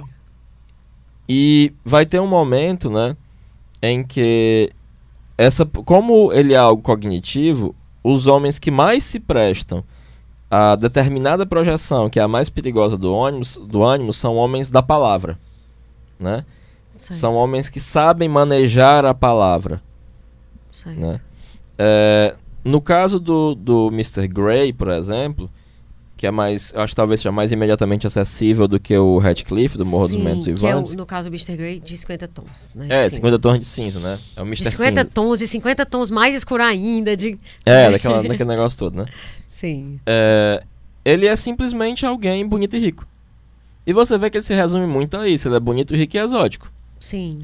E 1.27 1.73
vai 1.83 2.05
ter 2.05 2.19
um 2.19 2.27
momento, 2.27 2.89
né? 2.89 3.15
Em 3.81 4.03
que. 4.03 4.71
Essa, 5.37 5.65
como 5.65 6.31
ele 6.31 6.53
é 6.53 6.57
algo 6.57 6.81
cognitivo, 6.81 7.75
os 8.01 8.25
homens 8.25 8.57
que 8.57 8.71
mais 8.71 9.03
se 9.03 9.19
prestam 9.19 9.83
a 10.49 10.75
determinada 10.75 11.45
projeção, 11.45 12.09
que 12.09 12.19
é 12.19 12.23
a 12.23 12.27
mais 12.27 12.49
perigosa 12.49 12.97
do 12.97 13.13
ônibus, 13.13 13.57
do 13.57 13.83
ânimo, 13.83 14.13
são 14.13 14.35
homens 14.35 14.69
da 14.69 14.81
palavra, 14.81 15.37
né? 16.19 16.45
Certo. 16.97 17.19
São 17.19 17.35
homens 17.35 17.67
que 17.67 17.79
sabem 17.79 18.29
manejar 18.29 19.05
a 19.05 19.13
palavra, 19.13 19.81
certo. 20.71 20.99
né? 20.99 21.19
É, 21.77 22.35
no 22.63 22.81
caso 22.81 23.19
do, 23.19 23.53
do 23.53 23.87
Mr. 23.87 24.27
Grey, 24.27 24.71
por 24.71 24.89
exemplo, 24.89 25.49
que 26.17 26.25
é 26.25 26.31
mais, 26.31 26.73
acho 26.75 26.91
que 26.91 26.95
talvez 26.95 27.19
seja 27.19 27.31
mais 27.31 27.51
imediatamente 27.51 28.07
acessível 28.07 28.67
do 28.67 28.79
que 28.79 28.97
o 28.97 29.17
Radcliffe, 29.17 29.77
do 29.77 29.85
Morro 29.85 30.07
Sim, 30.07 30.15
dos 30.15 30.23
Mentos 30.23 30.45
Vivantes. 30.45 30.91
Que 30.91 30.95
é 30.95 30.97
o, 30.97 30.97
no 30.97 31.05
caso 31.05 31.29
do 31.29 31.33
Mr. 31.35 31.57
Grey, 31.57 31.79
de 31.79 31.97
50 31.97 32.27
tons, 32.29 32.71
né? 32.73 32.87
É, 32.89 33.09
Sim. 33.09 33.17
50 33.17 33.39
tons 33.39 33.59
de 33.59 33.65
cinza, 33.65 33.99
né? 33.99 34.17
É 34.35 34.41
o 34.41 34.45
Mr. 34.45 34.63
De 34.63 34.71
50 34.71 34.89
cinza. 34.89 35.05
tons, 35.05 35.41
e 35.41 35.47
50 35.47 35.85
tons 35.85 36.09
mais 36.09 36.33
escuro 36.33 36.63
ainda, 36.63 37.17
de... 37.17 37.37
É, 37.65 37.91
daquela, 37.91 38.23
daquele 38.23 38.49
negócio 38.49 38.79
todo, 38.79 38.95
né? 38.95 39.05
Sim. 39.47 39.99
É, 40.05 40.63
ele 41.03 41.27
é 41.27 41.35
simplesmente 41.35 42.05
alguém 42.05 42.47
bonito 42.47 42.75
e 42.75 42.79
rico. 42.79 43.05
E 43.85 43.93
você 43.93 44.17
vê 44.17 44.29
que 44.29 44.37
ele 44.37 44.43
se 44.43 44.53
resume 44.53 44.87
muito 44.87 45.17
a 45.17 45.27
isso, 45.27 45.47
ele 45.47 45.57
é 45.57 45.59
bonito, 45.59 45.95
rico 45.95 46.15
e 46.15 46.19
exótico. 46.19 46.71
Sim. 46.99 47.39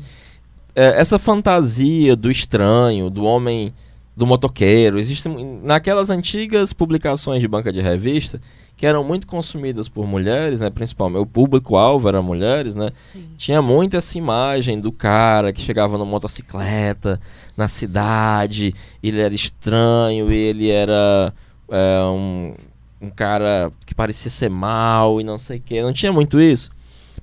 É, 0.74 1.00
essa 1.00 1.20
fantasia 1.20 2.16
do 2.16 2.32
estranho, 2.32 3.10
do 3.10 3.26
homem 3.26 3.74
do 4.22 4.28
motoqueiro. 4.28 5.00
Existem 5.00 5.60
naquelas 5.64 6.12
antigas 6.12 6.74
publicações 6.74 7.42
de 7.42 7.48
banca 7.48 7.74
de 7.74 7.82
revista 7.82 8.40
que 8.78 8.86
eram 8.86 9.04
muito 9.04 9.26
consumidas 9.26 9.90
por 9.90 10.06
mulheres, 10.06 10.60
né? 10.60 10.70
Principalmente 10.70 11.24
o 11.24 11.26
público-alvo 11.26 12.08
era 12.08 12.22
mulheres, 12.22 12.76
né? 12.76 12.90
Sim. 13.12 13.26
Tinha 13.36 13.64
muito 13.64 13.98
essa 13.98 14.16
imagem 14.20 14.80
do 14.80 14.92
cara 14.92 15.52
que 15.52 15.60
chegava 15.60 15.98
na 15.98 16.06
motocicleta 16.06 17.20
na 17.58 17.68
cidade, 17.68 18.76
ele 19.02 19.20
era 19.20 19.34
estranho, 19.34 20.32
ele 20.32 20.70
era 20.70 21.34
é, 21.70 22.04
um, 22.04 22.54
um 23.02 23.10
cara 23.10 23.72
que 23.88 23.96
parecia 23.96 24.30
ser 24.30 24.50
mal 24.52 25.20
e 25.20 25.24
não 25.24 25.40
sei 25.40 25.58
o 25.58 25.62
que. 25.62 25.82
Não 25.82 25.94
tinha 25.94 26.14
muito 26.14 26.40
isso. 26.40 26.70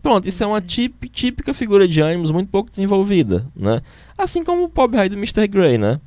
Pronto, 0.02 0.28
isso 0.28 0.42
é 0.42 0.46
uma 0.46 0.60
típica 0.60 1.54
figura 1.54 1.86
de 1.86 2.00
ânimos 2.00 2.32
muito 2.32 2.50
pouco 2.50 2.70
desenvolvida, 2.70 3.46
né? 3.54 3.82
Assim 4.16 4.42
como 4.42 4.64
o 4.64 4.68
Pop 4.68 4.96
High 4.96 5.08
do 5.08 5.16
Mr. 5.16 5.46
Grey, 5.46 5.78
né? 5.78 6.00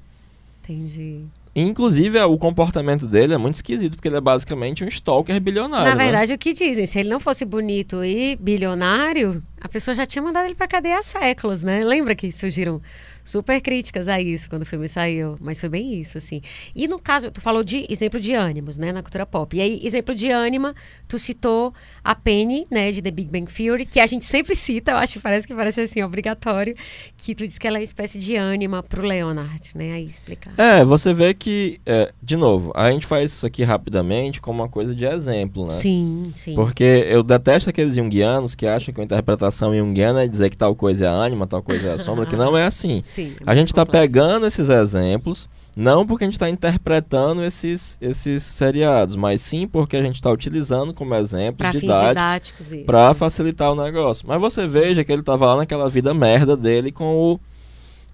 Entendi. 0.71 1.25
Inclusive, 1.53 2.17
o 2.21 2.37
comportamento 2.37 3.05
dele 3.05 3.33
é 3.33 3.37
muito 3.37 3.55
esquisito, 3.55 3.95
porque 3.95 4.07
ele 4.07 4.15
é 4.15 4.21
basicamente 4.21 4.85
um 4.85 4.87
stalker 4.87 5.37
bilionário. 5.41 5.85
Na 5.85 5.95
né? 5.95 6.03
verdade, 6.03 6.29
né? 6.29 6.35
o 6.35 6.37
que 6.37 6.53
dizem? 6.53 6.85
Se 6.85 6.99
ele 6.99 7.09
não 7.09 7.19
fosse 7.19 7.43
bonito 7.43 8.03
e 8.05 8.37
bilionário, 8.37 9.43
a 9.59 9.67
pessoa 9.67 9.93
já 9.93 10.05
tinha 10.05 10.21
mandado 10.21 10.45
ele 10.45 10.55
pra 10.55 10.67
cadeia 10.67 10.97
há 10.97 11.01
séculos, 11.01 11.61
né? 11.61 11.83
Lembra 11.83 12.15
que 12.15 12.31
surgiram 12.31 12.81
super 13.23 13.61
críticas 13.61 14.07
a 14.07 14.21
isso 14.21 14.49
quando 14.49 14.63
o 14.63 14.65
filme 14.65 14.87
saiu, 14.87 15.37
mas 15.39 15.59
foi 15.59 15.69
bem 15.69 15.99
isso, 15.99 16.17
assim. 16.17 16.41
E 16.75 16.87
no 16.87 16.99
caso, 16.99 17.31
tu 17.31 17.41
falou 17.41 17.63
de 17.63 17.85
exemplo 17.89 18.19
de 18.19 18.33
ânimos, 18.33 18.77
né, 18.77 18.91
na 18.91 19.01
cultura 19.01 19.25
pop. 19.25 19.55
E 19.55 19.61
aí, 19.61 19.79
exemplo 19.83 20.13
de 20.13 20.29
ânima, 20.29 20.73
tu 21.07 21.17
citou 21.17 21.73
a 22.03 22.15
Penny, 22.15 22.65
né, 22.71 22.91
de 22.91 23.01
The 23.01 23.11
Big 23.11 23.29
Bang 23.29 23.51
Theory, 23.51 23.85
que 23.85 23.99
a 23.99 24.05
gente 24.05 24.25
sempre 24.25 24.55
cita, 24.55 24.91
eu 24.91 24.97
acho 24.97 25.13
que 25.13 25.19
parece 25.19 25.47
que 25.47 25.53
parece 25.53 25.81
assim, 25.81 26.03
obrigatório, 26.03 26.75
que 27.17 27.35
tu 27.35 27.45
disse 27.45 27.59
que 27.59 27.67
ela 27.67 27.77
é 27.77 27.79
uma 27.79 27.83
espécie 27.83 28.17
de 28.17 28.35
ânima 28.35 28.81
pro 28.83 29.01
Leonard, 29.01 29.71
né, 29.75 29.93
aí 29.93 30.05
explicar. 30.05 30.53
É, 30.57 30.83
você 30.83 31.13
vê 31.13 31.33
que, 31.33 31.79
é, 31.85 32.11
de 32.21 32.35
novo, 32.35 32.71
a 32.75 32.91
gente 32.91 33.05
faz 33.05 33.31
isso 33.31 33.45
aqui 33.45 33.63
rapidamente 33.63 34.41
como 34.41 34.61
uma 34.61 34.69
coisa 34.69 34.95
de 34.95 35.05
exemplo, 35.05 35.63
né? 35.63 35.71
Sim, 35.71 36.31
sim. 36.33 36.55
Porque 36.55 36.83
eu 36.83 37.23
detesto 37.23 37.69
aqueles 37.69 37.95
junguianos 37.95 38.55
que 38.55 38.65
acham 38.67 38.93
que 38.93 39.01
a 39.01 39.03
interpretação 39.03 39.73
junguiana 39.75 40.23
é 40.23 40.27
dizer 40.27 40.49
que 40.49 40.57
tal 40.57 40.75
coisa 40.75 41.05
é 41.05 41.07
ânima, 41.07 41.47
tal 41.47 41.61
coisa 41.61 41.89
é 41.89 41.93
a 41.93 41.99
sombra, 41.99 42.25
que 42.25 42.35
não 42.35 42.57
é 42.57 42.65
assim. 42.65 43.01
Sim, 43.13 43.33
a 43.45 43.55
gente 43.55 43.67
está 43.67 43.85
pegando 43.85 44.45
esses 44.45 44.69
exemplos, 44.69 45.49
não 45.75 46.05
porque 46.05 46.23
a 46.23 46.27
gente 46.27 46.35
está 46.35 46.49
interpretando 46.49 47.43
esses, 47.43 47.97
esses 48.01 48.43
seriados, 48.43 49.15
mas 49.15 49.41
sim 49.41 49.67
porque 49.67 49.97
a 49.97 50.01
gente 50.01 50.15
está 50.15 50.29
utilizando 50.29 50.93
como 50.93 51.15
exemplos 51.15 51.71
didáticos, 51.71 52.09
didáticos 52.09 52.85
para 52.85 53.13
facilitar 53.13 53.71
o 53.71 53.75
negócio. 53.75 54.25
Mas 54.27 54.39
você 54.39 54.67
veja 54.67 55.03
que 55.03 55.11
ele 55.11 55.21
estava 55.21 55.45
lá 55.45 55.57
naquela 55.57 55.89
vida 55.89 56.13
merda 56.13 56.55
dele 56.57 56.91
com 56.91 57.15
o, 57.15 57.39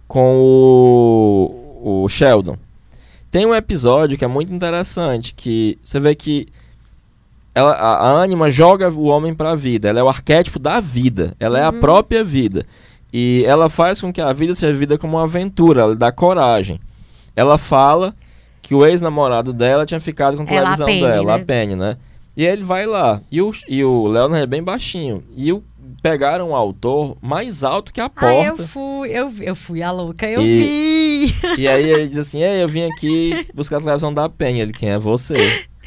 com 0.07 0.38
o, 0.40 2.03
o 2.03 2.10
Sheldon. 2.10 2.57
Tem 3.30 3.45
um 3.45 3.53
episódio 3.53 4.18
que 4.18 4.26
é 4.26 4.28
muito 4.28 4.53
interessante, 4.53 5.34
que 5.34 5.78
você 5.84 5.99
vê 5.99 6.15
que 6.15 6.48
ela, 7.53 7.72
a, 7.72 8.11
a 8.11 8.24
Anima 8.24 8.52
joga 8.52 8.90
o 8.90 9.06
homem 9.06 9.34
para 9.34 9.52
a 9.52 9.56
vida, 9.56 9.90
ela 9.90 9.99
é 9.99 10.03
o 10.03 10.07
arquétipo 10.10 10.60
da 10.60 10.80
vida, 10.80 11.36
ela 11.40 11.60
é 11.60 11.64
a 11.64 11.72
uhum. 11.72 11.80
própria 11.80 12.24
vida. 12.24 12.65
E 13.11 13.43
ela 13.45 13.69
faz 13.69 14.01
com 14.01 14.11
que 14.11 14.21
a 14.21 14.34
vida 14.34 14.53
seja 14.53 14.73
vivida 14.73 14.97
como 14.97 15.17
uma 15.17 15.23
aventura, 15.23 15.81
ela 15.81 15.95
dá 15.95 16.11
coragem. 16.11 16.79
Ela 17.35 17.57
fala 17.57 18.13
que 18.61 18.75
o 18.75 18.85
ex-namorado 18.85 19.53
dela 19.53 19.85
tinha 19.85 19.99
ficado 19.99 20.35
com 20.35 20.43
a 20.43 20.45
televisão 20.45 20.88
Penny, 20.88 21.01
dela, 21.01 21.38
né? 21.38 21.41
a 21.41 21.45
Penny, 21.45 21.75
né? 21.75 21.97
E 22.35 22.45
ele 22.45 22.63
vai 22.63 22.85
lá. 22.85 23.21
E 23.31 23.41
o, 23.41 23.51
e 23.67 23.84
o 23.84 24.07
Leonard 24.07 24.43
é 24.43 24.45
bem 24.45 24.61
baixinho. 24.61 25.23
E 25.35 25.51
o, 25.53 25.63
pegaram 26.01 26.49
o 26.49 26.55
autor 26.55 27.17
mais 27.21 27.63
alto 27.63 27.93
que 27.93 28.01
a 28.01 28.09
porta. 28.09 28.27
Ah, 28.27 28.45
eu 28.45 28.57
fui, 28.57 29.09
eu, 29.09 29.31
eu 29.41 29.55
fui 29.55 29.81
a 29.81 29.91
louca, 29.91 30.27
eu 30.29 30.41
e, 30.41 30.59
vi. 30.59 31.35
E 31.57 31.67
aí 31.67 31.89
ele 31.89 32.07
diz 32.07 32.19
assim: 32.19 32.43
Ei, 32.43 32.61
eu 32.61 32.67
vim 32.67 32.84
aqui 32.84 33.47
buscar 33.53 33.77
a 33.77 33.81
televisão 33.81 34.13
da 34.13 34.29
Penny. 34.29 34.59
Ele, 34.59 34.73
quem 34.73 34.89
é 34.89 34.99
você? 34.99 35.35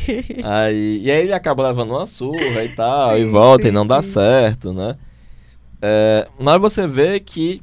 aí, 0.42 1.00
e 1.02 1.10
aí 1.10 1.22
ele 1.22 1.32
acaba 1.32 1.68
levando 1.68 1.90
uma 1.90 2.06
surra 2.06 2.64
e 2.64 2.70
tal, 2.70 3.14
sim, 3.14 3.22
e 3.22 3.24
volta 3.26 3.64
sim, 3.64 3.68
e 3.68 3.72
não 3.72 3.82
sim. 3.82 3.88
dá 3.88 4.02
certo, 4.02 4.72
né? 4.72 4.96
É, 5.82 6.28
mas 6.38 6.60
você 6.60 6.86
vê 6.86 7.18
que 7.20 7.62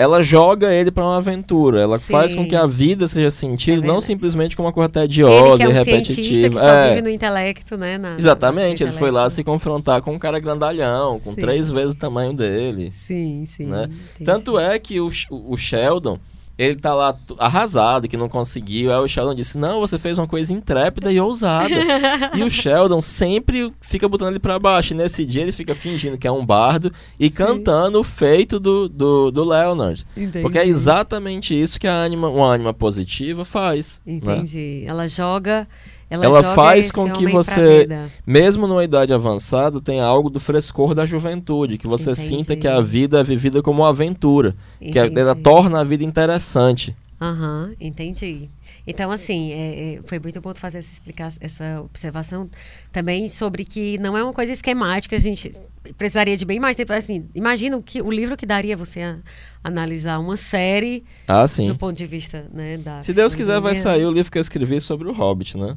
ela 0.00 0.22
joga 0.22 0.72
ele 0.72 0.90
para 0.90 1.04
uma 1.04 1.18
aventura. 1.18 1.82
Ela 1.82 1.98
Sim. 1.98 2.10
faz 2.10 2.34
com 2.34 2.48
que 2.48 2.56
a 2.56 2.66
vida 2.66 3.06
seja 3.06 3.30
sentida, 3.30 3.84
é 3.84 3.86
não 3.86 4.00
simplesmente 4.00 4.56
como 4.56 4.66
uma 4.66 4.72
coisa 4.72 4.88
tediosa 4.88 5.36
ele 5.36 5.56
que 5.56 5.62
é 5.62 5.68
um 5.68 5.70
e 5.70 5.74
repetitiva. 5.74 6.48
Que 6.48 6.60
só 6.62 6.68
é. 6.70 6.88
vive 6.88 7.02
no 7.02 7.10
intelecto, 7.10 7.76
né? 7.76 7.98
Na, 7.98 8.16
Exatamente, 8.16 8.82
ele 8.82 8.92
foi 8.92 9.10
lá 9.10 9.28
se 9.28 9.44
confrontar 9.44 10.00
com 10.00 10.14
um 10.14 10.18
cara 10.18 10.40
grandalhão, 10.40 11.20
com 11.20 11.34
sim. 11.34 11.40
três 11.42 11.68
vezes 11.70 11.94
o 11.94 11.98
tamanho 11.98 12.32
dele. 12.32 12.90
Sim, 12.92 13.44
sim. 13.44 13.66
Né? 13.66 13.90
Tanto 14.24 14.58
é 14.58 14.78
que 14.78 14.98
o, 15.00 15.10
o 15.30 15.56
Sheldon 15.58 16.18
ele 16.60 16.76
tá 16.76 16.94
lá 16.94 17.16
arrasado, 17.38 18.06
que 18.06 18.18
não 18.18 18.28
conseguiu. 18.28 18.92
Aí 18.92 18.98
o 18.98 19.08
Sheldon 19.08 19.34
disse: 19.34 19.56
Não, 19.56 19.80
você 19.80 19.98
fez 19.98 20.18
uma 20.18 20.26
coisa 20.26 20.52
intrépida 20.52 21.10
e 21.10 21.18
ousada. 21.18 21.74
e 22.36 22.42
o 22.42 22.50
Sheldon 22.50 23.00
sempre 23.00 23.72
fica 23.80 24.06
botando 24.06 24.28
ele 24.28 24.38
pra 24.38 24.58
baixo. 24.58 24.92
E 24.92 24.96
nesse 24.96 25.24
dia 25.24 25.40
ele 25.40 25.52
fica 25.52 25.74
fingindo 25.74 26.18
que 26.18 26.26
é 26.26 26.30
um 26.30 26.44
bardo 26.44 26.92
e 27.18 27.28
Sim. 27.28 27.34
cantando 27.34 27.98
o 27.98 28.04
feito 28.04 28.60
do, 28.60 28.90
do, 28.90 29.30
do 29.30 29.42
Leonard. 29.42 30.04
Entendi. 30.14 30.42
Porque 30.42 30.58
é 30.58 30.66
exatamente 30.66 31.58
isso 31.58 31.80
que 31.80 31.88
a 31.88 32.02
anima, 32.02 32.28
uma 32.28 32.52
anima 32.52 32.74
positiva 32.74 33.42
faz. 33.42 34.02
Né? 34.04 34.14
Entendi. 34.14 34.82
Né? 34.82 34.90
Ela 34.90 35.08
joga 35.08 35.66
Ela, 36.10 36.24
ela 36.24 36.54
faz 36.54 36.90
com 36.90 37.10
que 37.12 37.26
você-. 37.28 37.88
Mesmo 38.26 38.66
numa 38.66 38.82
idade 38.82 39.14
avançada, 39.14 39.80
tem 39.80 40.00
algo 40.00 40.28
do 40.28 40.40
frescor 40.40 40.92
da 40.92 41.06
juventude, 41.06 41.78
que 41.78 41.86
você 41.86 42.10
Entendi. 42.10 42.28
sinta 42.28 42.56
que 42.56 42.66
a 42.66 42.80
vida 42.80 43.20
é 43.20 43.22
vivida 43.22 43.62
como 43.62 43.82
uma 43.82 43.90
aventura, 43.90 44.56
que 44.80 44.98
ela 44.98 45.08
Entendi. 45.08 45.42
torna 45.42 45.80
a 45.80 45.84
vida 45.84 46.02
interessante. 46.02 46.96
Aham, 47.20 47.74
entendi. 47.78 48.48
Então, 48.86 49.10
assim, 49.10 49.52
é, 49.52 49.94
é, 49.94 50.00
foi 50.04 50.18
muito 50.18 50.40
bom 50.40 50.54
fazer 50.54 50.78
essa 50.78 50.90
explicação, 50.90 51.38
essa 51.42 51.82
observação 51.82 52.48
também 52.90 53.28
sobre 53.28 53.62
que 53.62 53.98
não 53.98 54.16
é 54.16 54.24
uma 54.24 54.32
coisa 54.32 54.52
esquemática, 54.52 55.14
a 55.14 55.18
gente 55.18 55.52
precisaria 55.98 56.34
de 56.34 56.46
bem 56.46 56.58
mais 56.58 56.78
tempo. 56.78 56.94
Assim, 56.94 57.26
imagina 57.34 57.76
o, 57.76 57.82
que, 57.82 58.00
o 58.00 58.10
livro 58.10 58.38
que 58.38 58.46
daria 58.46 58.74
você 58.74 59.02
a, 59.02 59.18
analisar 59.62 60.18
uma 60.18 60.36
série 60.36 61.04
Ah, 61.28 61.44
do 61.44 61.76
ponto 61.76 61.96
de 61.96 62.06
vista 62.06 62.46
né, 62.54 62.78
da. 62.78 63.02
Se 63.02 63.12
Deus 63.12 63.34
quiser, 63.34 63.60
vai 63.60 63.74
sair 63.74 64.06
o 64.06 64.10
livro 64.10 64.32
que 64.32 64.38
eu 64.38 64.42
escrevi 64.42 64.80
sobre 64.80 65.06
o 65.06 65.12
Hobbit, 65.12 65.58
né? 65.58 65.76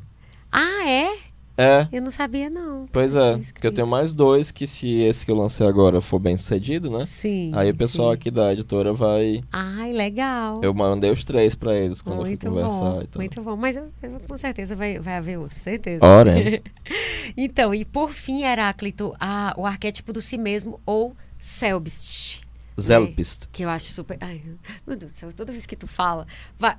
Ah, 0.53 0.87
é? 0.89 1.17
É, 1.55 1.87
Eu 1.91 2.01
não 2.01 2.09
sabia, 2.09 2.49
não. 2.49 2.87
pois 2.91 3.15
é. 3.15 3.33
tinha 3.37 3.53
Que 3.53 3.67
eu 3.67 3.71
tenho 3.71 3.87
mais 3.87 4.11
dois 4.11 4.51
que 4.51 4.65
se 4.65 5.01
esse 5.03 5.23
que 5.23 5.31
eu 5.31 5.35
lancei 5.35 5.67
agora 5.67 6.01
for 6.01 6.17
bem 6.17 6.35
sucedido, 6.35 6.89
né? 6.89 7.05
Sim. 7.05 7.51
Aí 7.53 7.69
o 7.69 7.75
pessoal 7.75 8.09
sim. 8.09 8.15
aqui 8.15 8.31
da 8.31 8.51
editora 8.51 8.91
vai. 8.91 9.43
Ai, 9.51 9.93
legal. 9.93 10.55
Eu 10.63 10.73
mandei 10.73 11.11
os 11.11 11.23
três 11.23 11.53
pra 11.53 11.75
eles 11.75 12.01
quando 12.01 12.21
eu 12.21 12.25
muito 12.25 12.39
fui 12.41 12.49
conversar 12.49 12.79
bom, 12.79 13.03
muito 13.15 13.41
bom. 13.43 13.55
Mas 13.55 13.75
eu, 13.75 13.85
eu- 14.01 14.19
com 14.27 14.35
certeza 14.35 14.75
vai, 14.75 14.97
vai 14.99 15.17
haver 15.17 15.37
outros, 15.37 15.59
certeza. 15.61 16.03
Oremos. 16.03 16.59
Então, 17.37 17.73
e 17.73 17.85
por 17.85 18.09
fim, 18.11 18.43
Heráclito, 18.43 19.13
a- 19.19 19.53
o 19.57 19.65
arquétipo 19.65 20.11
do 20.11 20.21
si 20.21 20.37
mesmo 20.37 20.79
ou 20.85 21.15
Selbst. 21.39 22.41
Zelpist. 22.79 23.47
Que 23.51 23.63
eu 23.63 23.69
acho 23.69 23.91
super. 23.91 24.17
Ai, 24.21 24.41
meu 24.87 24.95
Deus 24.97 25.11
do 25.11 25.15
céu, 25.17 25.31
toda 25.33 25.51
vez 25.51 25.65
que 25.65 25.75
tu 25.75 25.87
fala. 25.87 26.25
vai- 26.57 26.75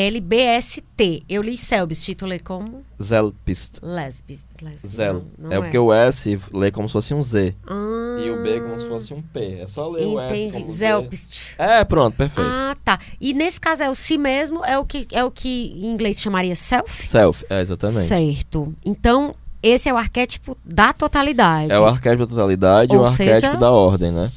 S-E-L-B-S-T. 0.00 1.22
Eu 1.28 1.42
li 1.42 1.56
Selbst, 1.56 2.14
tu 2.14 2.26
lê 2.26 2.38
como? 2.38 2.82
Zelpist. 3.02 3.80
Lesbis. 3.82 4.46
lesbis 4.62 4.90
Zel. 4.92 5.14
não- 5.38 5.48
não 5.50 5.52
é 5.56 5.60
porque 5.60 5.78
o 5.78 5.92
S 5.92 6.38
lê 6.52 6.70
como 6.70 6.88
se 6.88 6.92
fosse 6.92 7.14
um 7.14 7.22
Z. 7.22 7.54
Ah, 7.66 8.18
E 8.24 8.30
o 8.30 8.42
B 8.42 8.60
como 8.60 8.78
se 8.78 8.88
fosse 8.88 9.14
um 9.14 9.22
P. 9.22 9.58
É 9.60 9.66
só 9.66 9.88
ler 9.88 10.06
o 10.06 10.20
S 10.20 10.34
Entendi. 10.34 10.52
como 10.52 10.68
Z. 10.68 10.76
Zelpst. 10.76 11.54
É, 11.58 11.84
pronto, 11.84 12.16
perfeito. 12.16 12.48
Ah, 12.48 12.76
tá. 12.84 12.98
E 13.20 13.32
nesse 13.32 13.60
caso 13.60 13.82
é 13.82 13.90
o 13.90 13.94
si 13.94 14.18
mesmo, 14.18 14.64
é 14.64 14.78
o 14.78 14.84
que, 14.84 15.06
é 15.12 15.24
o 15.24 15.30
que 15.30 15.72
em 15.76 15.86
inglês 15.90 16.20
chamaria 16.20 16.54
self? 16.56 17.04
Self, 17.06 17.44
é, 17.48 17.60
exatamente. 17.60 18.06
Certo. 18.06 18.74
Então, 18.84 19.34
esse 19.62 19.88
é 19.88 19.94
o 19.94 19.96
arquétipo 19.96 20.56
da 20.64 20.92
totalidade. 20.92 21.72
É 21.72 21.78
o 21.80 21.86
arquétipo 21.86 22.24
da 22.26 22.30
totalidade 22.30 22.92
e 22.92 22.96
Ou 22.96 23.02
o 23.04 23.06
arquétipo 23.06 23.34
seja- 23.40 23.54
da 23.54 23.70
ordem, 23.70 24.10
né? 24.12 24.30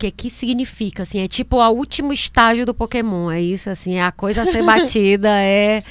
O 0.00 0.08
que 0.08 0.10
que 0.10 0.30
significa? 0.30 1.02
Assim, 1.02 1.20
é 1.20 1.28
tipo 1.28 1.58
o 1.58 1.68
último 1.70 2.10
estágio 2.10 2.64
do 2.64 2.72
Pokémon, 2.72 3.30
é 3.30 3.38
isso? 3.42 3.68
Assim, 3.68 3.96
é 3.96 4.02
a 4.02 4.10
coisa 4.10 4.42
a 4.42 4.46
ser 4.46 4.64
batida, 4.64 5.28
é 5.42 5.84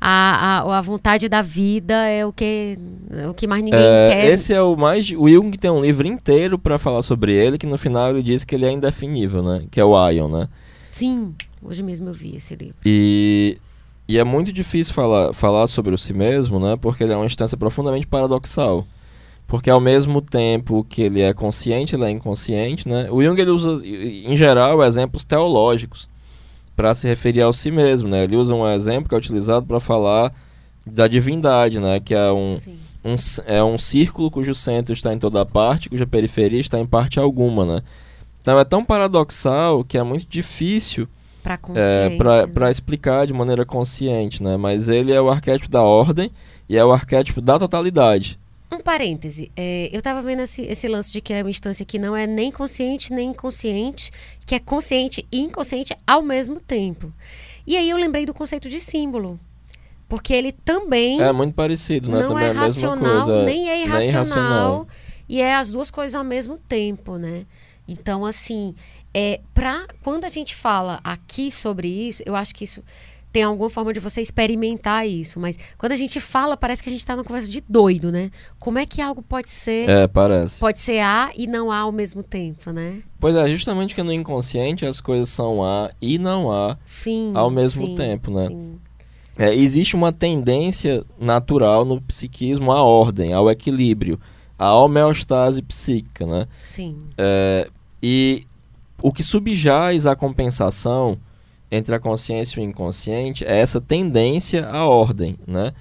a, 0.00 0.60
a, 0.60 0.78
a 0.78 0.80
vontade 0.80 1.28
da 1.28 1.42
vida, 1.42 2.06
é 2.06 2.24
o 2.24 2.32
que, 2.32 2.76
é 3.10 3.26
o 3.26 3.34
que 3.34 3.48
mais 3.48 3.64
ninguém 3.64 3.80
É, 3.80 4.10
quer. 4.12 4.32
esse 4.32 4.52
é 4.54 4.62
o 4.62 4.76
mais. 4.76 5.10
O 5.10 5.28
Jung 5.28 5.50
tem 5.58 5.72
um 5.72 5.80
livro 5.80 6.06
inteiro 6.06 6.56
pra 6.56 6.78
falar 6.78 7.02
sobre 7.02 7.34
ele, 7.34 7.58
que 7.58 7.66
no 7.66 7.76
final 7.76 8.10
ele 8.10 8.22
diz 8.22 8.44
que 8.44 8.54
ele 8.54 8.64
é 8.64 8.70
indefinível, 8.70 9.42
né? 9.42 9.64
Que 9.72 9.80
é 9.80 9.84
o 9.84 10.08
Ion, 10.08 10.28
né? 10.28 10.48
Sim, 10.92 11.34
hoje 11.60 11.82
mesmo 11.82 12.10
eu 12.10 12.14
vi 12.14 12.36
esse 12.36 12.54
livro. 12.54 12.76
E, 12.86 13.58
e 14.08 14.18
é 14.18 14.22
muito 14.22 14.52
difícil 14.52 14.94
falar, 14.94 15.32
falar 15.34 15.66
sobre 15.66 15.92
o 15.92 15.98
si 15.98 16.14
mesmo, 16.14 16.60
né? 16.60 16.76
Porque 16.80 17.02
ele 17.02 17.12
é 17.12 17.16
uma 17.16 17.26
instância 17.26 17.56
profundamente 17.56 18.06
paradoxal. 18.06 18.86
Porque 19.48 19.70
ao 19.70 19.80
mesmo 19.80 20.20
tempo 20.20 20.84
que 20.84 21.00
ele 21.00 21.22
é 21.22 21.32
consciente, 21.32 21.96
ele 21.96 22.04
é 22.04 22.10
inconsciente, 22.10 22.86
né? 22.86 23.08
O 23.10 23.22
Jung 23.22 23.40
ele 23.40 23.50
usa, 23.50 23.84
em 23.84 24.36
geral, 24.36 24.84
exemplos 24.84 25.24
teológicos 25.24 26.06
para 26.76 26.94
se 26.94 27.08
referir 27.08 27.40
ao 27.40 27.52
si 27.52 27.70
mesmo, 27.70 28.08
né? 28.08 28.24
Ele 28.24 28.36
usa 28.36 28.54
um 28.54 28.68
exemplo 28.68 29.08
que 29.08 29.14
é 29.14 29.18
utilizado 29.18 29.64
para 29.64 29.80
falar 29.80 30.30
da 30.86 31.08
divindade, 31.08 31.80
né? 31.80 31.98
Que 31.98 32.14
é 32.14 32.30
um, 32.30 32.44
um, 33.02 33.16
é 33.46 33.64
um 33.64 33.78
círculo 33.78 34.30
cujo 34.30 34.54
centro 34.54 34.92
está 34.92 35.14
em 35.14 35.18
toda 35.18 35.44
parte, 35.46 35.88
cuja 35.88 36.06
periferia 36.06 36.60
está 36.60 36.78
em 36.78 36.86
parte 36.86 37.18
alguma, 37.18 37.64
né? 37.64 37.80
Então 38.42 38.58
é 38.58 38.64
tão 38.64 38.84
paradoxal 38.84 39.82
que 39.82 39.96
é 39.96 40.02
muito 40.02 40.26
difícil 40.28 41.08
Pra 41.42 41.58
é, 41.74 42.16
para 42.18 42.46
né? 42.46 42.52
para 42.52 42.70
explicar 42.70 43.26
de 43.26 43.32
maneira 43.32 43.64
consciente, 43.64 44.42
né? 44.42 44.58
Mas 44.58 44.90
ele 44.90 45.10
é 45.10 45.20
o 45.20 45.30
arquétipo 45.30 45.70
da 45.70 45.82
ordem 45.82 46.30
e 46.68 46.76
é 46.76 46.84
o 46.84 46.92
arquétipo 46.92 47.40
da 47.40 47.58
totalidade. 47.58 48.38
Um 48.70 48.80
parêntese. 48.80 49.50
é, 49.56 49.88
eu 49.92 50.02
tava 50.02 50.20
vendo 50.20 50.42
esse, 50.42 50.62
esse 50.62 50.86
lance 50.86 51.10
de 51.12 51.20
que 51.20 51.32
é 51.32 51.42
uma 51.42 51.48
instância 51.50 51.84
que 51.86 51.98
não 51.98 52.14
é 52.14 52.26
nem 52.26 52.50
consciente 52.52 53.12
nem 53.12 53.30
inconsciente, 53.30 54.10
que 54.46 54.54
é 54.54 54.58
consciente 54.58 55.26
e 55.32 55.40
inconsciente 55.40 55.96
ao 56.06 56.20
mesmo 56.22 56.60
tempo. 56.60 57.12
E 57.66 57.76
aí 57.76 57.88
eu 57.88 57.96
lembrei 57.96 58.26
do 58.26 58.34
conceito 58.34 58.68
de 58.68 58.80
símbolo. 58.80 59.38
Porque 60.08 60.32
ele 60.32 60.52
também 60.52 61.20
É 61.20 61.30
muito 61.32 61.54
parecido, 61.54 62.10
né? 62.10 62.20
não 62.20 62.28
Também 62.28 62.44
é 62.44 62.46
é 62.46 62.50
a 62.50 62.54
mesma 62.54 62.66
racional, 62.94 63.24
coisa. 63.26 63.44
nem 63.44 63.68
é 63.68 63.72
nem 63.76 63.82
irracional. 63.84 64.04
irracional. 64.08 64.88
E 65.28 65.42
é 65.42 65.54
as 65.54 65.70
duas 65.70 65.90
coisas 65.90 66.14
ao 66.14 66.24
mesmo 66.24 66.56
tempo, 66.56 67.16
né? 67.18 67.44
Então, 67.86 68.24
assim, 68.24 68.74
é, 69.12 69.40
pra, 69.52 69.86
quando 70.02 70.24
a 70.24 70.28
gente 70.30 70.54
fala 70.54 71.00
aqui 71.04 71.50
sobre 71.52 71.88
isso, 71.88 72.22
eu 72.24 72.34
acho 72.34 72.54
que 72.54 72.64
isso 72.64 72.82
tem 73.38 73.44
alguma 73.44 73.70
forma 73.70 73.92
de 73.92 74.00
você 74.00 74.20
experimentar 74.20 75.06
isso. 75.06 75.38
Mas 75.38 75.56
quando 75.78 75.92
a 75.92 75.96
gente 75.96 76.18
fala, 76.20 76.56
parece 76.56 76.82
que 76.82 76.88
a 76.88 76.92
gente 76.92 77.06
tá 77.06 77.14
numa 77.14 77.22
conversa 77.22 77.48
de 77.48 77.60
doido, 77.60 78.10
né? 78.10 78.32
Como 78.58 78.80
é 78.80 78.84
que 78.84 79.00
algo 79.00 79.22
pode 79.22 79.48
ser. 79.48 79.88
É, 79.88 80.08
parece. 80.08 80.58
Pode 80.58 80.80
ser 80.80 80.98
A 80.98 81.30
e 81.36 81.46
não 81.46 81.70
A 81.70 81.78
ao 81.78 81.92
mesmo 81.92 82.24
tempo, 82.24 82.72
né? 82.72 83.00
Pois 83.20 83.36
é, 83.36 83.48
justamente 83.48 83.94
que 83.94 84.02
no 84.02 84.12
inconsciente 84.12 84.84
as 84.84 85.00
coisas 85.00 85.28
são 85.28 85.62
A 85.62 85.92
e 86.02 86.18
não 86.18 86.50
A 86.50 86.76
Sim. 86.84 87.30
ao 87.32 87.48
mesmo 87.48 87.86
sim, 87.86 87.94
tempo, 87.94 88.32
né? 88.32 88.48
sim. 88.48 88.76
É, 89.38 89.54
existe 89.54 89.94
uma 89.94 90.10
tendência 90.10 91.04
natural 91.16 91.84
no 91.84 92.00
psiquismo 92.00 92.72
à 92.72 92.82
ordem, 92.82 93.32
ao 93.32 93.48
equilíbrio, 93.48 94.18
à 94.58 94.74
homeostase 94.74 95.62
psíquica, 95.62 96.26
né? 96.26 96.48
Sim. 96.60 96.98
É, 97.16 97.70
e 98.02 98.44
o 99.00 99.12
que 99.12 99.22
subjaz 99.22 100.06
à 100.06 100.16
compensação 100.16 101.16
entre 101.70 101.94
a 101.94 102.00
consciência 102.00 102.58
e 102.58 102.62
o 102.62 102.66
inconsciente 102.66 103.44
é 103.44 103.58
essa 103.58 103.80
tendência 103.80 104.66
à 104.66 104.86
ordem, 104.86 105.38
né? 105.46 105.72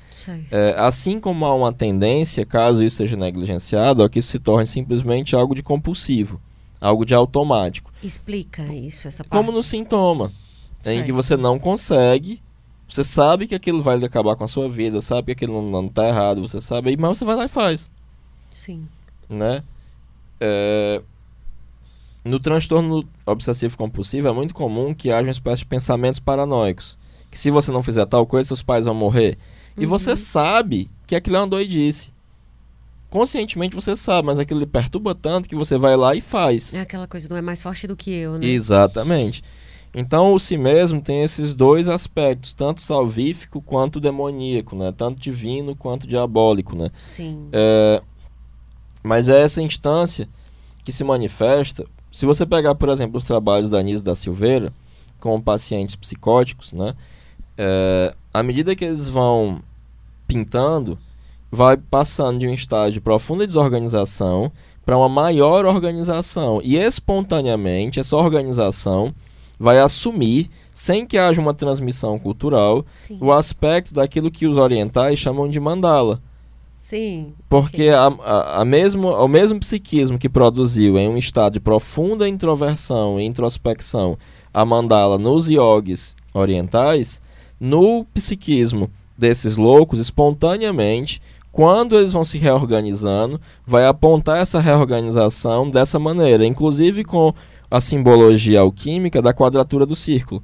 É, 0.51 0.75
assim 0.77 1.19
como 1.19 1.45
há 1.45 1.55
uma 1.55 1.71
tendência, 1.71 2.45
caso 2.45 2.83
isso 2.83 2.97
seja 2.97 3.15
negligenciado, 3.15 4.03
a 4.03 4.09
que 4.09 4.19
isso 4.19 4.29
se 4.29 4.39
torne 4.39 4.67
simplesmente 4.67 5.35
algo 5.35 5.55
de 5.55 5.63
compulsivo, 5.63 6.41
algo 6.81 7.05
de 7.05 7.15
automático. 7.15 7.91
Explica 8.03 8.63
isso, 8.73 9.07
essa 9.07 9.23
parte. 9.23 9.31
Como 9.31 9.51
no 9.51 9.63
sintoma, 9.63 10.31
em 10.85 11.03
que 11.03 11.11
você 11.11 11.37
não 11.37 11.57
consegue, 11.57 12.41
você 12.87 13.03
sabe 13.03 13.47
que 13.47 13.55
aquilo 13.55 13.81
vai 13.81 13.97
acabar 14.03 14.35
com 14.35 14.43
a 14.43 14.47
sua 14.47 14.69
vida, 14.69 15.01
sabe 15.01 15.27
que 15.27 15.31
aquilo 15.43 15.61
não, 15.61 15.83
não 15.83 15.89
tá 15.89 16.07
errado, 16.07 16.41
você 16.41 16.59
sabe, 16.59 16.95
mas 16.97 17.17
você 17.17 17.25
vai 17.25 17.35
lá 17.35 17.45
e 17.45 17.49
faz, 17.49 17.89
Sim. 18.53 18.87
né? 19.29 19.63
É, 20.39 21.01
No 22.27 22.39
transtorno 22.39 23.03
obsessivo 23.25 23.77
compulsivo 23.77 24.27
é 24.27 24.31
muito 24.33 24.53
comum 24.53 24.93
que 24.93 25.11
haja 25.11 25.27
uma 25.27 25.31
espécie 25.31 25.59
de 25.61 25.65
pensamentos 25.67 26.19
paranoicos, 26.19 26.97
que 27.31 27.37
se 27.39 27.49
você 27.49 27.71
não 27.71 27.81
fizer 27.81 28.05
tal 28.05 28.25
coisa, 28.25 28.47
seus 28.47 28.61
pais 28.63 28.85
vão 28.85 28.93
morrer. 28.93 29.37
E 29.77 29.83
Uhum. 29.83 29.89
você 29.89 30.15
sabe 30.15 30.89
que 31.05 31.15
aquilo 31.15 31.37
é 31.37 31.39
uma 31.39 31.47
doidice. 31.47 32.11
Conscientemente 33.09 33.75
você 33.75 33.95
sabe, 33.95 34.25
mas 34.25 34.37
aquilo 34.37 34.59
lhe 34.59 34.65
perturba 34.65 35.15
tanto 35.15 35.47
que 35.47 35.55
você 35.55 35.77
vai 35.77 35.95
lá 35.95 36.13
e 36.13 36.19
faz. 36.19 36.73
É 36.73 36.81
aquela 36.81 37.07
coisa, 37.07 37.27
não 37.29 37.37
é 37.37 37.41
mais 37.41 37.61
forte 37.63 37.87
do 37.87 37.95
que 37.95 38.11
eu, 38.11 38.37
né? 38.37 38.45
Exatamente. 38.45 39.41
Então 39.95 40.33
o 40.33 40.39
si 40.39 40.57
mesmo 40.57 41.01
tem 41.01 41.23
esses 41.23 41.55
dois 41.55 41.87
aspectos, 41.87 42.53
tanto 42.53 42.81
salvífico 42.81 43.61
quanto 43.61 44.01
demoníaco, 44.01 44.75
né? 44.75 44.91
Tanto 44.91 45.19
divino 45.21 45.75
quanto 45.75 46.05
diabólico, 46.05 46.75
né? 46.75 46.91
Sim. 46.99 47.47
É, 47.53 48.01
mas 49.01 49.29
é 49.29 49.39
essa 49.41 49.61
instância 49.61 50.27
que 50.83 50.91
se 50.91 51.03
manifesta. 51.05 51.85
Se 52.17 52.25
você 52.25 52.47
pegar, 52.47 52.73
por 52.73 52.89
exemplo, 52.89 53.19
os 53.19 53.25
trabalhos 53.25 53.69
da 53.69 53.77
Anísio 53.77 54.03
da 54.03 54.15
Silveira 54.15 54.73
com 55.19 55.39
pacientes 55.39 55.95
psicóticos, 55.95 56.73
né? 56.73 56.95
É, 57.55 58.15
à 58.33 58.41
medida 58.41 58.75
que 58.75 58.83
eles 58.83 59.07
vão 59.07 59.61
pintando, 60.27 60.97
vai 61.51 61.77
passando 61.77 62.39
de 62.39 62.47
um 62.47 62.53
estágio 62.55 62.93
de 62.93 63.01
profunda 63.01 63.45
desorganização 63.45 64.51
para 64.83 64.97
uma 64.97 65.07
maior 65.07 65.63
organização. 65.63 66.59
E 66.63 66.75
espontaneamente, 66.75 67.99
essa 67.99 68.15
organização 68.15 69.13
vai 69.59 69.77
assumir, 69.77 70.49
sem 70.73 71.05
que 71.05 71.19
haja 71.19 71.39
uma 71.39 71.53
transmissão 71.53 72.17
cultural, 72.17 72.83
Sim. 72.95 73.19
o 73.21 73.31
aspecto 73.31 73.93
daquilo 73.93 74.31
que 74.31 74.47
os 74.47 74.57
orientais 74.57 75.19
chamam 75.19 75.47
de 75.47 75.59
mandala. 75.59 76.19
Sim. 76.89 77.33
Porque 77.49 77.89
a, 77.89 78.07
a, 78.07 78.61
a 78.61 78.65
mesmo, 78.65 79.09
o 79.09 79.27
mesmo 79.27 79.59
psiquismo 79.59 80.17
que 80.17 80.29
produziu 80.29 80.97
em 80.97 81.09
um 81.09 81.17
estado 81.17 81.55
de 81.55 81.59
profunda 81.59 82.29
introversão 82.29 83.19
e 83.19 83.25
introspecção 83.25 84.17
a 84.53 84.63
mandala 84.63 85.17
nos 85.17 85.49
yogis 85.49 86.15
orientais, 86.33 87.21
no 87.59 88.05
psiquismo 88.13 88.89
desses 89.17 89.57
loucos, 89.57 89.99
espontaneamente, 89.99 91.21
quando 91.51 91.99
eles 91.99 92.13
vão 92.13 92.23
se 92.23 92.37
reorganizando, 92.37 93.41
vai 93.65 93.85
apontar 93.85 94.37
essa 94.37 94.61
reorganização 94.61 95.69
dessa 95.69 95.99
maneira, 95.99 96.45
inclusive 96.45 97.03
com 97.03 97.33
a 97.69 97.81
simbologia 97.81 98.61
alquímica 98.61 99.21
da 99.21 99.33
quadratura 99.33 99.85
do 99.85 99.95
círculo. 99.95 100.41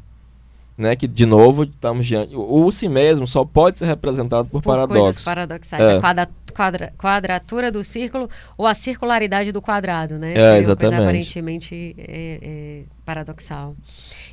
Né? 0.77 0.95
Que, 0.95 1.07
de 1.07 1.25
novo, 1.25 1.63
estamos 1.63 2.05
diante... 2.05 2.35
O, 2.35 2.65
o 2.65 2.71
si 2.71 2.89
mesmo 2.89 3.27
só 3.27 3.45
pode 3.45 3.77
ser 3.77 3.85
representado 3.85 4.47
por, 4.49 4.61
Por 4.61 4.75
coisas 4.87 4.87
paradoxos. 5.23 5.23
paradoxais. 5.25 5.83
É. 5.83 5.97
A 5.97 5.99
quadra- 5.99 6.29
quadra- 6.53 6.93
quadratura 6.97 7.71
do 7.71 7.83
círculo 7.83 8.29
ou 8.57 8.65
a 8.65 8.73
circularidade 8.73 9.51
do 9.51 9.61
quadrado, 9.61 10.17
né? 10.17 10.33
É, 10.33 10.57
exatamente. 10.57 10.77
Coisa 10.79 11.03
aparentemente 11.03 11.95
é, 11.97 12.39
é, 12.41 12.83
paradoxal. 13.05 13.75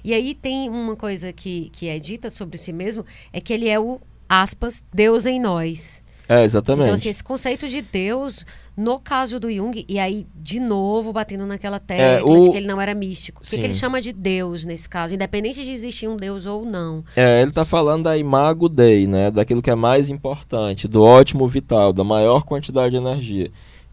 E 0.03 0.15
aí 0.15 0.35
tem 0.35 0.69
uma 0.71 0.97
coisa 0.97 1.33
que, 1.33 1.71
que 1.73 1.89
é 1.89 1.99
dita 1.99 2.31
sobre 2.31 2.57
si 2.59 2.73
mesmo, 2.73 3.05
é 3.33 3.41
que 3.41 3.53
ele 3.53 3.69
é 3.69 3.79
o, 3.79 4.01
aspas, 4.29 4.83
Deus 4.93 5.27
em 5.27 5.39
nós. 5.41 6.03
É, 6.33 6.45
exatamente. 6.45 6.85
Então, 6.85 6.95
assim, 6.95 7.09
esse 7.09 7.25
conceito 7.25 7.69
de 7.69 7.83
Deus, 7.83 8.47
no 8.77 9.01
caso 9.01 9.41
do 9.41 9.53
Jung, 9.53 9.85
e 9.89 9.99
aí, 9.99 10.25
de 10.37 10.61
novo, 10.61 11.13
batendo 11.13 11.45
naquela 11.45 11.81
tecla 11.81 12.25
o- 12.31 12.45
de 12.45 12.51
que 12.53 12.57
ele 12.57 12.69
não 12.69 12.81
era 12.81 12.95
místico. 12.95 13.43
O 13.43 13.45
que, 13.45 13.57
ele 13.57 13.75
chama 13.75 14.01
de 14.01 14.13
Deus 14.13 14.65
nesse 14.65 14.89
caso, 14.89 15.13
independente 15.13 15.65
de 15.65 15.73
existir 15.73 16.07
um 16.07 16.17
Deus 16.17 16.47
ou 16.47 16.65
não. 16.65 17.05
É, 17.17 17.43
ele 17.43 17.51
tá 17.51 17.65
falando 17.65 18.05
da 18.05 18.17
imago 18.17 18.69
Dei, 18.69 19.09
né? 19.09 19.29
Daquilo 19.33 19.61
que 19.61 19.71
é 19.71 19.75
mais 19.75 20.09
importante, 20.09 20.87
do 20.87 21.03
ótimo 21.03 21.49
vital, 21.49 21.93
da 21.93 22.05
maior 22.05 22.45
quantidade 22.45 22.93
de 22.93 22.97
energia. 22.99 23.51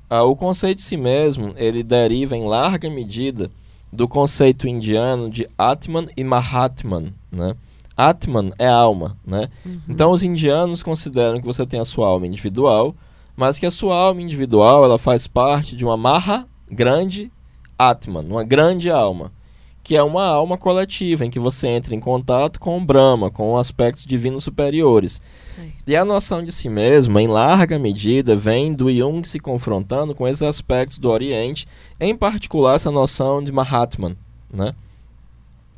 Ah, 0.07 0.21
o 0.23 0.35
conceito 0.35 0.77
de 0.77 0.83
si 0.83 0.95
mesmo, 0.95 1.53
ele 1.57 1.81
deriva 1.81 2.37
em 2.37 2.43
larga 2.45 2.87
medida 2.87 3.49
do 3.91 4.07
conceito 4.07 4.67
indiano 4.67 5.27
de 5.27 5.49
Atman 5.57 6.07
e 6.15 6.23
Mahatman, 6.23 7.13
né? 7.31 7.55
Atman 7.97 8.51
é 8.59 8.67
alma, 8.67 9.17
né? 9.25 9.49
Então 9.89 10.11
os 10.11 10.21
indianos 10.21 10.83
consideram 10.83 11.39
que 11.39 11.45
você 11.45 11.65
tem 11.65 11.79
a 11.79 11.85
sua 11.85 12.07
alma 12.07 12.27
individual, 12.27 12.95
mas 13.35 13.57
que 13.57 13.65
a 13.65 13.71
sua 13.71 13.95
alma 13.95 14.21
individual, 14.21 14.83
ela 14.83 14.99
faz 14.99 15.27
parte 15.27 15.75
de 15.75 15.83
uma 15.83 15.97
Maha 15.97 16.47
grande 16.69 17.31
Atman, 17.77 18.25
uma 18.29 18.43
grande 18.43 18.91
alma 18.91 19.31
que 19.87 19.95
é 19.95 20.03
uma 20.03 20.25
alma 20.25 20.57
coletiva, 20.57 21.25
em 21.25 21.29
que 21.29 21.39
você 21.39 21.65
entra 21.69 21.95
em 21.95 21.99
contato 22.01 22.59
com 22.59 22.77
o 22.77 22.83
Brahma, 22.83 23.31
com 23.31 23.55
aspectos 23.55 24.05
divinos 24.05 24.43
superiores. 24.43 25.21
Certo. 25.39 25.71
E 25.87 25.95
a 25.95 26.03
noção 26.03 26.43
de 26.43 26.51
si 26.51 26.67
mesmo, 26.67 27.17
em 27.17 27.25
larga 27.25 27.79
medida, 27.79 28.35
vem 28.35 28.73
do 28.73 28.91
Jung 28.91 29.25
se 29.25 29.39
confrontando 29.39 30.13
com 30.13 30.27
esses 30.27 30.41
aspectos 30.41 30.99
do 30.99 31.09
Oriente, 31.09 31.65
em 32.01 32.13
particular 32.13 32.75
essa 32.75 32.91
noção 32.91 33.41
de 33.41 33.49
Mahatman, 33.49 34.17
né? 34.51 34.75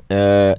É, 0.08 0.58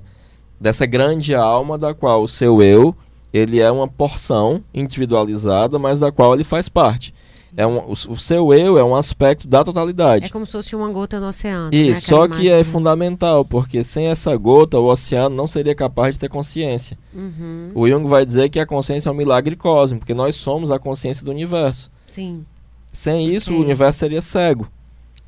dessa 0.62 0.86
grande 0.86 1.34
alma 1.34 1.76
da 1.78 1.92
qual 1.94 2.22
o 2.22 2.28
seu 2.28 2.62
eu, 2.62 2.96
ele 3.34 3.60
é 3.60 3.72
uma 3.72 3.88
porção 3.88 4.64
individualizada, 4.74 5.80
mas 5.80 6.00
da 6.00 6.12
qual 6.12 6.34
ele 6.36 6.44
faz 6.44 6.70
parte. 6.70 7.14
É 7.58 7.68
um, 7.68 7.80
o, 7.80 7.92
o 7.92 8.18
seu 8.18 8.54
eu 8.54 8.78
é 8.78 8.84
um 8.84 8.96
aspecto 8.96 9.46
da 9.46 9.62
totalidade. 9.64 10.26
É 10.26 10.30
como 10.30 10.46
se 10.46 10.54
fosse 10.54 10.74
uma 10.74 10.90
gota 10.90 11.20
no 11.20 11.28
oceano. 11.28 11.66
né? 11.66 11.70
Isso, 11.76 12.06
Aquela 12.16 12.28
só 12.30 12.40
que 12.40 12.50
é 12.50 12.64
fundamental, 12.64 13.44
porque 13.44 13.84
sem 13.84 14.08
essa 14.08 14.34
gota 14.38 14.80
o 14.80 14.86
oceano 14.90 15.36
não 15.36 15.48
seria 15.48 15.76
capaz 15.76 16.14
de 16.14 16.20
ter 16.20 16.30
consciência. 16.30 16.98
Uhum, 17.14 17.70
O 17.76 17.90
Jung 17.90 18.08
vai 18.08 18.26
dizer 18.26 18.48
que 18.48 18.60
a 18.60 18.66
consciência 18.66 19.10
é 19.10 19.12
um 19.12 19.16
milagre 19.16 19.58
cósmico, 19.58 20.00
porque 20.02 20.14
nós 20.14 20.36
somos 20.36 20.72
a 20.72 20.80
consciência 20.80 21.26
do 21.26 21.32
universo. 21.32 21.92
Sim, 22.08 22.46
Sem 22.94 23.28
isso, 23.34 23.54
o 23.54 23.60
universo 23.60 24.00
seria 24.00 24.22
cego. 24.22 24.68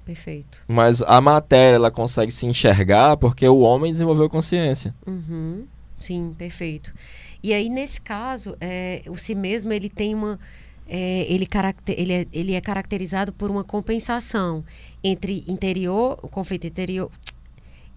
Perfeito. 0.05 0.61
Mas 0.67 1.01
a 1.01 1.19
matéria 1.21 1.75
ela 1.75 1.91
consegue 1.91 2.31
se 2.31 2.45
enxergar 2.45 3.17
porque 3.17 3.47
o 3.47 3.59
homem 3.59 3.91
desenvolveu 3.91 4.29
consciência. 4.29 4.93
Uhum, 5.07 5.65
sim, 5.99 6.33
perfeito. 6.37 6.93
E 7.41 7.53
aí, 7.53 7.69
nesse 7.69 7.99
caso, 7.99 8.55
é, 8.61 9.01
o 9.07 9.17
si 9.17 9.35
mesmo, 9.35 9.73
ele 9.73 9.89
tem 9.89 10.15
uma... 10.15 10.39
é, 10.87 11.25
ele, 11.27 11.45
caracter, 11.45 11.95
ele, 11.97 12.13
é, 12.13 12.25
ele 12.31 12.53
é 12.53 12.61
caracterizado 12.61 13.33
por 13.33 13.51
uma 13.51 13.63
compensação 13.63 14.63
entre 15.03 15.43
interior, 15.47 16.17
o 16.21 16.27
conflito 16.29 16.65
interior... 16.67 17.11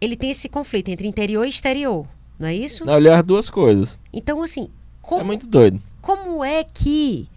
Ele 0.00 0.14
tem 0.16 0.30
esse 0.30 0.48
conflito 0.48 0.90
entre 0.90 1.08
interior 1.08 1.46
e 1.46 1.48
exterior, 1.48 2.06
não 2.38 2.48
é 2.48 2.54
isso? 2.54 2.88
Aliás, 2.90 3.22
duas 3.22 3.48
coisas. 3.48 3.98
Então, 4.12 4.42
assim, 4.42 4.64
É 4.64 4.68
como, 5.00 5.24
muito 5.24 5.46
doido. 5.46 5.80
como 6.02 6.44
é 6.44 6.64
que... 6.64 7.28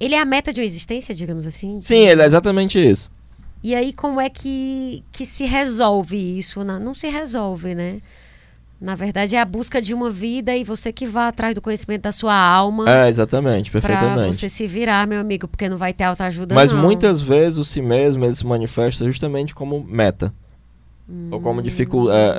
Ele 0.00 0.14
é 0.14 0.18
a 0.20 0.24
meta 0.24 0.52
de 0.52 0.60
uma 0.60 0.64
existência, 0.66 1.14
digamos 1.14 1.46
assim? 1.46 1.78
Sim, 1.80 2.08
ele 2.08 2.22
é 2.22 2.24
exatamente 2.26 2.78
isso. 2.78 3.12
E 3.62 3.74
aí, 3.74 3.92
como 3.92 4.18
é 4.20 4.30
que, 4.30 5.04
que 5.12 5.26
se 5.26 5.44
resolve 5.44 6.16
isso? 6.38 6.64
Não, 6.64 6.80
não 6.80 6.94
se 6.94 7.06
resolve, 7.08 7.74
né? 7.74 8.00
Na 8.80 8.94
verdade, 8.94 9.36
é 9.36 9.40
a 9.40 9.44
busca 9.44 9.82
de 9.82 9.92
uma 9.92 10.10
vida 10.10 10.56
e 10.56 10.64
você 10.64 10.90
que 10.90 11.06
vá 11.06 11.28
atrás 11.28 11.54
do 11.54 11.60
conhecimento 11.60 12.00
da 12.00 12.12
sua 12.12 12.34
alma 12.34 12.88
É, 12.90 13.10
exatamente, 13.10 13.70
pra 13.70 13.82
perfeitamente. 13.82 14.34
você 14.36 14.48
se 14.48 14.66
virar, 14.66 15.06
meu 15.06 15.20
amigo, 15.20 15.46
porque 15.46 15.68
não 15.68 15.76
vai 15.76 15.92
ter 15.92 16.04
alta 16.04 16.24
ajuda, 16.24 16.54
Mas 16.54 16.72
não. 16.72 16.80
muitas 16.80 17.20
vezes 17.20 17.58
o 17.58 17.64
si 17.64 17.82
mesmo 17.82 18.24
ele 18.24 18.34
se 18.34 18.46
manifesta 18.46 19.04
justamente 19.04 19.54
como 19.54 19.84
meta. 19.84 20.32
Ou 21.30 21.40
como 21.40 21.60
dificul 21.60 22.10
é, 22.10 22.34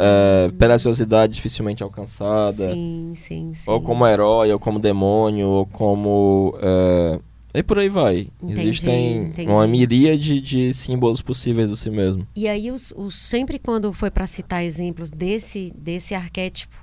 é, 0.47 0.51
preciosidade 0.57 1.33
dificilmente 1.33 1.83
alcançada. 1.83 2.71
Sim, 2.73 3.11
sim, 3.17 3.51
sim. 3.53 3.69
Ou 3.69 3.81
como 3.81 4.07
herói, 4.07 4.51
ou 4.51 4.57
como 4.57 4.79
demônio, 4.79 5.45
ou 5.45 5.65
como. 5.65 6.57
É... 6.61 7.19
E 7.53 7.61
por 7.61 7.78
aí 7.80 7.90
vai. 7.90 8.28
Entendi, 8.41 8.61
Existem 8.61 9.18
entendi. 9.23 9.49
uma 9.49 9.68
miríade 9.68 10.40
de 10.40 10.73
símbolos 10.73 11.22
possíveis 11.22 11.69
do 11.69 11.76
si 11.76 11.90
mesmo. 11.90 12.26
E 12.36 12.48
aí, 12.48 12.72
os, 12.72 12.94
os- 12.95 13.15
sempre 13.15 13.60
quando 13.60 13.91
foi 13.91 14.10
para 14.10 14.26
citar 14.26 14.64
exemplos 14.64 15.11
desse, 15.11 15.72
desse 15.76 16.15
arquétipo 16.15 16.76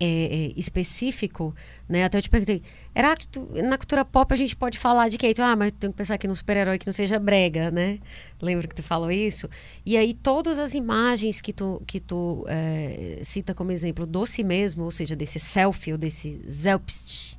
é, 0.00 0.06
é, 0.06 0.52
específico, 0.56 1.54
né? 1.88 2.04
Até 2.04 2.18
eu 2.18 2.22
te 2.22 2.28
perguntei, 2.30 2.62
Heráclito, 2.94 3.48
na 3.52 3.78
cultura 3.78 4.04
pop 4.04 4.32
a 4.32 4.36
gente 4.36 4.56
pode 4.56 4.76
falar 4.78 5.08
de 5.08 5.16
quê? 5.16 5.32
Tu, 5.32 5.40
ah, 5.42 5.54
mas 5.54 5.72
tem 5.78 5.90
que 5.90 5.96
pensar 5.96 6.14
aqui 6.14 6.26
num 6.26 6.34
super-herói 6.34 6.78
que 6.78 6.86
não 6.86 6.92
seja 6.92 7.18
brega, 7.20 7.70
né? 7.70 7.98
Lembra 8.40 8.66
que 8.66 8.74
tu 8.74 8.82
falou 8.82 9.10
isso? 9.10 9.48
E 9.86 9.96
aí, 9.96 10.12
todas 10.14 10.58
as 10.58 10.74
imagens 10.74 11.40
que 11.40 11.52
tu, 11.52 11.80
que 11.86 12.00
tu 12.00 12.44
é, 12.48 13.20
cita 13.22 13.54
como 13.54 13.70
exemplo 13.70 14.04
do 14.04 14.26
si 14.26 14.42
mesmo, 14.42 14.82
ou 14.82 14.90
seja, 14.90 15.14
desse 15.14 15.38
selfie 15.38 15.92
ou 15.92 15.98
desse 15.98 16.40
Selbst, 16.48 17.31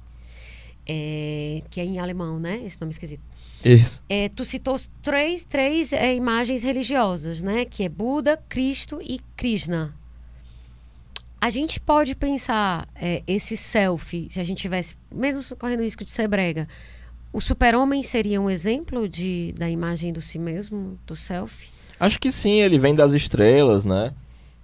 é, 0.88 1.62
que 1.70 1.80
é 1.80 1.86
em 1.86 2.00
alemão, 2.00 2.40
né? 2.40 2.62
Esse 2.66 2.80
nome 2.80 2.92
esquisito. 2.92 3.22
Isso. 3.64 4.04
É, 4.10 4.30
tu 4.30 4.44
citou 4.44 4.76
três, 5.02 5.46
três 5.46 5.94
é, 5.94 6.14
imagens 6.14 6.64
religiosas, 6.64 7.42
né? 7.42 7.66
Que 7.66 7.84
é 7.84 7.90
Buda, 7.90 8.38
Cristo 8.50 9.00
e 9.02 9.20
Krishna. 9.38 9.94
A 11.40 11.50
gente 11.50 11.80
pode 11.80 12.16
pensar 12.16 12.88
é, 12.96 13.22
esse 13.28 13.58
selfie, 13.58 14.28
se 14.32 14.40
a 14.40 14.44
gente 14.44 14.62
tivesse, 14.62 14.96
mesmo 15.14 15.44
correndo 15.58 15.82
o 15.82 15.84
risco 15.84 16.06
de 16.06 16.10
ser 16.10 16.28
brega, 16.28 16.68
o 17.34 17.42
super-homem 17.42 18.02
seria 18.04 18.40
um 18.40 18.50
exemplo 18.50 19.10
de, 19.10 19.54
da 19.58 19.70
imagem 19.70 20.14
do 20.14 20.22
si 20.22 20.40
mesmo, 20.40 20.98
do 21.06 21.16
selfie? 21.16 21.68
Acho 22.00 22.20
que 22.20 22.32
sim, 22.32 22.62
ele 22.62 22.78
vem 22.78 22.94
das 22.94 23.14
estrelas, 23.14 23.84
né? 23.84 24.14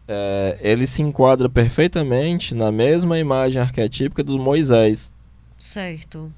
É, 0.08 0.58
ele 0.62 0.88
se 0.88 1.02
enquadra 1.02 1.50
perfeitamente 1.50 2.56
na 2.56 2.72
mesma 2.72 3.20
imagem 3.20 3.62
arquetípica 3.62 4.24
dos 4.24 4.38
Moisés. 4.38 5.12
Certo. 5.60 6.31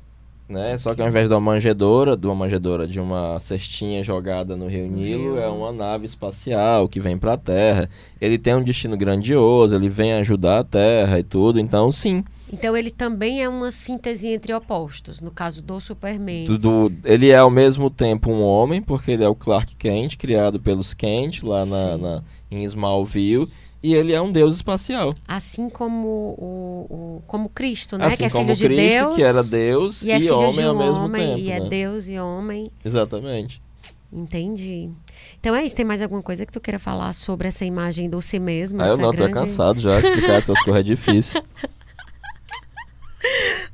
Né? 0.49 0.77
Só 0.77 0.93
que 0.93 1.01
ao 1.01 1.07
invés 1.07 1.29
de 1.29 1.33
uma 1.33 1.39
manjedoura, 1.39 2.17
de 2.17 2.25
uma 2.27 2.35
manjedoura, 2.35 2.85
de 2.85 2.99
uma 2.99 3.39
cestinha 3.39 4.03
jogada 4.03 4.57
no 4.57 4.67
Rio 4.67 4.85
Nilo, 4.85 5.37
é 5.39 5.47
uma 5.47 5.71
nave 5.71 6.05
espacial 6.05 6.89
que 6.89 6.99
vem 6.99 7.17
para 7.17 7.33
a 7.33 7.37
Terra. 7.37 7.89
Ele 8.19 8.37
tem 8.37 8.53
um 8.55 8.61
destino 8.63 8.97
grandioso, 8.97 9.73
ele 9.73 9.87
vem 9.87 10.11
ajudar 10.13 10.59
a 10.59 10.63
Terra 10.65 11.19
e 11.19 11.23
tudo. 11.23 11.57
Então, 11.57 11.89
sim, 11.89 12.21
Então 12.51 12.75
ele 12.75 12.91
também 12.91 13.41
é 13.41 13.47
uma 13.47 13.71
síntese 13.71 14.27
entre 14.27 14.53
opostos, 14.53 15.21
no 15.21 15.31
caso 15.31 15.61
do 15.61 15.79
Superman. 15.79 16.43
do- 16.47 16.57
do- 16.57 16.91
ele 17.05 17.29
é 17.29 17.37
ao 17.37 17.49
mesmo 17.49 17.89
tempo 17.89 18.29
um 18.29 18.41
homem, 18.43 18.81
porque 18.81 19.11
ele 19.11 19.23
é 19.23 19.29
o 19.29 19.35
Clark 19.35 19.73
Kent, 19.77 20.17
criado 20.17 20.59
pelos 20.59 20.93
Kent 20.93 21.43
lá 21.43 21.65
na, 21.65 21.97
na- 21.97 22.23
em 22.51 22.65
Smallville, 22.65 23.47
e 23.83 23.93
ele 23.93 24.13
é 24.13 24.21
um 24.21 24.31
deus 24.31 24.55
espacial. 24.55 25.13
Assim 25.27 25.69
como 25.69 26.07
o, 26.37 26.85
o- 27.17 27.23
como 27.27 27.49
Cristo, 27.49 27.97
né? 27.97 28.05
assim 28.07 28.17
que 28.17 28.23
é 28.25 28.29
como 28.29 28.45
filho 28.45 28.55
de 28.57 28.65
Cristo, 28.75 28.97
Deus. 28.99 29.15
que 29.15 29.23
era 29.23 29.43
Deus 29.43 30.03
e 30.03 30.11
é 30.11 30.19
filho 30.19 30.35
homem 30.37 30.53
de 30.53 30.61
um 30.61 30.69
ao 30.69 30.75
mesmo 30.77 31.03
homem, 31.05 31.27
tempo. 31.27 31.39
e 31.39 31.51
é 31.51 31.59
né? 31.59 31.69
Deus 31.69 32.07
e 32.07 32.19
homem. 32.19 32.71
Exatamente. 32.85 33.61
Entendi. 34.13 34.89
Então 35.39 35.55
é 35.55 35.65
isso. 35.65 35.73
Tem 35.75 35.85
mais 35.85 36.01
alguma 36.01 36.21
coisa 36.21 36.45
que 36.45 36.51
tu 36.51 36.59
queira 36.59 36.77
falar 36.77 37.13
sobre 37.13 37.47
essa 37.47 37.63
imagem 37.63 38.09
do 38.09 38.21
si 38.21 38.39
mesmo? 38.39 38.81
Ah, 38.81 38.87
eu 38.87 38.97
não, 38.97 39.11
tô 39.11 39.17
grande... 39.17 39.33
cansado 39.33 39.79
já, 39.79 39.97
explicar 39.99 40.33
essas 40.33 40.61
coisas 40.63 40.81
é 40.81 40.83
difícil. 40.83 41.41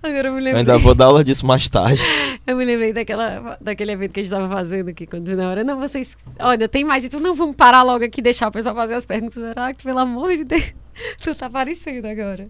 Agora 0.03 0.27
eu 0.27 0.33
me 0.33 0.39
Eu 0.39 0.43
lembrei. 0.45 0.55
ainda 0.59 0.77
vou 0.77 0.93
dar 0.95 1.05
aula 1.05 1.23
disso 1.23 1.45
mais 1.45 1.67
tarde. 1.69 2.01
Eu 2.45 2.55
me 2.55 2.63
lembrei 2.65 2.93
daquela, 2.93 3.57
daquele 3.59 3.91
evento 3.91 4.13
que 4.13 4.19
a 4.19 4.23
gente 4.23 4.31
estava 4.33 4.53
fazendo 4.53 4.89
aqui 4.89 5.05
quando 5.07 5.35
na 5.35 5.49
hora. 5.49 5.63
Não, 5.63 5.79
vocês. 5.79 6.15
Olha, 6.39 6.67
tem 6.67 6.83
mais. 6.83 7.03
E 7.03 7.09
tu 7.09 7.19
não 7.19 7.35
vamos 7.35 7.55
parar 7.55 7.83
logo 7.83 8.03
aqui 8.05 8.19
e 8.19 8.23
deixar 8.23 8.47
o 8.47 8.51
pessoal 8.51 8.75
fazer 8.75 8.93
as 8.95 9.05
perguntas. 9.05 9.41
Que, 9.77 9.83
pelo 9.83 9.99
amor 9.99 10.35
de 10.35 10.43
Deus, 10.43 10.73
tu 11.23 11.33
tá 11.35 11.47
aparecendo 11.47 12.05
agora. 12.05 12.47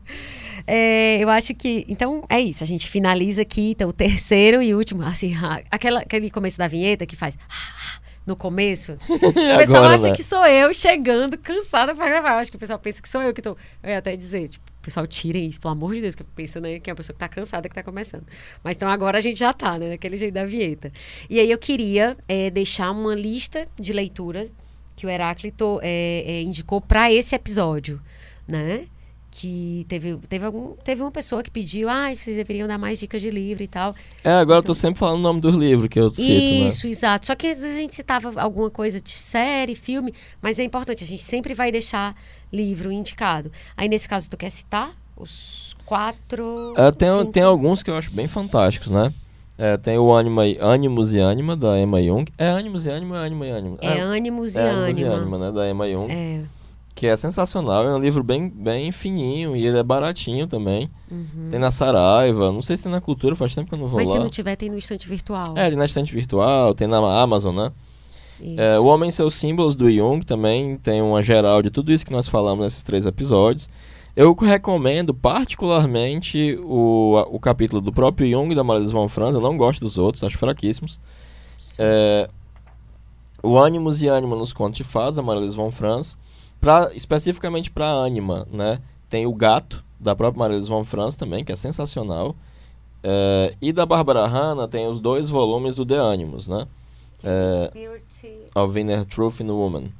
É, 0.65 1.17
eu 1.23 1.29
acho 1.29 1.53
que. 1.55 1.85
Então, 1.87 2.23
é 2.29 2.39
isso. 2.39 2.63
A 2.63 2.67
gente 2.67 2.87
finaliza 2.87 3.41
aqui. 3.41 3.71
Então, 3.71 3.89
o 3.89 3.93
terceiro 3.93 4.61
e 4.61 4.73
último. 4.75 5.03
Assim, 5.03 5.33
ah, 5.35 5.61
aquela, 5.71 5.99
aquele 6.01 6.29
começo 6.29 6.57
da 6.57 6.67
vinheta 6.67 7.05
que 7.05 7.15
faz. 7.15 7.37
ah, 7.49 7.99
No 8.25 8.35
começo, 8.35 8.93
o 9.09 9.19
pessoal 9.19 9.77
Agora, 9.83 9.95
acha 9.95 10.09
né? 10.09 10.15
que 10.15 10.23
sou 10.23 10.45
eu 10.45 10.73
chegando 10.73 11.37
cansada 11.37 11.95
pra 11.95 12.07
gravar. 12.07 12.33
Eu 12.33 12.37
acho 12.39 12.51
que 12.51 12.57
o 12.57 12.59
pessoal 12.59 12.77
pensa 12.79 13.01
que 13.01 13.07
sou 13.09 13.21
eu 13.21 13.33
que 13.33 13.41
tô. 13.41 13.55
Eu 13.81 13.89
ia 13.89 13.97
até 13.99 14.15
dizer, 14.15 14.49
tipo, 14.49 14.65
pessoal, 14.87 15.05
tirem 15.05 15.45
isso, 15.45 15.59
pelo 15.59 15.73
amor 15.73 15.93
de 15.93 16.01
Deus, 16.01 16.15
que 16.15 16.23
pensa, 16.23 16.61
né, 16.61 16.79
que 16.79 16.89
é 16.89 16.93
uma 16.93 16.97
pessoa 16.97 17.13
que 17.13 17.19
tá 17.19 17.27
cansada 17.27 17.67
que 17.67 17.75
tá 17.75 17.83
começando. 17.83 18.25
Mas 18.63 18.77
então 18.77 18.89
agora 18.89 19.17
a 19.17 19.21
gente 19.21 19.37
já 19.37 19.51
tá, 19.51 19.77
né, 19.77 19.89
daquele 19.89 20.17
jeito 20.17 20.33
da 20.33 20.45
vinheta. 20.45 20.91
E 21.29 21.39
aí 21.39 21.51
eu 21.51 21.57
queria 21.57 22.15
é, 22.27 22.49
deixar 22.49 22.91
uma 22.91 23.13
lista 23.13 23.67
de 23.77 23.91
leituras 23.91 24.53
que 24.95 25.05
o 25.05 25.09
Heráclito 25.09 25.79
é, 25.83 26.23
é, 26.25 26.41
indicou 26.41 26.79
para 26.79 27.11
esse 27.11 27.35
episódio, 27.35 28.01
né? 28.47 28.87
Que 29.29 29.85
teve, 29.87 30.17
teve, 30.29 30.45
algum, 30.45 30.73
teve 30.83 31.01
uma 31.01 31.11
pessoa 31.11 31.43
que 31.43 31.51
pediu, 31.51 31.89
ah, 31.89 32.13
vocês 32.15 32.35
deveriam 32.35 32.67
dar 32.67 32.77
mais 32.77 32.99
dicas 32.99 33.21
de 33.21 33.29
livro 33.29 33.63
e 33.63 33.67
tal. 33.67 33.95
É, 34.23 34.31
agora 34.31 34.43
então, 34.43 34.55
eu 34.55 34.61
tô 34.61 34.65
então 34.65 34.75
sempre 34.75 34.99
falando 34.99 35.19
o 35.19 35.21
nome 35.21 35.41
dos 35.41 35.53
livros 35.53 35.87
que 35.89 35.99
eu 35.99 36.11
cito, 36.13 36.27
né? 36.27 36.67
Isso, 36.67 36.85
né? 36.85 36.91
exato. 36.91 37.25
Só 37.25 37.35
que 37.35 37.47
às 37.47 37.59
vezes 37.59 37.75
a 37.75 37.79
gente 37.79 37.95
citava 37.95 38.41
alguma 38.41 38.69
coisa 38.69 38.99
de 39.01 39.11
série, 39.11 39.75
filme, 39.75 40.13
mas 40.41 40.59
é 40.59 40.63
importante, 40.63 41.03
a 41.03 41.07
gente 41.07 41.23
sempre 41.23 41.53
vai 41.53 41.71
deixar 41.71 42.15
livro 42.51 42.91
indicado. 42.91 43.51
Aí 43.75 43.87
nesse 43.87 44.07
caso, 44.07 44.29
tu 44.29 44.37
quer 44.37 44.49
citar 44.49 44.95
os 45.15 45.75
quatro... 45.85 46.73
É, 46.77 46.91
tem, 46.91 47.25
tem 47.31 47.43
alguns 47.43 47.83
que 47.83 47.91
eu 47.91 47.97
acho 47.97 48.11
bem 48.11 48.27
fantásticos, 48.27 48.89
né? 48.89 49.13
É, 49.57 49.75
tem 49.75 49.97
o 49.97 50.15
Anima, 50.15 50.43
Animus 50.61 51.13
e 51.13 51.19
Anima, 51.19 51.55
da 51.55 51.79
Emma 51.79 52.01
Jung. 52.01 52.25
É 52.37 52.49
Animus 52.49 52.85
e 52.85 52.91
Anima, 52.91 53.17
Anima 53.17 53.45
e 53.47 53.51
Anima. 53.51 53.77
É, 53.81 53.97
é 53.97 54.01
Animus 54.01 54.55
e 54.55 54.59
é 54.59 54.69
Anima. 54.69 54.83
Animus 54.83 54.99
e 54.99 55.05
Anima, 55.05 55.37
né, 55.39 55.51
da 55.51 55.69
Emma 55.69 55.89
Jung. 55.89 56.11
É 56.11 56.56
que 56.97 57.05
é 57.05 57.15
sensacional. 57.15 57.87
É 57.87 57.95
um 57.95 57.99
livro 57.99 58.23
bem, 58.23 58.49
bem 58.49 58.91
fininho 58.91 59.55
e 59.55 59.67
ele 59.67 59.77
é 59.77 59.83
baratinho 59.83 60.47
também. 60.47 60.89
Uhum. 61.11 61.47
Tem 61.51 61.59
na 61.59 61.69
Saraiva, 61.69 62.51
não 62.51 62.61
sei 62.63 62.75
se 62.75 62.81
tem 62.81 62.91
na 62.91 62.99
Cultura, 62.99 63.35
faz 63.35 63.53
tempo 63.53 63.69
que 63.69 63.75
eu 63.75 63.79
não 63.79 63.87
vou 63.87 63.99
Mas 63.99 64.07
lá. 64.07 64.15
Mas 64.15 64.21
se 64.21 64.23
não 64.23 64.31
tiver, 64.31 64.55
tem 64.55 64.67
no 64.67 64.77
estante 64.79 65.07
virtual. 65.07 65.53
É, 65.55 65.69
tem 65.69 65.77
na 65.77 65.85
estante 65.85 66.11
virtual, 66.11 66.73
tem 66.73 66.87
na 66.87 66.97
Amazon, 67.21 67.55
né? 67.55 67.71
É, 68.57 68.79
o 68.79 68.85
Homem 68.85 69.09
e 69.09 69.11
seus 69.11 69.35
Símbolos 69.35 69.75
do 69.75 69.91
Jung 69.91 70.25
também 70.25 70.77
tem 70.77 70.99
uma 70.99 71.21
geral 71.21 71.61
de 71.61 71.69
tudo 71.69 71.91
isso 71.91 72.03
que 72.03 72.11
nós 72.11 72.27
falamos 72.27 72.63
nesses 72.63 72.81
três 72.81 73.05
episódios. 73.05 73.69
Eu 74.15 74.33
recomendo 74.33 75.13
particularmente 75.13 76.57
o, 76.63 77.13
o 77.29 77.39
capítulo 77.39 77.79
do 77.79 77.93
próprio 77.93 78.27
Jung 78.27 78.55
da 78.55 78.63
Maria 78.63 78.87
von 78.87 79.07
Franz. 79.07 79.35
Eu 79.35 79.41
não 79.41 79.55
gosto 79.55 79.81
dos 79.81 79.99
outros, 79.99 80.23
acho 80.23 80.37
fraquíssimos. 80.39 80.99
É, 81.77 82.27
o 83.43 83.55
Ânimos 83.55 84.01
e 84.01 84.07
Ânima 84.07 84.35
nos 84.35 84.51
Contos 84.51 84.77
de 84.77 84.83
Fadas, 84.83 85.17
da 85.17 85.21
Maria 85.21 85.47
von 85.51 85.69
Franz. 85.69 86.17
Pra, 86.59 86.91
especificamente 86.93 87.71
para 87.71 87.89
Anima, 87.89 88.47
né? 88.51 88.79
Tem 89.09 89.25
o 89.25 89.33
Gato, 89.33 89.83
da 89.99 90.15
própria 90.15 90.39
Maria 90.39 90.61
von 90.61 90.83
Franz 90.83 91.15
também, 91.15 91.43
que 91.43 91.51
é 91.51 91.55
sensacional. 91.55 92.35
É, 93.03 93.55
e 93.61 93.71
da 93.71 93.85
Barbara 93.85 94.25
Hanna 94.25 94.67
tem 94.67 94.87
os 94.87 94.99
dois 94.99 95.29
volumes 95.29 95.75
do 95.75 95.85
The 95.85 95.97
Animus, 95.97 96.47
né? 96.47 96.67
É, 97.23 97.71
of 98.55 98.79
Inner 98.79 99.05
Truth 99.05 99.39
in 99.39 99.49
Woman. 99.49 99.91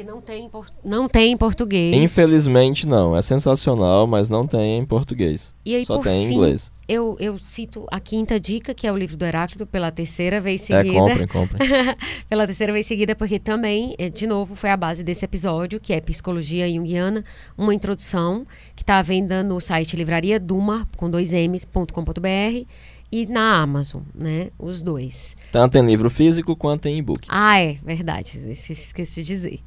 Que 0.00 0.06
não 0.06 0.18
tem, 0.18 0.50
não 0.82 1.06
tem 1.06 1.32
em 1.32 1.36
português. 1.36 1.94
Infelizmente 1.94 2.88
não. 2.88 3.14
É 3.14 3.20
sensacional, 3.20 4.06
mas 4.06 4.30
não 4.30 4.46
tem 4.46 4.78
em 4.78 4.84
português. 4.86 5.54
E 5.62 5.74
aí, 5.74 5.84
Só 5.84 5.98
tem 5.98 6.26
fim, 6.26 6.32
em 6.32 6.36
inglês. 6.36 6.72
Eu, 6.88 7.18
eu 7.20 7.38
cito 7.38 7.86
a 7.90 8.00
quinta 8.00 8.40
dica, 8.40 8.72
que 8.72 8.86
é 8.86 8.92
o 8.92 8.96
livro 8.96 9.14
do 9.18 9.26
Heráclito, 9.26 9.66
pela 9.66 9.90
terceira 9.90 10.40
vez 10.40 10.62
seguida. 10.62 10.88
É, 10.88 10.98
comprem, 10.98 11.26
comprem. 11.28 11.68
pela 12.30 12.46
terceira 12.46 12.72
vez 12.72 12.86
seguida, 12.86 13.14
porque 13.14 13.38
também, 13.38 13.94
é, 13.98 14.08
de 14.08 14.26
novo, 14.26 14.56
foi 14.56 14.70
a 14.70 14.76
base 14.76 15.04
desse 15.04 15.22
episódio, 15.22 15.78
que 15.78 15.92
é 15.92 16.00
Psicologia 16.00 16.66
Jungiana, 16.66 17.22
uma 17.58 17.74
introdução, 17.74 18.46
que 18.74 18.82
está 18.82 18.98
à 18.98 19.02
venda 19.02 19.42
no 19.42 19.60
site 19.60 19.96
livraria 19.96 20.40
Duma, 20.40 20.88
com 20.96 21.10
dois 21.10 21.34
M's.com.br 21.34 22.66
e 23.12 23.26
na 23.26 23.60
Amazon, 23.60 24.02
né? 24.14 24.50
Os 24.58 24.80
dois. 24.80 25.36
Tanto 25.50 25.76
em 25.76 25.84
livro 25.84 26.08
físico 26.08 26.54
quanto 26.54 26.86
em 26.86 26.98
e-book. 26.98 27.26
Ah, 27.28 27.58
é, 27.60 27.78
verdade. 27.84 28.38
Esqueci 28.50 29.22
de 29.22 29.26
dizer. 29.26 29.60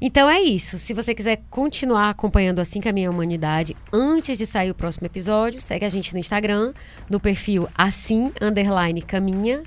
Então 0.00 0.28
é 0.28 0.40
isso. 0.40 0.78
Se 0.78 0.92
você 0.92 1.14
quiser 1.14 1.42
continuar 1.48 2.10
acompanhando 2.10 2.58
Assim 2.58 2.80
Caminha 2.80 3.08
a 3.08 3.12
Humanidade, 3.12 3.76
antes 3.92 4.36
de 4.36 4.46
sair 4.46 4.70
o 4.70 4.74
próximo 4.74 5.06
episódio, 5.06 5.60
segue 5.60 5.84
a 5.84 5.88
gente 5.88 6.12
no 6.12 6.18
Instagram, 6.18 6.72
no 7.08 7.18
perfil 7.18 7.66
Assim 7.74 8.32
Underline 8.40 9.00
Caminha. 9.02 9.62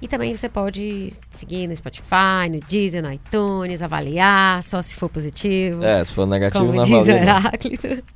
E 0.00 0.06
também 0.06 0.34
você 0.34 0.48
pode 0.48 1.12
seguir 1.30 1.66
no 1.66 1.74
Spotify, 1.74 2.48
no 2.50 2.60
Deezer, 2.60 3.02
no 3.02 3.12
iTunes, 3.12 3.82
avaliar, 3.82 4.62
só 4.62 4.80
se 4.80 4.94
for 4.94 5.08
positivo. 5.08 5.82
É, 5.82 6.04
se 6.04 6.12
for 6.12 6.26
negativo, 6.26 6.66
como 6.66 6.76
não 6.76 6.84
diz. 6.84 7.08
Heráclito. 7.08 7.88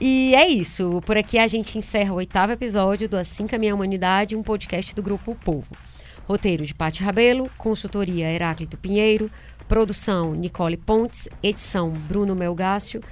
E 0.00 0.34
é 0.34 0.46
isso. 0.46 1.02
Por 1.04 1.16
aqui 1.16 1.38
a 1.38 1.46
gente 1.46 1.76
encerra 1.76 2.12
o 2.12 2.16
oitavo 2.16 2.52
episódio 2.52 3.08
do 3.08 3.16
Assim 3.16 3.46
Caminha 3.46 3.72
a 3.72 3.74
Humanidade, 3.74 4.36
um 4.36 4.42
podcast 4.42 4.94
do 4.94 5.02
Grupo 5.02 5.32
o 5.32 5.34
Povo. 5.34 5.74
Roteiro 6.28 6.64
de 6.64 6.74
Pati 6.74 7.02
Rabelo, 7.02 7.50
consultoria 7.58 8.30
Heráclito 8.30 8.78
Pinheiro, 8.78 9.30
produção 9.66 10.32
Nicole 10.32 10.76
Pontes, 10.76 11.28
edição 11.42 11.90
Bruno 11.90 12.36
Melgácio, 12.36 13.02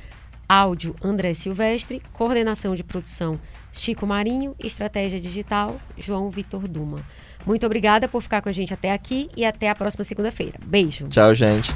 áudio 0.49 0.95
André 1.03 1.35
Silvestre, 1.35 2.01
coordenação 2.13 2.75
de 2.75 2.85
produção 2.85 3.41
Chico 3.73 4.07
Marinho, 4.07 4.55
estratégia 4.59 5.21
digital 5.21 5.81
João 5.97 6.31
Vitor 6.31 6.69
Duma. 6.69 7.05
Muito 7.47 7.65
obrigada 7.67 8.09
por 8.09 8.23
ficar 8.23 8.43
com 8.43 8.49
a 8.49 8.53
gente 8.53 8.73
até 8.75 8.93
aqui 8.93 9.29
e 9.37 9.45
até 9.45 9.71
a 9.71 9.75
próxima 9.75 10.05
segunda-feira. 10.05 10.59
Beijo. 10.65 11.09
Tchau, 11.09 11.35
gente. 11.35 11.75